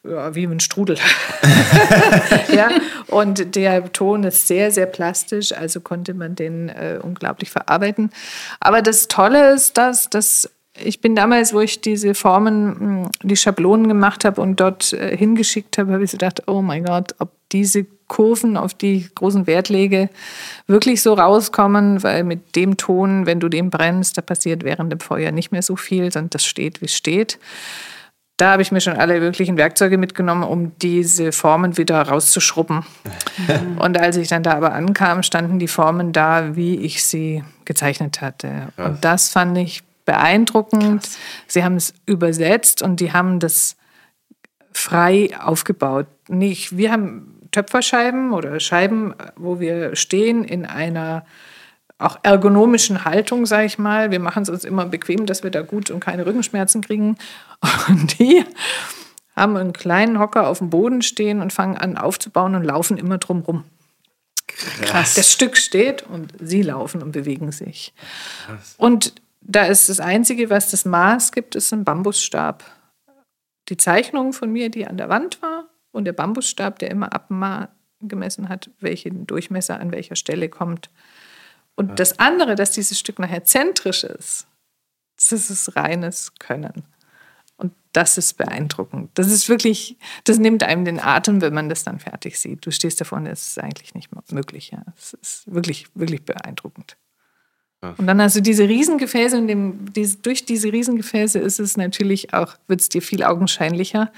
ja, 0.05 0.33
wie 0.35 0.43
ein 0.45 0.59
Strudel. 0.61 0.97
ja, 2.55 2.69
und 3.07 3.55
der 3.55 3.91
Ton 3.91 4.23
ist 4.23 4.47
sehr, 4.47 4.71
sehr 4.71 4.85
plastisch, 4.85 5.51
also 5.53 5.81
konnte 5.81 6.13
man 6.13 6.35
den 6.35 6.69
äh, 6.69 6.99
unglaublich 7.01 7.49
verarbeiten. 7.51 8.09
Aber 8.59 8.81
das 8.81 9.07
Tolle 9.07 9.53
ist, 9.53 9.77
dass, 9.77 10.09
dass 10.09 10.49
ich 10.75 11.01
bin 11.01 11.15
damals, 11.15 11.53
wo 11.53 11.59
ich 11.59 11.81
diese 11.81 12.15
Formen, 12.15 13.01
mh, 13.01 13.09
die 13.21 13.35
Schablonen 13.35 13.87
gemacht 13.87 14.25
habe 14.25 14.41
und 14.41 14.59
dort 14.59 14.93
äh, 14.93 15.15
hingeschickt 15.15 15.77
habe, 15.77 15.93
habe 15.93 16.03
ich 16.03 16.11
so 16.11 16.17
gedacht, 16.17 16.43
oh 16.47 16.61
mein 16.61 16.85
Gott, 16.85 17.15
ob 17.19 17.31
diese 17.51 17.85
Kurven, 18.07 18.57
auf 18.57 18.73
die 18.73 18.97
ich 18.97 19.15
großen 19.15 19.47
Wert 19.47 19.69
lege, 19.69 20.09
wirklich 20.67 21.01
so 21.01 21.13
rauskommen, 21.13 22.03
weil 22.03 22.23
mit 22.23 22.55
dem 22.55 22.77
Ton, 22.77 23.25
wenn 23.25 23.39
du 23.39 23.49
den 23.49 23.69
brennst, 23.69 24.17
da 24.17 24.21
passiert 24.21 24.63
während 24.63 24.91
dem 24.91 24.99
Feuer 24.99 25.31
nicht 25.31 25.51
mehr 25.51 25.61
so 25.61 25.75
viel, 25.75 26.11
sondern 26.11 26.31
das 26.31 26.45
steht, 26.45 26.81
wie 26.81 26.85
es 26.85 26.95
steht. 26.95 27.39
Da 28.37 28.53
habe 28.53 28.63
ich 28.63 28.71
mir 28.71 28.81
schon 28.81 28.97
alle 28.97 29.19
möglichen 29.19 29.57
Werkzeuge 29.57 29.99
mitgenommen, 29.99 30.43
um 30.43 30.71
diese 30.79 31.31
Formen 31.31 31.77
wieder 31.77 32.01
rauszuschrubben. 32.01 32.83
Und 33.79 33.97
als 33.97 34.17
ich 34.17 34.27
dann 34.27 34.41
da 34.41 34.53
aber 34.53 34.73
ankam, 34.73 35.21
standen 35.21 35.59
die 35.59 35.67
Formen 35.67 36.13
da, 36.13 36.55
wie 36.55 36.77
ich 36.77 37.05
sie 37.05 37.43
gezeichnet 37.65 38.21
hatte. 38.21 38.69
Und 38.77 39.05
das 39.05 39.29
fand 39.29 39.57
ich 39.59 39.83
beeindruckend. 40.05 41.09
Sie 41.47 41.63
haben 41.63 41.75
es 41.75 41.93
übersetzt 42.05 42.81
und 42.81 42.99
die 42.99 43.13
haben 43.13 43.39
das 43.39 43.75
frei 44.71 45.29
aufgebaut. 45.39 46.07
Nicht, 46.27 46.77
wir 46.77 46.91
haben 46.91 47.47
Töpferscheiben 47.51 48.33
oder 48.33 48.59
Scheiben, 48.59 49.13
wo 49.35 49.59
wir 49.59 49.95
stehen 49.95 50.43
in 50.43 50.65
einer 50.65 51.25
auch 51.99 52.17
ergonomischen 52.23 53.05
Haltung, 53.05 53.45
sage 53.45 53.65
ich 53.65 53.77
mal. 53.77 54.11
Wir 54.11 54.19
machen 54.19 54.43
es 54.43 54.49
uns 54.49 54.65
immer 54.65 54.85
bequem, 54.85 55.25
dass 55.25 55.43
wir 55.43 55.51
da 55.51 55.61
gut 55.61 55.89
und 55.89 55.99
keine 55.99 56.25
Rückenschmerzen 56.25 56.81
kriegen. 56.81 57.17
Und 57.87 58.19
die 58.19 58.43
haben 59.35 59.55
einen 59.55 59.73
kleinen 59.73 60.19
Hocker 60.19 60.47
auf 60.47 60.59
dem 60.59 60.69
Boden 60.69 61.01
stehen 61.01 61.41
und 61.41 61.51
fangen 61.51 61.75
an 61.77 61.97
aufzubauen 61.97 62.53
und 62.53 62.63
laufen 62.63 62.97
immer 62.97 63.17
drum 63.17 63.39
rum. 63.39 63.63
Krass. 64.81 65.15
Das 65.15 65.31
Stück 65.31 65.57
steht 65.57 66.03
und 66.03 66.33
sie 66.39 66.61
laufen 66.61 67.01
und 67.01 67.13
bewegen 67.13 67.51
sich. 67.51 67.93
Und 68.77 69.13
da 69.45 69.65
ist 69.65 69.89
das 69.89 69.99
Einzige, 69.99 70.49
was 70.49 70.71
das 70.71 70.85
Maß 70.85 71.31
gibt, 71.31 71.55
ist 71.55 71.71
ein 71.73 71.83
Bambusstab. 71.83 72.63
Die 73.69 73.77
Zeichnung 73.77 74.33
von 74.33 74.51
mir, 74.51 74.69
die 74.69 74.87
an 74.87 74.97
der 74.97 75.09
Wand 75.09 75.41
war, 75.41 75.69
und 75.91 76.05
der 76.05 76.13
Bambusstab, 76.13 76.79
der 76.79 76.89
immer 76.89 77.13
abgemessen 77.13 78.49
hat, 78.49 78.71
welchen 78.79 79.27
Durchmesser 79.27 79.79
an 79.79 79.91
welcher 79.91 80.15
Stelle 80.15 80.49
kommt. 80.49 80.89
Und 81.75 81.99
das 81.99 82.19
andere, 82.19 82.55
dass 82.55 82.71
dieses 82.71 82.99
Stück 82.99 83.19
nachher 83.19 83.43
zentrisch 83.43 84.03
ist, 84.03 84.47
das 85.17 85.49
ist 85.49 85.75
reines 85.75 86.33
Können. 86.35 86.83
Und 87.55 87.73
das 87.91 88.17
ist 88.17 88.37
beeindruckend. 88.37 89.11
Das 89.13 89.27
ist 89.27 89.47
wirklich, 89.47 89.97
das 90.23 90.39
nimmt 90.39 90.63
einem 90.63 90.85
den 90.85 90.99
Atem, 90.99 91.41
wenn 91.41 91.53
man 91.53 91.69
das 91.69 91.83
dann 91.83 91.99
fertig 91.99 92.39
sieht. 92.39 92.65
Du 92.65 92.71
stehst 92.71 92.99
davor 92.99 93.19
und 93.19 93.27
es 93.27 93.49
ist 93.49 93.59
eigentlich 93.59 93.93
nicht 93.93 94.09
möglich. 94.31 94.71
Ja. 94.71 94.83
Es 94.97 95.13
ist 95.13 95.53
wirklich, 95.53 95.87
wirklich 95.95 96.25
beeindruckend. 96.25 96.97
Und 97.97 98.07
dann 98.07 98.21
hast 98.21 98.35
du 98.35 98.41
diese 98.41 98.67
Riesengefäße 98.67 99.37
und 99.37 99.47
dem, 99.47 99.93
dies, 99.93 100.21
durch 100.21 100.45
diese 100.45 100.71
Riesengefäße 100.71 101.39
ist 101.39 101.59
es 101.59 101.77
natürlich 101.77 102.33
auch, 102.33 102.55
wird 102.67 102.81
es 102.81 102.89
dir 102.89 103.01
viel 103.01 103.23
augenscheinlicher 103.23 104.11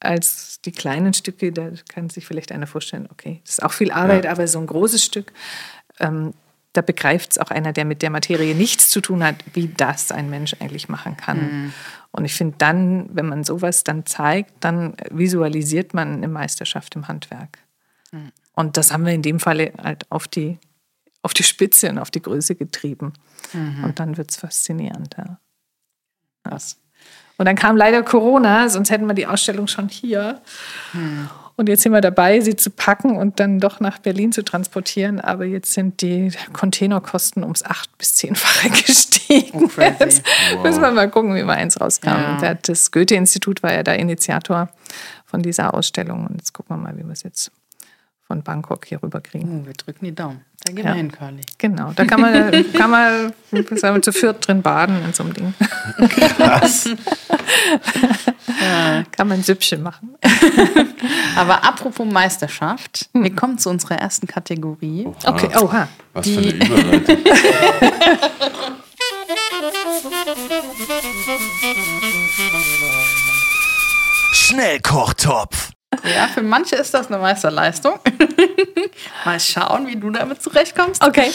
als 0.00 0.60
die 0.64 0.72
kleinen 0.72 1.14
Stücke. 1.14 1.52
Da 1.52 1.70
kann 1.88 2.10
sich 2.10 2.26
vielleicht 2.26 2.52
einer 2.52 2.66
vorstellen, 2.66 3.08
okay, 3.10 3.40
das 3.44 3.54
ist 3.58 3.62
auch 3.62 3.72
viel 3.72 3.90
Arbeit, 3.90 4.26
aber 4.26 4.46
so 4.46 4.58
ein 4.58 4.66
großes 4.66 5.04
Stück, 5.04 5.32
ähm, 6.00 6.34
da 6.74 6.82
begreift 6.82 7.32
es 7.32 7.38
auch 7.38 7.50
einer, 7.50 7.72
der 7.72 7.84
mit 7.84 8.02
der 8.02 8.10
Materie 8.10 8.54
nichts 8.54 8.90
zu 8.90 9.00
tun 9.00 9.22
hat, 9.22 9.36
wie 9.54 9.68
das 9.68 10.10
ein 10.10 10.28
Mensch 10.28 10.56
eigentlich 10.58 10.88
machen 10.88 11.16
kann. 11.16 11.72
Und 12.10 12.24
ich 12.24 12.34
finde 12.34 12.56
dann, 12.58 13.08
wenn 13.12 13.26
man 13.26 13.44
sowas 13.44 13.84
dann 13.84 14.06
zeigt, 14.06 14.52
dann 14.60 14.94
visualisiert 15.10 15.94
man 15.94 16.14
eine 16.14 16.28
Meisterschaft 16.28 16.96
im 16.96 17.06
Handwerk. 17.06 17.58
Und 18.54 18.76
das 18.76 18.92
haben 18.92 19.06
wir 19.06 19.12
in 19.12 19.22
dem 19.22 19.38
Falle 19.40 19.72
halt 19.82 20.10
auf 20.10 20.26
die, 20.28 20.58
auf 21.24 21.34
die 21.34 21.42
Spitze 21.42 21.88
und 21.88 21.98
auf 21.98 22.10
die 22.10 22.22
Größe 22.22 22.54
getrieben. 22.54 23.14
Und 23.54 23.98
dann 23.98 24.16
wird 24.16 24.30
es 24.30 24.36
faszinierend. 24.36 25.16
Ja. 25.16 25.38
Ja. 26.46 26.58
Und 27.36 27.46
dann 27.46 27.56
kam 27.56 27.76
leider 27.76 28.02
Corona, 28.02 28.68
sonst 28.68 28.90
hätten 28.90 29.06
wir 29.06 29.14
die 29.14 29.26
Ausstellung 29.26 29.66
schon 29.66 29.88
hier. 29.88 30.40
Und 31.56 31.68
jetzt 31.68 31.82
sind 31.82 31.92
wir 31.92 32.00
dabei, 32.00 32.40
sie 32.40 32.56
zu 32.56 32.70
packen 32.70 33.16
und 33.16 33.40
dann 33.40 33.58
doch 33.58 33.80
nach 33.80 33.98
Berlin 33.98 34.32
zu 34.32 34.42
transportieren. 34.42 35.20
Aber 35.20 35.44
jetzt 35.44 35.72
sind 35.72 36.02
die 36.02 36.32
Containerkosten 36.52 37.42
ums 37.42 37.62
acht 37.64 37.96
bis 37.96 38.14
zehnfache 38.16 38.70
gestiegen. 38.86 39.70
Oh. 39.76 39.80
Jetzt 39.80 40.24
müssen 40.62 40.82
wir 40.82 40.90
mal 40.90 41.10
gucken, 41.10 41.34
wie 41.34 41.44
wir 41.44 41.54
eins 41.54 41.80
rauskam. 41.80 42.08
Ja. 42.42 42.54
Das 42.54 42.90
Goethe-Institut 42.90 43.62
war 43.62 43.72
ja 43.72 43.82
der 43.82 43.98
Initiator 43.98 44.68
von 45.24 45.42
dieser 45.42 45.74
Ausstellung. 45.74 46.26
Und 46.26 46.36
jetzt 46.36 46.52
gucken 46.52 46.76
wir 46.76 46.82
mal, 46.82 46.96
wie 46.96 47.04
wir 47.04 47.12
es 47.12 47.22
jetzt 47.22 47.50
von 48.26 48.42
Bangkok 48.42 48.86
hier 48.86 49.02
rüberkriegen. 49.02 49.62
Oh, 49.62 49.66
wir 49.66 49.74
drücken 49.74 50.04
die 50.06 50.14
Daumen. 50.14 50.40
Da 50.64 50.72
gehen 50.72 50.84
Ja. 50.84 50.92
wir 50.92 50.94
hin, 50.94 51.12
Curly. 51.12 51.42
Genau, 51.58 51.92
da 51.94 52.04
kann 52.06 52.20
man, 52.22 52.72
kann 52.72 52.90
man 52.90 53.32
sagen 53.76 53.96
wir, 53.96 54.02
zu 54.02 54.12
viert 54.12 54.46
drin 54.48 54.62
baden 54.62 55.04
in 55.04 55.12
so 55.12 55.22
einem 55.24 55.34
Ding. 55.34 55.54
Was? 56.38 56.88
Kann 59.16 59.28
man 59.28 59.38
ein 59.40 59.42
Süppchen 59.42 59.82
machen. 59.82 60.14
Aber 61.36 61.64
apropos 61.64 62.06
Meisterschaft, 62.10 63.10
wir 63.12 63.34
kommen 63.34 63.58
zu 63.58 63.68
unserer 63.68 63.96
ersten 63.96 64.26
Kategorie. 64.26 65.06
Okay, 65.26 65.50
oha. 65.60 65.88
Was 66.14 66.28
für 66.28 66.38
eine 66.38 66.50
Überleitung. 66.52 67.18
Schnellkochtopf. 74.32 75.73
Ja, 76.02 76.28
für 76.28 76.42
manche 76.42 76.76
ist 76.76 76.92
das 76.94 77.08
eine 77.08 77.18
Meisterleistung. 77.18 77.98
Mal 79.24 79.40
schauen, 79.40 79.86
wie 79.86 79.96
du 79.96 80.10
damit 80.10 80.42
zurechtkommst. 80.42 81.02
Okay. 81.02 81.30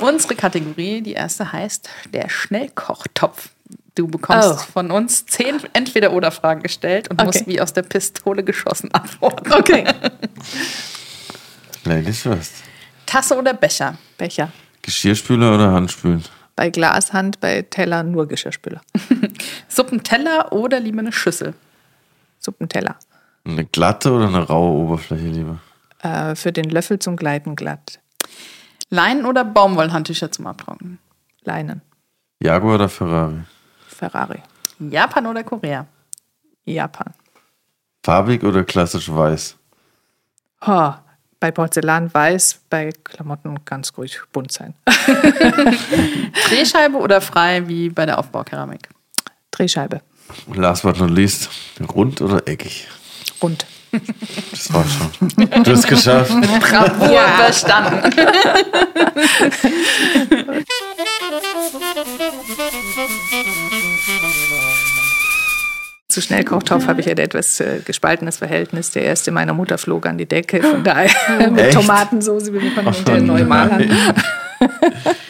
Unsere 0.00 0.34
Kategorie, 0.34 1.00
die 1.02 1.12
erste 1.12 1.52
heißt 1.52 1.88
der 2.12 2.28
Schnellkochtopf. 2.28 3.48
Du 3.94 4.08
bekommst 4.08 4.48
Oh. 4.48 4.72
von 4.72 4.90
uns 4.90 5.24
zehn 5.26 5.60
Entweder-Oder-Fragen 5.72 6.62
gestellt 6.62 7.08
und 7.10 7.20
Okay. 7.20 7.26
musst 7.26 7.46
wie 7.46 7.60
aus 7.60 7.72
der 7.72 7.82
Pistole 7.82 8.42
geschossen 8.42 8.92
antworten. 8.92 9.52
Okay. 9.52 9.84
Ladies 11.84 12.22
first. 12.22 12.52
Tasse 13.06 13.36
oder 13.36 13.54
Becher? 13.54 13.96
Becher. 14.18 14.50
Geschirrspüler 14.82 15.54
oder 15.54 15.72
Handspülen? 15.72 16.24
Bei 16.56 16.70
Glashand, 16.70 17.40
bei 17.40 17.62
Teller 17.62 18.02
nur 18.02 18.26
Geschirrspüler. 18.28 18.80
Suppenteller 19.68 20.52
oder 20.52 20.80
lieber 20.80 21.00
eine 21.00 21.12
Schüssel? 21.12 21.54
Suppenteller. 22.40 22.96
Eine 23.44 23.64
glatte 23.66 24.12
oder 24.12 24.28
eine 24.28 24.42
raue 24.42 24.84
Oberfläche 24.84 25.26
lieber? 25.26 25.58
Äh, 26.00 26.34
für 26.34 26.52
den 26.52 26.70
Löffel 26.70 26.98
zum 26.98 27.16
Gleiten 27.16 27.56
glatt. 27.56 28.00
Leinen- 28.90 29.26
oder 29.26 29.44
Baumwollhandtücher 29.44 30.32
zum 30.32 30.46
Abtrocknen? 30.46 30.98
Leinen. 31.42 31.82
Jaguar 32.40 32.76
oder 32.76 32.88
Ferrari? 32.88 33.42
Ferrari. 33.86 34.42
Japan 34.78 35.26
oder 35.26 35.44
Korea? 35.44 35.86
Japan. 36.64 37.12
Farbig 38.04 38.42
oder 38.42 38.64
klassisch 38.64 39.10
weiß? 39.10 39.56
Oh, 40.66 40.92
bei 41.40 41.50
Porzellan 41.50 42.12
weiß, 42.12 42.60
bei 42.70 42.90
Klamotten 43.04 43.64
ganz 43.64 43.92
ruhig 43.96 44.18
bunt 44.32 44.52
sein. 44.52 44.74
Drehscheibe 46.48 46.96
oder 46.96 47.20
frei 47.20 47.68
wie 47.68 47.90
bei 47.90 48.06
der 48.06 48.18
Aufbaukeramik? 48.18 48.88
Drehscheibe. 49.50 50.00
Und 50.46 50.56
last 50.56 50.82
but 50.82 50.98
not 50.98 51.10
least, 51.10 51.50
rund 51.94 52.22
oder 52.22 52.46
eckig? 52.48 52.88
Rund. 53.44 53.66
Das 54.50 54.72
war 54.72 54.84
schon. 54.86 55.28
Du 55.36 55.70
hast 55.70 55.80
es 55.80 55.86
geschafft. 55.86 56.32
Bravour 56.60 57.20
bestanden. 57.46 58.10
Zu 66.08 66.22
Schnellkochtopf 66.22 66.86
habe 66.86 67.02
ich 67.02 67.10
ein 67.10 67.18
etwas 67.18 67.60
äh, 67.60 67.80
gespaltenes 67.84 68.38
Verhältnis. 68.38 68.92
Der 68.92 69.02
erste 69.02 69.30
meiner 69.30 69.52
Mutter 69.52 69.76
flog 69.76 70.06
an 70.06 70.16
die 70.16 70.26
Decke, 70.26 70.62
von 70.62 70.82
daher 70.82 71.10
mit 71.50 71.60
Echt? 71.60 71.74
Tomatensauce, 71.74 72.50
wie 72.50 72.62
wir 72.62 72.72
von 72.72 73.04
der 73.04 73.20
neu 73.20 73.44
malern. 73.44 73.90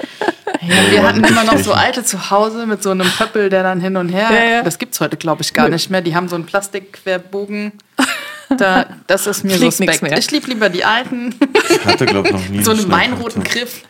Ja, 0.69 0.91
wir 0.91 1.03
hatten 1.03 1.25
immer 1.25 1.45
noch 1.45 1.59
so 1.59 1.73
alte 1.73 2.05
zu 2.05 2.31
Hause 2.31 2.67
mit 2.67 2.83
so 2.83 2.91
einem 2.91 3.09
Pöppel, 3.11 3.49
der 3.51 3.63
dann 3.63 3.81
hin 3.81 3.97
und 3.97 4.09
her. 4.09 4.29
Ja, 4.31 4.45
ja. 4.45 4.63
Das 4.63 4.79
gibt's 4.79 5.01
heute, 5.01 5.17
glaube 5.17 5.43
ich, 5.43 5.53
gar 5.53 5.69
nicht 5.69 5.91
mehr. 5.91 6.01
Die 6.03 6.15
haben 6.15 6.29
so 6.29 6.35
einen 6.37 6.47
Plastikquerbogen. 6.47 7.73
Da, 8.57 8.87
das 9.07 9.27
ist 9.27 9.43
mir 9.45 9.51
Fliegt 9.57 9.73
suspekt. 9.73 10.03
mehr. 10.03 10.19
Ich 10.19 10.31
liebe 10.31 10.47
lieber 10.49 10.69
die 10.69 10.85
alten, 10.85 11.35
Ich 11.71 11.85
hatte, 11.85 12.07
glaube 12.07 12.29
ich, 12.29 12.35
noch 12.35 12.49
nie 12.49 12.63
so 12.65 12.73
einen 12.73 12.91
weinroten 12.91 13.43
Griff. 13.43 13.83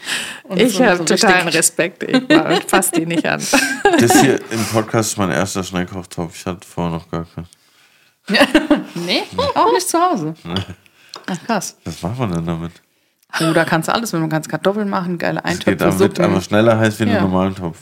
Und 0.44 0.60
Ich 0.60 0.74
so, 0.74 0.84
habe 0.84 0.98
so 0.98 1.04
totalen 1.04 1.48
Respekt. 1.48 2.02
Ich 2.04 2.22
war, 2.28 2.60
fass 2.66 2.90
die 2.90 3.04
nicht 3.04 3.26
an. 3.26 3.42
Das 4.00 4.20
hier 4.20 4.40
im 4.50 4.64
Podcast 4.72 5.10
ist 5.12 5.18
mein 5.18 5.30
erster 5.30 5.64
Schnellkochtopf. 5.64 6.36
Ich 6.36 6.46
hatte 6.46 6.66
vorher 6.66 6.94
noch 6.98 7.10
gar 7.10 7.26
keinen. 7.34 7.48
Nee, 8.94 9.22
auch 9.54 9.72
nicht 9.72 9.88
zu 9.88 10.00
Hause. 10.00 10.34
Ach, 11.26 11.36
krass. 11.46 11.76
Was 11.84 12.00
macht 12.02 12.18
man 12.18 12.32
denn 12.32 12.46
damit? 12.46 12.72
Oh, 13.40 13.52
da 13.52 13.64
kannst 13.64 13.88
du 13.88 13.94
alles, 13.94 14.12
wenn 14.12 14.20
du 14.22 14.28
kannst 14.28 14.48
Kartoffeln 14.48 14.88
machen, 14.88 15.18
geile 15.18 15.40
Es 15.44 15.58
geht 15.60 15.68
Eintöpfe, 15.80 15.98
wird 15.98 16.16
Suppen. 16.16 16.24
einfach 16.30 16.42
schneller 16.42 16.78
heiß 16.78 16.98
wie 16.98 17.04
in 17.04 17.08
Ja. 17.10 17.16
einem 17.18 17.30
normalen 17.30 17.54
Topf. 17.54 17.78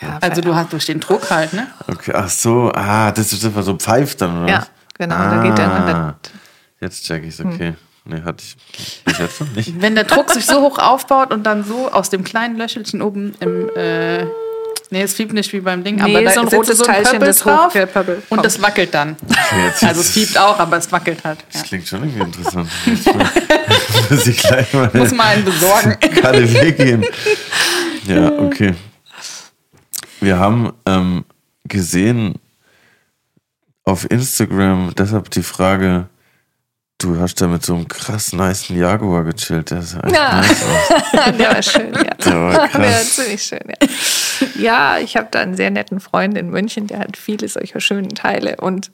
Ja, 0.00 0.18
Also 0.20 0.40
du 0.40 0.54
hast 0.54 0.72
durch 0.72 0.86
den 0.86 1.00
Druck 1.00 1.30
halt, 1.30 1.52
ne? 1.52 1.66
Okay, 1.88 2.12
ach 2.14 2.28
so, 2.28 2.70
ah, 2.74 3.10
das 3.12 3.32
ist 3.32 3.44
einfach 3.44 3.62
so 3.62 3.74
pfeift 3.76 4.20
dann, 4.22 4.44
oder? 4.44 4.48
Ja, 4.52 4.66
genau, 4.96 5.16
da 5.16 5.42
geht 5.42 5.58
der- 5.58 5.68
Ah, 5.70 6.14
Jetzt 6.80 7.04
check 7.04 7.24
ich's, 7.24 7.40
okay. 7.40 7.74
Nee, 8.06 8.22
hatte 8.24 8.42
ich 8.42 9.04
bis 9.04 9.18
jetzt 9.18 9.40
noch 9.42 9.50
nicht. 9.52 9.80
Wenn 9.82 9.94
der 9.94 10.04
Druck 10.04 10.30
sich 10.30 10.46
so 10.46 10.62
hoch 10.62 10.78
aufbaut 10.78 11.32
und 11.32 11.44
dann 11.44 11.64
so 11.64 11.92
aus 11.92 12.08
dem 12.08 12.24
kleinen 12.24 12.56
Löchelchen 12.56 13.02
oben 13.02 13.34
im 13.40 13.68
äh, 13.76 14.24
Nee, 14.92 15.02
es 15.02 15.14
fiebt 15.14 15.32
nicht 15.32 15.52
wie 15.52 15.60
beim 15.60 15.84
Ding, 15.84 15.96
Nee, 15.96 16.16
aber 16.16 16.22
da 16.24 16.32
so 16.32 16.40
ein 16.40 16.48
rotes 16.48 16.78
so 16.78 16.84
ein 16.84 16.92
Teilchen, 16.94 17.20
das 17.20 17.38
drauf 17.38 17.72
und 18.28 18.44
das 18.44 18.60
wackelt 18.60 18.92
dann. 18.92 19.16
Jetzt, 19.66 19.84
Also 19.84 20.00
es 20.00 20.10
fiebt 20.10 20.36
auch, 20.36 20.58
aber 20.58 20.78
es 20.78 20.90
wackelt 20.90 21.22
halt. 21.22 21.38
Ja. 21.40 21.44
Das 21.52 21.62
klingt 21.62 21.86
schon 21.86 22.02
irgendwie 22.02 22.22
interessant. 22.22 22.68
Muss 24.10 24.26
ich 24.26 24.38
gleich 24.42 24.72
mal 24.72 24.90
Muss 24.92 25.12
mal 25.12 25.28
einen 25.28 25.44
besorgen. 25.44 25.96
Kalle 26.20 26.52
weggehen. 26.52 27.04
Ja, 28.06 28.32
okay. 28.32 28.74
Wir 30.20 30.38
haben 30.38 30.72
ähm, 30.86 31.24
gesehen 31.64 32.34
auf 33.84 34.10
Instagram, 34.10 34.92
deshalb 34.98 35.30
die 35.30 35.42
Frage, 35.44 36.08
du 36.98 37.18
hast 37.20 37.40
da 37.40 37.46
mit 37.46 37.64
so 37.64 37.74
einem 37.76 37.86
krass 37.88 38.32
niceen 38.32 38.76
Jaguar 38.78 39.22
gechillt. 39.24 39.70
Der 39.70 39.82
sah 39.82 40.00
echt 40.00 40.14
Ja. 40.16 40.36
nice 40.40 40.50
aus. 40.50 41.36
Der 41.38 41.54
war 41.54 41.62
schön, 41.62 41.94
ja. 41.94 42.02
Der 42.02 42.34
war 42.34 42.50
Der 42.50 42.58
war 42.58 42.68
krass. 42.68 43.14
ziemlich 43.14 43.42
schön, 43.42 43.60
ja. 43.68 43.88
Ja, 44.60 44.98
ich 44.98 45.16
habe 45.16 45.28
da 45.30 45.40
einen 45.40 45.56
sehr 45.56 45.70
netten 45.70 46.00
Freund 46.00 46.36
in 46.36 46.50
München, 46.50 46.86
der 46.86 47.00
hat 47.00 47.16
viele 47.16 47.48
solcher 47.48 47.80
schönen 47.80 48.10
Teile. 48.10 48.56
Und 48.56 48.90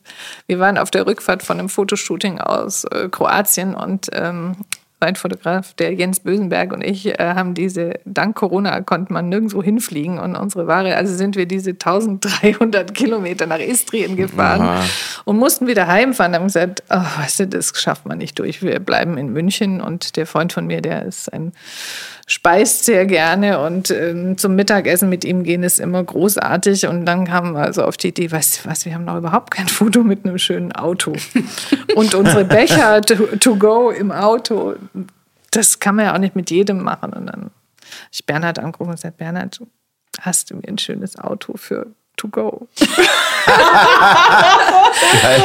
wir 0.47 0.59
waren 0.59 0.79
auf 0.79 0.91
der 0.91 1.07
Rückfahrt 1.07 1.43
von 1.43 1.59
einem 1.59 1.69
Fotoshooting 1.69 2.39
aus 2.39 2.85
äh, 2.85 3.09
Kroatien 3.11 3.75
und 3.75 4.09
ähm, 4.13 4.57
mein 4.99 5.15
Fotograf, 5.15 5.75
der 5.75 5.93
Jens 5.93 6.21
Bösenberg 6.21 6.73
und 6.73 6.83
ich, 6.83 7.07
äh, 7.07 7.35
haben 7.35 7.53
diese, 7.53 8.01
dank 8.07 8.35
Corona 8.35 8.81
konnte 8.81 9.13
man 9.13 9.29
nirgendwo 9.29 9.63
hinfliegen 9.63 10.19
und 10.19 10.37
unsere 10.37 10.67
Ware, 10.67 10.97
also 10.97 11.15
sind 11.15 11.37
wir 11.37 11.45
diese 11.45 11.71
1300 11.71 12.95
Kilometer 12.95 13.47
nach 13.47 13.59
Istrien 13.59 14.17
gefahren 14.17 14.63
Aha. 14.63 14.85
und 15.27 15.37
mussten 15.37 15.67
wieder 15.67 15.87
heimfahren. 15.87 16.35
Haben 16.35 16.47
gesagt, 16.47 16.83
oh, 16.89 17.05
weißt 17.19 17.41
du, 17.41 17.47
das 17.49 17.79
schafft 17.79 18.07
man 18.07 18.19
nicht 18.19 18.39
durch. 18.39 18.63
Wir 18.63 18.81
bleiben 18.81 19.19
in 19.19 19.33
München 19.33 19.83
und 19.83 20.17
der 20.17 20.27
Freund 20.27 20.55
von 20.55 20.67
mir, 20.67 20.81
der 20.81 21.05
ist 21.05 21.31
ein 21.31 21.53
speist 22.27 22.85
sehr 22.85 23.07
gerne 23.07 23.61
und 23.61 23.91
ähm, 23.91 24.37
zum 24.37 24.57
Mittagessen 24.57 25.09
mit 25.09 25.25
ihm 25.25 25.45
gehen 25.45 25.63
ist 25.63 25.79
immer 25.79 26.03
großartig. 26.03 26.89
Und 26.89 27.07
dann 27.07 27.25
kamen 27.25 27.53
wir 27.53 27.61
also 27.61 27.85
auf 27.85 27.97
die 27.97 28.09
Idee, 28.09 28.27
du 28.27 28.37
was, 28.65 28.85
wir 28.85 28.95
haben 28.95 29.05
noch 29.05 29.17
überhaupt 29.17 29.53
kein 29.53 29.69
Foto 29.69 30.03
mit 30.03 30.25
einem 30.25 30.39
schönen 30.39 30.73
Auto. 30.73 31.13
und 31.95 32.15
unsere 32.15 32.45
Becher 32.45 33.01
to, 33.01 33.37
to 33.37 33.57
go 33.57 33.91
im 33.91 34.11
Auto, 34.11 34.75
das 35.53 35.79
kann 35.79 35.95
man 35.95 36.07
ja 36.07 36.15
auch 36.15 36.19
nicht 36.19 36.35
mit 36.35 36.51
jedem 36.51 36.83
machen. 36.83 37.13
Und 37.13 37.27
dann 37.27 37.43
habe 37.43 37.51
ich 38.11 38.27
Bernhard 38.27 38.59
angerufen 38.59 38.91
und 38.91 38.97
gesagt, 38.97 39.19
Bernhard, 39.19 39.61
hast 40.21 40.51
du 40.51 40.57
mir 40.57 40.67
ein 40.67 40.79
schönes 40.79 41.17
Auto 41.19 41.57
für 41.57 41.87
to 42.17 42.29
go? 42.29 42.69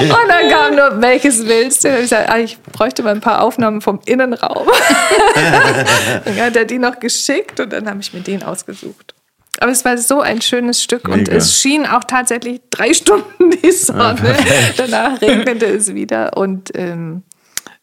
Und 0.02 0.28
dann 0.28 0.50
kam 0.50 0.76
nur, 0.76 1.02
welches 1.02 1.46
willst 1.46 1.84
du? 1.84 1.90
Und 1.90 1.96
ich 1.96 2.02
gesagt, 2.02 2.30
ah, 2.30 2.38
ich 2.38 2.60
bräuchte 2.62 3.04
mal 3.04 3.14
ein 3.14 3.22
paar 3.22 3.42
Aufnahmen 3.42 3.82
vom 3.82 4.00
Innenraum. 4.06 4.68
dann 6.26 6.36
hat 6.40 6.56
er 6.56 6.66
die 6.66 6.80
noch 6.80 7.00
geschickt 7.00 7.60
und 7.60 7.74
dann 7.74 7.88
habe 7.90 8.00
ich 8.00 8.14
mir 8.14 8.22
den 8.22 8.44
ausgesucht. 8.44 9.14
Aber 9.60 9.72
es 9.72 9.84
war 9.84 9.98
so 9.98 10.22
ein 10.22 10.42
schönes 10.42 10.82
Stück 10.82 11.08
und 11.08 11.28
Mega. 11.28 11.36
es 11.36 11.60
schien 11.60 11.86
auch 11.86 12.04
tatsächlich 12.04 12.62
drei 12.70 12.94
Stunden 12.96 13.52
die 13.52 13.72
Sonne. 13.72 14.36
Danach 14.78 15.22
regnete 15.22 15.66
es 15.66 15.94
wieder 15.94 16.38
und 16.38 16.72
ähm, 16.76 17.24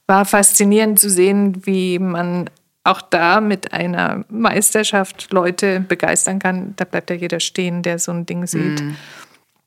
war 0.07 0.25
faszinierend 0.25 0.99
zu 0.99 1.11
sehen, 1.11 1.67
wie 1.67 1.99
man 1.99 2.49
auch 2.91 3.01
da 3.03 3.41
mit 3.41 3.73
einer 3.73 4.25
Meisterschaft 4.29 5.33
Leute 5.33 5.81
begeistern 5.81 6.39
kann. 6.39 6.75
Da 6.77 6.85
bleibt 6.85 7.11
ja 7.11 7.17
jeder 7.17 7.41
stehen, 7.41 7.83
der 7.83 7.99
so 7.99 8.13
ein 8.13 8.27
Ding 8.27 8.47
sieht. 8.47 8.83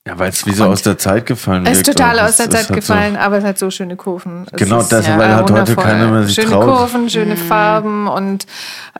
Ja, 0.06 0.18
weil 0.18 0.30
es 0.30 0.44
wie 0.46 0.52
so 0.52 0.64
aus 0.66 0.82
der 0.82 0.98
Zeit 0.98 1.26
gefallen 1.26 1.64
Es 1.64 1.78
ist 1.78 1.86
total 1.86 2.18
auch. 2.18 2.24
aus 2.24 2.36
der 2.38 2.46
Es- 2.48 2.54
es 2.54 2.60
Zeit 2.62 2.68
hat 2.70 2.74
gefallen, 2.76 3.16
aber 3.16 3.38
es 3.38 3.44
hat 3.44 3.58
so 3.58 3.70
schöne 3.70 3.94
Kurven. 3.96 4.46
Es 4.50 4.58
Genau, 4.58 4.80
ist, 4.80 4.88
das, 4.90 5.06
weil 5.08 5.28
halt 5.34 5.42
heute 5.50 5.52
wundervoll. 5.52 5.84
keiner 5.84 6.08
mehr 6.10 6.24
sich 6.24 6.34
Schöne 6.34 6.48
traut. 6.50 6.64
Kurven, 6.64 7.08
schöne 7.08 7.36
Farben 7.36 8.08
und 8.08 8.46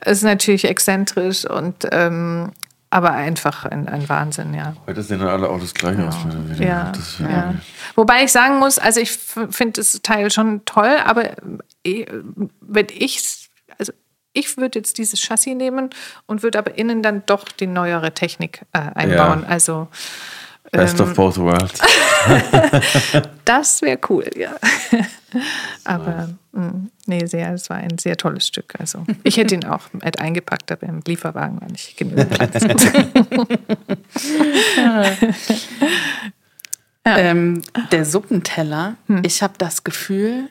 es 0.00 0.18
ist 0.18 0.24
natürlich 0.24 0.64
exzentrisch 0.64 1.44
und 1.44 1.74
ähm, 1.90 2.52
aber 2.90 3.12
einfach 3.14 3.64
ein, 3.64 3.88
ein 3.88 4.06
Wahnsinn, 4.08 4.52
ja. 4.54 4.74
Heute 4.86 5.02
sehen 5.02 5.22
alle 5.22 5.48
Autos 5.48 5.72
gleich 5.74 5.98
aus. 5.98 6.14
mehr 6.24 6.34
oder 6.34 6.44
weniger. 6.50 6.64
Ja, 6.66 6.92
Das 6.94 6.98
ist 7.08 7.20
ja. 7.20 7.54
Wobei 7.96 8.22
ich 8.24 8.30
sagen 8.30 8.58
muss, 8.58 8.78
also 8.78 9.00
ich 9.00 9.10
finde 9.50 9.80
das 9.80 9.98
Teil 10.02 10.30
schon 10.30 10.60
toll, 10.66 10.92
aber 11.04 11.30
eh, 11.84 12.04
wenn 12.60 12.86
ich, 12.94 13.16
also 13.16 13.41
ich 14.32 14.56
würde 14.56 14.78
jetzt 14.78 14.98
dieses 14.98 15.20
Chassis 15.20 15.54
nehmen 15.54 15.90
und 16.26 16.42
würde 16.42 16.58
aber 16.58 16.76
innen 16.78 17.02
dann 17.02 17.22
doch 17.26 17.44
die 17.44 17.66
neuere 17.66 18.12
Technik 18.12 18.62
äh, 18.72 18.78
einbauen. 18.78 19.42
Ja. 19.42 19.48
Also 19.48 19.88
Best 20.70 21.00
of 21.02 21.12
both 21.14 21.36
worlds. 21.36 21.80
das 23.44 23.82
wäre 23.82 23.98
cool, 24.08 24.24
ja. 24.36 24.52
aber 25.84 26.30
mh, 26.52 26.72
nee, 27.06 27.26
sehr, 27.26 27.52
es 27.52 27.68
war 27.68 27.76
ein 27.76 27.98
sehr 27.98 28.16
tolles 28.16 28.46
Stück. 28.46 28.74
Also 28.78 29.04
ich 29.22 29.36
hätte 29.36 29.54
ihn 29.54 29.66
auch 29.66 29.92
mit 29.92 30.18
eingepackt, 30.18 30.72
aber 30.72 30.86
im 30.86 31.02
Lieferwagen 31.06 31.60
war 31.60 31.68
nicht 31.68 31.96
genügend 31.98 32.30
Platz. 32.30 32.64
Ähm, 37.04 37.62
der 37.90 38.04
Suppenteller, 38.04 38.94
Hm. 39.08 39.22
ich 39.24 39.42
habe 39.42 39.54
das 39.58 39.82
Gefühl, 39.82 40.48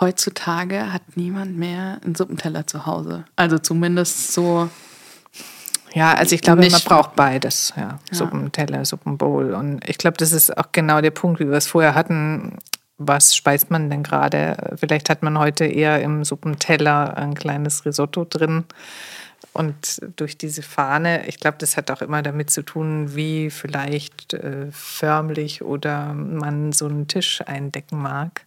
heutzutage 0.00 0.92
hat 0.92 1.02
niemand 1.14 1.56
mehr 1.56 2.00
einen 2.04 2.14
Suppenteller 2.14 2.66
zu 2.66 2.86
Hause. 2.86 3.24
Also 3.36 3.58
zumindest 3.58 4.32
so. 4.32 4.68
Ja, 5.94 6.12
also 6.12 6.34
ich 6.34 6.42
glaube, 6.42 6.68
man 6.68 6.80
braucht 6.82 7.16
beides. 7.16 7.72
Ja. 7.76 7.98
Suppenteller, 8.10 8.84
Suppenbowl. 8.84 9.54
Und 9.54 9.88
ich 9.88 9.96
glaube, 9.96 10.18
das 10.18 10.32
ist 10.32 10.56
auch 10.56 10.70
genau 10.72 11.00
der 11.00 11.10
Punkt, 11.10 11.40
wie 11.40 11.46
wir 11.46 11.56
es 11.56 11.66
vorher 11.66 11.94
hatten. 11.94 12.58
Was 12.98 13.34
speist 13.36 13.70
man 13.70 13.88
denn 13.90 14.02
gerade? 14.02 14.74
Vielleicht 14.76 15.08
hat 15.10 15.22
man 15.22 15.38
heute 15.38 15.64
eher 15.64 16.02
im 16.02 16.24
Suppenteller 16.24 17.16
ein 17.16 17.34
kleines 17.34 17.84
Risotto 17.84 18.24
drin. 18.24 18.64
Und 19.56 20.02
durch 20.16 20.36
diese 20.36 20.60
Fahne, 20.60 21.26
ich 21.28 21.40
glaube, 21.40 21.56
das 21.56 21.78
hat 21.78 21.90
auch 21.90 22.02
immer 22.02 22.20
damit 22.20 22.50
zu 22.50 22.60
tun, 22.60 23.16
wie 23.16 23.48
vielleicht 23.48 24.34
äh, 24.34 24.66
förmlich 24.70 25.62
oder 25.62 26.12
man 26.12 26.72
so 26.72 26.84
einen 26.84 27.08
Tisch 27.08 27.40
eindecken 27.40 27.96
mag. 27.96 28.44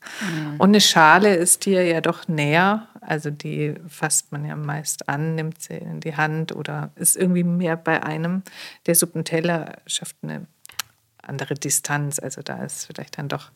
Und 0.59 0.69
eine 0.69 0.81
Schale 0.81 1.33
ist 1.33 1.65
dir 1.65 1.83
ja 1.83 2.01
doch 2.01 2.27
näher. 2.27 2.89
Also 3.01 3.31
die 3.31 3.73
fasst 3.87 4.31
man 4.31 4.45
ja 4.45 4.55
meist 4.55 5.09
an, 5.09 5.33
nimmt 5.33 5.59
sie 5.59 5.77
in 5.77 5.99
die 5.99 6.15
Hand 6.15 6.55
oder 6.55 6.91
ist 6.95 7.17
irgendwie 7.17 7.43
mehr 7.43 7.75
bei 7.75 8.03
einem. 8.03 8.43
Der 8.85 8.93
Suppenteller 8.93 9.77
schafft 9.87 10.17
eine 10.21 10.45
andere 11.23 11.55
Distanz. 11.55 12.19
Also 12.19 12.43
da 12.43 12.61
ist 12.61 12.85
vielleicht 12.85 13.17
dann 13.17 13.29
doch 13.29 13.49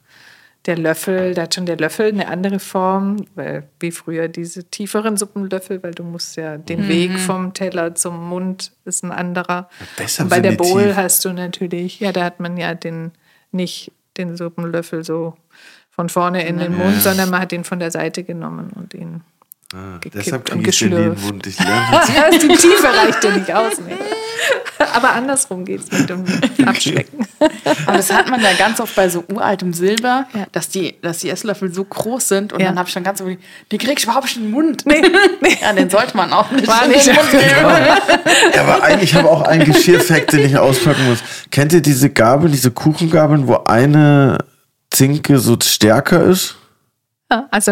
der 0.65 0.77
Löffel, 0.77 1.33
da 1.33 1.43
hat 1.43 1.55
schon 1.55 1.65
der 1.65 1.77
Löffel 1.77 2.07
eine 2.07 2.27
andere 2.29 2.59
Form, 2.59 3.25
weil 3.35 3.67
wie 3.79 3.91
früher 3.91 4.29
diese 4.29 4.63
tieferen 4.63 5.17
Suppenlöffel, 5.17 5.83
weil 5.83 5.91
du 5.91 6.03
musst 6.03 6.37
ja 6.37 6.57
den 6.57 6.87
Weg 6.87 7.19
vom 7.19 7.53
Teller 7.53 7.95
zum 7.95 8.29
Mund 8.29 8.71
ist 8.85 9.03
ein 9.03 9.11
anderer. 9.11 9.69
deshalb 9.99 10.27
Und 10.27 10.29
bei 10.29 10.39
der 10.39 10.53
Bowl 10.53 10.83
tief. 10.83 10.95
hast 10.95 11.25
du 11.25 11.33
natürlich, 11.33 11.99
ja, 11.99 12.13
da 12.13 12.23
hat 12.23 12.39
man 12.39 12.55
ja 12.57 12.75
den 12.75 13.11
nicht 13.51 13.91
den 14.17 14.37
Suppenlöffel 14.37 15.03
so 15.03 15.35
von 15.91 16.07
vorne 16.09 16.47
in 16.47 16.57
den 16.57 16.75
Mund, 16.75 17.01
sondern 17.01 17.29
man 17.29 17.41
hat 17.41 17.51
ihn 17.51 17.63
von 17.65 17.79
der 17.79 17.91
Seite 17.91 18.23
genommen 18.23 18.71
und 18.75 18.93
ihn 18.93 19.21
gekippt 20.01 20.15
Deshalb 20.15 20.41
und 20.43 20.47
ich 20.67 20.79
den 20.79 20.89
geschlürft. 20.89 21.23
Mund. 21.23 21.47
Ich 21.47 21.59
lerne 21.59 22.39
die 22.39 22.47
Tiefe 22.47 22.87
reicht 22.87 23.23
ja 23.23 23.37
nicht 23.37 23.53
aus. 23.53 23.79
Ne? 23.79 23.97
Aber 24.93 25.11
andersrum 25.13 25.65
geht 25.65 25.81
es 25.81 25.91
mit 25.99 26.09
dem 26.09 26.23
Abschmecken. 26.67 27.27
Aber 27.85 27.97
das 27.97 28.11
hat 28.13 28.29
man 28.29 28.41
ja 28.41 28.53
ganz 28.57 28.79
oft 28.79 28.95
bei 28.95 29.09
so 29.09 29.23
uraltem 29.31 29.73
Silber, 29.73 30.27
dass, 30.51 30.69
die, 30.69 30.95
dass 31.01 31.19
die 31.19 31.29
Esslöffel 31.29 31.73
so 31.73 31.83
groß 31.83 32.27
sind. 32.27 32.53
Und 32.53 32.59
Ja. 32.61 32.67
dann 32.67 32.79
habe 32.79 32.87
ich 32.87 32.93
dann 32.93 33.03
ganz 33.03 33.19
so, 33.19 33.27
die 33.71 33.77
kriegst 33.77 34.05
du 34.05 34.09
überhaupt 34.09 34.25
nicht 34.25 34.37
in 34.37 34.43
den 34.43 34.51
Mund. 34.51 34.83
ja, 35.61 35.73
den 35.73 35.89
sollte 35.89 36.15
man 36.15 36.31
auch 36.31 36.49
nicht 36.51 36.67
War 36.67 36.85
in 36.85 36.91
nicht 36.91 37.07
den 37.07 37.15
Mund 37.15 37.33
nehmen. 37.33 37.97
Ja, 38.55 38.61
aber 38.61 38.83
eigentlich, 38.83 39.09
ich 39.11 39.15
habe 39.15 39.29
auch 39.29 39.41
einen 39.41 39.65
Geschirrfact, 39.65 40.33
den 40.33 40.45
ich 40.45 40.57
auspacken 40.57 41.05
muss. 41.09 41.19
Kennt 41.51 41.73
ihr 41.73 41.81
diese 41.81 42.09
Gabeln, 42.09 42.51
diese 42.51 42.71
Kuchengabeln, 42.71 43.47
wo 43.47 43.55
eine 43.65 44.37
Zinke 44.91 45.39
so 45.39 45.57
stärker 45.61 46.23
ist? 46.23 46.55
Ja, 47.31 47.47
also 47.51 47.71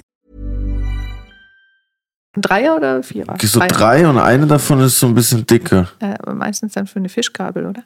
Dreier 2.35 2.77
oder 2.77 3.03
Vierer? 3.03 3.35
So 3.41 3.59
drei 3.67 4.07
und 4.07 4.17
eine 4.17 4.47
davon 4.47 4.79
ist 4.81 4.99
so 4.99 5.07
ein 5.07 5.13
bisschen 5.15 5.45
dicker. 5.45 5.89
Äh, 5.99 6.15
aber 6.19 6.33
meistens 6.33 6.73
dann 6.73 6.87
für 6.87 6.99
eine 6.99 7.09
Fischgabel, 7.09 7.65
oder? 7.65 7.83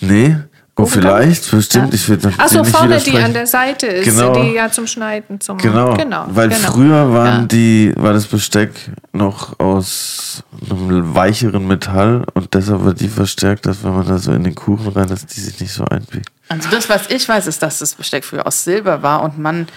Nee? 0.00 0.36
Oh, 0.78 0.84
vielleicht, 0.84 1.50
bestimmt. 1.50 1.94
Ich 1.94 2.06
will 2.06 2.18
Ach 2.36 2.48
so, 2.48 2.56
dir 2.56 2.62
nicht 2.64 2.76
vorne 2.76 2.98
die 3.00 3.16
an 3.16 3.32
der 3.32 3.46
Seite 3.46 3.86
ist, 3.86 4.04
Genau. 4.04 4.34
die 4.42 4.50
ja 4.52 4.70
zum 4.70 4.86
Schneiden, 4.86 5.40
zum 5.40 5.56
Genau, 5.56 5.94
genau 5.94 6.26
weil 6.28 6.50
genau. 6.50 6.70
früher 6.70 7.12
waren 7.14 7.40
Ja. 7.42 7.46
die, 7.46 7.94
war 7.96 8.12
das 8.12 8.26
Besteck 8.26 8.72
noch 9.14 9.58
aus 9.58 10.42
einem 10.70 11.14
weicheren 11.14 11.66
Metall 11.66 12.26
und 12.34 12.52
deshalb 12.52 12.84
wird 12.84 13.00
die 13.00 13.08
verstärkt, 13.08 13.64
dass 13.64 13.82
wenn 13.84 13.94
man 13.94 14.06
da 14.06 14.18
so 14.18 14.32
in 14.32 14.44
den 14.44 14.54
Kuchen 14.54 14.88
rein, 14.88 15.08
dass 15.08 15.24
die 15.24 15.40
sich 15.40 15.58
nicht 15.60 15.72
so 15.72 15.82
einbiegt. 15.86 16.28
Also 16.50 16.68
das, 16.68 16.90
was 16.90 17.08
ich 17.08 17.26
weiß, 17.26 17.46
ist, 17.46 17.62
dass 17.62 17.78
das 17.78 17.94
Besteck 17.94 18.26
früher 18.26 18.46
aus 18.46 18.62
Silber 18.64 19.02
war 19.02 19.22
und 19.22 19.38
man 19.38 19.68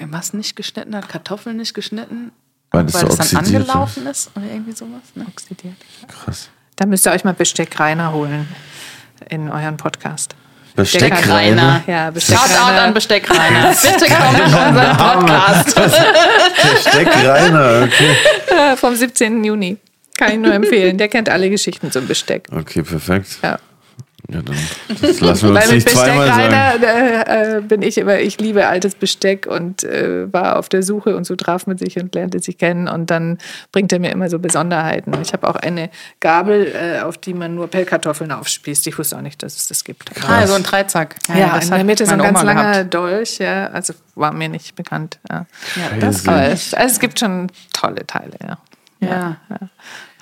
was 0.00 0.32
nicht 0.32 0.56
geschnitten 0.56 0.96
hat, 0.96 1.08
Kartoffeln 1.08 1.58
nicht 1.58 1.74
geschnitten, 1.74 2.32
Weil 2.70 2.84
das 2.84 2.92
so 2.94 3.06
dann 3.06 3.10
oxidiert 3.10 3.42
ist. 3.42 3.54
angelaufen 3.54 4.06
ist 4.06 4.30
oder 4.36 4.46
irgendwie 4.46 4.72
sowas. 4.72 5.02
Ne? 5.14 5.26
Oxidiert. 5.28 5.76
Krass. 6.06 6.50
Da 6.76 6.86
müsst 6.86 7.06
ihr 7.06 7.12
euch 7.12 7.24
mal 7.24 7.34
Besteck 7.34 7.78
Reiner 7.80 8.12
holen 8.12 8.46
in 9.28 9.48
euren 9.50 9.76
Podcast. 9.76 10.34
Besteck 10.76 11.10
Besteck 11.10 11.28
reiner. 11.28 11.82
Ja, 11.88 12.10
Besteck 12.10 12.36
Shout 12.38 12.56
out 12.56 12.68
Reiner. 12.68 12.82
an 12.82 12.94
Besteck 12.94 13.28
Rainer. 13.28 13.74
Bitte 13.82 14.06
komm 14.14 14.34
in 14.36 14.42
unseren 14.42 14.96
Podcast. 14.96 15.74
Besteck 16.84 17.08
reiner, 17.08 17.82
okay. 17.84 18.76
vom 18.76 18.94
17. 18.94 19.42
Juni. 19.42 19.76
Kann 20.16 20.32
ich 20.32 20.38
nur 20.38 20.52
empfehlen. 20.52 20.96
Der 20.98 21.08
kennt 21.08 21.28
alle 21.28 21.50
Geschichten 21.50 21.90
zum 21.90 22.06
Besteck. 22.06 22.46
Okay, 22.52 22.82
perfekt. 22.82 23.38
Ja. 23.42 23.58
Ja, 24.30 24.42
dann 24.42 24.56
das 25.00 25.20
lassen 25.20 25.42
wir 25.42 25.50
uns 25.50 25.60
Weil 25.60 25.66
mit 25.68 25.70
nicht 25.70 25.84
Besteck 25.86 26.04
zweimal 26.04 26.26
sagen. 26.26 26.54
Reiner 26.54 27.26
äh, 27.28 27.56
äh, 27.56 27.60
bin 27.62 27.80
ich 27.80 27.96
immer, 27.96 28.18
ich 28.18 28.38
liebe 28.38 28.66
altes 28.66 28.94
Besteck 28.94 29.46
und 29.46 29.84
äh, 29.84 30.30
war 30.30 30.58
auf 30.58 30.68
der 30.68 30.82
Suche 30.82 31.16
und 31.16 31.24
so 31.24 31.34
traf 31.34 31.66
man 31.66 31.78
sich 31.78 31.96
und 31.98 32.14
lernte 32.14 32.38
sich 32.40 32.58
kennen 32.58 32.88
und 32.88 33.10
dann 33.10 33.38
bringt 33.72 33.90
er 33.90 34.00
mir 34.00 34.10
immer 34.10 34.28
so 34.28 34.38
Besonderheiten. 34.38 35.14
Ich 35.22 35.32
habe 35.32 35.48
auch 35.48 35.56
eine 35.56 35.88
Gabel, 36.20 36.66
äh, 36.74 37.00
auf 37.00 37.16
die 37.16 37.32
man 37.32 37.54
nur 37.54 37.68
Pellkartoffeln 37.68 38.30
aufspießt. 38.30 38.86
Ich 38.88 38.98
wusste 38.98 39.16
auch 39.16 39.22
nicht, 39.22 39.42
dass 39.42 39.56
es 39.56 39.68
das 39.68 39.82
gibt. 39.82 40.10
Ah, 40.28 40.46
so 40.46 40.52
ein 40.52 40.62
Dreizack. 40.62 41.16
Ja, 41.34 41.54
das 41.54 41.64
in 41.64 41.70
der 41.70 41.84
Mitte 41.84 42.04
so 42.04 42.12
ein 42.12 42.18
ganz 42.18 42.40
Oma 42.40 42.52
langer 42.52 42.72
gehabt. 42.72 42.94
Dolch, 42.94 43.38
ja, 43.38 43.68
also 43.68 43.94
war 44.14 44.32
mir 44.32 44.50
nicht 44.50 44.76
bekannt. 44.76 45.18
Ja. 45.30 45.46
Ja, 45.76 45.98
das 46.00 46.28
Aber 46.28 46.42
es, 46.42 46.74
also 46.74 46.92
es 46.92 47.00
gibt 47.00 47.18
schon 47.18 47.50
tolle 47.72 48.06
Teile, 48.06 48.36
ja. 48.42 48.58
ja. 49.00 49.36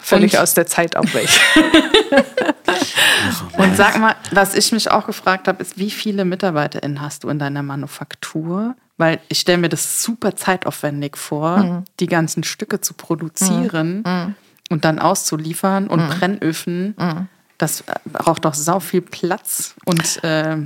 Völlig 0.01 0.35
Und- 0.35 0.41
aus 0.41 0.55
der 0.55 0.67
Zeit 0.67 0.97
auch 0.97 1.13
welche. 1.13 1.41
Und 3.59 3.77
sag 3.77 3.99
mal, 3.99 4.15
was 4.33 4.55
ich 4.55 4.73
mich 4.73 4.91
auch 4.91 5.07
gefragt 5.07 5.49
habe, 5.49 5.63
ist, 5.63 5.79
wie 5.79 5.91
viele 5.91 6.25
MitarbeiterInnen 6.25 7.01
hast 7.01 7.25
du 7.25 7.29
in 7.29 7.39
deiner 7.39 7.63
Manufaktur? 7.63 8.75
Weil 8.99 9.21
ich 9.29 9.41
stelle 9.41 9.59
mir 9.59 9.69
das 9.69 10.03
super 10.03 10.37
zeitaufwendig 10.37 11.17
vor, 11.17 11.59
Mhm. 11.59 11.85
die 12.01 12.07
ganzen 12.07 12.45
Stücke 12.45 12.81
zu 12.81 12.95
produzieren 12.95 14.35
und 14.71 14.85
dann 14.85 14.99
auszuliefern 14.99 15.85
Mhm. 15.85 15.91
und 15.91 16.09
Brennöfen. 16.09 17.29
Das 17.59 17.85
braucht 18.05 18.45
doch 18.45 18.55
sau 18.55 18.81
viel 18.81 19.03
Platz 19.03 19.75
und 19.85 20.23
äh, 20.25 20.57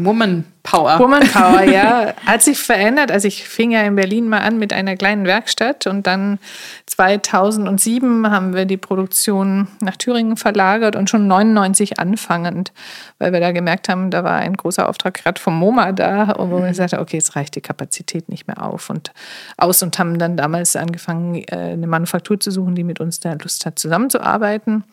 Woman-Power. 0.00 1.00
Womanpower, 1.00 1.64
ja, 1.64 2.14
hat 2.26 2.42
sich 2.42 2.58
verändert. 2.58 3.10
Also 3.10 3.26
ich 3.26 3.48
fing 3.48 3.72
ja 3.72 3.82
in 3.82 3.96
Berlin 3.96 4.28
mal 4.28 4.38
an 4.38 4.56
mit 4.56 4.72
einer 4.72 4.96
kleinen 4.96 5.26
Werkstatt 5.26 5.88
und 5.88 6.06
dann 6.06 6.38
2007 6.86 8.30
haben 8.30 8.54
wir 8.54 8.64
die 8.64 8.76
Produktion 8.76 9.66
nach 9.80 9.96
Thüringen 9.96 10.36
verlagert 10.36 10.94
und 10.94 11.10
schon 11.10 11.26
99 11.26 11.98
anfangend, 11.98 12.72
weil 13.18 13.32
wir 13.32 13.40
da 13.40 13.50
gemerkt 13.50 13.88
haben, 13.88 14.12
da 14.12 14.22
war 14.22 14.36
ein 14.36 14.54
großer 14.54 14.88
Auftrag 14.88 15.14
gerade 15.14 15.40
vom 15.40 15.58
MoMA 15.58 15.90
da 15.90 16.30
und 16.30 16.52
wo 16.52 16.60
wir 16.60 16.68
gesagt 16.68 16.92
haben, 16.92 17.02
okay, 17.02 17.16
jetzt 17.16 17.34
reicht 17.34 17.56
die 17.56 17.60
Kapazität 17.60 18.28
nicht 18.28 18.46
mehr 18.46 18.62
auf 18.62 18.90
und 18.90 19.12
aus 19.56 19.82
und 19.82 19.98
haben 19.98 20.20
dann 20.20 20.36
damals 20.36 20.76
angefangen, 20.76 21.42
äh, 21.48 21.72
eine 21.72 21.88
Manufaktur 21.88 22.38
zu 22.38 22.52
suchen, 22.52 22.76
die 22.76 22.84
mit 22.84 23.00
uns 23.00 23.18
da 23.18 23.32
Lust 23.32 23.66
hat, 23.66 23.80
zusammenzuarbeiten. 23.80 24.84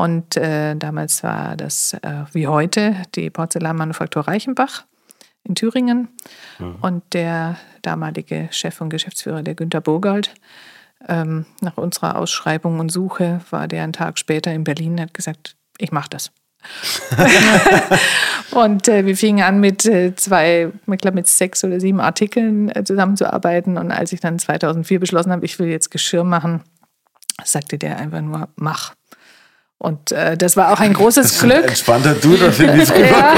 Und 0.00 0.38
äh, 0.38 0.76
damals 0.76 1.22
war 1.22 1.56
das 1.56 1.92
äh, 1.92 2.24
wie 2.32 2.46
heute 2.46 2.96
die 3.14 3.28
Porzellanmanufaktur 3.28 4.26
Reichenbach 4.26 4.84
in 5.44 5.54
Thüringen. 5.54 6.08
Und 6.80 7.02
der 7.12 7.56
damalige 7.82 8.48
Chef 8.50 8.80
und 8.80 8.88
Geschäftsführer, 8.88 9.42
der 9.42 9.54
Günter 9.54 9.82
Burgold, 9.82 10.34
ähm, 11.06 11.44
nach 11.60 11.76
unserer 11.76 12.16
Ausschreibung 12.16 12.78
und 12.78 12.90
Suche 12.90 13.40
war 13.50 13.68
der 13.68 13.82
einen 13.82 13.92
Tag 13.92 14.18
später 14.18 14.50
in 14.52 14.64
Berlin 14.64 14.92
und 14.92 15.00
hat 15.02 15.14
gesagt, 15.14 15.56
ich 15.76 15.92
mache 15.92 16.08
das. 16.08 16.30
und 18.52 18.88
äh, 18.88 19.04
wir 19.04 19.16
fingen 19.16 19.44
an 19.44 19.60
mit 19.60 19.84
äh, 19.84 20.14
zwei, 20.16 20.72
ich 20.90 20.98
glaube 20.98 21.16
mit 21.16 21.26
sechs 21.26 21.62
oder 21.62 21.78
sieben 21.78 22.00
Artikeln 22.00 22.70
äh, 22.70 22.84
zusammenzuarbeiten. 22.84 23.76
Und 23.76 23.92
als 23.92 24.12
ich 24.12 24.20
dann 24.20 24.38
2004 24.38 24.98
beschlossen 24.98 25.32
habe, 25.32 25.44
ich 25.44 25.58
will 25.58 25.68
jetzt 25.68 25.90
Geschirr 25.90 26.24
machen, 26.24 26.62
sagte 27.44 27.76
der 27.76 27.98
einfach 27.98 28.22
nur, 28.22 28.48
mach. 28.56 28.94
Und 29.82 30.12
äh, 30.12 30.36
das 30.36 30.58
war 30.58 30.74
auch 30.74 30.80
ein 30.80 30.92
großes 30.92 31.40
Glück. 31.40 31.64
Entspannter 31.68 32.12
du, 32.12 32.36
da 32.36 32.52
finde 32.52 32.82
ich 32.82 32.90
ja, 32.90 33.32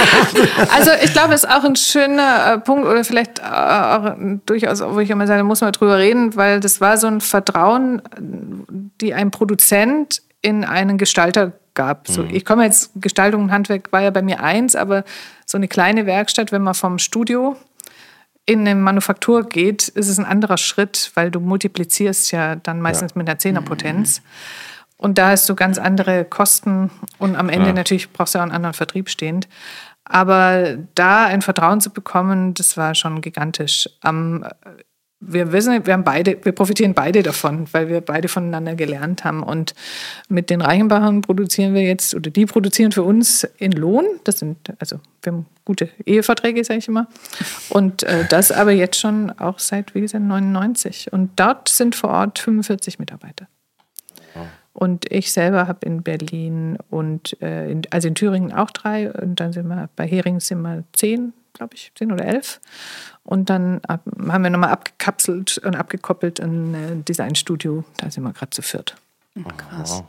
Also 0.75 0.91
ich 1.01 1.13
glaube, 1.13 1.35
es 1.35 1.45
ist 1.45 1.51
auch 1.51 1.63
ein 1.63 1.77
schöner 1.77 2.55
äh, 2.55 2.59
Punkt 2.59 2.85
oder 2.85 3.05
vielleicht 3.05 3.39
äh, 3.39 3.43
auch 3.45 4.17
durchaus, 4.45 4.83
wo 4.83 4.99
ich 4.99 5.09
immer 5.09 5.29
sage, 5.29 5.39
da 5.39 5.45
muss 5.45 5.61
man 5.61 5.71
drüber 5.71 5.99
reden, 5.99 6.35
weil 6.35 6.59
das 6.59 6.81
war 6.81 6.97
so 6.97 7.07
ein 7.07 7.21
Vertrauen, 7.21 8.03
die 8.19 9.15
ein 9.15 9.31
Produzent 9.31 10.21
in 10.41 10.65
einen 10.65 10.99
Gestalter 10.99 11.53
gab. 11.75 12.09
So, 12.09 12.25
ich 12.25 12.45
komme 12.45 12.65
jetzt, 12.65 12.91
Gestaltung 12.97 13.45
und 13.45 13.53
Handwerk 13.53 13.93
war 13.93 14.03
ja 14.03 14.11
bei 14.11 14.23
mir 14.23 14.43
eins, 14.43 14.75
aber 14.75 15.05
so 15.47 15.59
eine 15.59 15.69
kleine 15.69 16.07
Werkstatt, 16.07 16.51
wenn 16.51 16.63
man 16.63 16.75
vom 16.75 16.99
Studio 16.99 17.57
in 18.47 18.61
eine 18.63 18.75
Manufaktur 18.75 19.49
geht, 19.49 19.87
ist 19.87 20.09
es 20.09 20.19
ein 20.19 20.25
anderer 20.25 20.59
Schritt, 20.59 21.13
weil 21.15 21.31
du 21.31 21.39
multiplizierst 21.39 22.33
ja 22.33 22.57
dann 22.57 22.81
meistens 22.81 23.15
mit 23.15 23.29
einer 23.29 23.39
Zehnerpotenz. 23.39 24.23
Und 25.03 25.19
da 25.19 25.31
hast 25.31 25.49
du 25.49 25.57
ganz 25.57 25.79
andere 25.79 26.25
Kosten 26.25 26.91
und 27.19 27.35
am 27.37 27.49
Ende 27.49 27.69
Ja. 27.69 27.73
natürlich 27.75 28.13
brauchst 28.13 28.35
du 28.35 28.39
auch 28.39 28.43
einen 28.43 28.53
anderen 28.53 28.75
Vertrieb 28.75 29.09
stehend. 29.11 29.49
Aber 30.05 30.77
da 30.95 31.27
ein 31.27 31.43
Vertrauen 31.43 31.81
zu 31.81 31.91
bekommen, 31.91 32.55
das 32.55 32.77
war 32.77 32.95
schon 32.95 33.21
gigantisch. 33.21 33.89
Am 34.01 34.45
wir 35.25 35.53
wissen, 35.53 35.87
wir 35.87 35.93
haben 35.93 36.03
beide, 36.03 36.37
wir 36.45 36.53
profitieren 36.53 36.95
beide 36.95 37.23
davon, 37.23 37.67
weil 37.73 37.89
wir 37.89 38.01
beide 38.01 38.27
voneinander 38.27 38.75
gelernt 38.75 39.25
haben. 39.25 39.43
Und 39.43 39.75
mit 40.29 40.51
den 40.51 40.61
Reichenbachern 40.61 41.21
produzieren 41.21 41.75
wir 41.75 41.83
jetzt, 41.83 42.15
oder 42.15 42.31
die 42.31 42.45
produzieren 42.45 42.91
für 42.91 43.05
uns 43.05 43.45
in 43.59 43.71
Lohn. 43.73 44.05
Das 44.25 44.41
sind, 44.41 44.57
also 44.81 44.99
wir 45.23 45.33
haben 45.33 45.47
gute 45.65 45.89
Eheverträge, 46.05 46.65
sage 46.65 46.79
ich 46.79 46.89
immer. 46.89 47.07
Und 47.69 48.03
äh, 48.03 48.25
das 48.29 48.51
aber 48.51 48.73
jetzt 48.73 48.99
schon 48.99 49.31
auch 49.39 49.61
seit, 49.61 49.95
wie 49.95 50.01
gesagt, 50.01 50.25
99. 50.25 51.13
Und 51.13 51.39
dort 51.39 51.69
sind 51.69 51.95
vor 51.95 52.11
Ort 52.11 52.41
45 52.41 52.99
Mitarbeiter. 52.99 53.47
Und 54.73 55.11
ich 55.11 55.33
selber 55.33 55.69
habe 55.69 55.85
in 55.85 56.03
Berlin 56.03 56.79
und 56.91 57.41
äh, 57.43 57.71
in, 57.71 57.83
also 57.91 58.09
in 58.09 58.15
Thüringen 58.15 58.53
auch 58.53 58.71
drei. 58.71 59.13
Und 59.13 59.41
dann 59.41 59.53
sind 59.53 59.69
wir 59.69 59.89
bei 59.97 60.07
Hering 60.07 60.41
sind 60.41 60.63
wir 60.63 60.85
zehn, 60.93 61.35
glaube 61.53 61.75
ich, 61.75 61.93
zehn 61.95 62.11
oder 62.11 62.25
elf. 62.25 62.61
Und 63.25 63.51
dann 63.51 63.81
ab, 63.87 64.03
haben 64.29 64.43
wir 64.43 64.51
nochmal 64.51 64.71
abgekapselt 64.71 65.59
und 65.59 65.77
abgekoppelt 65.77 66.41
ein 66.41 66.75
äh, 66.75 66.97
Designstudio. 66.97 67.85
Da 67.99 68.11
sind 68.11 68.25
wir 68.25 68.33
gerade 68.33 68.51
zu 68.51 68.63
viert. 68.63 68.97
Krass. 69.57 70.03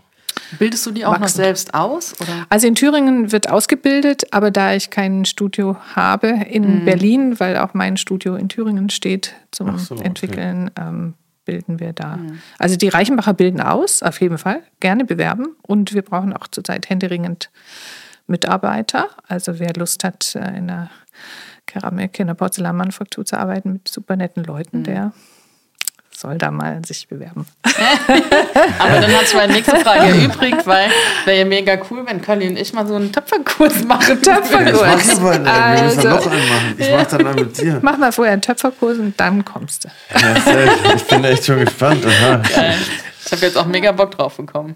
Bildest 0.57 0.85
du 0.85 0.91
die 0.91 1.05
auch 1.05 1.13
noch 1.13 1.21
Wachsen. 1.21 1.37
selbst 1.37 1.73
aus? 1.73 2.19
Oder? 2.19 2.45
Also 2.49 2.67
in 2.67 2.75
Thüringen 2.75 3.31
wird 3.31 3.49
ausgebildet, 3.49 4.33
aber 4.33 4.51
da 4.51 4.73
ich 4.73 4.89
kein 4.89 5.25
Studio 5.25 5.77
habe 5.95 6.27
in 6.27 6.85
Berlin, 6.85 7.39
weil 7.39 7.57
auch 7.57 7.73
mein 7.73 7.97
Studio 7.97 8.35
in 8.35 8.49
Thüringen 8.49 8.89
steht 8.89 9.33
zum 9.51 9.77
so, 9.77 9.95
okay. 9.95 10.03
Entwickeln, 10.03 10.71
ähm, 10.77 11.13
bilden 11.45 11.79
wir 11.79 11.93
da. 11.93 12.19
Also 12.57 12.75
die 12.75 12.89
Reichenbacher 12.89 13.33
bilden 13.33 13.61
aus, 13.61 14.03
auf 14.03 14.21
jeden 14.21 14.37
Fall, 14.37 14.63
gerne 14.79 15.05
bewerben. 15.05 15.55
Und 15.61 15.93
wir 15.93 16.01
brauchen 16.01 16.33
auch 16.33 16.47
zurzeit 16.47 16.89
händeringend 16.89 17.49
Mitarbeiter. 18.27 19.09
Also 19.27 19.59
wer 19.59 19.73
Lust 19.73 20.03
hat, 20.03 20.35
äh, 20.35 20.39
in 20.39 20.69
einer 20.69 20.89
Keramik, 21.65 22.19
in 22.19 22.27
einer 22.27 22.35
Porzellanmanufaktur 22.35 23.25
zu 23.25 23.37
arbeiten 23.37 23.73
mit 23.73 23.87
super 23.87 24.15
netten 24.15 24.43
Leuten, 24.43 24.83
der 24.83 25.13
soll 26.23 26.37
da 26.37 26.51
mal 26.51 26.79
sich 26.85 27.05
bewerben. 27.09 27.45
Aber 28.79 28.99
dann 29.01 29.11
hat 29.13 29.27
sich 29.27 29.35
meine 29.35 29.53
nächste 29.53 29.75
Frage 29.77 29.99
erübrigt, 30.07 30.65
weil 30.65 30.89
wäre 31.25 31.39
ja 31.39 31.45
mega 31.45 31.77
cool, 31.91 32.05
wenn 32.07 32.21
Kali 32.21 32.47
und 32.47 32.57
ich 32.57 32.71
mal 32.73 32.87
so 32.87 32.95
einen 32.95 33.11
Töpferkurs 33.11 33.83
machen. 33.83 34.17
Ich 34.21 34.27
mach 34.27 34.39
Töpferkurs. 34.39 35.09
aber. 35.19 35.33
Wir 35.33 35.83
müssen 35.83 35.97
Also- 35.99 36.09
noch 36.09 36.31
einen 36.31 36.49
machen. 36.49 36.75
Ich 36.77 36.89
mach 36.91 37.05
dann 37.05 37.23
mal 37.23 37.33
mit 37.35 37.57
dir. 37.61 37.79
Mach 37.81 37.97
mal 37.97 38.11
vorher 38.13 38.33
einen 38.33 38.41
Töpferkurs 38.41 38.97
und 38.99 39.19
dann 39.19 39.43
kommst 39.43 39.83
du. 39.83 39.89
Ja, 40.17 40.95
ich 40.95 41.03
bin 41.03 41.23
echt 41.25 41.45
schon 41.45 41.59
gespannt. 41.59 42.05
Aha. 42.05 42.41
Geil. 42.55 42.75
Ich 43.25 43.31
habe 43.31 43.41
jetzt 43.45 43.57
auch 43.57 43.65
mega 43.65 43.91
Bock 43.91 44.11
drauf 44.11 44.35
bekommen. 44.37 44.75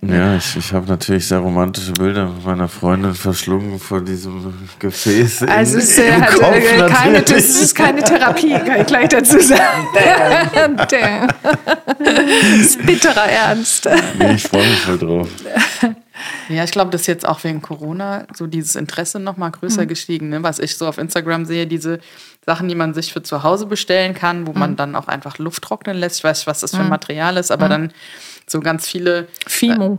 Ja, 0.00 0.36
ich, 0.36 0.56
ich 0.56 0.72
habe 0.72 0.86
natürlich 0.86 1.26
sehr 1.28 1.38
romantische 1.38 1.92
Bilder 1.92 2.26
mit 2.26 2.44
meiner 2.44 2.68
Freundin 2.68 3.14
verschlungen 3.14 3.78
vor 3.78 4.00
diesem 4.00 4.52
Gefäß. 4.78 5.42
in- 5.42 5.48
Also 5.50 5.78
es 5.78 5.90
ist, 5.90 5.98
im 5.98 6.20
hat, 6.22 6.30
Kopf 6.34 6.56
äh, 6.56 6.86
keine, 6.88 7.22
das 7.22 7.44
ist 7.44 7.74
keine 7.74 8.02
Therapie, 8.02 8.52
kann 8.52 8.80
ich 8.80 8.86
gleich 8.86 9.08
dazu 9.08 9.38
sagen. 9.40 9.86
Damn. 10.90 11.28
Das 11.98 12.60
ist 12.60 12.86
bitterer 12.86 13.26
Ernst. 13.28 13.88
Nee, 14.18 14.34
ich 14.34 14.42
freue 14.44 14.66
mich 14.68 14.80
voll 14.80 14.98
drauf. 14.98 15.28
Ja, 16.48 16.64
ich 16.64 16.70
glaube, 16.70 16.90
das 16.90 17.02
ist 17.02 17.06
jetzt 17.06 17.26
auch 17.26 17.42
wegen 17.44 17.62
Corona 17.62 18.26
so 18.34 18.46
dieses 18.46 18.76
Interesse 18.76 19.18
noch 19.18 19.36
mal 19.36 19.50
größer 19.50 19.86
gestiegen. 19.86 20.28
Ne? 20.28 20.42
Was 20.42 20.58
ich 20.58 20.76
so 20.76 20.86
auf 20.86 20.98
Instagram 20.98 21.44
sehe, 21.44 21.66
diese 21.66 22.00
Sachen, 22.44 22.68
die 22.68 22.74
man 22.74 22.94
sich 22.94 23.12
für 23.12 23.22
zu 23.22 23.42
Hause 23.42 23.66
bestellen 23.66 24.14
kann, 24.14 24.46
wo 24.46 24.52
man 24.52 24.76
dann 24.76 24.96
auch 24.96 25.08
einfach 25.08 25.38
Luft 25.38 25.62
trocknen 25.62 25.96
lässt. 25.96 26.18
Ich 26.18 26.24
weiß 26.24 26.40
nicht, 26.40 26.46
was 26.46 26.60
das 26.60 26.72
für 26.72 26.82
ein 26.82 26.88
Material 26.88 27.36
ist, 27.36 27.50
aber 27.50 27.68
dann 27.68 27.92
so 28.46 28.60
ganz 28.60 28.88
viele 28.88 29.28
Fimo. 29.46 29.98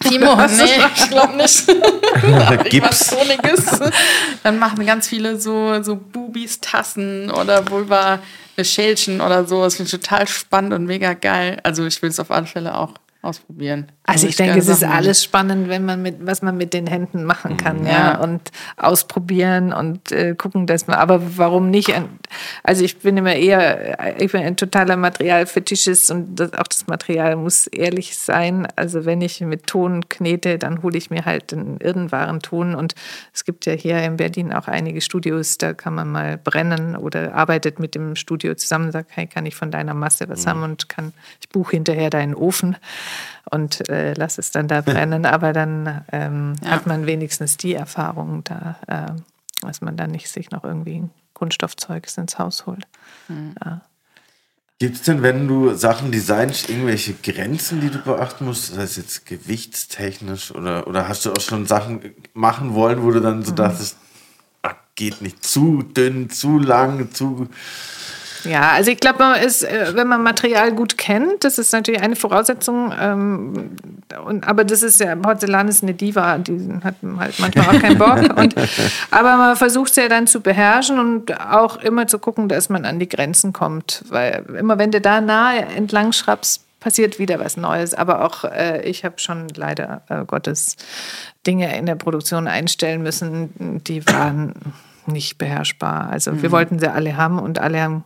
Timo, 0.00 0.36
nee, 0.46 0.82
ich 0.96 1.10
glaube 1.10 1.36
nicht. 1.36 1.66
Gips. 2.70 3.14
Dann 4.42 4.58
machen 4.58 4.86
ganz 4.86 5.08
viele 5.08 5.38
so, 5.38 5.82
so 5.82 5.96
Bubis, 5.96 6.60
Tassen 6.60 7.30
oder 7.30 7.68
Vulva, 7.70 8.20
Schälchen 8.60 9.20
oder 9.20 9.44
so. 9.44 9.62
Das 9.62 9.76
finde 9.76 9.88
ich 9.92 10.00
total 10.00 10.26
spannend 10.28 10.72
und 10.72 10.86
mega 10.86 11.14
geil. 11.14 11.58
Also 11.62 11.84
ich 11.86 12.00
will 12.00 12.10
es 12.10 12.20
auf 12.20 12.30
alle 12.30 12.46
Fälle 12.46 12.76
auch 12.76 12.94
ausprobieren. 13.22 13.90
Also 14.08 14.26
ich 14.26 14.36
denke, 14.36 14.58
es 14.58 14.68
ist 14.68 14.84
alles 14.84 15.22
spannend, 15.22 15.68
wenn 15.68 15.84
man 15.84 16.00
mit, 16.00 16.16
was 16.26 16.40
man 16.40 16.56
mit 16.56 16.72
den 16.72 16.86
Händen 16.86 17.24
machen 17.24 17.58
kann, 17.58 17.84
ja, 17.84 17.92
Ja. 17.92 18.18
und 18.18 18.40
ausprobieren 18.78 19.72
und 19.72 20.10
äh, 20.12 20.34
gucken, 20.34 20.66
dass 20.66 20.86
man, 20.86 20.96
aber 20.96 21.36
warum 21.36 21.68
nicht? 21.70 21.92
Also 22.62 22.84
ich 22.84 22.98
bin 22.98 23.18
immer 23.18 23.34
eher, 23.34 24.18
ich 24.20 24.32
bin 24.32 24.42
ein 24.42 24.56
totaler 24.56 24.96
Materialfetischist 24.96 26.10
und 26.10 26.36
das, 26.36 26.54
auch 26.54 26.66
das 26.68 26.86
Material 26.86 27.36
muss 27.36 27.66
ehrlich 27.66 28.16
sein. 28.16 28.66
Also 28.76 29.04
wenn 29.04 29.20
ich 29.20 29.40
mit 29.42 29.66
Ton 29.66 30.08
knete, 30.08 30.58
dann 30.58 30.82
hole 30.82 30.96
ich 30.96 31.10
mir 31.10 31.26
halt 31.26 31.52
einen 31.52 31.76
irrenwaren 31.78 32.40
Ton 32.40 32.74
und 32.74 32.94
es 33.34 33.44
gibt 33.44 33.66
ja 33.66 33.74
hier 33.74 34.02
in 34.02 34.16
Berlin 34.16 34.54
auch 34.54 34.68
einige 34.68 35.02
Studios, 35.02 35.58
da 35.58 35.74
kann 35.74 35.94
man 35.94 36.08
mal 36.10 36.38
brennen 36.38 36.96
oder 36.96 37.34
arbeitet 37.34 37.78
mit 37.78 37.94
dem 37.94 38.16
Studio 38.16 38.54
zusammen, 38.54 38.90
sagt, 38.90 39.10
hey, 39.14 39.26
kann 39.26 39.44
ich 39.44 39.54
von 39.54 39.70
deiner 39.70 39.92
Masse 39.92 40.28
was 40.30 40.46
haben 40.46 40.62
und 40.62 40.88
kann, 40.88 41.12
ich 41.40 41.48
buche 41.50 41.72
hinterher 41.72 42.08
deinen 42.08 42.34
Ofen 42.34 42.76
und 43.50 43.88
äh, 43.88 44.14
lass 44.14 44.38
es 44.38 44.50
dann 44.50 44.68
da 44.68 44.80
brennen. 44.82 45.26
Aber 45.26 45.52
dann 45.52 46.04
ähm, 46.12 46.54
Ja. 46.62 46.70
hat 46.72 46.86
man 46.86 47.06
wenigstens 47.06 47.56
die 47.56 47.74
Erfahrung 47.74 48.44
da, 48.44 48.76
äh, 48.86 49.20
dass 49.66 49.80
man 49.80 49.96
dann 49.96 50.10
nicht 50.10 50.28
sich 50.30 50.50
noch 50.50 50.64
irgendwie 50.64 51.00
ein 51.00 51.10
Kunststoffzeugs 51.34 52.16
ins 52.18 52.38
Haus 52.38 52.66
holt. 52.66 52.86
Gibt 54.80 54.96
es 54.96 55.02
denn, 55.02 55.22
wenn 55.22 55.48
du 55.48 55.74
Sachen 55.74 56.12
designst, 56.12 56.68
irgendwelche 56.70 57.14
Grenzen, 57.14 57.80
die 57.80 57.90
du 57.90 57.98
beachten 57.98 58.44
musst? 58.44 58.70
Das 58.70 58.78
heißt 58.78 58.96
jetzt 58.98 59.26
gewichtstechnisch 59.26 60.52
oder, 60.54 60.86
oder 60.86 61.08
hast 61.08 61.24
du 61.26 61.32
auch 61.32 61.40
schon 61.40 61.66
Sachen 61.66 62.14
machen 62.32 62.74
wollen, 62.74 63.02
wo 63.02 63.10
du 63.10 63.20
dann 63.20 63.38
Mhm. 63.40 63.44
so 63.44 63.52
dachtest, 63.52 63.96
ach, 64.62 64.74
geht 64.94 65.20
nicht 65.20 65.44
zu 65.44 65.82
dünn, 65.82 66.30
zu 66.30 66.58
lang, 66.58 67.10
zu. 67.12 67.48
Ja, 68.48 68.72
also 68.72 68.90
ich 68.90 68.98
glaube, 68.98 69.18
man 69.18 69.40
ist, 69.40 69.62
äh, 69.62 69.92
wenn 69.94 70.08
man 70.08 70.22
Material 70.22 70.72
gut 70.72 70.96
kennt, 70.96 71.44
das 71.44 71.58
ist 71.58 71.72
natürlich 71.72 72.00
eine 72.00 72.16
Voraussetzung. 72.16 72.92
Ähm, 72.98 73.70
und, 74.24 74.46
aber 74.48 74.64
das 74.64 74.82
ist 74.82 75.00
ja, 75.00 75.14
Porzellan 75.16 75.68
ist 75.68 75.82
eine 75.82 75.94
Diva, 75.94 76.38
die 76.38 76.72
hat 76.82 76.96
halt 77.02 77.02
manchmal 77.02 77.50
auch 77.66 77.80
keinen 77.80 77.98
Bock. 77.98 78.18
Und, 78.38 78.54
aber 79.10 79.36
man 79.36 79.56
versucht 79.56 79.90
es 79.90 79.96
ja 79.96 80.08
dann 80.08 80.26
zu 80.26 80.40
beherrschen 80.40 80.98
und 80.98 81.38
auch 81.40 81.76
immer 81.78 82.06
zu 82.06 82.18
gucken, 82.18 82.48
dass 82.48 82.68
man 82.68 82.84
an 82.84 82.98
die 82.98 83.08
Grenzen 83.08 83.52
kommt. 83.52 84.04
Weil 84.08 84.44
immer 84.58 84.78
wenn 84.78 84.90
du 84.90 85.00
da 85.00 85.20
nahe 85.20 85.60
entlang 85.60 86.12
schraubst, 86.12 86.64
passiert 86.80 87.18
wieder 87.18 87.38
was 87.38 87.56
Neues. 87.56 87.94
Aber 87.94 88.24
auch 88.24 88.44
äh, 88.44 88.82
ich 88.82 89.04
habe 89.04 89.18
schon 89.18 89.48
leider 89.54 90.02
äh, 90.08 90.24
Gottes 90.24 90.76
Dinge 91.46 91.76
in 91.76 91.86
der 91.86 91.96
Produktion 91.96 92.46
einstellen 92.46 93.02
müssen, 93.02 93.82
die 93.84 94.06
waren 94.06 94.54
nicht 95.08 95.38
beherrschbar. 95.38 96.08
Also 96.10 96.42
wir 96.42 96.52
wollten 96.52 96.78
sie 96.78 96.90
alle 96.90 97.16
haben 97.16 97.38
und 97.38 97.58
alle 97.58 97.80
haben 97.82 98.04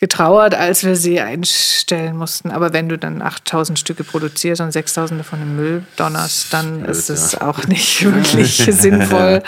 getrauert, 0.00 0.54
als 0.54 0.84
wir 0.84 0.96
sie 0.96 1.20
einstellen 1.20 2.16
mussten. 2.16 2.50
Aber 2.50 2.72
wenn 2.72 2.88
du 2.88 2.98
dann 2.98 3.22
8000 3.22 3.78
Stücke 3.78 4.04
produzierst 4.04 4.60
und 4.60 4.70
6000 4.70 5.20
davon 5.20 5.40
im 5.40 5.56
Müll 5.56 5.86
donnerst, 5.96 6.52
dann 6.52 6.84
ist 6.84 7.10
es 7.10 7.40
auch 7.40 7.66
nicht 7.66 8.04
wirklich 8.14 8.56
sinnvoll. 8.70 9.42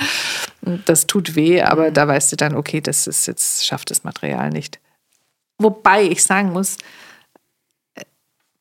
Das 0.86 1.06
tut 1.06 1.36
weh, 1.36 1.62
aber 1.62 1.90
da 1.90 2.08
weißt 2.08 2.32
du 2.32 2.36
dann, 2.36 2.54
okay, 2.54 2.80
das 2.80 3.06
ist 3.06 3.26
jetzt 3.26 3.66
schafft 3.66 3.90
das 3.90 4.04
Material 4.04 4.50
nicht. 4.50 4.80
Wobei 5.58 6.04
ich 6.04 6.22
sagen 6.22 6.52
muss, 6.52 6.76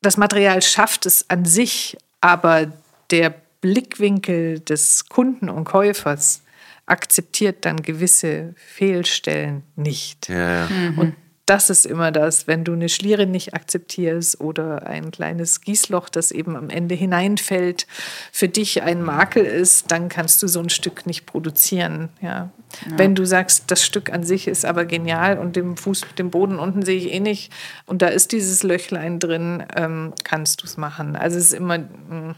das 0.02 0.16
Material 0.16 0.62
schafft 0.62 1.06
es 1.06 1.28
an 1.30 1.44
sich, 1.44 1.96
aber 2.20 2.70
der 3.10 3.34
Blickwinkel 3.60 4.60
des 4.60 5.08
Kunden 5.08 5.48
und 5.48 5.64
Käufers 5.64 6.42
akzeptiert 6.86 7.64
dann 7.64 7.82
gewisse 7.82 8.54
Fehlstellen 8.56 9.64
nicht. 9.74 10.28
Ja, 10.28 10.66
ja. 10.66 10.92
Und 10.96 11.14
das 11.46 11.70
ist 11.70 11.86
immer 11.86 12.10
das, 12.10 12.48
wenn 12.48 12.64
du 12.64 12.72
eine 12.72 12.88
Schliere 12.88 13.24
nicht 13.24 13.54
akzeptierst 13.54 14.40
oder 14.40 14.84
ein 14.88 15.12
kleines 15.12 15.60
Gießloch, 15.60 16.08
das 16.08 16.32
eben 16.32 16.56
am 16.56 16.70
Ende 16.70 16.96
hineinfällt, 16.96 17.86
für 18.32 18.48
dich 18.48 18.82
ein 18.82 19.00
Makel 19.00 19.44
ist, 19.44 19.92
dann 19.92 20.08
kannst 20.08 20.42
du 20.42 20.48
so 20.48 20.58
ein 20.58 20.70
Stück 20.70 21.06
nicht 21.06 21.24
produzieren. 21.24 22.08
Ja. 22.20 22.50
ja. 22.90 22.98
Wenn 22.98 23.14
du 23.14 23.24
sagst, 23.24 23.70
das 23.70 23.84
Stück 23.84 24.12
an 24.12 24.24
sich 24.24 24.48
ist 24.48 24.64
aber 24.64 24.86
genial 24.86 25.38
und 25.38 25.54
den 25.54 25.76
Fuß, 25.76 26.02
den 26.18 26.30
Boden 26.30 26.58
unten 26.58 26.82
sehe 26.82 26.98
ich 26.98 27.12
eh 27.12 27.20
nicht 27.20 27.52
und 27.86 28.02
da 28.02 28.08
ist 28.08 28.32
dieses 28.32 28.64
Löchlein 28.64 29.20
drin, 29.20 29.64
ähm, 29.76 30.14
kannst 30.24 30.62
du 30.62 30.66
es 30.66 30.76
machen. 30.76 31.14
Also 31.14 31.38
es 31.38 31.44
ist 31.44 31.54
immer 31.54 31.78
mh, 31.78 32.34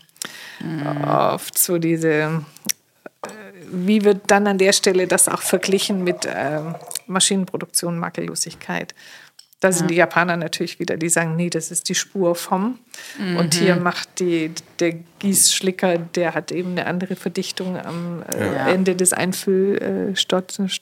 mhm. 0.61 1.05
oft 1.05 1.57
so 1.57 1.78
diese 1.78 2.44
wie 3.70 4.04
wird 4.04 4.22
dann 4.30 4.46
an 4.46 4.59
der 4.59 4.72
Stelle 4.72 5.06
das 5.06 5.28
auch 5.28 5.42
verglichen 5.42 6.04
mit 6.04 6.24
äh, 6.26 6.61
Maschinenproduktion, 7.06 7.98
Makellosigkeit? 7.98 8.94
Da 9.61 9.72
sind 9.72 9.86
ja. 9.86 9.88
die 9.88 9.94
Japaner 9.96 10.36
natürlich 10.36 10.78
wieder, 10.78 10.96
die 10.96 11.09
sagen, 11.09 11.34
nee, 11.34 11.50
das 11.50 11.72
ist 11.72 11.88
die 11.88 11.96
Spur 11.96 12.36
vom. 12.36 12.78
Mhm. 13.18 13.36
Und 13.36 13.54
hier 13.54 13.74
macht 13.74 14.20
die, 14.20 14.52
der 14.78 14.92
Gießschlicker, 15.18 15.98
der 15.98 16.34
hat 16.34 16.52
eben 16.52 16.72
eine 16.72 16.86
andere 16.86 17.16
Verdichtung 17.16 17.76
am 17.76 18.22
äh, 18.22 18.54
ja. 18.54 18.68
Ende 18.68 18.94
des 18.94 19.12
Einfüllstutzens. 19.12 20.78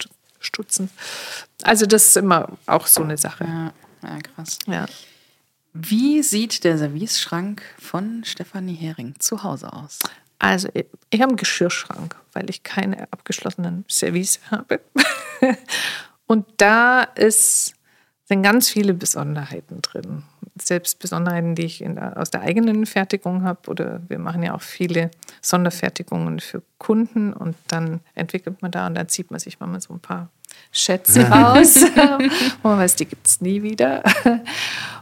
Also 1.63 1.87
das 1.87 2.09
ist 2.09 2.17
immer 2.19 2.51
auch 2.67 2.87
so 2.87 3.03
eine 3.03 3.17
Sache. 3.17 3.45
Ja, 3.45 3.73
ja 4.03 4.19
krass. 4.19 4.59
Ja. 4.67 4.85
Wie 5.73 6.23
sieht 6.23 6.65
der 6.65 6.77
Serviceschrank 6.77 7.63
von 7.79 8.25
Stefanie 8.25 8.75
Hering 8.75 9.15
zu 9.19 9.43
Hause 9.43 9.73
aus? 9.73 10.01
Also 10.39 10.69
ich 10.75 11.21
habe 11.21 11.31
einen 11.31 11.37
Geschirrschrank, 11.37 12.17
weil 12.33 12.51
ich 12.51 12.63
keine 12.63 13.11
abgeschlossenen 13.13 13.85
Service 13.89 14.41
habe. 14.51 14.81
Und 16.27 16.47
da 16.59 17.03
ist, 17.03 17.75
sind 18.25 18.43
ganz 18.43 18.69
viele 18.69 18.93
Besonderheiten 18.95 19.81
drin. 19.83 20.25
Selbst 20.61 20.99
Besonderheiten, 20.99 21.55
die 21.55 21.65
ich 21.65 21.79
der, 21.79 22.17
aus 22.17 22.31
der 22.31 22.43
eigenen 22.43 22.87
Fertigung 22.87 23.45
habe. 23.45 23.71
Oder 23.71 24.01
wir 24.09 24.19
machen 24.19 24.43
ja 24.43 24.55
auch 24.55 24.63
viele 24.63 25.11
Sonderfertigungen 25.41 26.41
für 26.41 26.63
Kunden. 26.79 27.33
Und 27.33 27.57
dann 27.69 28.01
entwickelt 28.15 28.61
man 28.63 28.71
da 28.71 28.87
und 28.87 28.95
dann 28.95 29.09
zieht 29.09 29.31
man 29.31 29.41
sich 29.41 29.61
mal 29.61 29.81
so 29.81 29.95
ein 29.95 30.01
paar 30.01 30.31
Schätze 30.73 31.29
raus. 31.29 31.77
wo 32.63 32.69
man 32.69 32.79
weiß, 32.79 32.97
die 32.97 33.07
gibt 33.07 33.27
es 33.27 33.41
nie 33.41 33.63
wieder. 33.63 34.03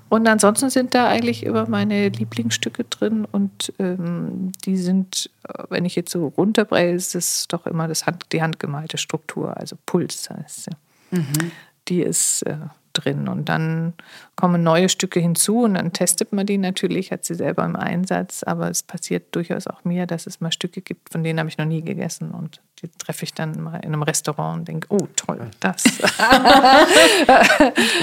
Und 0.08 0.28
ansonsten 0.28 0.70
sind 0.70 0.94
da 0.94 1.08
eigentlich 1.08 1.44
immer 1.44 1.68
meine 1.68 2.08
Lieblingsstücke 2.08 2.84
drin 2.84 3.24
und 3.24 3.72
ähm, 3.80 4.52
die 4.64 4.76
sind, 4.76 5.30
äh, 5.48 5.64
wenn 5.70 5.84
ich 5.84 5.96
jetzt 5.96 6.12
so 6.12 6.28
runterbreche, 6.28 6.94
ist 6.94 7.14
es 7.16 7.48
doch 7.48 7.66
immer 7.66 7.88
das 7.88 8.06
Hand, 8.06 8.24
die 8.30 8.40
handgemalte 8.40 8.96
Struktur, 8.96 9.56
also 9.56 9.76
Puls 9.86 10.30
heißt 10.30 10.64
sie. 10.64 10.70
Mhm. 11.10 11.50
Die 11.88 12.02
ist 12.02 12.42
äh, 12.42 12.58
drin. 12.94 13.28
Und 13.28 13.48
dann 13.48 13.92
kommen 14.36 14.62
neue 14.62 14.88
Stücke 14.88 15.20
hinzu 15.20 15.62
und 15.62 15.74
dann 15.74 15.92
testet 15.92 16.32
man 16.32 16.46
die 16.46 16.56
natürlich, 16.58 17.12
hat 17.12 17.24
sie 17.24 17.34
selber 17.34 17.64
im 17.64 17.76
Einsatz, 17.76 18.42
aber 18.42 18.70
es 18.70 18.82
passiert 18.82 19.34
durchaus 19.34 19.66
auch 19.66 19.84
mir, 19.84 20.06
dass 20.06 20.26
es 20.26 20.40
mal 20.40 20.52
Stücke 20.52 20.80
gibt, 20.80 21.10
von 21.10 21.22
denen 21.22 21.38
habe 21.38 21.48
ich 21.48 21.58
noch 21.58 21.66
nie 21.66 21.82
gegessen. 21.82 22.30
Und 22.30 22.60
die 22.82 22.88
treffe 22.88 23.24
ich 23.24 23.34
dann 23.34 23.62
mal 23.62 23.76
in 23.76 23.92
einem 23.92 24.02
Restaurant 24.02 24.60
und 24.60 24.68
denke, 24.68 24.86
oh 24.90 25.06
toll, 25.16 25.50
das. 25.60 25.84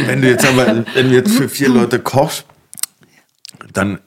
wenn 0.06 0.22
du 0.22 0.30
jetzt 0.30 0.46
aber, 0.46 0.86
wenn 0.94 1.10
du 1.10 1.16
jetzt 1.16 1.34
für 1.34 1.50
vier 1.50 1.70
Leute 1.70 2.00
kochst, 2.00 2.46
dann 3.74 4.00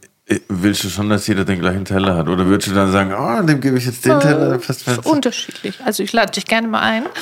Willst 0.49 0.83
du 0.83 0.89
schon, 0.89 1.11
dass 1.11 1.27
jeder 1.27 1.45
den 1.45 1.61
gleichen 1.61 1.85
Teller 1.85 2.17
hat? 2.17 2.29
Oder 2.29 2.47
würdest 2.47 2.71
du 2.71 2.75
dann 2.75 2.91
sagen, 2.91 3.13
oh, 3.13 3.47
dem 3.47 3.61
gebe 3.61 3.77
ich 3.77 3.85
jetzt 3.85 4.07
den 4.07 4.19
Teller? 4.21 4.59
Fast, 4.59 4.85
fast. 4.85 5.05
Unterschiedlich. 5.05 5.79
Also 5.85 6.03
ich 6.03 6.15
lade 6.15 6.33
dich 6.33 6.47
gerne 6.47 6.67
mal 6.69 6.81
ein. 6.81 7.05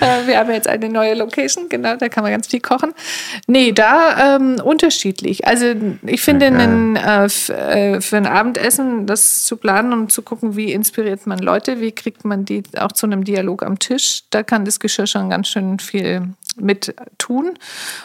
Äh, 0.00 0.26
wir 0.26 0.38
haben 0.38 0.50
jetzt 0.50 0.66
eine 0.66 0.88
neue 0.88 1.14
Location, 1.14 1.68
genau, 1.68 1.94
da 1.94 2.08
kann 2.08 2.24
man 2.24 2.32
ganz 2.32 2.48
viel 2.48 2.60
kochen. 2.60 2.92
Nee, 3.46 3.70
da 3.70 4.36
ähm, 4.36 4.60
unterschiedlich. 4.62 5.46
Also 5.46 5.66
ich 6.04 6.22
finde, 6.22 6.46
okay. 6.46 6.56
einen, 6.56 6.96
äh, 6.96 7.26
äh, 7.26 8.00
für 8.00 8.16
ein 8.16 8.26
Abendessen 8.26 9.06
das 9.06 9.44
zu 9.44 9.56
planen 9.56 9.92
und 9.92 10.10
zu 10.10 10.22
gucken, 10.22 10.56
wie 10.56 10.72
inspiriert 10.72 11.26
man 11.26 11.38
Leute, 11.38 11.80
wie 11.80 11.92
kriegt 11.92 12.24
man 12.24 12.44
die 12.44 12.64
auch 12.76 12.90
zu 12.90 13.06
einem 13.06 13.22
Dialog 13.22 13.62
am 13.62 13.78
Tisch, 13.78 14.22
da 14.30 14.42
kann 14.42 14.64
das 14.64 14.80
Geschirr 14.80 15.06
schon 15.06 15.30
ganz 15.30 15.48
schön 15.48 15.78
viel 15.78 16.30
mit 16.56 16.94
tun. 17.18 17.58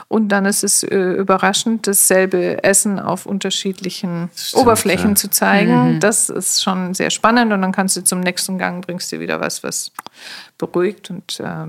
Und 0.08 0.30
dann 0.30 0.46
ist 0.46 0.64
es 0.64 0.84
äh, 0.84 0.96
überraschend, 0.96 1.88
dasselbe 1.88 2.64
Essen 2.64 3.00
auf 3.00 3.26
unterschiedlichen 3.26 4.30
Stimmt, 4.36 4.62
Oberflächen 4.62 5.10
ja. 5.12 5.16
zu 5.16 5.30
zeigen. 5.30 5.96
Mhm. 5.96 6.00
Das 6.00 6.30
ist 6.30 6.64
schon 6.64 6.94
sehr 6.94 7.10
spannend. 7.10 7.52
Und 7.54 7.62
dann 7.62 7.72
kannst 7.72 7.98
du 7.98 8.04
zum 8.04 8.20
nächsten 8.20 8.58
Gang 8.58 8.86
bringst 8.86 9.12
du 9.12 9.20
wieder 9.20 9.40
was, 9.40 9.64
was 9.64 9.92
beruhigt 10.58 11.10
und 11.10 11.40
äh, 11.40 11.68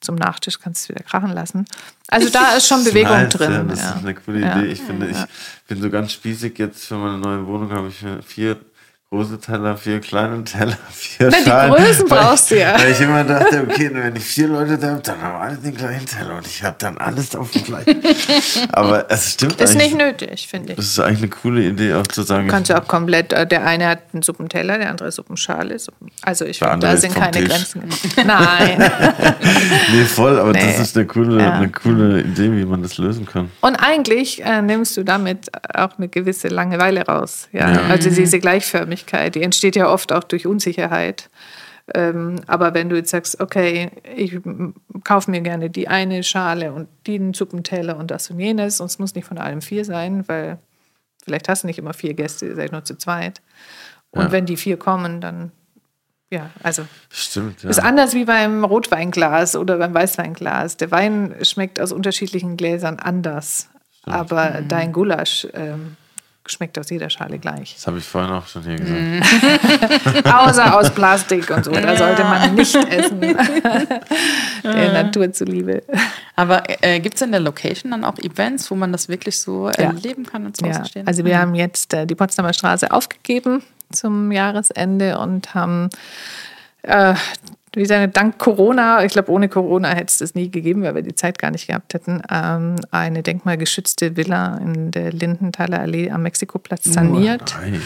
zum 0.00 0.16
Nachtisch 0.16 0.60
kannst 0.60 0.88
du 0.88 0.94
wieder 0.94 1.04
krachen 1.04 1.32
lassen. 1.32 1.64
Also 2.08 2.28
da 2.28 2.54
ist 2.56 2.68
schon 2.68 2.84
Bewegung 2.84 3.12
nice, 3.12 3.32
drin. 3.32 3.52
Ja, 3.52 3.62
das 3.62 3.80
ja. 3.80 3.90
ist 3.90 3.96
eine 3.98 4.14
coole 4.14 4.38
Idee. 4.38 4.66
Ich 4.66 4.80
finde, 4.80 5.08
ich 5.08 5.16
bin 5.66 5.80
so 5.80 5.90
ganz 5.90 6.12
spießig 6.12 6.58
jetzt 6.58 6.84
für 6.84 6.96
meine 6.96 7.18
neue 7.18 7.46
Wohnung, 7.46 7.70
habe 7.72 7.88
ich 7.88 8.04
vier 8.26 8.58
große 9.14 9.38
Teller, 9.38 9.76
vier 9.76 10.00
kleine 10.00 10.42
Teller, 10.44 10.76
vier 10.90 11.30
Na, 11.30 11.38
Schalen. 11.44 11.74
Die 11.74 11.82
Größen 11.82 12.08
brauchst 12.08 12.50
du 12.50 12.58
ja. 12.58 12.78
Weil 12.78 12.92
ich 12.92 13.00
immer 13.00 13.22
dachte, 13.22 13.62
okay, 13.62 13.90
wenn 13.92 14.16
ich 14.16 14.24
vier 14.24 14.48
Leute 14.48 14.76
da 14.76 14.90
habe, 14.90 15.00
dann 15.02 15.22
haben 15.22 15.40
alle 15.40 15.56
den 15.56 15.74
gleichen 15.74 16.06
Teller 16.06 16.36
und 16.36 16.46
ich 16.46 16.62
habe 16.62 16.76
dann 16.78 16.98
alles 16.98 17.36
auf 17.36 17.50
dem 17.52 17.62
gleichen. 17.62 18.02
Aber 18.72 19.08
es 19.10 19.32
stimmt 19.32 19.60
Ist 19.60 19.76
nicht 19.76 19.96
nötig, 19.96 20.48
finde 20.48 20.72
ich. 20.72 20.76
Das 20.76 20.86
ist 20.86 20.98
eigentlich 20.98 21.18
eine 21.20 21.28
coole 21.28 21.62
Idee, 21.62 21.94
auch 21.94 22.06
zu 22.08 22.22
sagen. 22.22 22.48
Du 22.48 22.52
kannst 22.52 22.70
ja 22.70 22.80
auch 22.80 22.88
komplett, 22.88 23.32
äh, 23.32 23.46
der 23.46 23.64
eine 23.64 23.86
hat 23.86 24.00
einen 24.12 24.22
Suppenteller, 24.22 24.78
der 24.78 24.90
andere 24.90 25.12
Suppenschale. 25.12 25.76
Also 26.22 26.44
ich 26.44 26.58
finde, 26.58 26.78
da 26.78 26.96
sind 26.96 27.14
keine 27.14 27.30
Tisch. 27.30 27.48
Grenzen. 27.48 27.82
Nein. 28.16 28.78
nee, 29.92 30.04
voll, 30.04 30.38
aber 30.38 30.52
nee. 30.52 30.60
das 30.60 30.80
ist 30.80 30.96
eine 30.96 31.06
coole, 31.06 31.40
ja. 31.40 31.52
eine 31.52 31.68
coole 31.70 32.20
Idee, 32.20 32.50
wie 32.52 32.64
man 32.64 32.82
das 32.82 32.98
lösen 32.98 33.26
kann. 33.26 33.50
Und 33.60 33.76
eigentlich 33.76 34.42
äh, 34.44 34.60
nimmst 34.60 34.96
du 34.96 35.04
damit 35.04 35.50
auch 35.72 35.98
eine 35.98 36.08
gewisse 36.08 36.48
Langeweile 36.48 37.06
raus. 37.06 37.48
Ja? 37.52 37.70
ja. 37.70 37.80
Also 37.88 38.10
diese 38.10 38.38
Gleichförmigkeit 38.40 39.03
Unsicherheit. 39.04 39.34
Die 39.34 39.42
entsteht 39.42 39.76
ja 39.76 39.88
oft 39.88 40.12
auch 40.12 40.24
durch 40.24 40.46
Unsicherheit. 40.46 41.30
Ähm, 41.94 42.40
aber 42.46 42.72
wenn 42.72 42.88
du 42.88 42.96
jetzt 42.96 43.10
sagst, 43.10 43.40
okay, 43.40 43.90
ich 44.16 44.38
kaufe 45.04 45.30
mir 45.30 45.42
gerne 45.42 45.68
die 45.68 45.88
eine 45.88 46.22
Schale 46.22 46.72
und 46.72 46.88
den 47.06 47.34
Suppenteller 47.34 47.96
und 47.98 48.10
das 48.10 48.30
und 48.30 48.40
jenes, 48.40 48.80
und 48.80 48.86
es 48.86 48.98
muss 48.98 49.14
nicht 49.14 49.26
von 49.26 49.38
allem 49.38 49.60
vier 49.60 49.84
sein, 49.84 50.26
weil 50.26 50.58
vielleicht 51.24 51.48
hast 51.48 51.62
du 51.62 51.66
nicht 51.66 51.78
immer 51.78 51.92
vier 51.92 52.14
Gäste, 52.14 52.46
ihr 52.46 52.56
seid 52.56 52.72
nur 52.72 52.84
zu 52.84 52.96
zweit. 52.96 53.42
Und 54.10 54.22
ja. 54.22 54.32
wenn 54.32 54.46
die 54.46 54.56
vier 54.56 54.78
kommen, 54.78 55.20
dann 55.20 55.52
ja, 56.30 56.50
also 56.62 56.84
Stimmt, 57.10 57.62
ja. 57.62 57.70
ist 57.70 57.78
anders 57.78 58.14
wie 58.14 58.24
beim 58.24 58.64
Rotweinglas 58.64 59.54
oder 59.54 59.76
beim 59.76 59.92
Weißweinglas. 59.94 60.78
Der 60.78 60.90
Wein 60.90 61.36
schmeckt 61.42 61.80
aus 61.80 61.92
unterschiedlichen 61.92 62.56
Gläsern 62.56 62.98
anders, 62.98 63.68
Stimmt. 64.00 64.16
aber 64.16 64.62
mhm. 64.62 64.68
dein 64.68 64.92
Gulasch 64.92 65.46
ähm, 65.52 65.96
schmeckt 66.46 66.78
aus 66.78 66.90
jeder 66.90 67.08
Schale 67.10 67.38
gleich. 67.38 67.74
Das 67.74 67.86
habe 67.86 67.98
ich 67.98 68.04
vorhin 68.04 68.30
auch 68.32 68.46
schon 68.46 68.62
hier 68.64 68.76
gesagt. 68.76 70.26
Außer 70.32 70.78
aus 70.78 70.90
Plastik 70.90 71.50
und 71.50 71.64
so. 71.64 71.72
Da 71.72 71.96
sollte 71.96 72.22
man 72.24 72.54
nicht 72.54 72.74
essen. 72.74 73.20
der 74.62 74.92
Natur 74.92 75.32
zuliebe. 75.32 75.82
Aber 76.36 76.62
äh, 76.82 77.00
gibt 77.00 77.16
es 77.16 77.22
in 77.22 77.32
der 77.32 77.40
Location 77.40 77.92
dann 77.92 78.04
auch 78.04 78.18
Events, 78.18 78.70
wo 78.70 78.74
man 78.74 78.92
das 78.92 79.08
wirklich 79.08 79.40
so 79.40 79.68
ja. 79.68 79.84
erleben 79.84 80.26
kann 80.26 80.46
und 80.46 80.60
ja. 80.60 80.84
stehen? 80.84 81.06
Also 81.06 81.24
wir 81.24 81.36
mhm. 81.36 81.40
haben 81.40 81.54
jetzt 81.54 81.94
äh, 81.94 82.06
die 82.06 82.14
Potsdamer 82.14 82.52
Straße 82.52 82.90
aufgegeben 82.90 83.62
zum 83.92 84.32
Jahresende 84.32 85.18
und 85.18 85.54
haben 85.54 85.88
äh, 86.82 87.14
wie 87.76 87.86
sagen, 87.86 88.12
dank 88.12 88.38
Corona, 88.38 89.04
ich 89.04 89.12
glaube, 89.12 89.30
ohne 89.30 89.48
Corona 89.48 89.88
hätte 89.88 90.06
es 90.06 90.18
das 90.18 90.34
nie 90.34 90.50
gegeben, 90.50 90.82
weil 90.82 90.94
wir 90.94 91.02
die 91.02 91.14
Zeit 91.14 91.38
gar 91.38 91.50
nicht 91.50 91.66
gehabt 91.66 91.94
hätten, 91.94 92.22
ähm, 92.30 92.76
eine 92.90 93.22
denkmalgeschützte 93.22 94.16
Villa 94.16 94.56
in 94.58 94.90
der 94.90 95.12
Lindenthaler 95.12 95.80
Allee 95.80 96.10
am 96.10 96.22
Mexikoplatz 96.22 96.84
saniert 96.84 97.56
oh, 97.58 97.70
nice. 97.70 97.80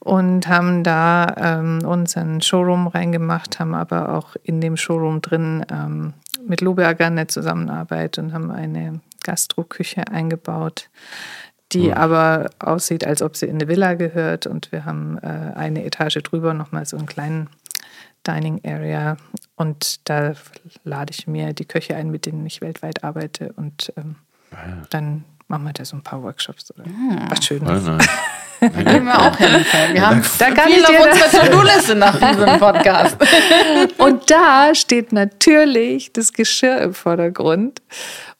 und 0.00 0.48
haben 0.48 0.82
da 0.82 1.34
ähm, 1.36 1.80
unseren 1.84 2.40
Showroom 2.40 2.86
reingemacht, 2.86 3.58
haben 3.58 3.74
aber 3.74 4.14
auch 4.14 4.36
in 4.42 4.60
dem 4.60 4.76
Showroom 4.76 5.20
drin 5.20 5.64
ähm, 5.70 6.14
mit 6.46 6.60
Loberger 6.60 7.06
eine 7.06 7.26
Zusammenarbeit 7.26 8.18
und 8.18 8.32
haben 8.32 8.50
eine 8.50 9.00
Gastroküche 9.22 10.08
eingebaut 10.08 10.88
die 11.72 11.88
ja. 11.88 11.96
aber 11.96 12.50
aussieht, 12.58 13.06
als 13.06 13.22
ob 13.22 13.36
sie 13.36 13.46
in 13.46 13.56
eine 13.56 13.68
Villa 13.68 13.94
gehört. 13.94 14.46
Und 14.46 14.72
wir 14.72 14.84
haben 14.84 15.18
äh, 15.18 15.52
eine 15.54 15.84
Etage 15.84 16.22
drüber 16.22 16.54
nochmal 16.54 16.86
so 16.86 16.96
einen 16.96 17.06
kleinen 17.06 17.48
Dining 18.28 18.60
Area 18.64 19.16
und 19.56 20.08
da 20.08 20.34
lade 20.84 21.12
ich 21.16 21.26
mir 21.26 21.52
die 21.54 21.64
Köche 21.64 21.96
ein, 21.96 22.10
mit 22.10 22.26
denen 22.26 22.46
ich 22.46 22.60
weltweit 22.60 23.02
arbeite 23.02 23.52
und 23.56 23.92
ähm, 23.96 24.16
ja. 24.52 24.82
dann 24.90 25.24
machen 25.48 25.64
wir 25.64 25.72
da 25.72 25.84
so 25.84 25.96
ein 25.96 26.02
paar 26.02 26.22
Workshops 26.22 26.70
oder 26.70 26.84
ja. 26.86 27.30
was 27.30 27.44
Schönes. 27.44 27.84
Da 28.60 28.68
gehen 28.68 29.04
wir 29.04 29.16
auch 29.16 29.36
hin. 29.36 29.64
Wir 29.92 30.04
haben 30.04 30.22
da 30.38 30.50
kann 30.50 30.68
viel 30.68 30.84
auf 30.84 31.12
unserer 31.12 31.46
To-Do-Liste 31.46 31.94
nach 31.94 32.18
diesem 32.18 32.58
Podcast. 32.58 33.16
Und 33.98 34.28
da 34.30 34.74
steht 34.74 35.12
natürlich 35.12 36.12
das 36.12 36.32
Geschirr 36.32 36.78
im 36.78 36.92
Vordergrund. 36.92 37.80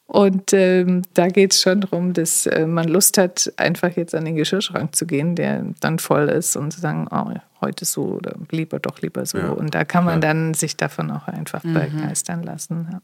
Und 0.09 0.53
ähm, 0.53 1.03
da 1.13 1.27
geht 1.27 1.53
es 1.53 1.61
schon 1.61 1.81
darum, 1.81 2.13
dass 2.13 2.47
äh, 2.47 2.65
man 2.65 2.87
Lust 2.87 3.19
hat, 3.19 3.53
einfach 3.57 3.95
jetzt 3.95 4.15
an 4.15 4.25
den 4.25 4.35
Geschirrschrank 4.35 4.95
zu 4.95 5.05
gehen, 5.05 5.35
der 5.35 5.63
dann 5.81 5.99
voll 5.99 6.29
ist 6.29 6.55
und 6.55 6.73
zu 6.73 6.79
sagen, 6.79 7.07
oh, 7.11 7.31
heute 7.61 7.85
so 7.85 8.15
oder 8.15 8.33
lieber 8.49 8.79
doch 8.79 9.03
lieber 9.03 9.27
so. 9.27 9.37
Ja. 9.37 9.51
Und 9.51 9.75
da 9.75 9.85
kann 9.85 10.05
man 10.05 10.15
ja. 10.15 10.21
dann 10.21 10.55
sich 10.55 10.75
davon 10.75 11.11
auch 11.11 11.27
einfach 11.27 11.63
mhm. 11.63 11.75
begeistern 11.75 12.41
lassen. 12.41 12.87
Ja. 12.91 13.01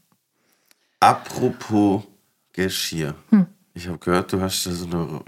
Apropos 0.98 2.02
Geschirr. 2.52 3.14
Hm. 3.30 3.46
Ich 3.72 3.86
habe 3.86 3.98
gehört, 3.98 4.32
du 4.32 4.40
hast 4.40 4.66
da 4.66 4.72
so 4.72 4.86
eine 4.86 5.20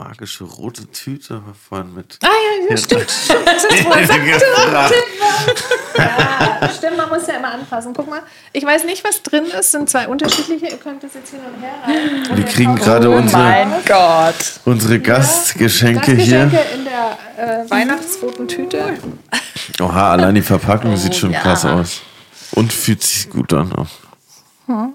magische 0.00 0.44
rote 0.44 0.90
Tüte 0.90 1.42
vorhin 1.68 1.92
mit. 1.94 2.18
Ah 2.22 2.28
ja, 2.28 2.70
ja 2.70 2.76
stimmt. 2.76 3.10
stimmt. 3.10 3.40
Das 3.44 3.64
ist 3.64 3.84
wohl 3.84 4.24
gefragt. 4.24 4.94
Ja, 5.98 6.70
stimmt, 6.70 6.96
man 6.96 7.08
muss 7.10 7.26
ja 7.26 7.34
immer 7.34 7.52
anpassen. 7.52 7.92
Guck 7.92 8.08
mal, 8.08 8.22
ich 8.52 8.64
weiß 8.64 8.84
nicht, 8.84 9.04
was 9.04 9.22
drin 9.22 9.44
ist. 9.44 9.72
sind 9.72 9.90
zwei 9.90 10.08
unterschiedliche. 10.08 10.68
Ihr 10.68 10.78
könnt 10.78 11.02
das 11.02 11.14
jetzt 11.14 11.30
hin 11.30 11.40
und 11.40 11.60
her 11.62 11.74
rein. 11.84 12.36
Wir 12.36 12.44
kriegen 12.46 12.76
gerade 12.76 13.10
Oh 13.10 13.16
unsere, 13.16 13.42
mein 13.42 13.72
Gott. 13.86 14.60
unsere 14.64 15.00
Gastgeschenke 15.00 16.12
hier. 16.12 16.44
In 16.74 16.84
der 16.84 17.18
äh, 17.36 17.70
weihnachtsroten 17.70 18.48
Tüte. 18.48 18.94
Oha, 19.80 20.12
allein 20.12 20.34
die 20.34 20.42
Verpackung 20.42 20.96
sieht 20.96 21.14
schon 21.14 21.32
ja. 21.32 21.40
krass 21.40 21.64
aus. 21.66 22.00
Und 22.52 22.72
fühlt 22.72 23.02
sich 23.02 23.28
gut 23.28 23.52
an. 23.52 23.72
auch. 23.72 24.88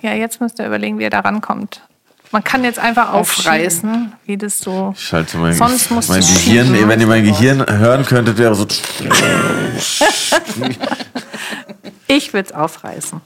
Ja, 0.00 0.14
jetzt 0.14 0.40
müsst 0.40 0.58
ihr 0.60 0.66
überlegen, 0.66 0.98
wie 0.98 1.04
ihr 1.04 1.10
da 1.10 1.20
rankommt. 1.20 1.82
Man 2.32 2.42
kann 2.42 2.64
jetzt 2.64 2.78
einfach 2.78 3.12
aufreißen, 3.12 4.14
wie 4.24 4.38
das 4.38 4.58
so. 4.58 4.94
Ich 4.96 5.06
schalte 5.06 5.36
mein, 5.36 5.52
Sonst 5.52 5.90
musst 5.90 6.08
mein 6.08 6.20
Gehirn, 6.20 6.88
wenn 6.88 6.98
ihr 6.98 7.06
mein 7.06 7.24
Gehirn 7.24 7.64
hören 7.68 8.06
könntet, 8.06 8.38
wäre 8.38 8.54
so. 8.54 8.66
Ich 12.08 12.34
würde 12.34 12.50
es 12.50 12.54
aufreißen. 12.54 13.20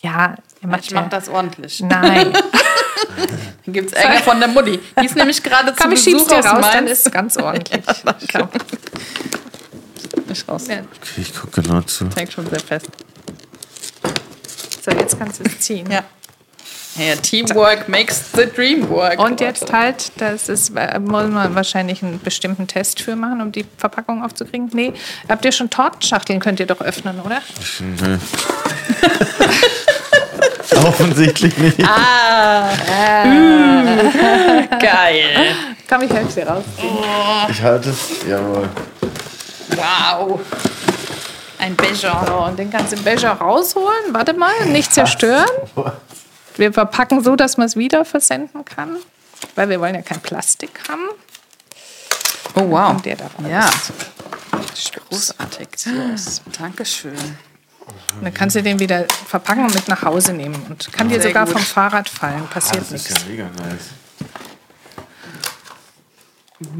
Ja, 0.00 0.34
ihr 0.62 0.68
macht 0.68 0.84
Ich 0.84 0.92
mach 0.92 1.02
ja. 1.02 1.08
das 1.08 1.28
ordentlich. 1.28 1.80
Nein. 1.80 2.32
Dann 3.64 3.72
gibt's 3.72 3.92
Ärger 3.92 4.20
von 4.20 4.38
der 4.38 4.48
Mutti. 4.48 4.78
Die 5.00 5.06
ist 5.06 5.16
nämlich 5.16 5.42
gerade 5.42 5.74
zu 5.74 5.82
Komm, 5.82 5.92
ich 5.92 6.04
Besuch 6.04 6.26
aus 6.32 6.32
raus, 6.32 6.42
dann 6.44 6.60
Mainz. 6.84 6.90
ist 6.90 7.06
es 7.06 7.12
ganz 7.12 7.36
ordentlich. 7.36 7.82
Komm. 8.32 8.48
Nicht 10.26 10.48
raus. 10.48 10.66
Ja. 10.68 10.76
Okay, 10.80 11.20
ich 11.20 11.34
gucke 11.34 11.62
genau 11.62 11.80
zu. 11.82 12.08
Hängt 12.14 12.32
schon 12.32 12.48
sehr 12.48 12.60
fest. 12.60 12.86
So, 14.84 14.90
jetzt 14.90 15.18
kannst 15.18 15.40
du 15.40 15.44
es 15.44 15.60
ziehen. 15.60 15.90
Ja. 15.90 16.02
Ja, 16.96 17.16
Teamwork 17.16 17.88
makes 17.88 18.30
the 18.34 18.46
dream 18.46 18.88
work. 18.88 19.18
Und 19.18 19.40
jetzt 19.40 19.72
halt, 19.72 20.12
das 20.18 20.48
ist, 20.48 20.76
äh, 20.76 21.00
muss 21.00 21.26
man 21.26 21.54
wahrscheinlich 21.54 22.02
einen 22.04 22.20
bestimmten 22.20 22.68
Test 22.68 23.00
für 23.00 23.16
machen, 23.16 23.40
um 23.40 23.50
die 23.50 23.66
Verpackung 23.78 24.24
aufzukriegen. 24.24 24.70
Nee, 24.72 24.92
habt 25.28 25.44
ihr 25.44 25.50
schon 25.50 25.70
Tortenschachteln, 25.70 26.38
könnt 26.38 26.60
ihr 26.60 26.66
doch 26.66 26.80
öffnen, 26.80 27.20
oder? 27.20 27.42
Nö. 27.80 28.18
Offensichtlich 30.86 31.56
nicht. 31.58 31.78
Geil. 31.78 31.88
Komm, 35.88 36.02
ich 36.02 36.12
helfe 36.12 36.40
dir 36.40 36.48
raus. 36.48 36.64
Ich 37.48 37.62
halte 37.62 37.90
es. 37.90 38.10
Jawohl. 38.28 38.68
Wow. 39.70 40.40
Ein 41.58 41.74
Becher. 41.76 42.24
So, 42.26 42.34
und 42.34 42.58
den 42.58 42.70
kannst 42.70 42.92
du 42.92 42.96
im 42.96 43.02
Becher 43.02 43.32
rausholen. 43.32 44.12
Warte 44.12 44.34
mal, 44.34 44.66
nicht 44.66 44.92
zerstören. 44.92 45.48
Wir 46.56 46.72
verpacken 46.72 47.22
so, 47.22 47.36
dass 47.36 47.56
man 47.56 47.66
es 47.66 47.76
wieder 47.76 48.04
versenden 48.04 48.64
kann. 48.64 48.96
Weil 49.56 49.68
wir 49.68 49.80
wollen 49.80 49.94
ja 49.94 50.02
kein 50.02 50.20
Plastik 50.20 50.70
haben. 50.88 51.08
Oh, 52.54 52.70
wow. 52.70 52.90
Und 52.90 53.04
der 53.04 53.16
da. 53.16 53.30
Ja. 53.48 53.68
Großartig. 55.10 55.68
Dankeschön. 56.58 57.12
Und 58.16 58.24
dann 58.24 58.32
kannst 58.32 58.56
du 58.56 58.62
den 58.62 58.78
wieder 58.78 59.04
verpacken 59.26 59.64
und 59.64 59.74
mit 59.74 59.88
nach 59.88 60.02
Hause 60.02 60.32
nehmen. 60.32 60.54
Und 60.68 60.92
kann 60.92 61.08
dir 61.08 61.20
Sehr 61.20 61.30
sogar 61.30 61.44
gut. 61.44 61.54
vom 61.54 61.62
Fahrrad 61.62 62.08
fallen. 62.08 62.46
Passiert 62.48 62.82
Das 62.82 62.92
ist 62.92 63.10
nichts. 63.10 63.24
ja 63.24 63.28
mega 63.30 63.44
nice. 63.44 63.90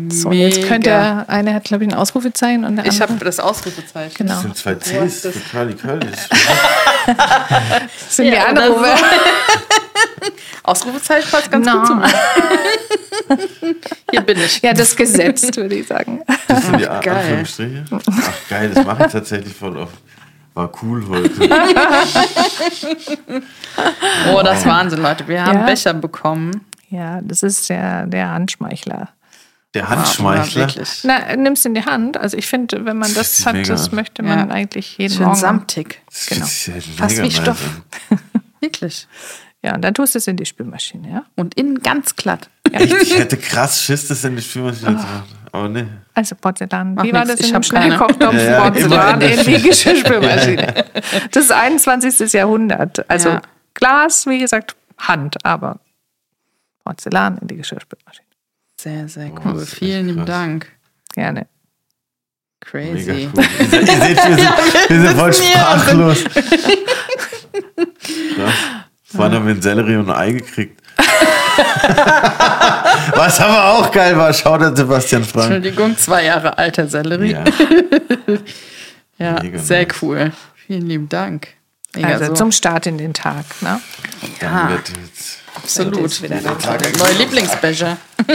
So, 0.08 0.28
und 0.28 0.34
jetzt 0.34 0.56
Mega. 0.56 0.68
könnt 0.68 0.86
ihr, 0.86 1.24
eine 1.28 1.54
hat, 1.54 1.64
glaube 1.64 1.84
ich, 1.84 1.90
ein 1.90 1.96
Ausrufezeichen 1.96 2.64
und 2.64 2.76
der 2.76 2.86
Ich 2.86 3.00
habe 3.00 3.14
das 3.24 3.40
Ausrufezeichen. 3.40 4.14
Genau. 4.16 4.32
Das 4.34 4.42
sind 4.42 4.56
zwei 4.56 4.74
Cs 4.74 5.20
für 5.20 5.32
Curly 5.50 5.74
Curly. 5.74 6.06
Das 7.06 8.16
sind 8.16 8.26
die 8.26 8.32
Ja, 8.32 8.46
Anrufe. 8.46 8.80
oder 8.80 8.94
Ausrufezeichen 10.62 11.30
passt 11.30 11.50
ganz 11.50 11.66
No. 11.66 11.72
gut 11.78 11.86
zu 11.86 11.94
mir. 11.96 12.08
Hier 14.10 14.20
bin 14.22 14.38
ich. 14.38 14.62
Ja, 14.62 14.72
das 14.72 14.96
Gesetz, 14.96 15.54
würde 15.56 15.74
ich 15.74 15.86
sagen. 15.86 16.22
Das 16.48 16.62
sind 16.64 16.78
die 16.80 16.84
Geil. 16.84 17.08
Anführungsstriche. 17.08 17.84
Ach 17.90 18.32
geil, 18.48 18.70
das 18.74 18.84
mache 18.86 19.04
ich 19.06 19.12
tatsächlich 19.12 19.54
voll 19.54 19.76
oft. 19.76 19.94
War 20.54 20.70
cool 20.82 21.04
heute. 21.08 21.30
Oh, 24.32 24.40
das 24.42 24.60
ist 24.60 24.66
Wahnsinn, 24.66 25.02
Leute. 25.02 25.26
Wir 25.28 25.44
haben 25.44 25.58
Ja. 25.60 25.66
Becher 25.66 25.94
bekommen. 25.94 26.64
Ja, 26.90 27.20
das 27.22 27.42
ist 27.42 27.68
der, 27.68 28.06
der 28.06 28.30
Handschmeichler. 28.30 29.08
Der 29.74 29.88
Handschmeichler. 29.88 30.68
wirklich. 30.68 31.00
Na, 31.02 31.34
nimm's 31.36 31.64
in 31.64 31.74
die 31.74 31.84
Hand. 31.84 32.16
Also 32.16 32.36
ich 32.36 32.46
finde, 32.46 32.84
wenn 32.84 32.96
man 32.96 33.12
Das 33.14 33.36
das 33.38 33.46
hat, 33.46 33.54
mega. 33.54 33.68
das 33.68 33.90
möchte 33.92 34.22
man 34.22 34.48
Ja. 34.48 34.54
eigentlich 34.54 34.96
jeden 34.98 35.14
Schön 35.14 35.24
Morgen. 35.26 35.36
samtig. 35.38 36.00
Das 36.08 36.26
Genau. 36.26 36.46
halt 36.46 36.84
Fast 36.96 37.22
wie 37.22 37.30
Stoff. 37.30 37.58
Wirklich. 38.60 39.08
Ja, 39.62 39.74
und 39.74 39.82
dann 39.82 39.94
tust 39.94 40.14
du 40.14 40.18
es 40.18 40.26
in 40.26 40.36
die 40.36 40.44
Spülmaschine, 40.44 41.10
ja? 41.10 41.24
Und 41.36 41.54
innen 41.54 41.80
ganz 41.82 42.14
glatt. 42.16 42.50
Ich, 42.70 42.92
ich 42.92 43.18
hätte 43.18 43.36
krass 43.38 43.82
Schiss, 43.82 44.08
das 44.08 44.22
in 44.24 44.36
die 44.36 44.42
Spülmaschine 44.42 44.96
zu 44.98 45.02
machen. 45.06 45.22
Aber 45.52 45.68
nee. 45.68 45.86
Also 46.14 46.34
Porzellan. 46.34 46.94
Mach 46.94 47.02
Wie 47.04 47.12
war 47.12 47.24
nix, 47.24 47.36
das 47.38 47.40
ich 47.40 47.46
in 47.46 47.52
dem 47.54 47.62
hab 47.62 47.70
keine. 47.70 47.86
Schnellkochtopf? 47.96 48.34
Ja, 48.34 48.42
ja, 48.42 48.60
Porzellan 48.70 49.20
in 49.22 49.44
die 49.44 49.62
Geschirrspülmaschine. 49.62 50.84
Das 51.30 51.44
ist 51.44 51.52
21. 51.52 52.32
Jahrhundert. 52.32 53.08
Also 53.10 53.30
Ja. 53.30 53.42
Glas, 53.74 54.26
wie 54.26 54.38
gesagt, 54.38 54.76
Hand, 54.98 55.36
aber 55.44 55.80
Porzellan 56.84 57.38
in 57.38 57.48
die 57.48 57.56
Geschirrspülmaschine. 57.56 58.23
Sehr, 58.84 59.08
sehr 59.08 59.32
Oh, 59.34 59.40
cool. 59.46 59.62
ist 59.62 59.74
Vielen 59.74 60.06
lieben. 60.08 60.26
Dank. 60.26 60.66
Gerne. 61.14 61.46
Crazy. 62.60 63.10
Mega 63.10 63.30
cool. 63.34 63.44
Ihr 63.60 63.66
seht, 63.68 63.88
ihr 63.88 63.96
seht 63.96 64.16
wir, 64.16 64.36
sind, 64.36 64.90
wir 64.90 65.00
sind 65.00 65.18
voll 65.18 65.32
sprachlos. 65.32 66.24
Krass. 68.34 68.52
Vorhin 69.04 69.34
haben 69.34 69.46
wir 69.46 69.52
einen 69.52 69.62
Sellerie 69.62 69.96
und 69.96 70.10
ein 70.10 70.16
Ei 70.16 70.32
gekriegt. 70.32 70.82
Was 73.16 73.40
aber 73.40 73.64
auch 73.72 73.90
geil 73.90 74.16
war, 74.18 74.32
schaut 74.34 74.60
an 74.62 74.74
Sebastian 74.76 75.24
Frank. 75.24 75.50
Entschuldigung, 75.52 75.96
zwei 75.96 76.24
Jahre 76.24 76.58
alter 76.58 76.88
Sellerie. 76.88 77.32
Ja, 77.32 77.44
Ja, 79.18 79.40
Mega 79.42 79.58
sehr 79.58 79.86
nice. 79.86 80.02
cool. 80.02 80.32
Vielen 80.66 80.86
lieben 80.86 81.08
Dank. 81.08 81.48
Mega 81.94 82.08
Also 82.08 82.26
so. 82.26 82.32
zum 82.34 82.52
Start 82.52 82.86
in 82.86 82.98
den 82.98 83.14
Tag. 83.14 83.44
Ne? 83.60 83.80
dann 84.40 84.70
wird 84.70 84.88
jetzt. 84.88 85.38
Absolut. 85.54 85.96
Jetzt 86.00 86.22
wieder 86.22 86.36
rein. 86.44 86.80
Neue 86.98 87.12
Lieblingsbecher. 87.14 87.96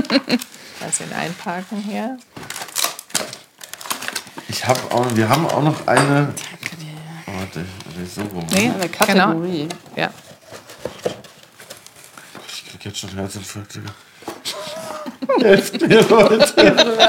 Kannst 0.79 1.01
ihn 1.01 1.13
einparken 1.13 1.77
hier. 1.79 2.17
Ich 4.47 4.65
habe 4.65 4.79
auch, 4.91 5.05
wir 5.15 5.29
haben 5.29 5.45
auch 5.47 5.61
noch 5.61 5.87
eine. 5.87 6.33
Oh, 7.27 7.31
warte, 7.39 7.65
warte, 7.85 8.09
so 8.13 8.21
rum. 8.21 8.45
Nee, 8.51 8.71
Eine 8.73 8.89
Kategorie. 8.89 9.67
Genau. 9.67 9.75
Ja. 9.95 10.09
Ich 12.47 12.65
krieg 12.69 12.85
jetzt 12.85 12.99
schon 12.99 13.09
Herzinfarkt. 13.11 13.75
Digga. 13.75 13.91
Helft 15.41 15.81
mir, 15.81 16.01
Leute. 16.07 16.75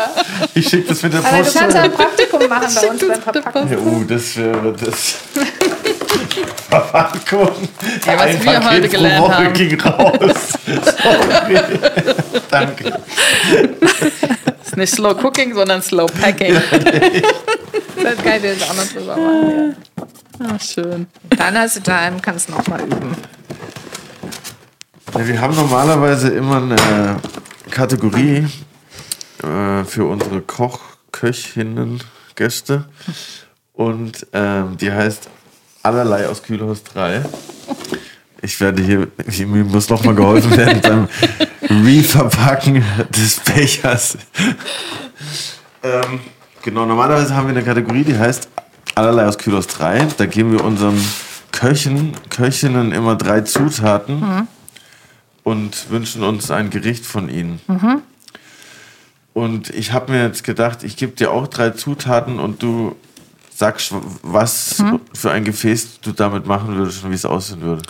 Ich 0.55 0.69
schicke 0.69 0.89
das 0.89 1.03
mit 1.03 1.13
der 1.13 1.21
Aber 1.21 1.39
du 1.39 1.45
Post. 1.45 1.57
kannst 1.57 1.77
ja 1.77 1.83
ein 1.83 1.93
Praktikum 1.93 2.49
machen 2.49 2.75
bei 2.75 2.89
uns 2.91 3.01
beim 3.07 3.23
Verpacken. 3.23 3.71
Ja, 3.71 3.79
uh, 3.79 4.05
das 4.05 4.37
wäre 4.37 4.73
das. 4.73 5.15
Verpackung. 6.71 7.51
Ja, 8.07 8.15
was 8.17 8.23
Ein 8.27 8.45
wir 8.45 8.53
Paket 8.53 8.71
heute 8.71 8.89
gelernt 8.89 9.23
Woche 9.25 9.35
haben. 9.45 9.53
ging 9.55 9.81
raus. 9.81 10.53
Sorry. 11.03 11.61
Danke. 12.51 13.01
Ist 14.65 14.77
nicht 14.77 14.95
Slow 14.95 15.15
Cooking, 15.25 15.55
sondern 15.55 15.83
Slow 15.83 16.07
Packing. 16.21 16.55
Das 16.55 18.17
kann 18.23 18.37
ich 18.37 18.43
jetzt 18.45 18.71
auch 18.71 18.75
noch 18.75 18.87
drüber 18.87 19.17
machen. 19.17 19.77
Ah, 20.39 20.59
schön. 20.59 21.07
Dann 21.37 21.59
hast 21.59 21.77
du 21.77 21.81
da, 21.81 22.11
kannst 22.23 22.49
du 22.49 22.53
noch 22.53 22.67
mal 22.69 22.81
üben. 22.81 23.15
Ja, 25.15 25.27
wir 25.27 25.41
haben 25.41 25.55
normalerweise 25.57 26.29
immer 26.29 26.59
eine 26.63 27.17
Kategorie 27.71 28.47
äh, 29.43 29.85
für 29.85 30.05
unsere 30.09 30.41
Koch, 30.41 30.79
Köchinnen, 31.13 32.03
Gäste. 32.37 32.85
Und 33.75 34.27
ähm, 34.33 34.77
die 34.77 34.93
heißt 34.93 35.29
Allerlei 35.83 36.29
aus 36.29 36.43
Kühlhaus 36.43 36.83
3. 36.85 37.23
Ich 38.43 38.61
werde 38.61 38.83
hier, 38.83 39.09
ich, 39.27 39.47
mir 39.47 39.65
muss 39.65 39.89
nochmal 39.89 40.15
geholfen 40.15 40.57
werden 40.57 40.81
beim 40.81 41.09
Reverpacken 41.87 42.85
des 43.11 43.41
Bechers. 43.41 44.19
ähm, 45.83 46.21
genau, 46.63 46.87
normalerweise 46.87 47.35
haben 47.35 47.47
wir 47.47 47.55
eine 47.55 47.65
Kategorie, 47.65 48.05
die 48.05 48.19
heißt 48.19 48.49
Allerlei 48.95 49.27
aus 49.27 49.39
Kühlhaus 49.39 49.67
3. 49.69 50.09
Da 50.17 50.27
geben 50.27 50.53
wir 50.53 50.65
unseren 50.65 51.01
Köchen, 51.53 52.13
Köchinnen 52.29 52.93
immer 52.93 53.17
drei 53.17 53.41
Zutaten 53.43 54.49
und 55.43 55.91
wünschen 55.91 56.23
uns 56.23 56.51
ein 56.51 56.71
Gericht 56.71 57.07
von 57.07 57.29
ihnen. 57.29 57.61
Und 59.33 59.71
ich 59.71 59.93
habe 59.93 60.13
mir 60.13 60.25
jetzt 60.25 60.45
gedacht, 60.45 60.83
ich 60.83 60.97
gebe 60.97 61.13
dir 61.13 61.31
auch 61.31 61.47
drei 61.47 61.71
Zutaten 61.71 62.39
und 62.39 62.63
du 62.63 62.97
sagst, 63.61 63.93
was 64.23 64.83
für 65.15 65.31
ein 65.31 65.45
Gefäß 65.45 66.01
du 66.01 66.11
damit 66.13 66.47
machen 66.47 66.75
würdest 66.77 67.05
und 67.05 67.11
wie 67.11 67.15
es 67.15 67.25
aussehen 67.27 67.61
würde. 67.61 67.83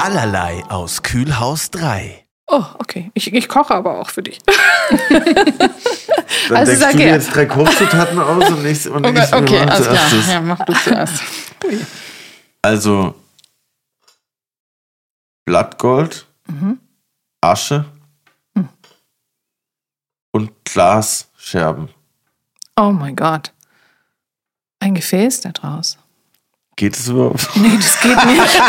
Allerlei 0.00 0.62
aus 0.68 1.02
Kühlhaus 1.02 1.70
3. 1.72 2.24
Oh, 2.46 2.64
okay. 2.78 3.10
Ich, 3.14 3.32
ich 3.34 3.48
koche 3.48 3.74
aber 3.74 3.98
auch 4.00 4.08
für 4.08 4.22
dich. 4.22 4.38
Dann 4.48 4.56
Also 6.56 6.72
denkst 6.72 6.78
sag 6.80 6.92
du 6.92 6.98
dir 6.98 7.06
jetzt 7.08 7.34
drei 7.34 7.44
Kochzutaten 7.44 8.18
aus 8.18 8.48
und 8.50 8.64
ich, 8.64 8.88
und 8.88 9.04
ich 9.04 9.32
Okay, 9.34 9.58
alles 9.58 9.86
klar. 9.88 10.10
das. 10.10 10.32
Ja, 10.32 10.40
mach 10.40 10.64
du 10.64 10.72
zuerst. 10.72 11.22
Also 12.62 13.14
Blattgold, 15.46 16.26
Mhm. 16.48 16.78
Asche 17.42 17.84
Hm. 18.56 18.68
und 20.32 20.50
Glasscherben. 20.64 21.88
Oh 22.80 22.92
mein 22.92 23.16
Gott. 23.16 23.52
Ein 24.78 24.94
Gefäß 24.94 25.40
da 25.40 25.50
draus. 25.50 25.98
Geht 26.78 26.96
es 26.96 27.08
überhaupt? 27.08 27.48
Nee, 27.56 27.76
das 27.76 28.00
geht 28.00 28.24
nicht. 28.24 28.62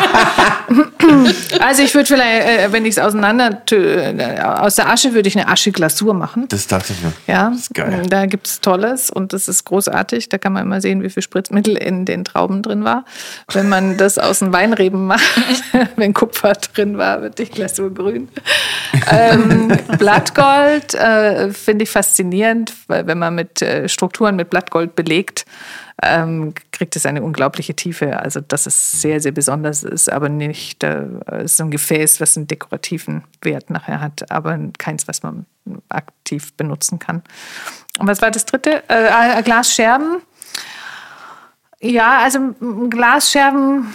also 1.61 1.83
ich 1.83 1.93
würde 1.93 2.07
vielleicht, 2.07 2.47
äh, 2.47 2.71
wenn 2.71 2.83
ich 2.85 2.97
es 2.97 2.99
auseinander, 2.99 3.61
äh, 3.71 4.39
aus 4.41 4.75
der 4.75 4.89
Asche 4.89 5.13
würde 5.13 5.29
ich 5.29 5.37
eine 5.37 5.47
Ascheglasur 5.47 6.15
machen. 6.15 6.47
Das 6.49 6.65
dachte 6.65 6.93
ich 6.93 7.03
mir. 7.03 7.13
Ja, 7.27 7.51
Das 7.51 7.59
ist 7.59 7.75
geil. 7.75 8.01
da 8.09 8.25
gibt 8.25 8.47
es 8.47 8.61
Tolles 8.61 9.11
und 9.11 9.31
das 9.31 9.47
ist 9.47 9.63
großartig. 9.65 10.27
Da 10.27 10.39
kann 10.39 10.53
man 10.53 10.63
immer 10.63 10.81
sehen, 10.81 11.03
wie 11.03 11.09
viel 11.11 11.21
Spritzmittel 11.21 11.77
in 11.77 12.05
den 12.05 12.25
Trauben 12.25 12.63
drin 12.63 12.83
war. 12.83 13.05
Wenn 13.53 13.69
man 13.69 13.97
das 13.97 14.17
aus 14.17 14.39
den 14.39 14.51
Weinreben 14.53 15.05
macht, 15.05 15.23
wenn 15.95 16.15
Kupfer 16.15 16.53
drin 16.53 16.97
war, 16.97 17.21
wird 17.21 17.37
die 17.37 17.45
Glasur 17.45 17.93
grün. 17.93 18.27
ähm, 19.11 19.67
Blattgold 19.99 20.95
äh, 20.95 21.51
finde 21.51 21.83
ich 21.83 21.91
faszinierend, 21.91 22.73
weil 22.87 23.05
wenn 23.05 23.19
man 23.19 23.35
mit 23.35 23.61
äh, 23.61 23.87
Strukturen 23.87 24.35
mit 24.35 24.49
Blattgold 24.49 24.95
belegt, 24.95 25.45
ähm, 26.01 26.53
kriegt 26.71 26.95
es 26.95 27.05
eine 27.05 27.21
unglaubliche 27.21 27.75
Tiefe. 27.75 28.19
Also 28.19 28.39
das 28.41 28.67
ist 28.67 29.01
sehr, 29.01 29.19
sehr 29.19 29.31
besonders, 29.31 29.83
ist 29.83 30.11
aber 30.11 30.29
nicht, 30.29 30.83
äh, 30.83 31.07
so 31.45 31.63
ein 31.63 31.71
Gefäß, 31.71 32.21
was 32.21 32.37
einen 32.37 32.47
dekorativen 32.47 33.23
Wert 33.41 33.69
nachher 33.69 34.01
hat, 34.01 34.31
aber 34.31 34.57
keins, 34.77 35.07
was 35.07 35.23
man 35.23 35.45
aktiv 35.89 36.53
benutzen 36.53 36.99
kann. 36.99 37.23
Und 37.99 38.07
was 38.07 38.21
war 38.21 38.31
das 38.31 38.45
dritte? 38.45 38.83
Äh, 38.89 39.39
äh, 39.39 39.43
Glasscherben. 39.43 40.21
Ja, 41.81 42.19
also 42.19 42.53
Glasscherben 42.89 43.87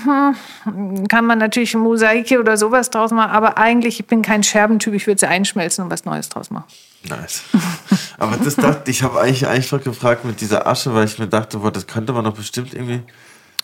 hm, 0.65 1.09
kann 1.09 1.27
man 1.27 1.39
natürlich 1.39 1.75
Mosaike 1.75 2.41
oder 2.41 2.57
sowas 2.57 2.89
draus 2.89 3.11
machen, 3.11 3.31
aber 3.31 3.59
eigentlich 3.59 4.01
ich 4.01 4.07
bin 4.07 4.23
kein 4.23 4.43
Scherbentyp, 4.43 4.95
ich 4.95 5.07
würde 5.07 5.21
sie 5.21 5.29
einschmelzen 5.29 5.85
und 5.85 5.91
was 5.91 6.07
Neues 6.07 6.31
draus 6.31 6.51
machen. 6.51 6.65
Nice. 7.09 7.43
Aber 8.19 8.37
das 8.37 8.57
dachte 8.57 8.91
ich, 8.91 9.03
habe 9.03 9.21
eigentlich 9.21 9.47
einfach 9.47 9.83
gefragt 9.83 10.25
mit 10.25 10.41
dieser 10.41 10.67
Asche, 10.67 10.95
weil 10.95 11.07
ich 11.07 11.19
mir 11.19 11.27
dachte, 11.27 11.59
boah, 11.59 11.71
das 11.71 11.87
könnte 11.87 12.13
man 12.13 12.25
doch 12.25 12.35
bestimmt 12.35 12.75
irgendwie. 12.75 13.03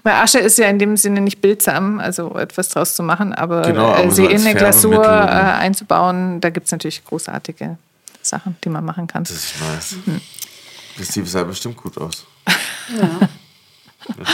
Weil 0.03 0.15
Asche 0.15 0.39
ist 0.39 0.59
ja 0.59 0.67
in 0.69 0.79
dem 0.79 0.97
Sinne 0.97 1.21
nicht 1.21 1.41
bildsam, 1.41 2.01
also 2.01 2.35
etwas 2.37 2.71
draus 2.71 2.95
zu 2.95 3.03
machen, 3.03 3.35
aber, 3.35 3.63
Genau, 3.63 3.93
aber 3.93 4.05
äh, 4.05 4.09
so 4.09 4.17
sie 4.17 4.29
als 4.29 4.41
in 4.41 4.49
eine 4.49 4.59
Glasur 4.59 4.95
äh, 4.95 5.05
Färbemittel, 5.05 5.35
ne? 5.37 5.55
einzubauen, 5.55 6.41
da 6.41 6.51
gibt 6.51 6.67
es 6.67 6.73
natürlich 6.73 7.05
großartige 7.05 7.77
Sachen, 8.23 8.57
die 8.65 8.69
man 8.69 8.85
machen 8.85 9.07
kann. 9.07 9.25
Das 9.25 9.33
ist 9.33 9.55
nice. 9.61 9.97
Hm. 10.05 10.21
Das 10.99 11.09
sieht 11.09 11.47
bestimmt 11.47 11.77
gut 11.77 11.99
aus. 11.99 12.27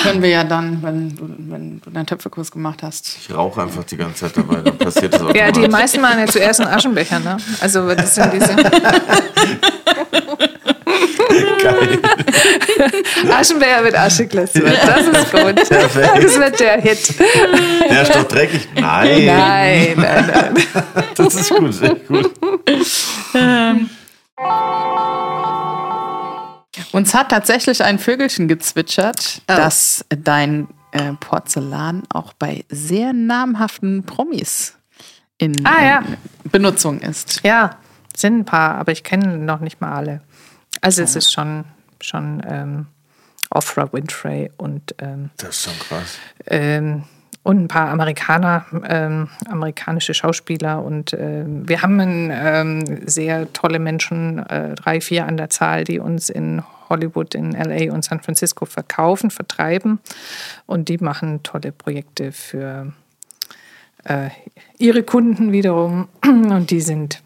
Können 0.07 0.23
wir 0.23 0.31
ja 0.31 0.45
dann, 0.45 0.83
wenn 0.83 1.17
du, 1.17 1.29
wenn 1.51 1.81
du 1.81 1.91
deinen 1.91 2.07
Töpferkurs 2.07 2.51
gemacht 2.51 2.83
hast. 2.83 3.17
Ich 3.21 3.35
rauche 3.35 3.63
einfach 3.63 3.85
die 3.85 3.97
ganze 3.97 4.27
Zeit 4.27 4.37
dabei, 4.37 4.61
dann 4.63 4.79
passiert 4.79 5.15
das 5.15 5.23
Ja, 5.35 5.51
die 5.51 5.69
meisten 5.69 6.01
machen 6.01 6.21
ja 6.21 6.27
zuerst 6.27 6.61
einen 6.61 6.73
Aschenbecher, 6.73 7.19
ne? 7.19 7.37
Also 7.61 7.95
das 7.95 8.15
sind 8.15 8.33
diese 8.33 8.55
Geil. 11.63 11.99
Aschenbecher 13.33 13.83
mit 13.83 13.95
Ascheglasur. 13.99 14.63
Das 14.63 15.07
ist 15.07 15.33
gut. 15.33 15.69
Perfekt. 15.69 16.25
Das 16.25 16.39
wird 16.39 16.61
der 16.61 16.81
Hit. 16.81 17.15
Der 17.91 18.03
ist 18.03 18.15
doch 18.15 18.25
dreckig. 18.25 18.69
Nein. 18.75 19.27
Nein, 19.27 19.95
nein, 19.97 20.31
nein. 20.33 20.55
Das 21.17 21.35
ist 21.35 21.51
gut, 21.51 21.75
sehr 21.75 21.95
gut. 21.95 22.31
Uns 26.97 27.13
hat 27.13 27.29
tatsächlich 27.29 27.85
ein 27.85 27.99
Vögelchen 27.99 28.49
gezwitschert, 28.49 29.43
dass 29.47 30.03
dein 30.09 30.67
äh, 30.93 31.13
Porzellan 31.21 32.05
auch 32.09 32.33
bei 32.33 32.65
sehr 32.71 33.13
namhaften 33.13 34.05
Promis 34.05 34.79
in 35.37 35.53
Ah, 35.67 35.85
ja. 35.85 35.99
äh, 36.01 36.49
Benutzung 36.49 37.01
ist. 37.01 37.43
Ja, 37.45 37.77
sind 38.17 38.39
ein 38.39 38.45
paar, 38.47 38.77
aber 38.77 38.93
ich 38.93 39.05
kenne 39.05 39.37
noch 39.37 39.61
nicht 39.61 39.83
mal 39.83 39.93
alle. 39.93 40.23
Also 40.81 41.03
es 41.03 41.17
ist 41.17 41.31
schon, 41.35 41.65
schon 42.01 42.43
ähm, 42.49 42.87
Oprah 43.51 43.93
Winfrey 43.93 44.51
und, 44.57 44.95
ähm, 44.99 45.29
Das 45.37 45.51
ist 45.51 45.65
schon 45.65 45.79
krass. 45.81 46.19
ähm, 46.47 47.05
und 47.43 47.65
ein 47.65 47.69
paar 47.69 47.91
Amerikaner, 47.91 48.65
ähm, 48.89 49.29
amerikanische 49.51 50.15
Schauspieler. 50.15 50.83
Und 50.83 51.13
ähm, 51.13 51.69
wir 51.69 51.83
haben 51.83 52.01
ähm, 52.33 53.07
sehr 53.07 53.53
tolle 53.53 53.81
Menschen, 53.81 54.39
äh, 54.49 54.75
drei, 54.77 55.03
vier 55.03 55.27
an 55.27 55.37
der 55.37 55.51
Zahl, 55.51 55.85
die 55.85 55.99
uns 55.99 56.31
in 56.31 56.63
Hollywood, 56.89 57.35
in 57.35 57.53
LA 57.53 57.93
und 57.93 58.05
San 58.05 58.21
Francisco 58.21 58.65
verkaufen, 58.67 59.31
vertreiben. 59.31 60.01
Und 60.67 60.89
die 60.89 60.99
machen 60.99 61.43
tolle 61.43 61.73
Projekte 61.73 62.33
für 62.33 62.93
äh, 64.05 64.31
ihre 64.79 65.03
Kunden 65.03 65.53
wiederum. 65.53 66.09
Und 66.25 66.71
die 66.71 66.81
sind 66.81 67.23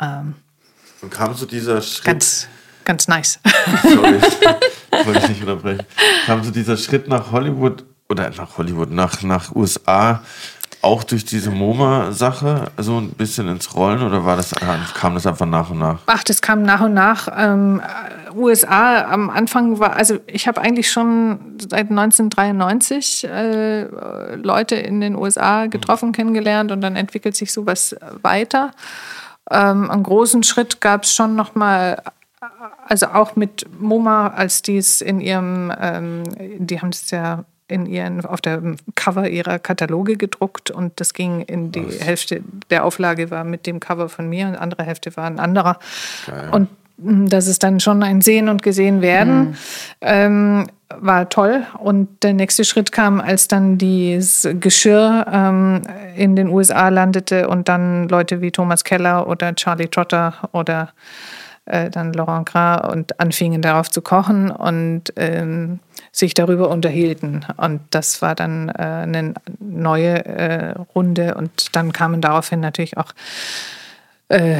ähm, 0.00 0.34
Und 1.02 1.10
kam 1.10 1.34
so 1.34 1.46
dieser 1.46 1.82
Schritt. 1.82 2.04
ganz, 2.04 2.48
ganz 2.84 3.08
nice. 3.08 3.40
Sorry, 3.82 4.20
wollte 5.04 5.18
ich 5.20 5.28
nicht 5.28 5.40
unterbrechen. 5.42 5.84
Kam 6.26 6.42
so 6.44 6.50
dieser 6.50 6.76
Schritt 6.76 7.08
nach 7.08 7.32
Hollywood 7.32 7.84
oder 8.08 8.30
nach 8.30 8.58
Hollywood, 8.58 8.90
nach, 8.90 9.22
nach 9.22 9.54
USA 9.54 10.22
auch 10.84 11.02
durch 11.02 11.24
diese 11.24 11.50
MoMA-Sache 11.50 12.70
so 12.76 12.98
ein 12.98 13.10
bisschen 13.12 13.48
ins 13.48 13.74
Rollen 13.74 14.02
oder 14.02 14.24
war 14.26 14.36
das, 14.36 14.50
kam 14.94 15.14
das 15.14 15.26
einfach 15.26 15.46
nach 15.46 15.70
und 15.70 15.78
nach? 15.78 16.00
Ach, 16.06 16.22
das 16.22 16.42
kam 16.42 16.62
nach 16.62 16.82
und 16.82 16.92
nach. 16.92 17.28
Ähm, 17.34 17.80
äh, 17.80 18.23
USA 18.34 19.04
am 19.04 19.30
Anfang 19.30 19.78
war, 19.78 19.94
also 19.96 20.18
ich 20.26 20.46
habe 20.48 20.60
eigentlich 20.60 20.90
schon 20.90 21.56
seit 21.58 21.90
1993 21.90 23.24
äh, 23.24 24.34
Leute 24.36 24.76
in 24.76 25.00
den 25.00 25.16
USA 25.16 25.66
getroffen, 25.66 26.12
kennengelernt 26.12 26.72
und 26.72 26.80
dann 26.80 26.96
entwickelt 26.96 27.36
sich 27.36 27.52
sowas 27.52 27.96
weiter. 28.22 28.72
Ähm, 29.50 29.90
einen 29.90 30.02
großen 30.02 30.42
Schritt 30.42 30.80
gab 30.80 31.04
es 31.04 31.14
schon 31.14 31.36
noch 31.36 31.54
mal, 31.54 32.02
also 32.86 33.06
auch 33.06 33.36
mit 33.36 33.66
MoMA, 33.78 34.28
als 34.28 34.62
die 34.62 34.78
es 34.78 35.00
in 35.00 35.20
ihrem, 35.20 35.72
ähm, 35.78 36.24
die 36.58 36.80
haben 36.80 36.90
es 36.90 37.10
ja 37.10 37.44
in 37.66 37.86
ihren, 37.86 38.24
auf 38.24 38.40
der 38.40 38.62
Cover 38.94 39.28
ihrer 39.28 39.58
Kataloge 39.58 40.16
gedruckt 40.16 40.70
und 40.70 41.00
das 41.00 41.14
ging 41.14 41.40
in 41.40 41.72
die 41.72 41.86
Hälfte 41.86 42.42
der 42.70 42.84
Auflage 42.84 43.30
war 43.30 43.44
mit 43.44 43.66
dem 43.66 43.80
Cover 43.80 44.08
von 44.08 44.28
mir 44.28 44.48
und 44.48 44.56
andere 44.56 44.82
Hälfte 44.82 45.16
war 45.16 45.24
ein 45.24 45.40
anderer. 45.40 45.78
Und 46.52 46.68
mh, 46.70 46.83
das 46.96 47.46
ist 47.46 47.62
dann 47.62 47.80
schon 47.80 48.02
ein 48.02 48.20
Sehen 48.20 48.48
und 48.48 48.62
Gesehen 48.62 49.02
werden. 49.02 49.56
Ähm, 50.00 50.66
war 51.00 51.28
toll. 51.28 51.66
Und 51.78 52.22
der 52.22 52.34
nächste 52.34 52.64
Schritt 52.64 52.92
kam, 52.92 53.20
als 53.20 53.48
dann 53.48 53.78
dieses 53.78 54.48
Geschirr 54.60 55.26
ähm, 55.30 55.82
in 56.16 56.36
den 56.36 56.48
USA 56.48 56.88
landete 56.88 57.48
und 57.48 57.68
dann 57.68 58.08
Leute 58.08 58.40
wie 58.40 58.52
Thomas 58.52 58.84
Keller 58.84 59.26
oder 59.26 59.54
Charlie 59.54 59.88
Trotter 59.88 60.34
oder 60.52 60.90
äh, 61.66 61.90
dann 61.90 62.12
Laurent 62.12 62.46
Gras 62.46 62.92
und 62.92 63.18
anfingen 63.20 63.62
darauf 63.62 63.90
zu 63.90 64.02
kochen 64.02 64.50
und 64.50 65.04
ähm, 65.16 65.80
sich 66.12 66.34
darüber 66.34 66.68
unterhielten. 66.68 67.44
Und 67.56 67.80
das 67.90 68.22
war 68.22 68.34
dann 68.34 68.68
äh, 68.68 68.82
eine 68.82 69.34
neue 69.58 70.24
äh, 70.24 70.74
Runde 70.94 71.34
und 71.34 71.74
dann 71.74 71.92
kamen 71.92 72.20
daraufhin 72.20 72.60
natürlich 72.60 72.96
auch 72.98 73.12
äh, 74.28 74.58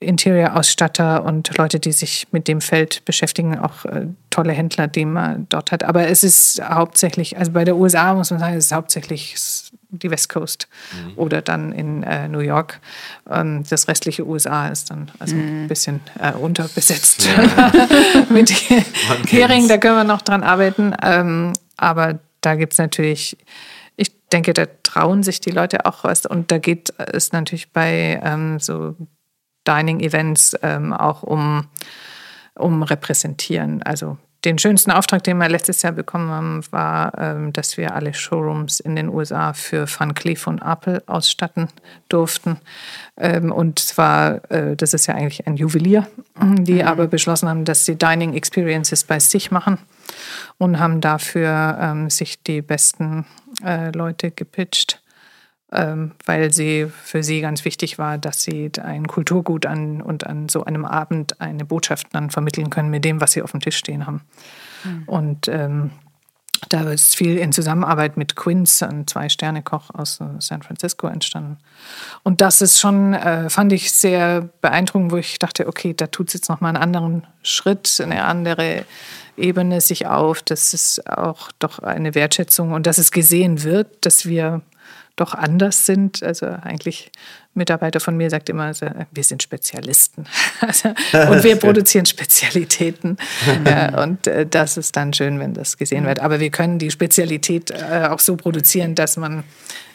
Interior-Ausstatter 0.00 1.24
und 1.24 1.56
Leute, 1.58 1.78
die 1.78 1.92
sich 1.92 2.26
mit 2.32 2.48
dem 2.48 2.62
Feld 2.62 3.04
beschäftigen, 3.04 3.58
auch 3.58 3.84
äh, 3.84 4.06
tolle 4.30 4.52
Händler, 4.52 4.88
die 4.88 5.04
man 5.04 5.46
dort 5.50 5.72
hat. 5.72 5.84
Aber 5.84 6.08
es 6.08 6.24
ist 6.24 6.60
hauptsächlich, 6.62 7.36
also 7.36 7.52
bei 7.52 7.64
der 7.64 7.76
USA 7.76 8.14
muss 8.14 8.30
man 8.30 8.40
sagen, 8.40 8.56
es 8.56 8.66
ist 8.66 8.72
hauptsächlich 8.72 9.36
die 9.90 10.10
West 10.10 10.28
Coast 10.28 10.68
oder 11.16 11.42
dann 11.42 11.72
in 11.72 12.02
äh, 12.02 12.28
New 12.28 12.38
York. 12.38 12.80
Ähm, 13.28 13.64
das 13.68 13.88
restliche 13.88 14.26
USA 14.26 14.68
ist 14.68 14.90
dann 14.90 15.10
also 15.18 15.36
ein 15.36 15.68
bisschen 15.68 16.00
äh, 16.18 16.32
unterbesetzt. 16.32 17.28
mit 18.30 18.50
Hering, 19.28 19.68
da 19.68 19.78
können 19.78 19.96
wir 19.96 20.04
noch 20.04 20.22
dran 20.22 20.42
arbeiten. 20.42 20.94
Ähm, 21.02 21.52
aber 21.76 22.20
da 22.40 22.54
gibt 22.54 22.72
es 22.72 22.78
natürlich, 22.78 23.36
ich 23.96 24.12
denke, 24.28 24.54
da 24.54 24.66
trauen 24.82 25.22
sich 25.22 25.40
die 25.40 25.50
Leute 25.50 25.84
auch 25.84 26.04
was. 26.04 26.24
Und 26.24 26.50
da 26.50 26.58
geht 26.58 26.94
es 26.96 27.32
natürlich 27.32 27.72
bei 27.72 28.20
ähm, 28.24 28.58
so 28.60 28.94
Dining-Events 29.70 30.56
ähm, 30.62 30.92
auch 30.92 31.22
um, 31.22 31.66
um 32.54 32.82
Repräsentieren. 32.82 33.82
Also 33.82 34.18
den 34.44 34.56
schönsten 34.56 34.90
Auftrag, 34.90 35.22
den 35.24 35.36
wir 35.36 35.50
letztes 35.50 35.82
Jahr 35.82 35.92
bekommen 35.92 36.30
haben, 36.30 36.62
war, 36.70 37.12
ähm, 37.18 37.52
dass 37.52 37.76
wir 37.76 37.94
alle 37.94 38.14
Showrooms 38.14 38.80
in 38.80 38.96
den 38.96 39.10
USA 39.10 39.52
für 39.52 39.86
Van 39.86 40.14
Cleef 40.14 40.46
und 40.46 40.62
Apple 40.62 41.02
ausstatten 41.06 41.68
durften. 42.08 42.58
Ähm, 43.18 43.52
und 43.52 43.78
zwar, 43.78 44.50
äh, 44.50 44.76
das 44.76 44.94
ist 44.94 45.06
ja 45.06 45.14
eigentlich 45.14 45.46
ein 45.46 45.56
Juwelier, 45.56 46.06
die 46.40 46.82
aber 46.82 47.06
beschlossen 47.06 47.50
haben, 47.50 47.66
dass 47.66 47.84
sie 47.84 47.96
Dining 47.96 48.32
Experiences 48.32 49.04
bei 49.04 49.18
sich 49.18 49.50
machen 49.50 49.78
und 50.56 50.78
haben 50.78 51.02
dafür 51.02 51.76
ähm, 51.78 52.08
sich 52.08 52.42
die 52.42 52.62
besten 52.62 53.26
äh, 53.62 53.90
Leute 53.90 54.30
gepitcht. 54.30 55.02
Ähm, 55.72 56.12
weil 56.26 56.52
sie 56.52 56.86
für 57.04 57.22
sie 57.22 57.40
ganz 57.40 57.64
wichtig 57.64 57.98
war, 57.98 58.18
dass 58.18 58.42
sie 58.42 58.70
ein 58.82 59.06
Kulturgut 59.06 59.66
an 59.66 60.02
und 60.02 60.26
an 60.26 60.48
so 60.48 60.64
einem 60.64 60.84
Abend 60.84 61.40
eine 61.40 61.64
Botschaft 61.64 62.08
dann 62.12 62.30
vermitteln 62.30 62.70
können 62.70 62.90
mit 62.90 63.04
dem, 63.04 63.20
was 63.20 63.32
sie 63.32 63.42
auf 63.42 63.52
dem 63.52 63.60
Tisch 63.60 63.76
stehen 63.76 64.06
haben. 64.06 64.22
Und 65.06 65.48
ähm, 65.48 65.90
da 66.68 66.90
ist 66.90 67.16
viel 67.16 67.38
in 67.38 67.52
Zusammenarbeit 67.52 68.16
mit 68.16 68.36
Quince, 68.36 68.86
ein 68.86 69.06
Zwei-Sterne-Koch 69.06 69.90
aus 69.94 70.20
äh, 70.20 70.24
San 70.40 70.62
Francisco, 70.62 71.06
entstanden. 71.06 71.58
Und 72.22 72.40
das 72.40 72.60
ist 72.60 72.78
schon, 72.78 73.14
äh, 73.14 73.48
fand 73.48 73.72
ich 73.72 73.92
sehr 73.92 74.42
beeindruckend, 74.60 75.10
wo 75.10 75.16
ich 75.16 75.38
dachte, 75.38 75.66
okay, 75.66 75.94
da 75.94 76.06
tut 76.06 76.28
es 76.28 76.34
jetzt 76.34 76.48
nochmal 76.48 76.70
einen 76.70 76.82
anderen 76.82 77.26
Schritt, 77.42 78.00
eine 78.02 78.24
andere 78.24 78.84
Ebene 79.36 79.80
sich 79.80 80.06
auf. 80.06 80.42
Das 80.42 80.74
ist 80.74 81.08
auch 81.08 81.50
doch 81.58 81.78
eine 81.78 82.14
Wertschätzung 82.14 82.72
und 82.72 82.86
dass 82.86 82.98
es 82.98 83.10
gesehen 83.10 83.62
wird, 83.62 84.04
dass 84.04 84.26
wir 84.26 84.60
doch 85.16 85.34
anders 85.34 85.86
sind. 85.86 86.22
Also 86.22 86.46
eigentlich 86.46 87.10
Mitarbeiter 87.54 88.00
von 88.00 88.16
mir 88.16 88.30
sagt 88.30 88.48
immer, 88.48 88.64
also, 88.64 88.86
wir 89.10 89.24
sind 89.24 89.42
Spezialisten 89.42 90.26
also, 90.60 90.88
und 90.88 91.44
wir 91.44 91.56
produzieren 91.60 92.06
Spezialitäten. 92.06 93.16
ja, 93.66 94.02
und 94.02 94.26
äh, 94.26 94.46
das 94.46 94.76
ist 94.76 94.96
dann 94.96 95.12
schön, 95.12 95.38
wenn 95.38 95.54
das 95.54 95.76
gesehen 95.76 96.06
wird. 96.06 96.20
Aber 96.20 96.40
wir 96.40 96.50
können 96.50 96.78
die 96.78 96.90
Spezialität 96.90 97.70
äh, 97.70 98.08
auch 98.08 98.20
so 98.20 98.36
produzieren, 98.36 98.94
dass 98.94 99.16
man 99.16 99.44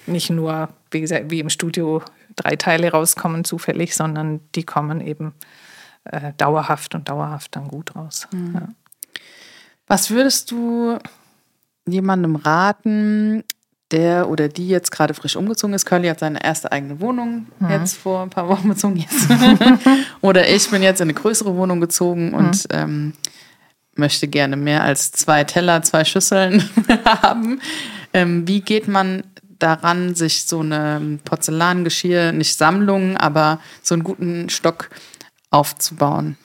nicht 0.05 0.29
nur, 0.29 0.69
wie 0.91 1.01
gesagt, 1.01 1.31
wie 1.31 1.39
im 1.39 1.49
Studio 1.49 2.01
drei 2.35 2.55
Teile 2.55 2.91
rauskommen 2.91 3.43
zufällig, 3.43 3.95
sondern 3.95 4.41
die 4.53 4.63
kommen 4.63 5.01
eben 5.01 5.33
äh, 6.05 6.33
dauerhaft 6.37 6.93
und 6.95 7.09
dauerhaft 7.09 7.55
dann 7.55 7.67
gut 7.67 7.95
raus. 7.95 8.27
Ja. 8.33 8.67
Was 9.87 10.09
würdest 10.09 10.51
du 10.51 10.97
jemandem 11.87 12.35
raten, 12.35 13.43
der 13.95 14.29
oder 14.29 14.49
die 14.49 14.67
jetzt 14.67 14.91
gerade 14.91 15.13
frisch 15.13 15.35
umgezogen 15.35 15.73
ist? 15.73 15.85
Curly 15.85 16.09
hat 16.09 16.19
seine 16.19 16.43
erste 16.43 16.71
eigene 16.71 16.99
Wohnung 16.99 17.47
jetzt 17.69 17.97
vor 17.97 18.21
ein 18.21 18.29
paar 18.29 18.49
Wochen 18.49 18.67
bezogen. 18.67 18.97
Jetzt. 18.97 19.27
oder 20.21 20.47
ich 20.47 20.69
bin 20.69 20.83
jetzt 20.83 20.99
in 20.99 21.05
eine 21.05 21.13
größere 21.13 21.55
Wohnung 21.55 21.79
gezogen 21.79 22.33
und 22.33 22.67
ähm, 22.71 23.13
möchte 23.95 24.27
gerne 24.27 24.57
mehr 24.57 24.83
als 24.83 25.11
zwei 25.11 25.45
Teller, 25.45 25.81
zwei 25.81 26.03
Schüsseln 26.03 26.69
haben. 27.05 27.61
Ähm, 28.13 28.47
wie 28.47 28.61
geht 28.61 28.87
man 28.87 29.23
daran, 29.59 30.15
sich 30.15 30.45
so 30.45 30.59
eine 30.59 31.19
Porzellangeschirr, 31.23 32.33
nicht 32.33 32.57
Sammlung, 32.57 33.15
aber 33.15 33.59
so 33.81 33.95
einen 33.95 34.03
guten 34.03 34.49
Stock 34.49 34.89
aufzubauen? 35.49 36.37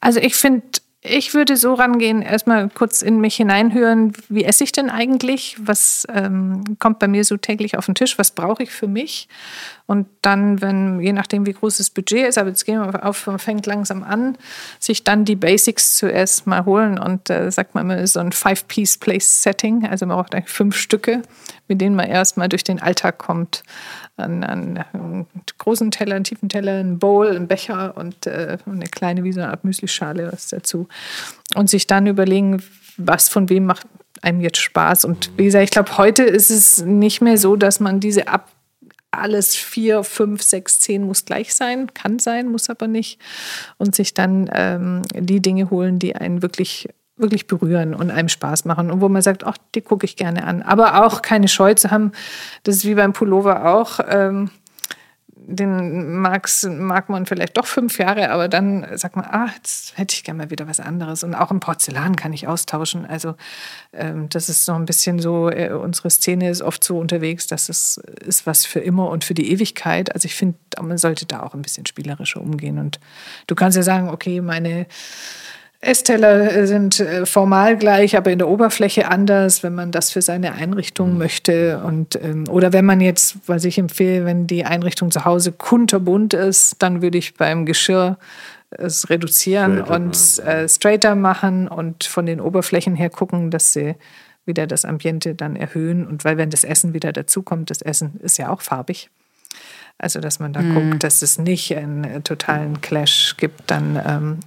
Also 0.00 0.20
ich 0.20 0.34
finde, 0.34 0.66
ich 1.08 1.34
würde 1.34 1.56
so 1.56 1.74
rangehen, 1.74 2.22
erstmal 2.22 2.68
kurz 2.68 3.02
in 3.02 3.20
mich 3.20 3.36
hineinhören, 3.36 4.12
wie 4.28 4.44
esse 4.44 4.64
ich 4.64 4.72
denn 4.72 4.90
eigentlich? 4.90 5.56
Was 5.58 6.06
ähm, 6.12 6.76
kommt 6.78 6.98
bei 6.98 7.08
mir 7.08 7.24
so 7.24 7.36
täglich 7.36 7.76
auf 7.78 7.86
den 7.86 7.94
Tisch? 7.94 8.18
Was 8.18 8.30
brauche 8.30 8.62
ich 8.62 8.70
für 8.70 8.88
mich? 8.88 9.28
Und 9.86 10.08
dann, 10.22 10.60
wenn, 10.60 11.00
je 11.00 11.12
nachdem, 11.12 11.46
wie 11.46 11.52
groß 11.52 11.78
das 11.78 11.90
Budget 11.90 12.26
ist, 12.26 12.38
aber 12.38 12.48
jetzt 12.48 12.64
gehen 12.64 12.80
wir 12.80 13.04
auf, 13.04 13.26
man 13.26 13.38
fängt 13.38 13.66
langsam 13.66 14.02
an, 14.02 14.36
sich 14.80 15.04
dann 15.04 15.24
die 15.24 15.36
Basics 15.36 15.96
zuerst 15.96 16.46
mal 16.46 16.64
holen 16.64 16.98
und 16.98 17.30
äh, 17.30 17.50
sagt 17.50 17.74
man 17.74 17.88
immer 17.88 18.06
so 18.06 18.18
ein 18.18 18.32
Five-Piece-Place-Setting. 18.32 19.86
Also 19.86 20.06
man 20.06 20.16
braucht 20.16 20.34
eigentlich 20.34 20.52
fünf 20.52 20.76
Stücke, 20.76 21.22
mit 21.68 21.80
denen 21.80 21.94
man 21.94 22.08
erstmal 22.08 22.48
durch 22.48 22.64
den 22.64 22.82
Alltag 22.82 23.18
kommt. 23.18 23.62
An, 24.16 24.44
an 24.44 24.78
einen 24.92 25.26
großen 25.58 25.90
Teller, 25.90 26.16
einen 26.16 26.24
tiefen 26.24 26.48
Teller, 26.48 26.74
einen 26.74 26.98
Bowl, 26.98 27.28
einen 27.28 27.48
Becher 27.48 27.96
und 27.96 28.26
äh, 28.26 28.56
eine 28.64 28.86
kleine, 28.86 29.24
wie 29.24 29.32
so 29.32 29.40
eine 29.40 29.50
Art 29.50 29.64
Müslischale, 29.64 30.32
was 30.32 30.48
dazu. 30.48 30.88
Und 31.54 31.68
sich 31.68 31.86
dann 31.86 32.06
überlegen, 32.06 32.62
was 32.96 33.28
von 33.28 33.48
wem 33.50 33.66
macht 33.66 33.86
einem 34.22 34.40
jetzt 34.40 34.58
Spaß. 34.58 35.04
Und 35.04 35.30
wie 35.36 35.44
gesagt, 35.44 35.64
ich 35.64 35.70
glaube, 35.70 35.98
heute 35.98 36.22
ist 36.22 36.50
es 36.50 36.82
nicht 36.82 37.20
mehr 37.20 37.36
so, 37.38 37.56
dass 37.56 37.80
man 37.80 38.00
diese 38.00 38.28
ab 38.28 38.50
alles 39.10 39.54
vier, 39.54 40.04
fünf, 40.04 40.42
sechs, 40.42 40.80
zehn 40.80 41.04
muss 41.04 41.24
gleich 41.24 41.54
sein, 41.54 41.92
kann 41.94 42.18
sein, 42.18 42.48
muss 42.48 42.68
aber 42.68 42.86
nicht. 42.86 43.20
Und 43.78 43.94
sich 43.94 44.14
dann 44.14 44.50
ähm, 44.52 45.02
die 45.14 45.40
Dinge 45.40 45.70
holen, 45.70 45.98
die 45.98 46.16
einen 46.16 46.42
wirklich 46.42 46.88
wirklich 47.16 47.46
berühren 47.46 47.94
und 47.94 48.10
einem 48.10 48.28
Spaß 48.28 48.64
machen 48.64 48.90
und 48.90 49.00
wo 49.00 49.08
man 49.08 49.22
sagt, 49.22 49.44
ach, 49.44 49.56
die 49.74 49.80
gucke 49.80 50.04
ich 50.04 50.16
gerne 50.16 50.44
an. 50.44 50.62
Aber 50.62 51.04
auch 51.04 51.22
keine 51.22 51.48
Scheu 51.48 51.74
zu 51.74 51.90
haben, 51.90 52.12
das 52.64 52.76
ist 52.76 52.84
wie 52.84 52.94
beim 52.94 53.12
Pullover 53.12 53.66
auch. 53.74 54.00
Ähm, 54.08 54.50
den 55.48 56.18
mag's, 56.20 56.64
mag 56.68 57.08
man 57.08 57.24
vielleicht 57.24 57.56
doch 57.56 57.66
fünf 57.66 57.98
Jahre, 57.98 58.30
aber 58.30 58.48
dann 58.48 58.86
sagt 58.98 59.14
man, 59.14 59.24
ah, 59.26 59.48
jetzt 59.54 59.96
hätte 59.96 60.14
ich 60.14 60.24
gerne 60.24 60.38
mal 60.38 60.50
wieder 60.50 60.66
was 60.66 60.80
anderes. 60.80 61.22
Und 61.22 61.34
auch 61.34 61.52
im 61.52 61.60
Porzellan 61.60 62.16
kann 62.16 62.32
ich 62.32 62.48
austauschen. 62.48 63.06
Also 63.06 63.36
ähm, 63.92 64.28
das 64.28 64.48
ist 64.48 64.64
so 64.64 64.72
ein 64.72 64.86
bisschen 64.86 65.20
so, 65.20 65.48
äh, 65.48 65.70
unsere 65.70 66.10
Szene 66.10 66.50
ist 66.50 66.62
oft 66.62 66.82
so 66.82 66.98
unterwegs, 66.98 67.46
dass 67.46 67.68
es 67.68 67.98
ist 68.24 68.46
was 68.46 68.66
für 68.66 68.80
immer 68.80 69.08
und 69.08 69.24
für 69.24 69.34
die 69.34 69.52
Ewigkeit. 69.52 70.12
Also 70.14 70.26
ich 70.26 70.34
finde, 70.34 70.58
man 70.80 70.98
sollte 70.98 71.26
da 71.26 71.42
auch 71.42 71.54
ein 71.54 71.62
bisschen 71.62 71.86
spielerischer 71.86 72.40
umgehen. 72.40 72.78
Und 72.78 72.98
du 73.46 73.54
kannst 73.54 73.76
ja 73.76 73.82
sagen, 73.84 74.08
okay, 74.08 74.40
meine 74.40 74.86
Essteller 75.86 76.66
sind 76.66 77.00
äh, 77.00 77.26
formal 77.26 77.76
gleich, 77.76 78.16
aber 78.16 78.30
in 78.30 78.38
der 78.38 78.48
Oberfläche 78.48 79.08
anders, 79.08 79.62
wenn 79.62 79.74
man 79.74 79.92
das 79.92 80.10
für 80.10 80.22
seine 80.22 80.52
Einrichtung 80.52 81.16
möchte. 81.18 81.80
Und, 81.84 82.18
ähm, 82.22 82.44
oder 82.48 82.72
wenn 82.72 82.84
man 82.84 83.00
jetzt, 83.00 83.36
was 83.46 83.64
ich 83.64 83.78
empfehle, 83.78 84.24
wenn 84.24 84.46
die 84.46 84.64
Einrichtung 84.64 85.10
zu 85.10 85.24
Hause 85.24 85.52
kunterbunt 85.52 86.34
ist, 86.34 86.82
dann 86.82 87.02
würde 87.02 87.18
ich 87.18 87.34
beim 87.34 87.66
Geschirr 87.66 88.18
es 88.70 89.08
reduzieren 89.08 89.84
Straighter 89.84 89.94
und 89.94 90.38
äh, 90.44 90.68
straighter 90.68 91.14
machen 91.14 91.68
und 91.68 92.04
von 92.04 92.26
den 92.26 92.40
Oberflächen 92.40 92.96
her 92.96 93.10
gucken, 93.10 93.50
dass 93.50 93.72
sie 93.72 93.94
wieder 94.44 94.66
das 94.66 94.84
Ambiente 94.84 95.34
dann 95.34 95.56
erhöhen. 95.56 96.06
Und 96.06 96.24
weil 96.24 96.36
wenn 96.36 96.50
das 96.50 96.64
Essen 96.64 96.94
wieder 96.94 97.12
dazukommt, 97.12 97.70
das 97.70 97.82
Essen 97.82 98.18
ist 98.20 98.38
ja 98.38 98.48
auch 98.50 98.60
farbig. 98.60 99.08
Also, 99.98 100.20
dass 100.20 100.40
man 100.40 100.52
da 100.52 100.60
guckt, 100.60 101.02
dass 101.04 101.22
es 101.22 101.38
nicht 101.38 101.74
einen 101.74 102.04
äh, 102.04 102.20
totalen 102.20 102.82
Clash 102.82 103.36
gibt, 103.38 103.70
dann 103.70 103.98
ähm, 104.06 104.40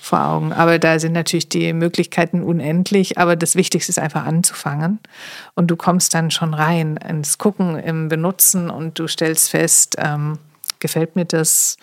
vor 0.00 0.20
Augen. 0.20 0.52
Aber 0.52 0.78
da 0.78 0.98
sind 0.98 1.12
natürlich 1.12 1.48
die 1.48 1.72
Möglichkeiten 1.72 2.42
unendlich. 2.42 3.18
Aber 3.18 3.36
das 3.36 3.56
Wichtigste 3.56 3.90
ist 3.90 3.98
einfach 3.98 4.24
anzufangen. 4.26 4.98
Und 5.54 5.70
du 5.70 5.76
kommst 5.76 6.14
dann 6.14 6.30
schon 6.30 6.54
rein 6.54 6.96
ins 6.96 7.38
Gucken, 7.38 7.78
im 7.78 8.08
Benutzen 8.08 8.70
und 8.70 8.98
du 8.98 9.06
stellst 9.06 9.50
fest, 9.50 9.96
ähm, 9.98 10.38
gefällt 10.78 11.16
mir 11.16 11.24
das, 11.24 11.76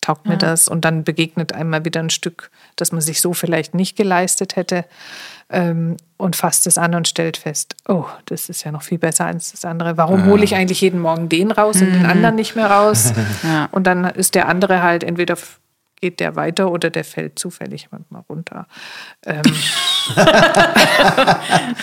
taugt 0.00 0.26
mir 0.26 0.36
das. 0.36 0.68
Und 0.68 0.84
dann 0.84 1.04
begegnet 1.04 1.52
einmal 1.52 1.84
wieder 1.84 2.00
ein 2.00 2.10
Stück, 2.10 2.50
das 2.76 2.92
man 2.92 3.00
sich 3.00 3.20
so 3.20 3.32
vielleicht 3.32 3.74
nicht 3.74 3.96
geleistet 3.96 4.56
hätte. 4.56 4.84
Ähm, 5.52 5.96
und 6.16 6.36
fasst 6.36 6.66
es 6.66 6.78
an 6.78 6.94
und 6.94 7.08
stellt 7.08 7.36
fest, 7.36 7.74
oh, 7.88 8.04
das 8.26 8.48
ist 8.48 8.62
ja 8.64 8.70
noch 8.70 8.82
viel 8.82 8.98
besser 8.98 9.24
als 9.24 9.52
das 9.52 9.64
andere. 9.64 9.96
Warum 9.96 10.26
hole 10.26 10.44
ich 10.44 10.54
eigentlich 10.54 10.80
jeden 10.80 11.00
Morgen 11.00 11.28
den 11.28 11.50
raus 11.50 11.80
und 11.80 11.92
den 11.92 12.06
anderen 12.06 12.36
nicht 12.36 12.56
mehr 12.56 12.70
raus? 12.70 13.12
Ja. 13.42 13.68
Und 13.72 13.86
dann 13.86 14.04
ist 14.04 14.34
der 14.34 14.48
andere 14.48 14.82
halt 14.82 15.02
entweder 15.02 15.36
geht 16.00 16.20
der 16.20 16.36
weiter 16.36 16.70
oder 16.70 16.90
der 16.90 17.04
fällt 17.04 17.38
zufällig 17.38 17.88
manchmal 17.90 18.22
runter. 18.28 18.66
Ähm, 19.26 19.42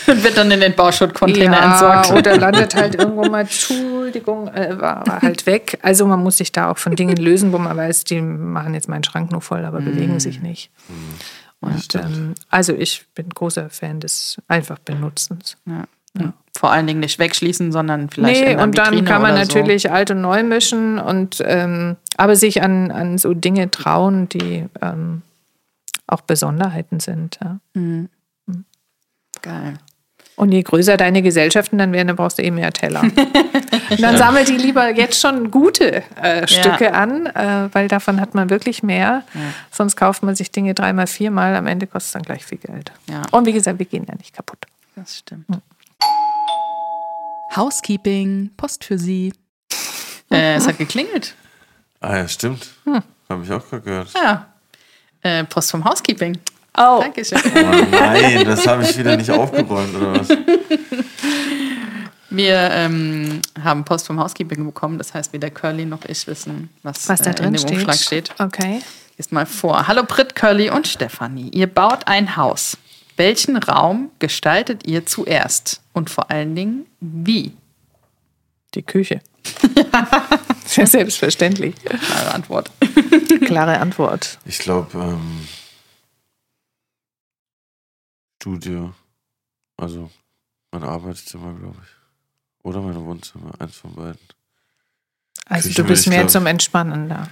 Und 0.07 0.23
wird 0.23 0.38
dann 0.38 0.52
in 0.52 0.60
den 0.60 0.73
Bauschuttcontainer 0.76 1.61
entsorgt. 1.61 2.11
oder 2.11 2.38
landet 2.38 2.76
halt 2.76 2.95
irgendwo 2.95 3.26
mal, 3.30 3.41
Entschuldigung, 3.41 4.48
äh, 4.48 4.80
war, 4.80 5.06
war 5.06 5.22
halt 5.22 5.45
weg. 5.45 5.80
Also 5.81 6.06
man 6.07 6.22
muss 6.23 6.38
sich 6.38 6.52
da 6.52 6.72
auch 6.72 6.77
von 6.77 6.95
Dingen 6.95 7.18
lösen, 7.18 7.53
wo 7.53 7.57
man 7.57 7.77
weiß, 7.77 8.06
die 8.06 8.22
machen 8.22 8.73
jetzt 8.73 8.89
meinen 8.89 9.03
Schrank 9.03 9.31
nur 9.31 9.41
voll, 9.41 9.65
aber 9.65 9.80
bewegen 9.81 10.19
sich 10.19 10.41
nicht. 10.41 10.72
Und 11.60 11.95
ähm, 11.95 12.34
also 12.49 12.73
ich 12.73 13.06
bin 13.15 13.30
großer 13.30 13.69
Fan 13.69 13.99
des 13.99 14.38
einfach 14.48 14.80
Benutzens. 14.80 15.57
Ja. 15.65 15.85
Ja. 16.17 16.34
Vor 16.57 16.71
allen 16.71 16.88
Dingen 16.88 16.99
nicht 16.99 17.19
wegschließen, 17.19 17.71
sondern 17.71 18.09
vielleicht 18.09 18.41
Nee, 18.41 18.53
in 18.53 18.59
und 18.59 18.77
dann 18.77 19.05
kann 19.05 19.21
man 19.21 19.35
natürlich 19.35 19.91
alt 19.91 20.09
und 20.11 20.21
neu 20.21 20.41
mischen 20.43 20.97
und 20.97 21.41
ähm, 21.45 21.97
aber 22.17 22.35
sich 22.35 22.63
an, 22.63 22.89
an 22.91 23.17
so 23.19 23.34
Dinge 23.34 23.69
trauen, 23.69 24.27
die 24.27 24.65
ähm, 24.81 25.21
auch 26.07 26.21
Besonderheiten 26.21 26.99
sind. 26.99 27.38
Ja. 27.43 27.59
So. 27.75 28.07
Geil. 29.43 29.75
Und 30.38 30.51
je 30.51 30.61
größer 30.61 30.97
deine 30.97 31.23
Gesellschaften 31.23 31.79
dann 31.79 31.91
werden, 31.93 32.09
dann 32.09 32.15
brauchst 32.15 32.38
du 32.38 32.43
eh 32.43 32.51
mehr 32.51 32.71
Teller. 32.71 33.01
Und 33.01 33.17
dann 34.01 34.17
sammelt 34.17 34.47
die 34.47 34.57
lieber 34.57 34.93
jetzt 34.95 35.19
schon 35.19 35.49
gute 35.49 36.03
äh, 36.21 36.47
Stücke 36.47 36.93
an, 36.93 37.25
äh, 37.25 37.69
weil 37.71 37.88
davon 37.88 38.21
hat 38.21 38.35
man 38.35 38.51
wirklich 38.51 38.84
mehr. 38.84 39.23
Sonst 39.71 39.95
kauft 39.95 40.21
man 40.21 40.35
sich 40.35 40.51
Dinge 40.51 40.75
dreimal, 40.75 41.07
viermal, 41.07 41.55
am 41.55 41.65
Ende 41.65 41.88
kostet 41.88 42.07
es 42.09 42.13
dann 42.13 42.21
gleich 42.21 42.45
viel 42.45 42.59
Geld. 42.59 42.91
Ja. 43.09 43.23
Und 43.31 43.47
wie 43.47 43.53
gesagt, 43.53 43.79
wir 43.79 43.88
gehen 43.88 44.05
ja 44.07 44.13
nicht 44.15 44.35
kaputt. 44.35 44.59
Das 44.95 45.17
stimmt. 45.17 45.45
Housekeeping, 47.56 48.52
Post 48.57 48.84
für 48.84 48.98
Sie. 48.98 49.34
Äh, 50.30 50.56
es 50.56 50.68
hat 50.68 50.78
geklingelt. 50.78 51.36
Ah 51.99 52.18
ja, 52.18 52.28
stimmt. 52.28 52.68
Hm. 52.84 53.02
Habe 53.30 53.44
ich 53.44 53.52
auch 53.52 53.68
gerade 53.69 53.84
gehört. 53.84 54.14
Ja. 54.14 54.48
Äh, 55.22 55.44
Post 55.45 55.72
vom 55.72 55.84
Housekeeping. 55.84 56.38
Oh, 56.78 56.99
Dankeschön. 57.02 57.40
Oh 57.44 57.86
nein, 57.91 58.45
das 58.45 58.68
habe 58.68 58.84
ich 58.84 58.98
wieder 58.98 59.18
nicht 59.18 59.32
aufgeräumt 59.32 59.95
oder 59.95 60.19
was? 60.19 60.30
Wir 62.30 62.56
ähm, 62.72 63.41
haben 63.64 63.84
Post 63.84 64.06
vom 64.06 64.19
Housekeeping 64.19 64.64
bekommen. 64.64 64.99
Das 64.99 65.14
heißt, 65.14 65.34
weder 65.34 65.49
Curly 65.49 65.86
noch 65.86 66.06
ich 66.06 66.28
wissen, 66.28 66.69
was, 66.84 67.10
was 67.10 67.22
da 67.22 67.32
äh, 67.32 67.36
drin 67.36 67.48
in 67.48 67.53
dem 67.53 67.60
steht. 67.60 67.72
Umschlag 67.72 67.95
steht. 67.95 68.32
Okay. 68.38 68.82
Lies 69.18 69.32
mal 69.32 69.48
vor. 69.48 69.88
Hallo 69.88 70.03
Brit, 70.03 70.36
Curly 70.36 70.69
und 70.69 70.88
Stefanie. 70.88 71.49
Ihr 71.49 71.65
baut 71.65 72.07
ein 72.07 72.36
Haus. 72.36 72.78
Welchen 73.18 73.57
Raum 73.57 74.11
gestaltet 74.19 74.88
ihr 74.88 75.06
zuerst? 75.06 75.81
Und 75.94 76.10
vor 76.10 76.30
allen 76.31 76.56
Dingen, 76.56 76.85
wie? 76.99 77.52
Die 78.76 78.84
Küche. 78.84 79.22
Sehr 80.65 80.85
selbstverständlich. 80.88 81.76
Klare 81.84 82.34
Antwort. 82.34 82.72
Klare 83.45 83.80
Antwort. 83.80 84.38
Ich 84.45 84.60
glaube, 84.60 84.98
ähm, 84.98 85.48
Studio. 88.41 88.94
Also 89.77 90.10
mein 90.72 90.84
Arbeitszimmer, 90.84 91.53
glaube 91.53 91.77
ich. 91.81 91.89
Oder 92.64 92.81
mein 92.81 92.95
Wohnzimmer, 93.03 93.53
eins 93.60 93.76
von 93.77 93.94
beiden. 93.95 94.19
Also 95.45 95.69
Küche 95.69 95.81
du 95.81 95.88
bist 95.88 96.07
mehr 96.07 96.19
glaub- 96.19 96.31
zum 96.31 96.45
Entspannen 96.45 97.10
da. 97.10 97.30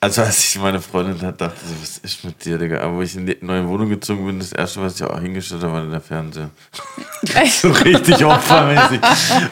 Also 0.00 0.22
als 0.22 0.38
ich 0.38 0.58
meine 0.60 0.80
Freundin 0.80 1.20
hat, 1.22 1.40
dachte 1.40 1.58
sie, 1.64 1.74
was 1.82 1.98
ist 1.98 2.24
mit 2.24 2.44
dir, 2.44 2.56
Digga? 2.56 2.82
Aber 2.82 2.96
wo 2.96 3.02
ich 3.02 3.16
in 3.16 3.26
die 3.26 3.36
neue 3.40 3.66
Wohnung 3.66 3.88
gezogen 3.88 4.26
bin, 4.26 4.38
das 4.38 4.52
erste, 4.52 4.80
was 4.80 4.94
ich 4.94 5.02
auch 5.02 5.20
hingestellt 5.20 5.62
habe, 5.64 5.72
war 5.72 5.86
der 5.86 6.00
Fernseher. 6.00 6.50
so 7.50 7.70
richtig 7.70 8.24
opfermäßig. 8.24 9.00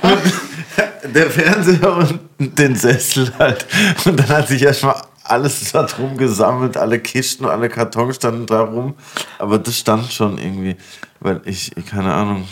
Und 0.03 1.15
der 1.15 1.31
Fernseher 1.31 1.97
und 1.97 2.21
den 2.59 2.77
Sessel 2.77 3.33
halt. 3.39 3.67
Und 4.05 4.21
dann 4.21 4.29
hat 4.29 4.47
sich 4.47 4.63
erstmal 4.63 5.03
alles 5.25 5.73
da 5.73 5.83
drum 5.83 6.17
gesammelt, 6.17 6.77
alle 6.77 7.01
Kisten, 7.01 7.47
alle 7.47 7.69
Kartons 7.69 8.15
standen 8.15 8.47
da 8.47 8.61
rum. 8.61 8.95
Aber 9.41 9.59
das 9.59 9.77
stand 9.77 10.13
schon 10.13 10.39
irgendwie, 10.39 10.77
weil 11.19 11.41
ich, 11.45 11.73
keine 11.91 12.13
Ahnung, 12.15 12.47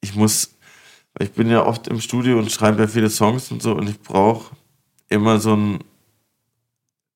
ich 0.00 0.14
muss, 0.14 0.56
ich 1.18 1.32
bin 1.32 1.50
ja 1.50 1.66
oft 1.66 1.86
im 1.88 2.00
Studio 2.00 2.38
und 2.38 2.50
schreibe 2.50 2.80
ja 2.80 2.88
viele 2.88 3.10
Songs 3.10 3.50
und 3.50 3.62
so 3.62 3.72
und 3.72 3.90
ich 3.90 4.00
brauche 4.00 4.54
immer 5.10 5.38
so 5.38 5.54
ein 5.54 5.84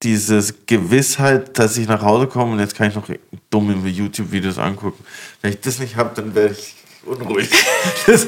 diese 0.04 0.44
Gewissheit, 0.66 1.58
dass 1.58 1.76
ich 1.76 1.88
nach 1.88 2.02
Hause 2.02 2.26
komme 2.26 2.52
und 2.52 2.60
jetzt 2.60 2.76
kann 2.76 2.88
ich 2.88 2.94
noch 2.94 3.08
dumme 3.50 3.88
YouTube-Videos 3.88 4.58
angucken. 4.58 5.02
Wenn 5.42 5.52
ich 5.52 5.60
das 5.60 5.78
nicht 5.78 5.96
habe, 5.96 6.10
dann 6.14 6.34
werde 6.34 6.54
ich 6.54 6.74
unruhig. 7.04 7.50
Das, 8.06 8.26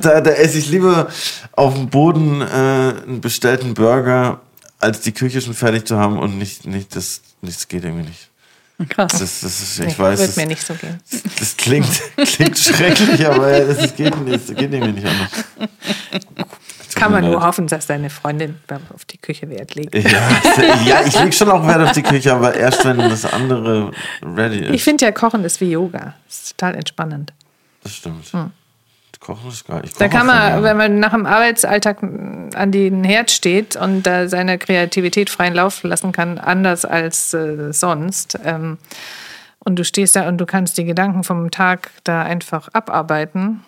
da, 0.00 0.20
da 0.20 0.30
esse 0.30 0.58
ich 0.58 0.68
lieber 0.68 1.08
auf 1.52 1.74
dem 1.74 1.88
Boden 1.90 2.40
äh, 2.40 2.44
einen 2.44 3.20
bestellten 3.20 3.74
Burger, 3.74 4.40
als 4.78 5.00
die 5.00 5.10
Küche 5.10 5.40
schon 5.40 5.54
fertig 5.54 5.84
zu 5.86 5.98
haben 5.98 6.16
und 6.18 6.38
nicht, 6.38 6.64
nicht 6.64 6.94
das, 6.94 7.22
das 7.42 7.66
geht 7.66 7.84
irgendwie 7.84 8.08
nicht. 8.08 8.30
Krass. 8.88 9.12
Das, 9.12 9.40
das 9.40 9.60
ist, 9.60 9.80
ich 9.80 9.86
Nee, 9.88 9.98
weiß, 9.98 10.20
Wird 10.20 10.36
mir 10.36 10.46
nicht 10.46 10.64
so 10.66 10.74
gehen. 10.74 11.00
das 11.38 11.56
klingt, 11.56 11.88
klingt 12.16 12.56
schrecklich, 12.58 13.26
aber 13.26 13.60
das, 13.60 13.78
das 13.78 13.96
geht, 13.96 14.16
nicht, 14.24 14.48
das 14.48 14.56
geht 14.56 14.72
irgendwie 14.72 14.92
nicht 14.92 15.06
anders. 15.06 15.30
Kann 17.00 17.12
man 17.12 17.24
nur 17.24 17.34
leid. 17.34 17.42
hoffen, 17.44 17.66
dass 17.66 17.86
deine 17.86 18.10
Freundin 18.10 18.56
auf 18.94 19.04
die 19.04 19.18
Küche 19.18 19.48
Wert 19.48 19.74
legt. 19.74 19.94
Ja, 19.94 20.02
ja, 20.84 21.02
ich 21.04 21.18
leg 21.18 21.34
schon 21.34 21.50
auch 21.50 21.66
Wert 21.66 21.80
auf 21.80 21.92
die 21.92 22.02
Küche, 22.02 22.32
aber 22.32 22.54
erst 22.54 22.84
wenn 22.84 22.98
das 22.98 23.24
andere 23.24 23.90
ready 24.22 24.66
ist. 24.66 24.74
Ich 24.74 24.84
finde 24.84 25.06
ja, 25.06 25.12
Kochen 25.12 25.44
ist 25.44 25.60
wie 25.60 25.70
Yoga. 25.70 26.14
Das 26.26 26.42
ist 26.42 26.58
total 26.58 26.76
entspannend. 26.76 27.32
das 27.82 27.94
stimmt. 27.94 28.30
Kochen 29.20 29.50
ist 29.50 29.66
geil. 29.66 29.82
Hm. 29.82 29.90
Da 29.98 30.08
kann 30.08 30.26
man, 30.26 30.62
wenn 30.62 30.76
man 30.76 30.98
nach 30.98 31.12
dem 31.12 31.26
Arbeitsalltag 31.26 32.02
an 32.02 32.72
den 32.72 33.04
Herd 33.04 33.30
steht 33.30 33.76
und 33.76 34.02
da 34.02 34.28
seine 34.28 34.58
Kreativität 34.58 35.28
freien 35.28 35.54
Lauf 35.54 35.82
lassen 35.82 36.12
kann, 36.12 36.38
anders 36.38 36.84
als 36.84 37.34
äh, 37.34 37.72
sonst. 37.72 38.38
Ähm, 38.44 38.78
und 39.58 39.78
du 39.78 39.84
stehst 39.84 40.16
da 40.16 40.26
und 40.26 40.38
du 40.38 40.46
kannst 40.46 40.78
die 40.78 40.84
Gedanken 40.84 41.22
vom 41.22 41.50
Tag 41.50 41.90
da 42.04 42.22
einfach 42.22 42.68
abarbeiten 42.72 43.62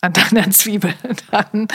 an 0.00 0.12
deiner 0.12 0.50
Zwiebel, 0.50 0.94
dann 1.30 1.68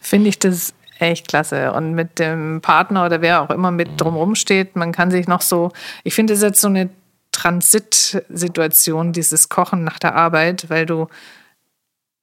finde 0.00 0.28
ich 0.28 0.38
das 0.38 0.74
echt 0.98 1.28
klasse. 1.28 1.72
Und 1.72 1.94
mit 1.94 2.18
dem 2.18 2.60
Partner 2.60 3.06
oder 3.06 3.20
wer 3.22 3.42
auch 3.42 3.50
immer 3.50 3.70
mit 3.70 4.00
drumherum 4.00 4.34
steht, 4.34 4.76
man 4.76 4.92
kann 4.92 5.10
sich 5.10 5.26
noch 5.28 5.40
so, 5.40 5.72
ich 6.04 6.14
finde, 6.14 6.34
es 6.34 6.42
jetzt 6.42 6.60
so 6.60 6.68
eine 6.68 6.90
Transitsituation, 7.32 9.12
dieses 9.12 9.48
Kochen 9.48 9.84
nach 9.84 9.98
der 9.98 10.14
Arbeit, 10.14 10.68
weil 10.68 10.86
du 10.86 11.08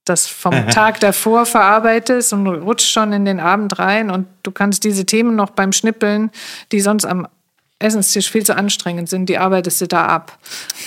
das 0.06 0.28
vom 0.28 0.68
Tag 0.70 1.00
davor 1.00 1.46
verarbeitest 1.46 2.34
und 2.34 2.48
rutscht 2.48 2.92
schon 2.92 3.14
in 3.14 3.26
den 3.26 3.40
Abend 3.40 3.80
rein 3.80 4.10
und 4.10 4.28
du 4.44 4.52
kannst 4.52 4.84
diese 4.84 5.06
Themen 5.06 5.36
noch 5.36 5.50
beim 5.50 5.72
Schnippeln, 5.72 6.32
die 6.72 6.82
sonst 6.82 7.06
am 7.06 7.28
Essenstisch 7.80 8.32
viel 8.32 8.44
zu 8.44 8.56
anstrengend 8.56 9.08
sind, 9.08 9.28
die 9.28 9.38
arbeitest 9.38 9.82
du 9.82 9.88
da 9.88 10.08
ab. 10.08 10.40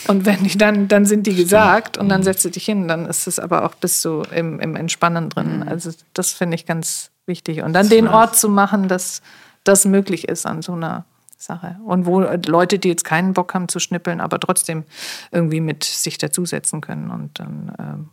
Und 0.08 0.26
wenn 0.26 0.42
die 0.42 0.58
dann, 0.58 0.88
dann 0.88 1.06
sind 1.06 1.26
die 1.26 1.36
gesagt 1.36 1.98
und 1.98 2.08
dann 2.08 2.24
setzt 2.24 2.44
du 2.44 2.50
dich 2.50 2.64
hin, 2.64 2.88
dann 2.88 3.06
ist 3.06 3.28
es 3.28 3.38
aber 3.38 3.64
auch 3.64 3.76
bist 3.76 4.04
du 4.04 4.22
im, 4.34 4.58
im 4.58 4.74
Entspannen 4.74 5.28
drin. 5.28 5.62
Also 5.62 5.92
das 6.14 6.32
finde 6.32 6.56
ich 6.56 6.66
ganz 6.66 7.10
wichtig. 7.26 7.62
Und 7.62 7.74
dann 7.74 7.88
den 7.88 8.08
Ort 8.08 8.36
zu 8.36 8.48
machen, 8.48 8.88
dass 8.88 9.22
das 9.62 9.84
möglich 9.84 10.26
ist 10.28 10.46
an 10.46 10.62
so 10.62 10.72
einer 10.72 11.04
Sache. 11.38 11.76
Und 11.84 12.06
wo 12.06 12.20
Leute, 12.20 12.78
die 12.78 12.88
jetzt 12.88 13.04
keinen 13.04 13.34
Bock 13.34 13.54
haben 13.54 13.68
zu 13.68 13.78
schnippeln, 13.78 14.20
aber 14.20 14.40
trotzdem 14.40 14.84
irgendwie 15.30 15.60
mit 15.60 15.84
sich 15.84 16.18
dazusetzen 16.18 16.80
können 16.80 17.10
und 17.10 17.38
dann 17.38 17.72
ähm, 17.78 18.08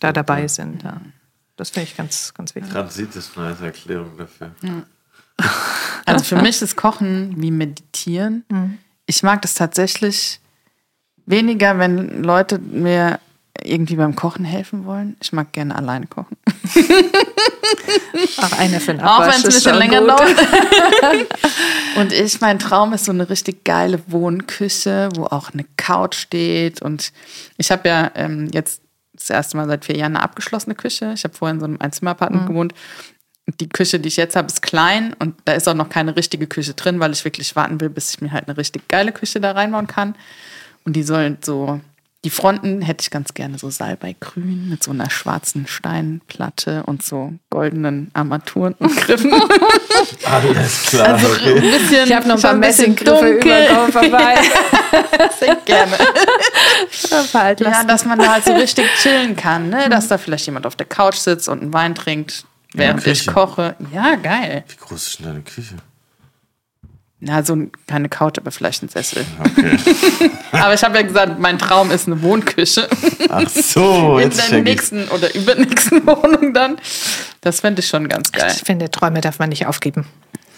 da 0.00 0.12
dabei 0.12 0.46
sind. 0.46 0.82
Ja. 0.82 1.00
Das 1.56 1.70
finde 1.70 1.88
ich 1.88 1.96
ganz, 1.96 2.34
ganz 2.34 2.54
wichtig. 2.54 2.72
Transit 2.72 3.16
ist 3.16 3.36
eine 3.36 3.56
Erklärung 3.60 4.16
dafür. 4.16 4.52
Also 6.06 6.24
für 6.24 6.36
mich 6.42 6.62
ist 6.62 6.74
Kochen 6.74 7.34
wie 7.36 7.50
Meditieren. 7.50 8.78
Ich 9.04 9.22
mag 9.22 9.42
das 9.42 9.52
tatsächlich 9.52 10.40
weniger, 11.26 11.78
wenn 11.78 12.22
Leute 12.22 12.58
mir 12.58 13.20
irgendwie 13.62 13.96
beim 13.96 14.16
Kochen 14.16 14.46
helfen 14.46 14.86
wollen. 14.86 15.16
Ich 15.20 15.34
mag 15.34 15.52
gerne 15.52 15.76
alleine 15.76 16.06
kochen. 16.06 16.38
Auch 18.38 18.58
eine 18.58 18.80
für 18.80 18.92
den 18.94 19.02
Auch 19.02 19.20
wenn 19.20 19.28
es 19.30 19.36
ein 19.38 19.42
bisschen 19.44 19.74
länger 19.76 20.00
gut. 20.00 20.08
dauert. 20.10 20.34
und 21.96 22.12
ich, 22.12 22.40
mein 22.40 22.58
Traum 22.58 22.92
ist 22.92 23.04
so 23.04 23.12
eine 23.12 23.28
richtig 23.28 23.64
geile 23.64 24.00
Wohnküche, 24.06 25.08
wo 25.14 25.24
auch 25.24 25.52
eine 25.52 25.64
Couch 25.76 26.14
steht. 26.16 26.80
Und 26.82 27.12
ich 27.56 27.70
habe 27.70 27.88
ja 27.88 28.10
ähm, 28.14 28.48
jetzt 28.52 28.80
das 29.12 29.30
erste 29.30 29.56
Mal 29.56 29.66
seit 29.66 29.84
vier 29.84 29.96
Jahren 29.96 30.16
eine 30.16 30.22
abgeschlossene 30.24 30.74
Küche. 30.74 31.12
Ich 31.14 31.24
habe 31.24 31.34
vorher 31.34 31.54
in 31.54 31.60
so 31.60 31.66
einem 31.66 31.80
Einzimmer-Apartment 31.80 32.44
Mhm. 32.44 32.48
gewohnt. 32.48 32.74
Die 33.60 33.68
Küche, 33.68 33.98
die 33.98 34.08
ich 34.08 34.16
jetzt 34.16 34.36
habe, 34.36 34.46
ist 34.48 34.60
klein 34.62 35.14
und 35.18 35.34
da 35.46 35.52
ist 35.52 35.68
auch 35.68 35.74
noch 35.74 35.88
keine 35.88 36.14
richtige 36.16 36.46
Küche 36.46 36.74
drin, 36.74 37.00
weil 37.00 37.12
ich 37.12 37.24
wirklich 37.24 37.56
warten 37.56 37.80
will, 37.80 37.88
bis 37.88 38.10
ich 38.14 38.20
mir 38.20 38.30
halt 38.32 38.46
eine 38.48 38.56
richtig 38.58 38.88
geile 38.88 39.10
Küche 39.12 39.40
da 39.40 39.52
reinbauen 39.52 39.86
kann. 39.86 40.14
Und 40.84 40.94
die 40.96 41.02
sollen 41.02 41.38
so, 41.40 41.80
die 42.24 42.30
Fronten 42.30 42.82
hätte 42.82 43.02
ich 43.02 43.10
ganz 43.10 43.32
gerne 43.32 43.58
so 43.58 43.70
Salbeigrün 43.70 44.68
mit 44.68 44.82
so 44.82 44.90
einer 44.90 45.08
schwarzen 45.08 45.66
Steinplatte 45.66 46.82
und 46.84 47.02
so 47.02 47.32
goldenen 47.48 48.10
Armaturen 48.12 48.74
und 48.78 48.94
Griffen. 48.96 49.32
Alles 50.24 50.82
klar, 50.86 51.08
Also 51.14 51.28
okay. 51.28 51.54
ein 51.56 51.60
bisschen, 51.62 52.04
Ich 52.06 52.12
habe 52.14 52.28
noch 52.28 52.36
ein 52.36 52.42
paar 52.42 52.54
Messinggriffe 52.54 53.32
dunkel. 53.32 53.38
überkommen 53.66 53.92
vorbei. 53.92 54.34
Sehr 55.40 55.56
gerne. 55.64 55.96
Ja, 57.60 57.84
dass 57.84 58.04
man 58.04 58.18
da 58.18 58.32
halt 58.32 58.44
so 58.44 58.52
richtig 58.52 58.86
chillen 59.00 59.36
kann, 59.36 59.70
ne? 59.70 59.88
Dass 59.88 60.08
da 60.08 60.18
vielleicht 60.18 60.46
jemand 60.46 60.66
auf 60.66 60.76
der 60.76 60.86
Couch 60.86 61.16
sitzt 61.16 61.48
und 61.48 61.62
einen 61.62 61.72
Wein 61.72 61.94
trinkt, 61.94 62.44
während 62.78 63.06
ich 63.06 63.26
koche. 63.26 63.76
Ja, 63.92 64.14
geil. 64.16 64.64
Wie 64.68 64.76
groß 64.76 65.06
ist 65.06 65.18
denn 65.18 65.26
deine 65.26 65.42
Küche? 65.42 65.76
Na, 67.20 67.42
so 67.42 67.54
ein- 67.56 67.72
keine 67.88 68.08
Couch, 68.08 68.38
aber 68.38 68.52
vielleicht 68.52 68.82
ein 68.84 68.88
Sessel. 68.88 69.26
Okay. 69.40 69.76
aber 70.52 70.74
ich 70.74 70.82
habe 70.84 70.96
ja 70.98 71.02
gesagt, 71.02 71.40
mein 71.40 71.58
Traum 71.58 71.90
ist 71.90 72.06
eine 72.06 72.22
Wohnküche. 72.22 72.88
Ach 73.28 73.48
so, 73.48 74.18
In 74.18 74.24
jetzt 74.28 74.38
der 74.38 74.44
check 74.46 74.68
ich's. 74.68 74.92
nächsten 74.92 75.08
oder 75.08 75.34
übernächsten 75.34 76.06
Wohnung 76.06 76.54
dann. 76.54 76.76
Das 77.40 77.58
fände 77.60 77.80
ich 77.80 77.88
schon 77.88 78.08
ganz 78.08 78.30
geil. 78.30 78.52
Ich 78.54 78.62
finde, 78.62 78.88
Träume 78.90 79.20
darf 79.20 79.40
man 79.40 79.48
nicht 79.48 79.66
aufgeben. 79.66 80.06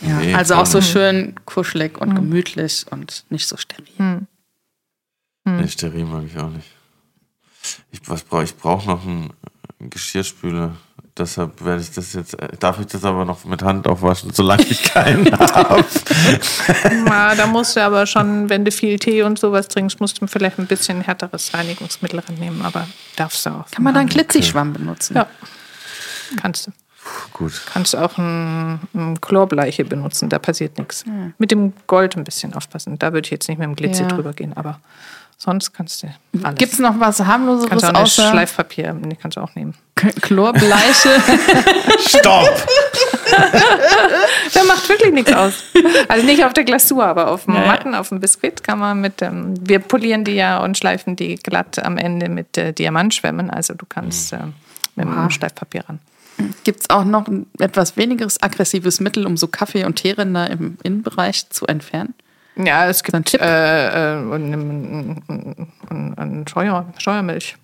Ja, 0.02 0.18
Nee, 0.18 0.34
also 0.34 0.54
auch 0.54 0.66
so 0.66 0.80
schön 0.82 1.34
kuschelig 1.46 1.98
und 1.98 2.14
gemütlich 2.14 2.84
und 2.90 3.24
nicht 3.30 3.46
so 3.46 3.56
steril. 3.56 4.26
Nee, 5.44 5.68
steril 5.68 6.04
mag 6.04 6.24
ich 6.26 6.38
auch 6.38 6.50
nicht. 6.50 6.68
Ich, 7.90 8.00
was 8.06 8.22
brauch, 8.22 8.42
ich 8.42 8.56
brauche 8.56 8.86
noch 8.86 9.02
einen, 9.04 9.30
einen 9.78 9.90
Geschirrspüler. 9.90 10.76
Deshalb 11.18 11.62
werde 11.64 11.82
ich 11.82 11.90
das 11.90 12.12
jetzt. 12.14 12.34
äh, 12.40 12.48
Darf 12.58 12.78
ich 12.80 12.86
das 12.86 13.04
aber 13.04 13.24
noch 13.24 13.44
mit 13.44 13.62
Hand 13.62 13.86
aufwaschen, 13.86 14.32
solange 14.32 14.62
ich 14.64 14.82
keinen 14.84 15.30
habe? 15.38 15.84
Ja, 17.06 17.34
da 17.34 17.46
musst 17.46 17.76
du 17.76 17.82
aber 17.82 18.06
schon, 18.06 18.48
wenn 18.48 18.64
du 18.64 18.70
viel 18.70 18.98
Tee 18.98 19.22
und 19.22 19.38
sowas 19.38 19.68
trinkst, 19.68 20.00
musst 20.00 20.20
du 20.22 20.26
vielleicht 20.26 20.58
ein 20.58 20.66
bisschen 20.66 21.00
härteres 21.02 21.52
Reinigungsmittel 21.52 22.20
rannehmen, 22.20 22.62
aber 22.62 22.86
darfst 23.16 23.44
du 23.46 23.50
auch. 23.50 23.70
Kann 23.70 23.84
man 23.84 23.94
dann 23.94 24.06
Glitzischwamm 24.06 24.72
benutzen? 24.72 25.16
Ja, 25.16 25.26
kannst 26.40 26.68
du. 26.68 26.72
Gut. 27.32 27.60
Kannst 27.72 27.96
auch 27.96 28.18
ein, 28.18 28.78
ein 28.94 29.20
Chlorbleiche 29.20 29.84
benutzen, 29.84 30.28
da 30.28 30.38
passiert 30.38 30.78
nichts. 30.78 31.04
Mit 31.38 31.50
dem 31.50 31.72
Gold 31.86 32.16
ein 32.16 32.24
bisschen 32.24 32.54
aufpassen. 32.54 32.98
Da 32.98 33.12
würde 33.12 33.26
ich 33.26 33.30
jetzt 33.30 33.48
nicht 33.48 33.58
mit 33.58 33.66
dem 33.66 33.74
Glitzer 33.74 34.02
Ja. 34.02 34.08
drüber 34.08 34.32
gehen, 34.34 34.52
aber 34.54 34.80
sonst 35.40 35.72
kannst 35.72 36.02
du 36.02 36.08
alles. 36.42 36.58
Gibt 36.58 36.74
es 36.74 36.78
noch 36.78 37.00
was 37.00 37.20
harmloseres 37.20 37.70
kannst 37.70 37.84
auch 37.84 37.88
eine 37.90 37.98
außer 38.00 38.30
Schleifpapier, 38.30 38.92
nee, 38.92 39.16
kannst 39.20 39.36
du 39.36 39.40
auch 39.40 39.54
nehmen. 39.54 39.74
Chlorbleiche? 39.96 41.10
Stopp! 42.06 42.66
Der 44.54 44.64
macht 44.64 44.88
wirklich 44.88 45.12
nichts 45.12 45.32
aus. 45.32 45.54
Also 46.08 46.26
nicht 46.26 46.44
auf 46.44 46.52
der 46.52 46.64
Glasur, 46.64 47.04
aber 47.04 47.28
auf 47.28 47.44
dem 47.44 47.54
Ja, 47.54 47.60
ja. 47.62 47.66
Matten, 47.66 47.94
auf 47.94 48.08
dem 48.08 48.20
Biskuit 48.20 48.62
kann 48.62 48.78
man 48.78 49.00
mit, 49.00 49.22
ähm, 49.22 49.54
wir 49.60 49.78
polieren 49.78 50.24
die 50.24 50.32
ja 50.32 50.58
und 50.62 50.76
schleifen 50.76 51.16
die 51.16 51.36
glatt 51.36 51.78
am 51.84 51.96
Ende 51.96 52.28
mit 52.28 52.56
äh, 52.58 52.72
Diamantschwämmen. 52.72 53.50
Also 53.50 53.74
du 53.74 53.86
kannst 53.88 54.32
ähm, 54.32 54.54
mit 54.96 55.06
dem 55.06 55.30
Schleifpapier 55.30 55.84
ran. 55.88 56.00
Gibt 56.64 56.80
es 56.80 56.90
auch 56.90 57.04
noch 57.04 57.28
ein 57.28 57.46
etwas 57.58 57.96
wenigeres 57.96 58.42
aggressives 58.42 59.00
Mittel, 59.00 59.26
um 59.26 59.36
so 59.36 59.46
Kaffee- 59.46 59.84
und 59.84 59.96
Teeränder 59.96 60.50
im 60.50 60.78
Innenbereich 60.82 61.50
zu 61.50 61.66
entfernen? 61.66 62.14
Ja, 62.56 62.88
es 62.88 62.98
So 62.98 63.04
ein 63.16 63.22
gibt 63.22 63.28
Tipp. 63.30 63.40
äh, 63.40 64.14
äh, 64.14 64.22
und, 64.22 64.54
und, 64.54 65.68
und, 65.88 66.14
und 66.14 66.50
Scheuer, 66.50 66.86
Scheuermilch. 66.98 67.56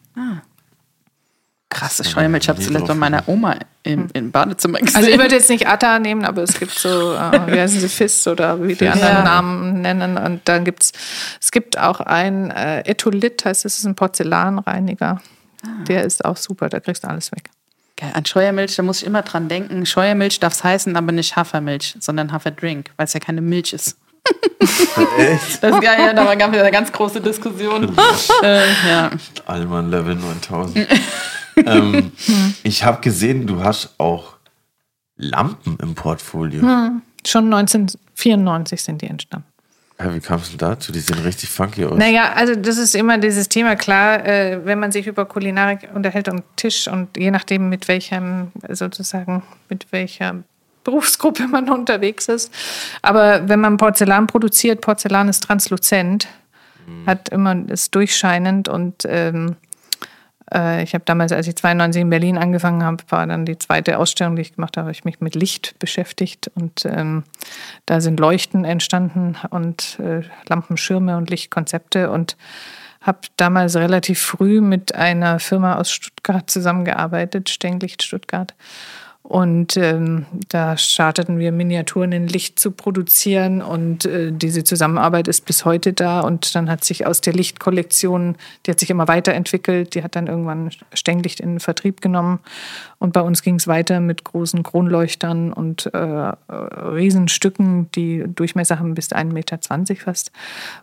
Krasse 1.68 2.04
Scheuermilch 2.04 2.48
habe 2.48 2.60
ich 2.60 2.66
zuletzt 2.66 2.86
bei 2.86 2.94
meiner 2.94 3.28
Oma 3.28 3.56
im, 3.82 4.08
im 4.14 4.30
Badezimmer 4.30 4.78
gesehen. 4.78 4.96
Also 4.96 5.10
ich 5.10 5.18
würde 5.18 5.34
jetzt 5.34 5.50
nicht 5.50 5.66
Atta 5.68 5.98
nehmen, 5.98 6.24
aber 6.24 6.42
es 6.42 6.58
gibt 6.58 6.72
so, 6.78 7.12
äh, 7.14 7.52
wie 7.52 7.60
heißen 7.60 7.80
sie, 7.80 7.88
Fizz 7.88 8.26
oder 8.28 8.62
wie 8.62 8.74
die 8.74 8.88
anderen 8.88 9.16
Ja. 9.16 9.22
Namen 9.24 9.80
nennen. 9.82 10.16
Und 10.16 10.42
dann 10.48 10.64
gibt's, 10.64 10.92
es 11.40 11.50
gibt 11.50 11.76
auch 11.78 12.00
ein 12.00 12.50
äh, 12.52 12.80
Etholit, 12.88 13.44
heißt 13.44 13.64
es, 13.66 13.78
ist 13.78 13.84
ein 13.84 13.94
Porzellanreiniger. 13.96 15.20
Der 15.88 16.04
ist 16.04 16.24
auch 16.24 16.36
super, 16.36 16.68
da 16.68 16.78
kriegst 16.80 17.02
du 17.04 17.08
alles 17.08 17.32
weg. 17.32 17.50
Geil, 17.96 18.10
an 18.14 18.24
Scheuermilch, 18.24 18.76
da 18.76 18.82
muss 18.82 19.00
ich 19.02 19.06
immer 19.06 19.22
dran 19.22 19.48
denken. 19.48 19.84
Scheuermilch 19.84 20.38
darf 20.38 20.52
es 20.52 20.62
heißen, 20.62 20.96
aber 20.96 21.10
nicht 21.12 21.34
Hafermilch, 21.34 21.96
sondern 21.98 22.30
Haferdrink, 22.32 22.90
weil 22.96 23.04
es 23.06 23.12
ja 23.12 23.20
keine 23.20 23.40
Milch 23.42 23.72
ist. 23.72 23.96
Echt? 25.18 25.62
Das 25.62 25.74
ist 25.74 25.82
geil, 25.82 25.98
ja, 25.98 26.12
da 26.12 26.34
gab 26.34 26.52
es 26.52 26.60
eine 26.60 26.70
ganz 26.70 26.92
große 26.92 27.20
Diskussion. 27.20 27.96
äh, 28.42 28.66
ja. 28.88 29.10
Allmann 29.46 29.90
Level 29.90 30.14
9000. 30.14 30.86
ähm, 31.56 32.12
ich 32.62 32.84
habe 32.84 33.00
gesehen, 33.00 33.46
du 33.46 33.62
hast 33.62 33.94
auch 33.98 34.36
Lampen 35.16 35.78
im 35.80 35.94
Portfolio. 35.94 36.60
Schon 37.26 37.52
1994 37.52 38.82
sind 38.82 39.02
die 39.02 39.06
entstanden. 39.06 39.46
Ja, 39.98 40.14
wie 40.14 40.20
kamst 40.20 40.52
du 40.52 40.58
dazu? 40.58 40.92
Die 40.92 41.00
sehen 41.00 41.18
richtig 41.20 41.48
funky 41.48 41.86
aus. 41.86 41.96
Naja, 41.96 42.32
also 42.34 42.54
das 42.54 42.76
ist 42.76 42.94
immer 42.94 43.16
dieses 43.16 43.48
Thema, 43.48 43.76
klar, 43.76 44.26
äh, 44.26 44.60
wenn 44.64 44.78
man 44.78 44.92
sich 44.92 45.06
über 45.06 45.24
Kulinarik 45.24 45.88
unterhält 45.94 46.28
und 46.28 46.42
Tisch 46.56 46.86
und 46.86 47.16
je 47.16 47.30
nachdem 47.30 47.70
mit 47.70 47.88
welchem, 47.88 48.52
sozusagen, 48.68 49.42
mit 49.70 49.86
welcher 49.92 50.42
Berufsgruppe 50.86 51.46
man 51.50 51.68
unterwegs 51.68 52.28
ist. 52.28 52.52
Aber 53.02 53.48
wenn 53.48 53.60
man 53.60 53.76
Porzellan 53.76 54.26
produziert, 54.26 54.80
Porzellan 54.80 55.28
ist 55.28 55.42
transluzent, 55.42 56.28
hat 57.06 57.28
immer, 57.30 57.68
ist 57.68 57.94
durchscheinend 57.94 58.68
und 58.68 59.02
ähm, 59.06 59.56
äh, 60.54 60.82
ich 60.84 60.94
habe 60.94 61.04
damals, 61.04 61.32
als 61.32 61.48
ich 61.48 61.56
92 61.56 62.02
in 62.02 62.10
Berlin 62.10 62.38
angefangen 62.38 62.84
habe, 62.84 63.02
war 63.08 63.26
dann 63.26 63.44
die 63.44 63.58
zweite 63.58 63.98
Ausstellung, 63.98 64.36
die 64.36 64.42
ich 64.42 64.54
gemacht 64.54 64.76
habe, 64.76 64.86
habe 64.86 64.92
ich 64.92 65.04
mich 65.04 65.20
mit 65.20 65.34
Licht 65.34 65.78
beschäftigt 65.78 66.50
und 66.54 66.84
ähm, 66.84 67.24
da 67.86 68.00
sind 68.00 68.20
Leuchten 68.20 68.64
entstanden 68.64 69.36
und 69.50 69.98
äh, 69.98 70.22
Lampenschirme 70.48 71.16
und 71.16 71.28
Lichtkonzepte 71.28 72.10
und 72.10 72.36
habe 73.00 73.18
damals 73.36 73.76
relativ 73.76 74.20
früh 74.20 74.60
mit 74.60 74.94
einer 74.94 75.38
Firma 75.38 75.76
aus 75.76 75.90
Stuttgart 75.90 76.50
zusammengearbeitet, 76.50 77.48
Stenglicht 77.48 78.02
Stuttgart. 78.02 78.54
Und 79.28 79.76
ähm, 79.76 80.24
da 80.50 80.76
starteten 80.76 81.40
wir 81.40 81.50
Miniaturen 81.50 82.12
in 82.12 82.28
Licht 82.28 82.60
zu 82.60 82.70
produzieren 82.70 83.60
und 83.60 84.04
äh, 84.04 84.30
diese 84.30 84.62
Zusammenarbeit 84.62 85.26
ist 85.26 85.46
bis 85.46 85.64
heute 85.64 85.92
da. 85.92 86.20
Und 86.20 86.54
dann 86.54 86.70
hat 86.70 86.84
sich 86.84 87.06
aus 87.06 87.22
der 87.22 87.32
Lichtkollektion, 87.32 88.36
die 88.64 88.70
hat 88.70 88.78
sich 88.78 88.88
immer 88.88 89.08
weiterentwickelt, 89.08 89.96
die 89.96 90.04
hat 90.04 90.14
dann 90.14 90.28
irgendwann 90.28 90.70
Stenglicht 90.94 91.40
in 91.40 91.54
den 91.54 91.60
Vertrieb 91.60 92.00
genommen. 92.00 92.38
Und 93.06 93.12
bei 93.12 93.20
uns 93.20 93.42
ging 93.42 93.54
es 93.54 93.68
weiter 93.68 94.00
mit 94.00 94.24
großen 94.24 94.64
Kronleuchtern 94.64 95.52
und 95.52 95.86
äh, 95.94 95.98
Riesenstücken, 96.50 97.88
die 97.92 98.24
Durchmesser 98.26 98.80
haben 98.80 98.96
bis 98.96 99.12
1,20 99.12 99.32
Meter 99.32 99.58
fast, 99.94 100.32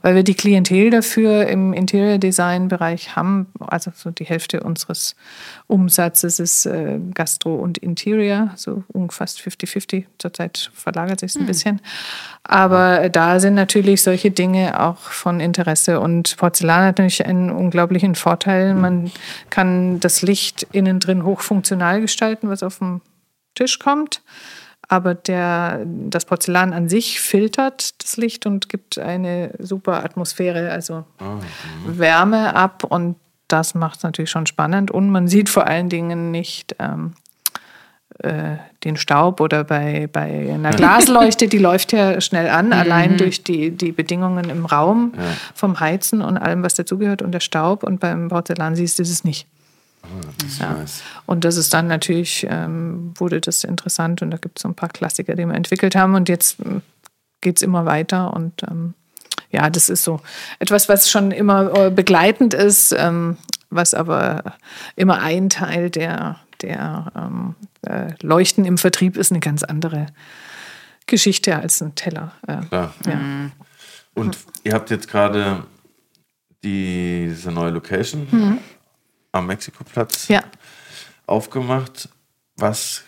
weil 0.03 0.15
wir 0.15 0.23
die 0.23 0.33
Klientel 0.33 0.89
dafür 0.89 1.47
im 1.47 1.73
Interior 1.73 2.19
Design 2.19 2.69
Bereich 2.69 3.17
haben. 3.17 3.47
Also 3.59 3.91
so 3.93 4.09
die 4.09 4.23
Hälfte 4.23 4.61
unseres 4.61 5.17
Umsatzes 5.67 6.39
ist 6.39 6.65
äh, 6.65 6.97
Gastro 7.13 7.55
und 7.55 7.77
Interior, 7.77 8.51
so 8.55 8.85
fast 9.09 9.41
50-50. 9.41 10.05
Zurzeit 10.17 10.71
verlagert 10.73 11.19
sich 11.19 11.35
ein 11.35 11.45
bisschen. 11.45 11.81
Aber 12.45 13.09
da 13.09 13.39
sind 13.39 13.55
natürlich 13.55 14.01
solche 14.01 14.31
Dinge 14.31 14.79
auch 14.79 14.97
von 14.97 15.39
Interesse. 15.39 15.99
Und 15.99 16.37
Porzellan 16.37 16.85
hat 16.85 16.99
natürlich 16.99 17.25
einen 17.25 17.49
unglaublichen 17.49 18.15
Vorteil. 18.15 18.73
Man 18.73 19.11
kann 19.49 19.99
das 19.99 20.21
Licht 20.21 20.67
innen 20.71 20.99
drin 20.99 21.23
hochfunktional 21.23 22.01
gestalten, 22.01 22.12
was 22.49 22.63
auf 22.63 22.79
den 22.79 23.01
Tisch 23.55 23.79
kommt. 23.79 24.21
Aber 24.89 25.15
der, 25.15 25.85
das 25.85 26.25
Porzellan 26.25 26.73
an 26.73 26.89
sich 26.89 27.19
filtert 27.21 28.03
das 28.03 28.17
Licht 28.17 28.45
und 28.45 28.69
gibt 28.69 28.97
eine 28.99 29.53
super 29.59 30.03
Atmosphäre, 30.03 30.71
also 30.71 31.05
Wärme 31.85 32.55
ab. 32.55 32.83
Und 32.83 33.15
das 33.47 33.75
macht 33.75 33.97
es 33.97 34.03
natürlich 34.03 34.29
schon 34.29 34.45
spannend. 34.45 34.91
Und 34.91 35.09
man 35.09 35.27
sieht 35.27 35.49
vor 35.49 35.67
allen 35.67 35.89
Dingen 35.89 36.31
nicht 36.31 36.75
ähm, 36.79 37.13
äh, 38.19 38.57
den 38.83 38.97
Staub 38.97 39.39
oder 39.39 39.63
bei, 39.63 40.07
bei 40.11 40.51
einer 40.53 40.71
Glasleuchte, 40.75 41.47
die 41.47 41.57
läuft 41.57 41.93
ja 41.93 42.19
schnell 42.19 42.49
an, 42.49 42.73
allein 42.73 43.17
durch 43.17 43.43
die, 43.43 43.71
die 43.71 43.91
Bedingungen 43.91 44.49
im 44.49 44.65
Raum 44.65 45.13
vom 45.55 45.79
Heizen 45.79 46.21
und 46.21 46.37
allem, 46.37 46.61
was 46.61 46.75
dazugehört 46.75 47.21
und 47.21 47.31
der 47.31 47.39
Staub. 47.39 47.83
Und 47.83 47.99
beim 47.99 48.27
Porzellan 48.27 48.75
siehst 48.75 48.99
du 48.99 49.03
das 49.03 49.23
nicht. 49.23 49.47
Ja. 50.59 50.73
Nice. 50.73 51.01
Und 51.25 51.45
das 51.45 51.57
ist 51.57 51.73
dann 51.73 51.87
natürlich, 51.87 52.45
ähm, 52.49 53.13
wurde 53.15 53.41
das 53.41 53.63
interessant 53.63 54.21
und 54.21 54.31
da 54.31 54.37
gibt 54.37 54.59
es 54.59 54.63
so 54.63 54.69
ein 54.69 54.75
paar 54.75 54.89
Klassiker, 54.89 55.35
die 55.35 55.45
wir 55.45 55.55
entwickelt 55.55 55.95
haben 55.95 56.15
und 56.15 56.29
jetzt 56.29 56.57
geht 57.41 57.57
es 57.57 57.61
immer 57.61 57.85
weiter 57.85 58.33
und 58.33 58.63
ähm, 58.69 58.93
ja, 59.51 59.69
das 59.69 59.89
ist 59.89 60.03
so 60.03 60.19
etwas, 60.59 60.89
was 60.89 61.09
schon 61.09 61.31
immer 61.31 61.73
äh, 61.75 61.91
begleitend 61.91 62.53
ist, 62.53 62.93
ähm, 62.97 63.37
was 63.69 63.93
aber 63.93 64.55
immer 64.95 65.21
ein 65.21 65.49
Teil 65.49 65.89
der, 65.89 66.39
der 66.61 67.11
ähm, 67.15 67.55
äh, 67.83 68.13
Leuchten 68.21 68.65
im 68.65 68.77
Vertrieb 68.77 69.15
ist, 69.15 69.31
eine 69.31 69.39
ganz 69.39 69.63
andere 69.63 70.07
Geschichte 71.05 71.55
als 71.55 71.81
ein 71.81 71.95
Teller. 71.95 72.31
Äh, 72.47 72.65
Klar. 72.65 72.93
ja. 73.05 73.19
Und 74.15 74.37
ihr 74.63 74.73
habt 74.73 74.89
jetzt 74.89 75.07
gerade 75.07 75.63
diese 76.63 77.51
neue 77.51 77.71
Location 77.71 78.59
am 79.33 79.47
Mexikoplatz 79.47 80.29
ja. 80.29 80.43
aufgemacht. 81.25 82.07
Was 82.55 83.03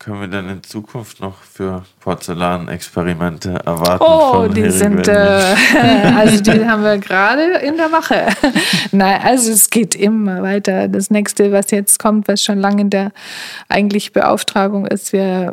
können 0.00 0.18
wir 0.18 0.28
denn 0.28 0.48
in 0.48 0.62
Zukunft 0.62 1.20
noch 1.20 1.42
für 1.42 1.84
Porzellanexperimente 2.00 3.50
erwarten? 3.66 4.02
Oh, 4.02 4.48
die 4.48 4.70
sind, 4.70 5.06
äh, 5.06 5.12
also 6.16 6.42
die 6.42 6.64
haben 6.66 6.82
wir 6.82 6.96
gerade 6.96 7.58
in 7.58 7.76
der 7.76 7.90
Mache. 7.90 8.28
Nein, 8.92 9.20
also 9.22 9.52
es 9.52 9.68
geht 9.68 9.94
immer 9.94 10.42
weiter. 10.42 10.88
Das 10.88 11.10
nächste, 11.10 11.52
was 11.52 11.70
jetzt 11.70 11.98
kommt, 11.98 12.28
was 12.28 12.42
schon 12.42 12.58
lange 12.58 12.80
in 12.80 12.88
der 12.88 13.12
eigentlich 13.68 14.14
Beauftragung 14.14 14.86
ist, 14.86 15.12
wir 15.12 15.52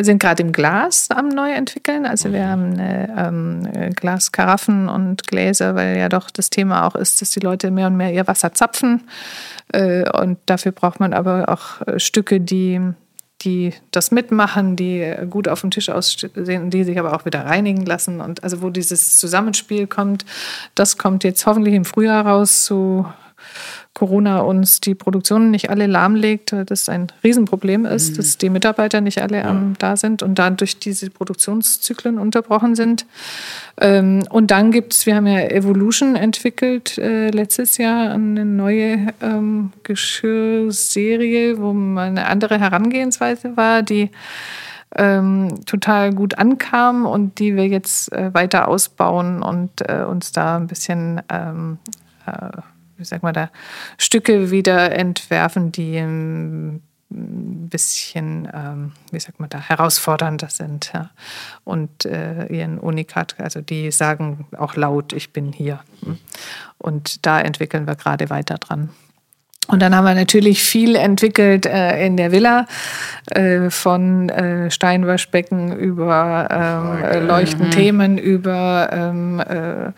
sind 0.00 0.22
gerade 0.22 0.44
im 0.44 0.52
Glas 0.52 1.08
am 1.10 1.28
Neuentwickeln. 1.28 2.06
Also 2.06 2.32
wir 2.32 2.46
haben 2.46 2.74
eine, 2.74 3.14
ähm, 3.18 3.90
Glaskaraffen 3.96 4.88
und 4.88 5.26
Gläser, 5.26 5.74
weil 5.74 5.98
ja 5.98 6.08
doch 6.08 6.30
das 6.30 6.50
Thema 6.50 6.86
auch 6.86 6.94
ist, 6.94 7.20
dass 7.20 7.30
die 7.30 7.40
Leute 7.40 7.72
mehr 7.72 7.88
und 7.88 7.96
mehr 7.96 8.12
ihr 8.12 8.28
Wasser 8.28 8.52
zapfen. 8.54 9.08
Äh, 9.72 10.08
und 10.10 10.38
dafür 10.46 10.70
braucht 10.70 11.00
man 11.00 11.12
aber 11.12 11.48
auch 11.48 11.84
äh, 11.84 11.98
Stücke, 11.98 12.40
die 12.40 12.80
die 13.42 13.72
das 13.90 14.10
mitmachen, 14.10 14.74
die 14.76 15.14
gut 15.30 15.48
auf 15.48 15.60
dem 15.60 15.70
Tisch 15.70 15.88
aussehen, 15.90 16.70
die 16.70 16.84
sich 16.84 16.98
aber 16.98 17.14
auch 17.14 17.24
wieder 17.24 17.46
reinigen 17.46 17.86
lassen. 17.86 18.20
Und 18.20 18.42
also 18.42 18.62
wo 18.62 18.70
dieses 18.70 19.18
Zusammenspiel 19.18 19.86
kommt, 19.86 20.24
das 20.74 20.98
kommt 20.98 21.24
jetzt 21.24 21.46
hoffentlich 21.46 21.74
im 21.74 21.84
Frühjahr 21.84 22.26
raus, 22.26 22.64
so 22.64 23.06
Corona 23.98 24.38
uns 24.42 24.80
die 24.80 24.94
Produktion 24.94 25.50
nicht 25.50 25.70
alle 25.70 25.88
lahmlegt, 25.88 26.54
das 26.66 26.88
ein 26.88 27.08
Riesenproblem 27.24 27.84
ist, 27.84 28.16
dass 28.16 28.38
die 28.38 28.48
Mitarbeiter 28.48 29.00
nicht 29.00 29.20
alle 29.20 29.42
ähm, 29.42 29.74
da 29.80 29.96
sind 29.96 30.22
und 30.22 30.38
dadurch 30.38 30.78
diese 30.78 31.10
Produktionszyklen 31.10 32.16
unterbrochen 32.20 32.76
sind. 32.76 33.06
Ähm, 33.80 34.22
und 34.30 34.52
dann 34.52 34.70
gibt 34.70 34.92
es, 34.92 35.04
wir 35.04 35.16
haben 35.16 35.26
ja 35.26 35.40
Evolution 35.40 36.14
entwickelt 36.14 36.96
äh, 36.98 37.30
letztes 37.30 37.76
Jahr, 37.76 38.12
eine 38.12 38.44
neue 38.44 39.08
ähm, 39.20 39.72
Geschirrserie, 39.82 41.58
wo 41.58 41.72
mal 41.72 42.06
eine 42.06 42.26
andere 42.26 42.60
Herangehensweise 42.60 43.56
war, 43.56 43.82
die 43.82 44.10
ähm, 44.94 45.64
total 45.66 46.14
gut 46.14 46.38
ankam 46.38 47.04
und 47.04 47.40
die 47.40 47.56
wir 47.56 47.66
jetzt 47.66 48.12
äh, 48.12 48.32
weiter 48.32 48.68
ausbauen 48.68 49.42
und 49.42 49.70
äh, 49.88 50.04
uns 50.04 50.30
da 50.30 50.56
ein 50.56 50.68
bisschen, 50.68 51.20
ähm, 52.98 53.02
wie 53.02 53.04
sagt 53.04 53.22
man 53.22 53.34
da, 53.34 53.50
Stücke 53.96 54.50
wieder 54.50 54.92
entwerfen, 54.92 55.72
die 55.72 55.98
ein 55.98 56.82
bisschen, 57.10 58.48
ähm, 58.52 58.92
wie 59.10 59.20
sagt 59.20 59.40
man 59.40 59.48
da, 59.48 59.58
herausfordernder 59.58 60.48
sind 60.48 60.92
ja. 60.92 61.10
und 61.64 62.04
äh, 62.04 62.46
ihren 62.46 62.78
Unikat, 62.78 63.36
also 63.38 63.62
die 63.62 63.90
sagen 63.90 64.46
auch 64.56 64.76
laut, 64.76 65.12
ich 65.14 65.32
bin 65.32 65.52
hier. 65.52 65.80
Und 66.76 67.24
da 67.24 67.40
entwickeln 67.40 67.86
wir 67.86 67.96
gerade 67.96 68.28
weiter 68.28 68.56
dran. 68.56 68.90
Und 69.68 69.82
dann 69.82 69.94
haben 69.94 70.06
wir 70.06 70.14
natürlich 70.14 70.62
viel 70.62 70.96
entwickelt 70.96 71.66
äh, 71.66 72.04
in 72.04 72.16
der 72.16 72.32
Villa, 72.32 72.66
äh, 73.26 73.68
von 73.68 74.30
äh, 74.30 74.70
Steinwaschbecken 74.70 75.76
über 75.76 76.48
ähm, 76.50 77.04
äh, 77.04 77.20
Leuchtenthemen, 77.20 78.16
über 78.16 78.88
ähm, 78.90 79.40
äh, 79.40 79.92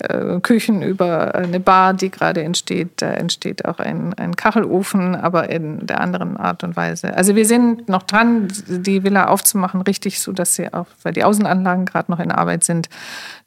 äh, 0.00 0.40
Küchen, 0.40 0.82
über 0.82 1.34
eine 1.34 1.60
Bar, 1.60 1.94
die 1.94 2.10
gerade 2.10 2.42
entsteht. 2.42 2.90
Da 3.00 3.12
entsteht 3.12 3.64
auch 3.64 3.78
ein, 3.78 4.12
ein 4.14 4.36
Kachelofen, 4.36 5.14
aber 5.14 5.48
in 5.48 5.86
der 5.86 6.02
anderen 6.02 6.36
Art 6.36 6.62
und 6.62 6.76
Weise. 6.76 7.16
Also 7.16 7.34
wir 7.34 7.46
sind 7.46 7.88
noch 7.88 8.02
dran, 8.02 8.48
die 8.68 9.02
Villa 9.02 9.28
aufzumachen, 9.28 9.80
richtig, 9.80 10.20
so 10.20 10.32
dass 10.32 10.56
sie 10.56 10.74
auch, 10.74 10.88
weil 11.02 11.14
die 11.14 11.24
Außenanlagen 11.24 11.86
gerade 11.86 12.10
noch 12.10 12.20
in 12.20 12.30
Arbeit 12.30 12.64
sind. 12.64 12.90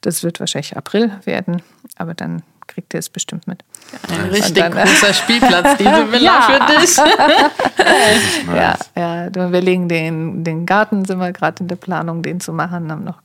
Das 0.00 0.24
wird 0.24 0.40
wahrscheinlich 0.40 0.76
April 0.76 1.12
werden, 1.24 1.62
aber 1.96 2.14
dann 2.14 2.42
kriegt 2.66 2.92
ihr 2.94 2.98
es 2.98 3.08
bestimmt 3.08 3.46
mit. 3.46 3.62
Ein 4.08 4.30
richtig 4.30 4.54
dann, 4.54 4.76
äh, 4.76 4.82
großer 4.84 5.14
Spielplatz, 5.14 5.76
diese 5.78 6.12
Villa 6.12 6.20
Ja. 6.32 6.42
für 6.42 6.80
dich. 6.80 6.96
Ja, 8.54 8.76
ja, 8.96 9.30
du- 9.30 9.52
wir 9.52 9.60
legen 9.60 9.88
den, 9.88 10.44
den 10.44 10.66
Garten, 10.66 11.04
sind 11.04 11.18
wir 11.18 11.32
gerade 11.32 11.60
in 11.62 11.68
der 11.68 11.76
Planung, 11.76 12.22
den 12.22 12.40
zu 12.40 12.52
machen, 12.52 12.90
haben 12.90 13.04
noch 13.04 13.20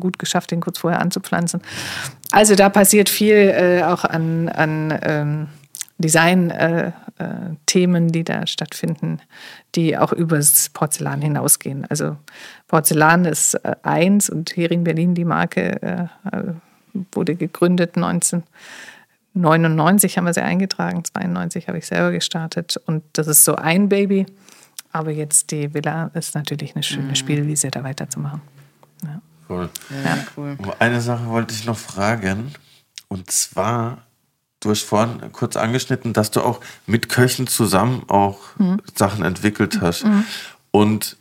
gut 0.00 0.18
geschafft, 0.18 0.50
den 0.50 0.60
kurz 0.60 0.78
vorher 0.78 1.00
anzupflanzen. 1.00 1.60
Also 2.32 2.54
da 2.54 2.68
passiert 2.68 3.08
viel 3.08 3.36
äh, 3.36 3.82
auch 3.84 4.04
an, 4.04 4.48
an 4.48 4.98
ähm, 5.02 5.48
Design-Themen, 5.98 6.92
äh, 7.18 7.56
Themen, 7.66 8.08
die 8.12 8.24
da 8.24 8.46
stattfinden, 8.46 9.20
die 9.74 9.96
auch 9.98 10.12
übers 10.12 10.68
Porzellan 10.72 11.20
hinausgehen. 11.22 11.86
Also 11.88 12.16
Porzellan 12.68 13.24
ist 13.24 13.54
äh, 13.54 13.74
eins 13.82 14.30
und 14.30 14.56
Hering 14.56 14.84
Berlin, 14.84 15.14
die 15.14 15.24
Marke, 15.24 15.82
äh, 15.82 16.02
äh, 16.36 16.42
wurde 17.12 17.34
gegründet 17.34 17.96
1999 19.34 20.16
haben 20.16 20.24
wir 20.24 20.34
sie 20.34 20.42
eingetragen, 20.42 21.04
92 21.04 21.68
habe 21.68 21.78
ich 21.78 21.86
selber 21.86 22.10
gestartet 22.10 22.76
und 22.86 23.04
das 23.12 23.26
ist 23.26 23.44
so 23.44 23.54
ein 23.54 23.88
Baby. 23.88 24.26
Aber 24.90 25.10
jetzt 25.10 25.50
die 25.50 25.74
Villa 25.74 26.10
ist 26.14 26.34
natürlich 26.34 26.74
eine 26.74 26.82
schöne 26.82 27.14
Spielwiese, 27.14 27.70
da 27.70 27.84
weiterzumachen. 27.84 28.40
Cool. 29.48 29.70
Ja, 30.04 30.18
cool. 30.36 30.56
Aber 30.62 30.76
Eine 30.80 31.00
Sache 31.00 31.26
wollte 31.26 31.54
ich 31.54 31.64
noch 31.64 31.78
fragen. 31.78 32.52
Und 33.08 33.30
zwar, 33.30 34.02
du 34.60 34.70
hast 34.70 34.82
vorhin 34.82 35.32
kurz 35.32 35.56
angeschnitten, 35.56 36.12
dass 36.12 36.30
du 36.30 36.42
auch 36.42 36.60
mit 36.86 37.08
Köchen 37.08 37.46
zusammen 37.46 38.04
auch 38.08 38.40
Sachen 38.94 39.24
entwickelt 39.24 39.80
hast. 39.80 40.04
Und 40.70 41.16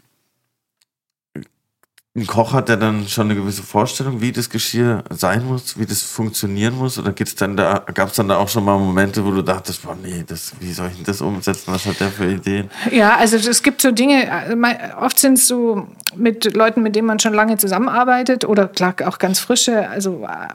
ein 2.18 2.26
Koch 2.26 2.52
hat 2.52 2.68
ja 2.68 2.76
dann 2.76 3.08
schon 3.08 3.28
eine 3.28 3.40
gewisse 3.40 3.62
Vorstellung, 3.62 4.22
wie 4.22 4.32
das 4.32 4.50
Geschirr 4.50 5.04
sein 5.12 5.46
muss, 5.46 5.78
wie 5.78 5.86
das 5.86 6.02
funktionieren 6.02 6.76
muss? 6.76 6.98
Oder 6.98 7.12
gibt's 7.12 7.36
dann 7.36 7.56
da, 7.56 7.86
gab 7.94 8.10
es 8.10 8.16
dann 8.16 8.28
da 8.28 8.38
auch 8.38 8.50
schon 8.50 8.66
mal 8.66 8.78
Momente, 8.78 9.24
wo 9.24 9.30
du 9.30 9.44
dachtest, 9.44 9.84
boah, 9.84 9.96
nee, 10.02 10.24
das, 10.26 10.52
wie 10.60 10.74
soll 10.74 10.88
ich 10.88 10.96
denn 10.96 11.06
das 11.06 11.22
umsetzen? 11.22 11.72
Was 11.72 11.86
hat 11.86 12.00
der 12.00 12.10
für 12.10 12.26
Ideen? 12.26 12.72
Ja, 12.92 13.18
also 13.18 13.38
es 13.38 13.62
gibt 13.62 13.82
so 13.82 13.92
Dinge, 13.92 14.26
äh, 14.26 14.56
oft 15.00 15.20
sind 15.20 15.38
es 15.38 15.48
so 15.48 15.88
mit 16.16 16.56
Leuten, 16.56 16.82
mit 16.82 16.96
denen 16.96 17.06
man 17.06 17.20
schon 17.20 17.34
lange 17.34 17.58
zusammenarbeitet 17.58 18.46
oder 18.46 18.68
klar 18.68 18.96
auch 19.06 19.20
ganz 19.20 19.40
frische. 19.40 19.88
Also 19.90 20.26
äh, 20.26 20.48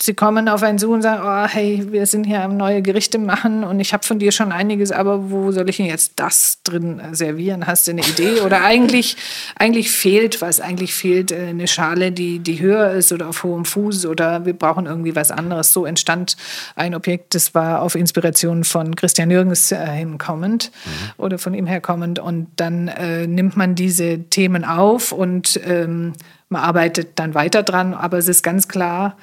sie 0.00 0.14
kommen 0.14 0.48
auf 0.48 0.62
einen 0.62 0.78
zu 0.78 0.90
und 0.90 1.02
sagen, 1.02 1.22
oh, 1.24 1.46
hey, 1.48 1.86
wir 1.90 2.06
sind 2.06 2.24
hier 2.24 2.42
am 2.42 2.56
neue 2.56 2.82
Gerichte 2.82 3.18
machen 3.18 3.62
und 3.64 3.80
ich 3.80 3.92
habe 3.92 4.04
von 4.04 4.18
dir 4.18 4.32
schon 4.32 4.50
einiges, 4.50 4.90
aber 4.90 5.30
wo 5.30 5.52
soll 5.52 5.68
ich 5.68 5.76
denn 5.76 5.86
jetzt 5.86 6.14
das 6.16 6.58
drin 6.64 7.00
servieren? 7.12 7.66
Hast 7.66 7.86
du 7.86 7.92
eine 7.92 8.02
Idee? 8.02 8.40
Oder 8.40 8.64
eigentlich, 8.64 9.16
eigentlich 9.56 9.90
fehlt 9.90 10.40
was, 10.40 10.60
eigentlich 10.60 10.87
fehlt 10.94 11.32
äh, 11.32 11.48
eine 11.48 11.66
Schale, 11.66 12.12
die, 12.12 12.38
die 12.38 12.60
höher 12.60 12.90
ist 12.92 13.12
oder 13.12 13.28
auf 13.28 13.42
hohem 13.42 13.64
Fuß 13.64 14.06
oder 14.06 14.44
wir 14.44 14.52
brauchen 14.52 14.86
irgendwie 14.86 15.14
was 15.16 15.30
anderes. 15.30 15.72
So 15.72 15.86
entstand 15.86 16.36
ein 16.76 16.94
Objekt, 16.94 17.34
das 17.34 17.54
war 17.54 17.82
auf 17.82 17.94
Inspiration 17.94 18.64
von 18.64 18.96
Christian 18.96 19.30
Jürgens 19.30 19.72
äh, 19.72 19.86
hinkommend 19.86 20.70
oder 21.16 21.38
von 21.38 21.54
ihm 21.54 21.66
herkommend. 21.66 22.18
Und 22.18 22.48
dann 22.56 22.88
äh, 22.88 23.26
nimmt 23.26 23.56
man 23.56 23.74
diese 23.74 24.24
Themen 24.24 24.64
auf 24.64 25.12
und 25.12 25.60
ähm, 25.64 26.12
man 26.48 26.62
arbeitet 26.62 27.18
dann 27.18 27.34
weiter 27.34 27.62
dran, 27.62 27.94
aber 27.94 28.18
es 28.18 28.28
ist 28.28 28.42
ganz 28.42 28.68
klar, 28.68 29.16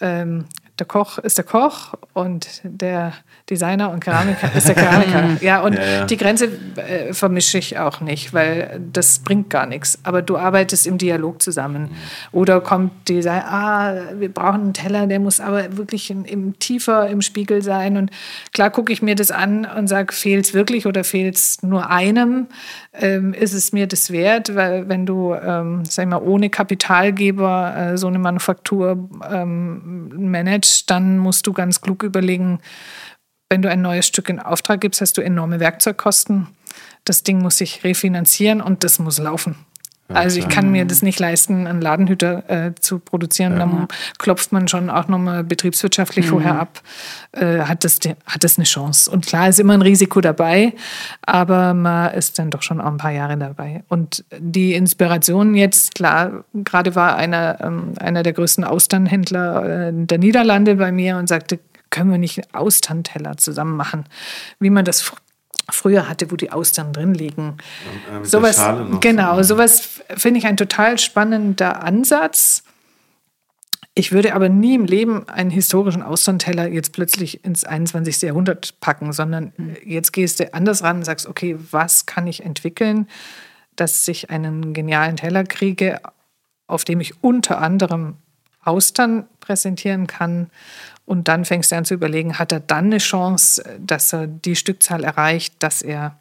ähm, 0.00 0.44
der 0.78 0.86
Koch 0.86 1.18
ist 1.18 1.38
der 1.38 1.44
Koch 1.44 1.94
und 2.12 2.60
der 2.62 3.12
Designer 3.50 3.90
und 3.90 4.00
Keramiker 4.00 4.50
ist 4.54 4.68
der 4.68 4.74
Keramiker. 4.74 5.18
Ja, 5.40 5.60
und 5.60 5.74
Ja, 5.74 5.84
ja. 5.84 6.04
die 6.06 6.16
Grenze 6.16 6.48
äh, 6.76 7.12
vermische 7.12 7.58
ich 7.58 7.78
auch 7.78 8.00
nicht, 8.00 8.32
weil 8.34 8.80
das 8.92 9.20
bringt 9.20 9.50
gar 9.50 9.66
nichts. 9.66 9.98
Aber 10.02 10.22
du 10.22 10.36
arbeitest 10.36 10.86
im 10.86 10.98
Dialog 10.98 11.42
zusammen. 11.42 11.90
Oder 12.32 12.60
kommt 12.60 13.08
Design, 13.08 13.42
ah, 13.42 13.94
wir 14.18 14.32
brauchen 14.32 14.60
einen 14.62 14.74
Teller, 14.74 15.06
der 15.06 15.20
muss 15.20 15.40
aber 15.40 15.76
wirklich 15.76 16.10
in, 16.10 16.24
im 16.24 16.58
tiefer 16.58 17.08
im 17.08 17.22
Spiegel 17.22 17.62
sein. 17.62 17.96
Und 17.96 18.10
klar 18.52 18.70
gucke 18.70 18.92
ich 18.92 19.02
mir 19.02 19.14
das 19.14 19.30
an 19.30 19.64
und 19.64 19.88
sage, 19.88 20.12
fehlt 20.12 20.46
es 20.46 20.54
wirklich 20.54 20.86
oder 20.86 21.04
fehlt 21.04 21.36
es 21.36 21.62
nur 21.62 21.90
einem? 21.90 22.48
Ähm, 22.92 23.32
ist 23.34 23.54
es 23.54 23.72
mir 23.72 23.86
das 23.86 24.10
wert? 24.10 24.54
Weil 24.54 24.88
wenn 24.88 25.06
du, 25.06 25.34
ähm, 25.34 25.84
sag 25.84 26.04
ich 26.04 26.10
mal, 26.10 26.22
ohne 26.22 26.50
Kapitalgeber 26.50 27.76
äh, 27.76 27.98
so 27.98 28.06
eine 28.08 28.18
Manufaktur 28.18 29.08
ähm, 29.30 30.30
managst, 30.30 30.67
dann 30.86 31.18
musst 31.18 31.46
du 31.46 31.52
ganz 31.52 31.80
klug 31.80 32.02
überlegen, 32.02 32.60
wenn 33.50 33.62
du 33.62 33.70
ein 33.70 33.80
neues 33.80 34.06
Stück 34.06 34.28
in 34.28 34.40
Auftrag 34.40 34.80
gibst, 34.80 35.00
hast 35.00 35.16
du 35.16 35.22
enorme 35.22 35.60
Werkzeugkosten. 35.60 36.48
Das 37.04 37.22
Ding 37.22 37.40
muss 37.40 37.58
sich 37.58 37.82
refinanzieren 37.84 38.60
und 38.60 38.84
das 38.84 38.98
muss 38.98 39.18
laufen. 39.18 39.56
Also 40.08 40.38
ich 40.38 40.48
kann 40.48 40.70
mir 40.70 40.86
das 40.86 41.02
nicht 41.02 41.18
leisten, 41.18 41.66
einen 41.66 41.82
Ladenhüter 41.82 42.48
äh, 42.48 42.74
zu 42.80 42.98
produzieren. 42.98 43.58
Dann 43.58 43.88
klopft 44.18 44.52
man 44.52 44.66
schon 44.66 44.88
auch 44.88 45.06
nochmal 45.08 45.44
betriebswirtschaftlich 45.44 46.26
vorher 46.26 46.58
ab. 46.58 46.80
Äh, 47.32 47.60
hat, 47.60 47.84
das, 47.84 47.98
hat 48.26 48.42
das 48.42 48.56
eine 48.56 48.64
Chance? 48.64 49.10
Und 49.10 49.26
klar 49.26 49.48
ist 49.50 49.60
immer 49.60 49.74
ein 49.74 49.82
Risiko 49.82 50.22
dabei, 50.22 50.72
aber 51.22 51.74
man 51.74 52.14
ist 52.14 52.38
dann 52.38 52.50
doch 52.50 52.62
schon 52.62 52.80
auch 52.80 52.90
ein 52.90 52.96
paar 52.96 53.10
Jahre 53.10 53.36
dabei. 53.36 53.84
Und 53.88 54.24
die 54.38 54.72
Inspiration 54.72 55.54
jetzt, 55.54 55.94
klar, 55.94 56.44
gerade 56.54 56.94
war 56.94 57.16
einer, 57.16 57.58
ähm, 57.60 57.92
einer 58.00 58.22
der 58.22 58.32
größten 58.32 58.64
Austernhändler 58.64 59.88
äh, 59.88 59.92
der 59.92 60.18
Niederlande 60.18 60.76
bei 60.76 60.90
mir 60.90 61.18
und 61.18 61.28
sagte, 61.28 61.58
können 61.90 62.10
wir 62.10 62.18
nicht 62.18 62.38
einen 62.38 62.54
Austernteller 62.54 63.36
zusammen 63.36 63.76
machen, 63.76 64.04
wie 64.58 64.70
man 64.70 64.84
das 64.84 65.12
früher 65.70 66.08
hatte, 66.08 66.30
wo 66.30 66.36
die 66.36 66.50
Austern 66.50 66.92
drin 66.92 67.14
liegen. 67.14 67.56
äh, 68.10 68.24
Sowas, 68.24 68.62
genau, 69.00 69.36
so. 69.36 69.54
sowas 69.54 70.00
finde 70.16 70.38
ich 70.38 70.46
ein 70.46 70.56
total 70.56 70.98
spannender 70.98 71.82
Ansatz. 71.82 72.62
Ich 73.94 74.12
würde 74.12 74.34
aber 74.34 74.48
nie 74.48 74.76
im 74.76 74.84
Leben 74.84 75.28
einen 75.28 75.50
historischen 75.50 76.02
Austernteller 76.02 76.68
jetzt 76.68 76.92
plötzlich 76.92 77.44
ins 77.44 77.64
21. 77.64 78.22
Jahrhundert 78.22 78.78
packen, 78.78 79.12
sondern 79.12 79.52
jetzt 79.84 80.12
gehst 80.12 80.38
du 80.38 80.54
anders 80.54 80.84
ran 80.84 80.98
und 80.98 81.04
sagst, 81.04 81.26
okay, 81.26 81.56
was 81.72 82.06
kann 82.06 82.28
ich 82.28 82.44
entwickeln, 82.44 83.08
dass 83.74 84.06
ich 84.06 84.30
einen 84.30 84.72
genialen 84.72 85.16
Teller 85.16 85.42
kriege, 85.42 86.00
auf 86.68 86.84
dem 86.84 87.00
ich 87.00 87.24
unter 87.24 87.60
anderem 87.60 88.18
Austern 88.62 89.26
präsentieren 89.40 90.06
kann. 90.06 90.50
Und 91.08 91.26
dann 91.26 91.46
fängst 91.46 91.72
du 91.72 91.76
an 91.76 91.86
zu 91.86 91.94
überlegen, 91.94 92.38
hat 92.38 92.52
er 92.52 92.60
dann 92.60 92.84
eine 92.84 92.98
Chance, 92.98 93.64
dass 93.80 94.12
er 94.12 94.26
die 94.26 94.54
Stückzahl 94.54 95.04
erreicht, 95.04 95.54
dass 95.58 95.80
er 95.80 96.18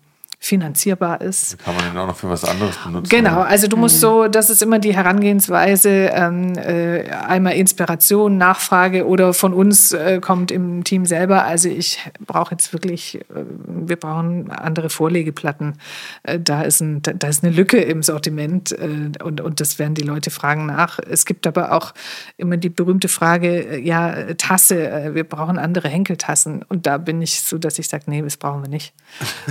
finanzierbar 0.48 1.22
ist. 1.22 1.60
Kann 1.60 1.76
man 1.76 1.84
den 1.84 1.98
auch 1.98 2.08
noch 2.08 2.16
für 2.16 2.30
was 2.30 2.46
anderes 2.46 2.78
benutzen? 2.78 3.10
Genau, 3.10 3.42
also 3.42 3.68
du 3.68 3.76
musst 3.76 4.00
so, 4.00 4.28
das 4.28 4.50
ist 4.50 4.62
immer 4.62 4.80
die 4.80 4.96
Herangehensweise, 4.96 5.90
ähm, 5.90 6.58
äh, 6.58 7.10
einmal 7.10 7.54
Inspiration, 7.54 8.38
Nachfrage 8.38 9.06
oder 9.06 9.34
von 9.34 9.54
uns 9.54 9.92
äh, 9.92 10.20
kommt 10.22 10.52
im 10.52 10.86
Team 10.86 11.06
selber. 11.06 11.44
Also 11.44 11.68
ich 11.68 12.00
brauche 12.26 12.52
jetzt 12.52 12.72
wirklich, 12.72 13.16
äh, 13.16 13.44
wir 13.68 13.98
brauchen 13.98 14.50
andere 14.50 14.90
Vorlegeplatten. 14.90 15.80
Äh, 16.24 16.40
da, 16.40 16.62
ist 16.62 16.80
ein, 16.80 17.02
da, 17.02 17.12
da 17.12 17.28
ist 17.28 17.44
eine 17.44 17.54
Lücke 17.54 17.78
im 17.78 18.02
Sortiment 18.02 18.72
äh, 18.72 19.12
und, 19.22 19.42
und 19.42 19.60
das 19.60 19.80
werden 19.80 19.96
die 19.96 20.04
Leute 20.04 20.32
fragen 20.32 20.66
nach. 20.66 21.00
Es 21.00 21.26
gibt 21.26 21.46
aber 21.46 21.74
auch 21.74 21.94
immer 22.38 22.56
die 22.56 22.70
berühmte 22.70 23.10
Frage, 23.10 23.48
äh, 23.50 23.82
ja, 23.82 24.34
Tasse, 24.36 24.90
äh, 24.90 25.14
wir 25.14 25.26
brauchen 25.26 25.58
andere 25.58 25.90
Henkeltassen. 25.90 26.64
Und 26.70 26.88
da 26.88 26.98
bin 26.98 27.22
ich 27.22 27.42
so, 27.42 27.58
dass 27.58 27.78
ich 27.80 27.90
sage, 27.90 28.06
nee, 28.08 28.22
das 28.22 28.38
brauchen 28.38 28.62
wir 28.62 28.70
nicht. 28.70 28.94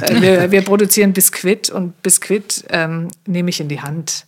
Äh, 0.01 0.23
wir, 0.23 0.51
wir 0.51 0.62
produzieren 0.62 0.86
Biskuit 1.13 1.71
und 1.71 2.03
Biskuit 2.03 2.65
ähm, 2.71 3.09
nehme 3.27 3.51
ich 3.51 3.61
in 3.61 3.69
die 3.69 3.81
Hand. 3.81 4.27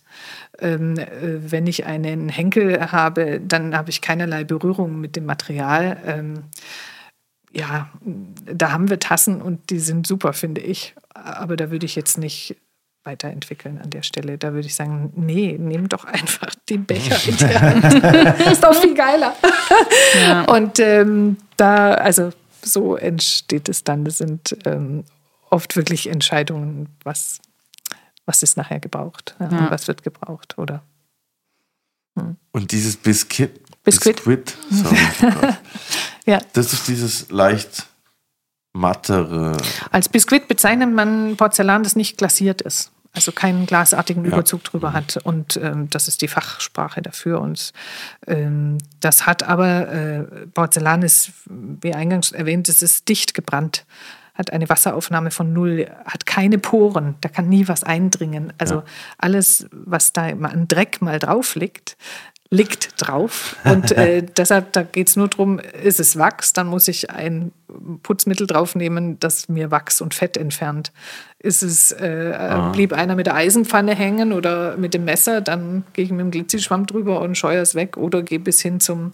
Ähm, 0.59 0.97
äh, 0.97 1.07
wenn 1.51 1.67
ich 1.67 1.85
einen 1.85 2.29
Henkel 2.29 2.91
habe, 2.91 3.39
dann 3.39 3.75
habe 3.75 3.89
ich 3.89 4.01
keinerlei 4.01 4.43
Berührung 4.43 4.99
mit 4.99 5.15
dem 5.15 5.25
Material. 5.25 5.97
Ähm, 6.05 6.43
ja, 7.51 7.89
da 8.01 8.71
haben 8.71 8.89
wir 8.89 8.99
Tassen 8.99 9.41
und 9.41 9.69
die 9.69 9.79
sind 9.79 10.05
super, 10.05 10.33
finde 10.33 10.61
ich. 10.61 10.95
Aber 11.13 11.55
da 11.55 11.71
würde 11.71 11.85
ich 11.85 11.95
jetzt 11.95 12.17
nicht 12.17 12.55
weiterentwickeln 13.03 13.79
an 13.81 13.89
der 13.89 14.03
Stelle. 14.03 14.37
Da 14.37 14.53
würde 14.53 14.67
ich 14.67 14.75
sagen, 14.75 15.11
nee, 15.15 15.57
nimm 15.57 15.89
doch 15.89 16.05
einfach 16.05 16.53
den 16.69 16.85
Becher 16.85 17.17
in 17.27 17.37
die 17.37 17.57
Hand. 17.57 18.41
ist 18.51 18.63
doch 18.63 18.75
viel 18.75 18.93
geiler. 18.93 19.33
Und 20.47 20.79
ähm, 20.79 21.37
da, 21.57 21.93
also 21.93 22.31
so 22.61 22.95
entsteht 22.95 23.69
es 23.69 23.83
dann. 23.83 24.05
Das 24.05 24.17
sind 24.19 24.55
ähm, 24.65 25.05
oft 25.51 25.75
wirklich 25.75 26.07
Entscheidungen, 26.07 26.89
was, 27.03 27.39
was 28.25 28.43
ist 28.43 28.57
nachher 28.57 28.79
gebraucht 28.79 29.35
ja, 29.39 29.47
und 29.47 29.71
was 29.71 29.87
wird 29.87 30.03
gebraucht 30.03 30.57
oder 30.57 30.83
Und 32.51 32.71
dieses 32.71 32.97
Biscuit. 32.97 33.51
Biscuit. 33.83 34.15
Biscuit, 34.17 34.57
sorry. 34.71 34.97
oh 35.23 35.53
ja. 36.25 36.39
das 36.53 36.73
ist 36.73 36.87
dieses 36.87 37.29
leicht 37.31 37.87
mattere. 38.73 39.57
Als 39.91 40.09
Biskuit 40.09 40.47
bezeichnet 40.47 40.93
man 40.93 41.37
Porzellan, 41.37 41.83
das 41.83 41.95
nicht 41.95 42.17
glasiert 42.17 42.61
ist. 42.61 42.91
Also 43.11 43.31
keinen 43.31 43.65
glasartigen 43.65 44.23
Ja. 44.23 44.31
Überzug 44.33 44.63
drüber 44.63 44.93
hat. 44.93 45.17
Und 45.17 45.57
ähm, 45.57 45.89
das 45.89 46.07
ist 46.07 46.21
die 46.21 46.27
Fachsprache 46.27 47.01
dafür. 47.01 47.41
Und 47.41 47.73
ähm, 48.27 48.77
das 48.99 49.25
hat 49.25 49.43
aber, 49.43 49.87
äh, 49.89 50.23
Porzellan 50.53 51.01
ist, 51.01 51.31
wie 51.47 51.93
eingangs 51.95 52.31
erwähnt, 52.31 52.69
es 52.69 52.83
ist 52.83 53.09
dicht 53.09 53.33
gebrannt. 53.33 53.85
Hat 54.39 54.53
eine 54.53 54.69
Wasseraufnahme 54.69 55.31
von 55.31 55.51
null, 55.51 55.91
hat 56.05 56.25
keine 56.25 56.57
Poren, 56.59 57.15
da 57.19 57.27
kann 57.27 57.49
nie 57.49 57.67
was 57.67 57.83
eindringen. 57.83 58.53
Also 58.57 58.83
alles, 59.17 59.67
was 59.71 60.13
da 60.13 60.27
an 60.29 60.65
Dreck 60.69 61.01
mal 61.01 61.19
drauf 61.19 61.55
liegt, 61.55 61.97
liegt 62.51 62.93
drauf. 62.97 63.55
Und 63.63 63.91
äh, 63.91 64.23
deshalb, 64.37 64.73
da 64.73 64.81
geht 64.81 65.07
es 65.07 65.15
nur 65.15 65.27
darum, 65.27 65.59
ist 65.59 65.99
es 65.99 66.17
Wachs, 66.17 66.51
dann 66.53 66.67
muss 66.67 66.87
ich 66.87 67.11
ein 67.11 67.51
Putzmittel 68.01 68.47
draufnehmen, 68.47 69.19
das 69.19 69.49
mir 69.49 69.69
Wachs 69.69 70.01
und 70.01 70.15
Fett 70.15 70.35
entfernt. 70.35 70.91
Ist 71.37 71.61
es, 71.61 71.91
äh, 71.91 72.33
Ah. 72.35 72.69
blieb 72.71 72.91
einer 72.93 73.15
mit 73.15 73.27
der 73.27 73.35
Eisenpfanne 73.35 73.93
hängen 73.93 74.33
oder 74.33 74.77
mit 74.77 74.95
dem 74.95 75.05
Messer, 75.05 75.41
dann 75.41 75.83
gehe 75.93 76.05
ich 76.05 76.11
mit 76.11 76.21
dem 76.21 76.31
Glizischwamm 76.31 76.87
drüber 76.87 77.21
und 77.21 77.37
scheue 77.37 77.59
es 77.59 77.75
weg 77.75 77.97
oder 77.97 78.23
gehe 78.23 78.39
bis 78.39 78.61
hin 78.61 78.79
zum, 78.79 79.13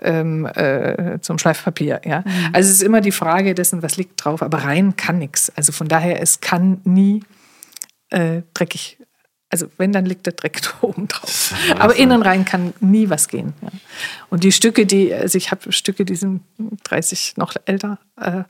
ähm, 0.00 0.46
äh, 0.46 1.18
zum 1.20 1.38
Schleifpapier. 1.38 2.02
Ja? 2.04 2.22
Also 2.52 2.68
es 2.70 2.76
ist 2.76 2.82
immer 2.82 3.00
die 3.00 3.12
Frage 3.12 3.54
dessen, 3.54 3.82
was 3.82 3.96
liegt 3.96 4.24
drauf, 4.24 4.42
aber 4.42 4.58
rein 4.58 4.94
kann 4.96 5.18
nichts. 5.18 5.50
Also 5.56 5.72
von 5.72 5.88
daher, 5.88 6.22
es 6.22 6.40
kann 6.40 6.80
nie 6.84 7.24
äh, 8.10 8.42
dreckig. 8.54 8.98
Also 9.48 9.66
wenn, 9.76 9.92
dann 9.92 10.04
liegt 10.06 10.26
der 10.26 10.32
Dreck 10.32 10.60
da 10.80 10.86
oben 10.86 11.08
drauf. 11.08 11.54
Aber 11.78 11.96
innen 11.96 12.22
rein 12.22 12.44
kann 12.44 12.74
nie 12.80 13.08
was 13.08 13.28
gehen. 13.28 13.54
Ja. 13.62 13.68
Und 14.28 14.44
die 14.44 14.52
Stücke, 14.52 14.86
die, 14.86 15.14
also 15.14 15.38
ich 15.38 15.50
habe 15.50 15.72
Stücke, 15.72 16.04
die 16.04 16.16
sind 16.16 16.42
30 16.84 17.34
noch 17.36 17.54
älter, 17.64 17.98
äh, 18.20 18.42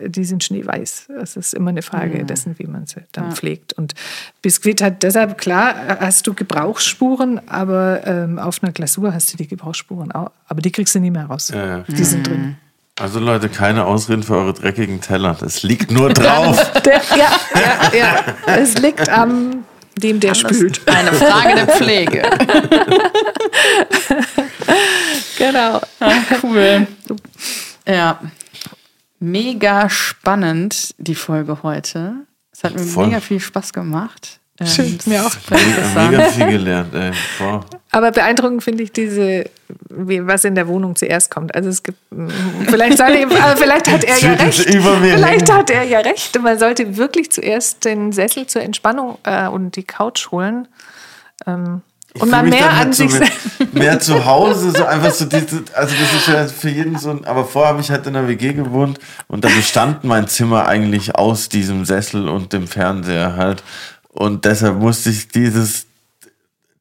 die 0.00 0.24
sind 0.24 0.44
schneeweiß. 0.44 1.08
Es 1.20 1.36
ist 1.36 1.54
immer 1.54 1.70
eine 1.70 1.82
Frage 1.82 2.24
dessen, 2.24 2.56
wie 2.58 2.66
man 2.66 2.86
sie 2.86 3.02
dann 3.10 3.32
pflegt. 3.32 3.72
Und 3.72 3.94
Biskuit 4.42 4.80
hat 4.80 5.02
deshalb, 5.02 5.38
klar, 5.38 5.98
hast 5.98 6.26
du 6.28 6.34
Gebrauchsspuren, 6.34 7.48
aber 7.48 8.06
ähm, 8.06 8.38
auf 8.38 8.62
einer 8.62 8.70
Glasur 8.70 9.12
hast 9.12 9.32
du 9.32 9.36
die 9.36 9.48
Gebrauchsspuren 9.48 10.12
auch. 10.12 10.30
Aber 10.46 10.60
die 10.60 10.70
kriegst 10.70 10.94
du 10.94 11.00
nie 11.00 11.10
mehr 11.10 11.26
raus. 11.26 11.48
Ja, 11.52 11.78
ja. 11.78 11.84
Die 11.88 12.04
sind 12.04 12.28
drin. 12.28 12.56
Also 13.00 13.20
Leute, 13.20 13.48
keine 13.48 13.86
Ausreden 13.86 14.22
für 14.22 14.36
eure 14.36 14.52
dreckigen 14.52 15.00
Teller. 15.00 15.36
Das 15.38 15.62
liegt 15.62 15.90
nur 15.90 16.12
drauf. 16.12 16.72
Der, 16.84 17.00
ja, 17.16 17.30
ja, 17.54 17.96
ja. 17.96 18.24
Es 18.56 18.76
liegt 18.78 19.08
am 19.08 19.64
dem, 19.98 20.20
der 20.20 20.34
spült. 20.34 20.80
Eine 20.86 21.12
Frage 21.12 21.54
der 21.54 21.68
Pflege. 21.68 22.22
Genau. 25.38 25.80
Cool. 26.42 26.86
Ja. 27.86 28.20
Mega 29.20 29.88
spannend, 29.88 30.94
die 30.98 31.14
Folge 31.14 31.62
heute. 31.62 32.26
Es 32.52 32.64
hat 32.64 32.74
mir 32.74 32.80
Voll. 32.80 33.06
mega 33.06 33.20
viel 33.20 33.40
Spaß 33.40 33.72
gemacht. 33.72 34.37
Ähm, 34.60 34.66
Schön, 34.66 34.98
mir 35.06 35.24
auch. 35.24 35.30
Mega 36.10 36.24
viel 36.30 36.46
gelernt, 36.46 36.92
ey. 36.94 37.12
Boah. 37.38 37.64
Aber 37.92 38.10
beeindruckend 38.10 38.62
finde 38.64 38.82
ich 38.82 38.90
diese, 38.92 39.44
wie, 39.88 40.26
was 40.26 40.44
in 40.44 40.54
der 40.56 40.66
Wohnung 40.66 40.96
zuerst 40.96 41.30
kommt. 41.30 41.54
Also 41.54 41.68
es 41.68 41.82
gibt, 41.82 41.98
vielleicht, 42.66 42.98
soll 42.98 43.10
ich, 43.10 43.26
aber 43.26 43.56
vielleicht 43.56 43.88
hat 43.90 44.02
er 44.04 44.18
ja 44.18 44.32
recht. 44.34 44.66
über 44.74 44.96
mir 44.96 45.14
Vielleicht 45.14 45.48
hängen. 45.48 45.58
hat 45.60 45.70
er 45.70 45.84
ja 45.84 46.00
recht. 46.00 46.40
Man 46.42 46.58
sollte 46.58 46.96
wirklich 46.96 47.30
zuerst 47.30 47.84
den 47.84 48.10
Sessel 48.12 48.46
zur 48.48 48.62
Entspannung 48.62 49.18
äh, 49.22 49.46
und 49.46 49.76
die 49.76 49.84
Couch 49.84 50.30
holen. 50.32 50.66
Ähm, 51.46 51.82
und 52.18 52.30
mal 52.30 52.42
mehr 52.42 52.76
halt 52.76 52.86
an 52.88 52.92
so 52.92 53.04
sich 53.06 53.12
mit- 53.20 53.28
selbst. 53.28 53.74
Mehr 53.74 54.00
zu 54.00 54.24
Hause, 54.24 54.72
so 54.72 54.84
einfach 54.86 55.12
so 55.12 55.24
diese, 55.26 55.62
also 55.72 55.94
das 55.94 56.12
ist 56.14 56.26
ja 56.26 56.46
für 56.48 56.68
jeden 56.70 56.98
so 56.98 57.10
ein, 57.10 57.24
aber 57.26 57.44
vorher 57.44 57.70
habe 57.72 57.80
ich 57.80 57.90
halt 57.92 58.06
in 58.08 58.14
der 58.14 58.26
WG 58.26 58.54
gewohnt 58.54 58.98
und 59.28 59.44
da 59.44 59.48
bestand 59.48 60.02
mein 60.02 60.26
Zimmer 60.26 60.66
eigentlich 60.66 61.14
aus 61.14 61.48
diesem 61.48 61.84
Sessel 61.84 62.28
und 62.28 62.52
dem 62.52 62.66
Fernseher 62.66 63.36
halt. 63.36 63.62
Und 64.08 64.44
deshalb 64.44 64.76
musste 64.78 65.10
ich 65.10 65.28
dieses 65.28 65.86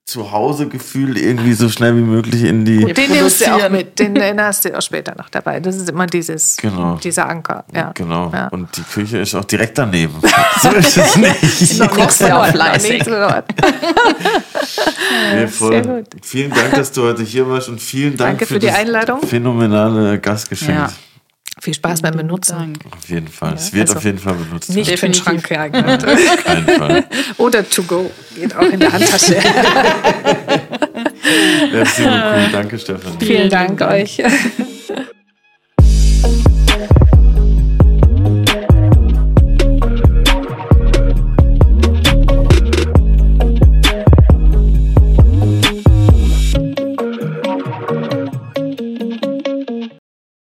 Zuhause-Gefühl 0.05 1.17
irgendwie 1.17 1.51
so 1.51 1.67
schnell 1.67 1.93
wie 1.97 2.01
möglich 2.01 2.43
in 2.43 2.63
die. 2.63 2.85
Den 2.93 3.11
nimmst 3.11 3.41
du 3.41 3.53
auch 3.53 3.69
mit. 3.69 3.99
Den, 3.99 4.15
den 4.15 4.41
hast 4.41 4.63
du 4.63 4.75
auch 4.75 4.81
später 4.81 5.13
noch 5.17 5.27
dabei. 5.27 5.59
Das 5.59 5.75
ist 5.75 5.89
immer 5.89 6.07
dieses, 6.07 6.55
Genau. 6.55 6.95
dieser 6.95 7.27
Anker. 7.27 7.65
Ja. 7.73 7.91
Genau. 7.93 8.31
Ja. 8.33 8.47
Und 8.47 8.75
die 8.77 8.83
Küche 8.83 9.17
ist 9.17 9.35
auch 9.35 9.43
direkt 9.43 9.77
daneben. 9.77 10.15
so 10.61 10.69
ist 10.69 10.97
es 10.97 11.15
nicht. 11.17 11.79
Du 11.81 11.87
kochst 11.89 12.21
ja 12.21 12.41
auch 12.41 12.47
fleißig. 12.47 13.03
Nee, 15.33 15.47
voll. 15.47 15.71
sehr 15.73 15.81
gut. 15.81 16.05
Vielen 16.23 16.51
Dank, 16.51 16.73
dass 16.75 16.91
du 16.93 17.03
heute 17.03 17.23
hier 17.23 17.47
warst 17.49 17.67
und 17.67 17.81
vielen 17.81 18.15
Dank 18.15 18.39
Danke 18.39 18.45
für 18.45 18.59
die 18.59 18.67
das 18.67 18.75
Einladung. 18.77 19.21
phänomenale 19.27 20.19
Gastgeschenk. 20.19 20.77
Ja. 20.77 20.89
Viel 21.59 21.73
Spaß 21.73 22.01
beim 22.01 22.15
Benutzen. 22.15 22.57
Dank. 22.57 22.77
Auf 22.95 23.09
jeden 23.09 23.27
Fall. 23.27 23.53
es 23.55 23.73
wird 23.73 23.87
also 23.89 23.97
auf 23.97 24.05
jeden 24.05 24.19
Fall 24.19 24.35
benutzt. 24.35 24.69
Nicht 24.69 24.99
für 24.99 25.07
den. 25.07 25.13
Schrank 25.13 25.47
geeignet. 25.47 26.05
Auf 26.05 26.43
keinen 26.43 26.67
Fall. 26.67 27.03
Oder 27.37 27.67
to 27.67 27.83
go. 27.83 28.11
Geht 28.35 28.55
auch 28.55 28.61
in 28.61 28.79
der 28.79 28.93
Handtasche. 28.93 29.37
Merci 31.71 32.03
beaucoup. 32.03 32.51
Danke, 32.51 32.77
Stefan. 32.79 33.19
Vielen 33.19 33.49
Dank 33.49 33.81
euch. 33.81 34.21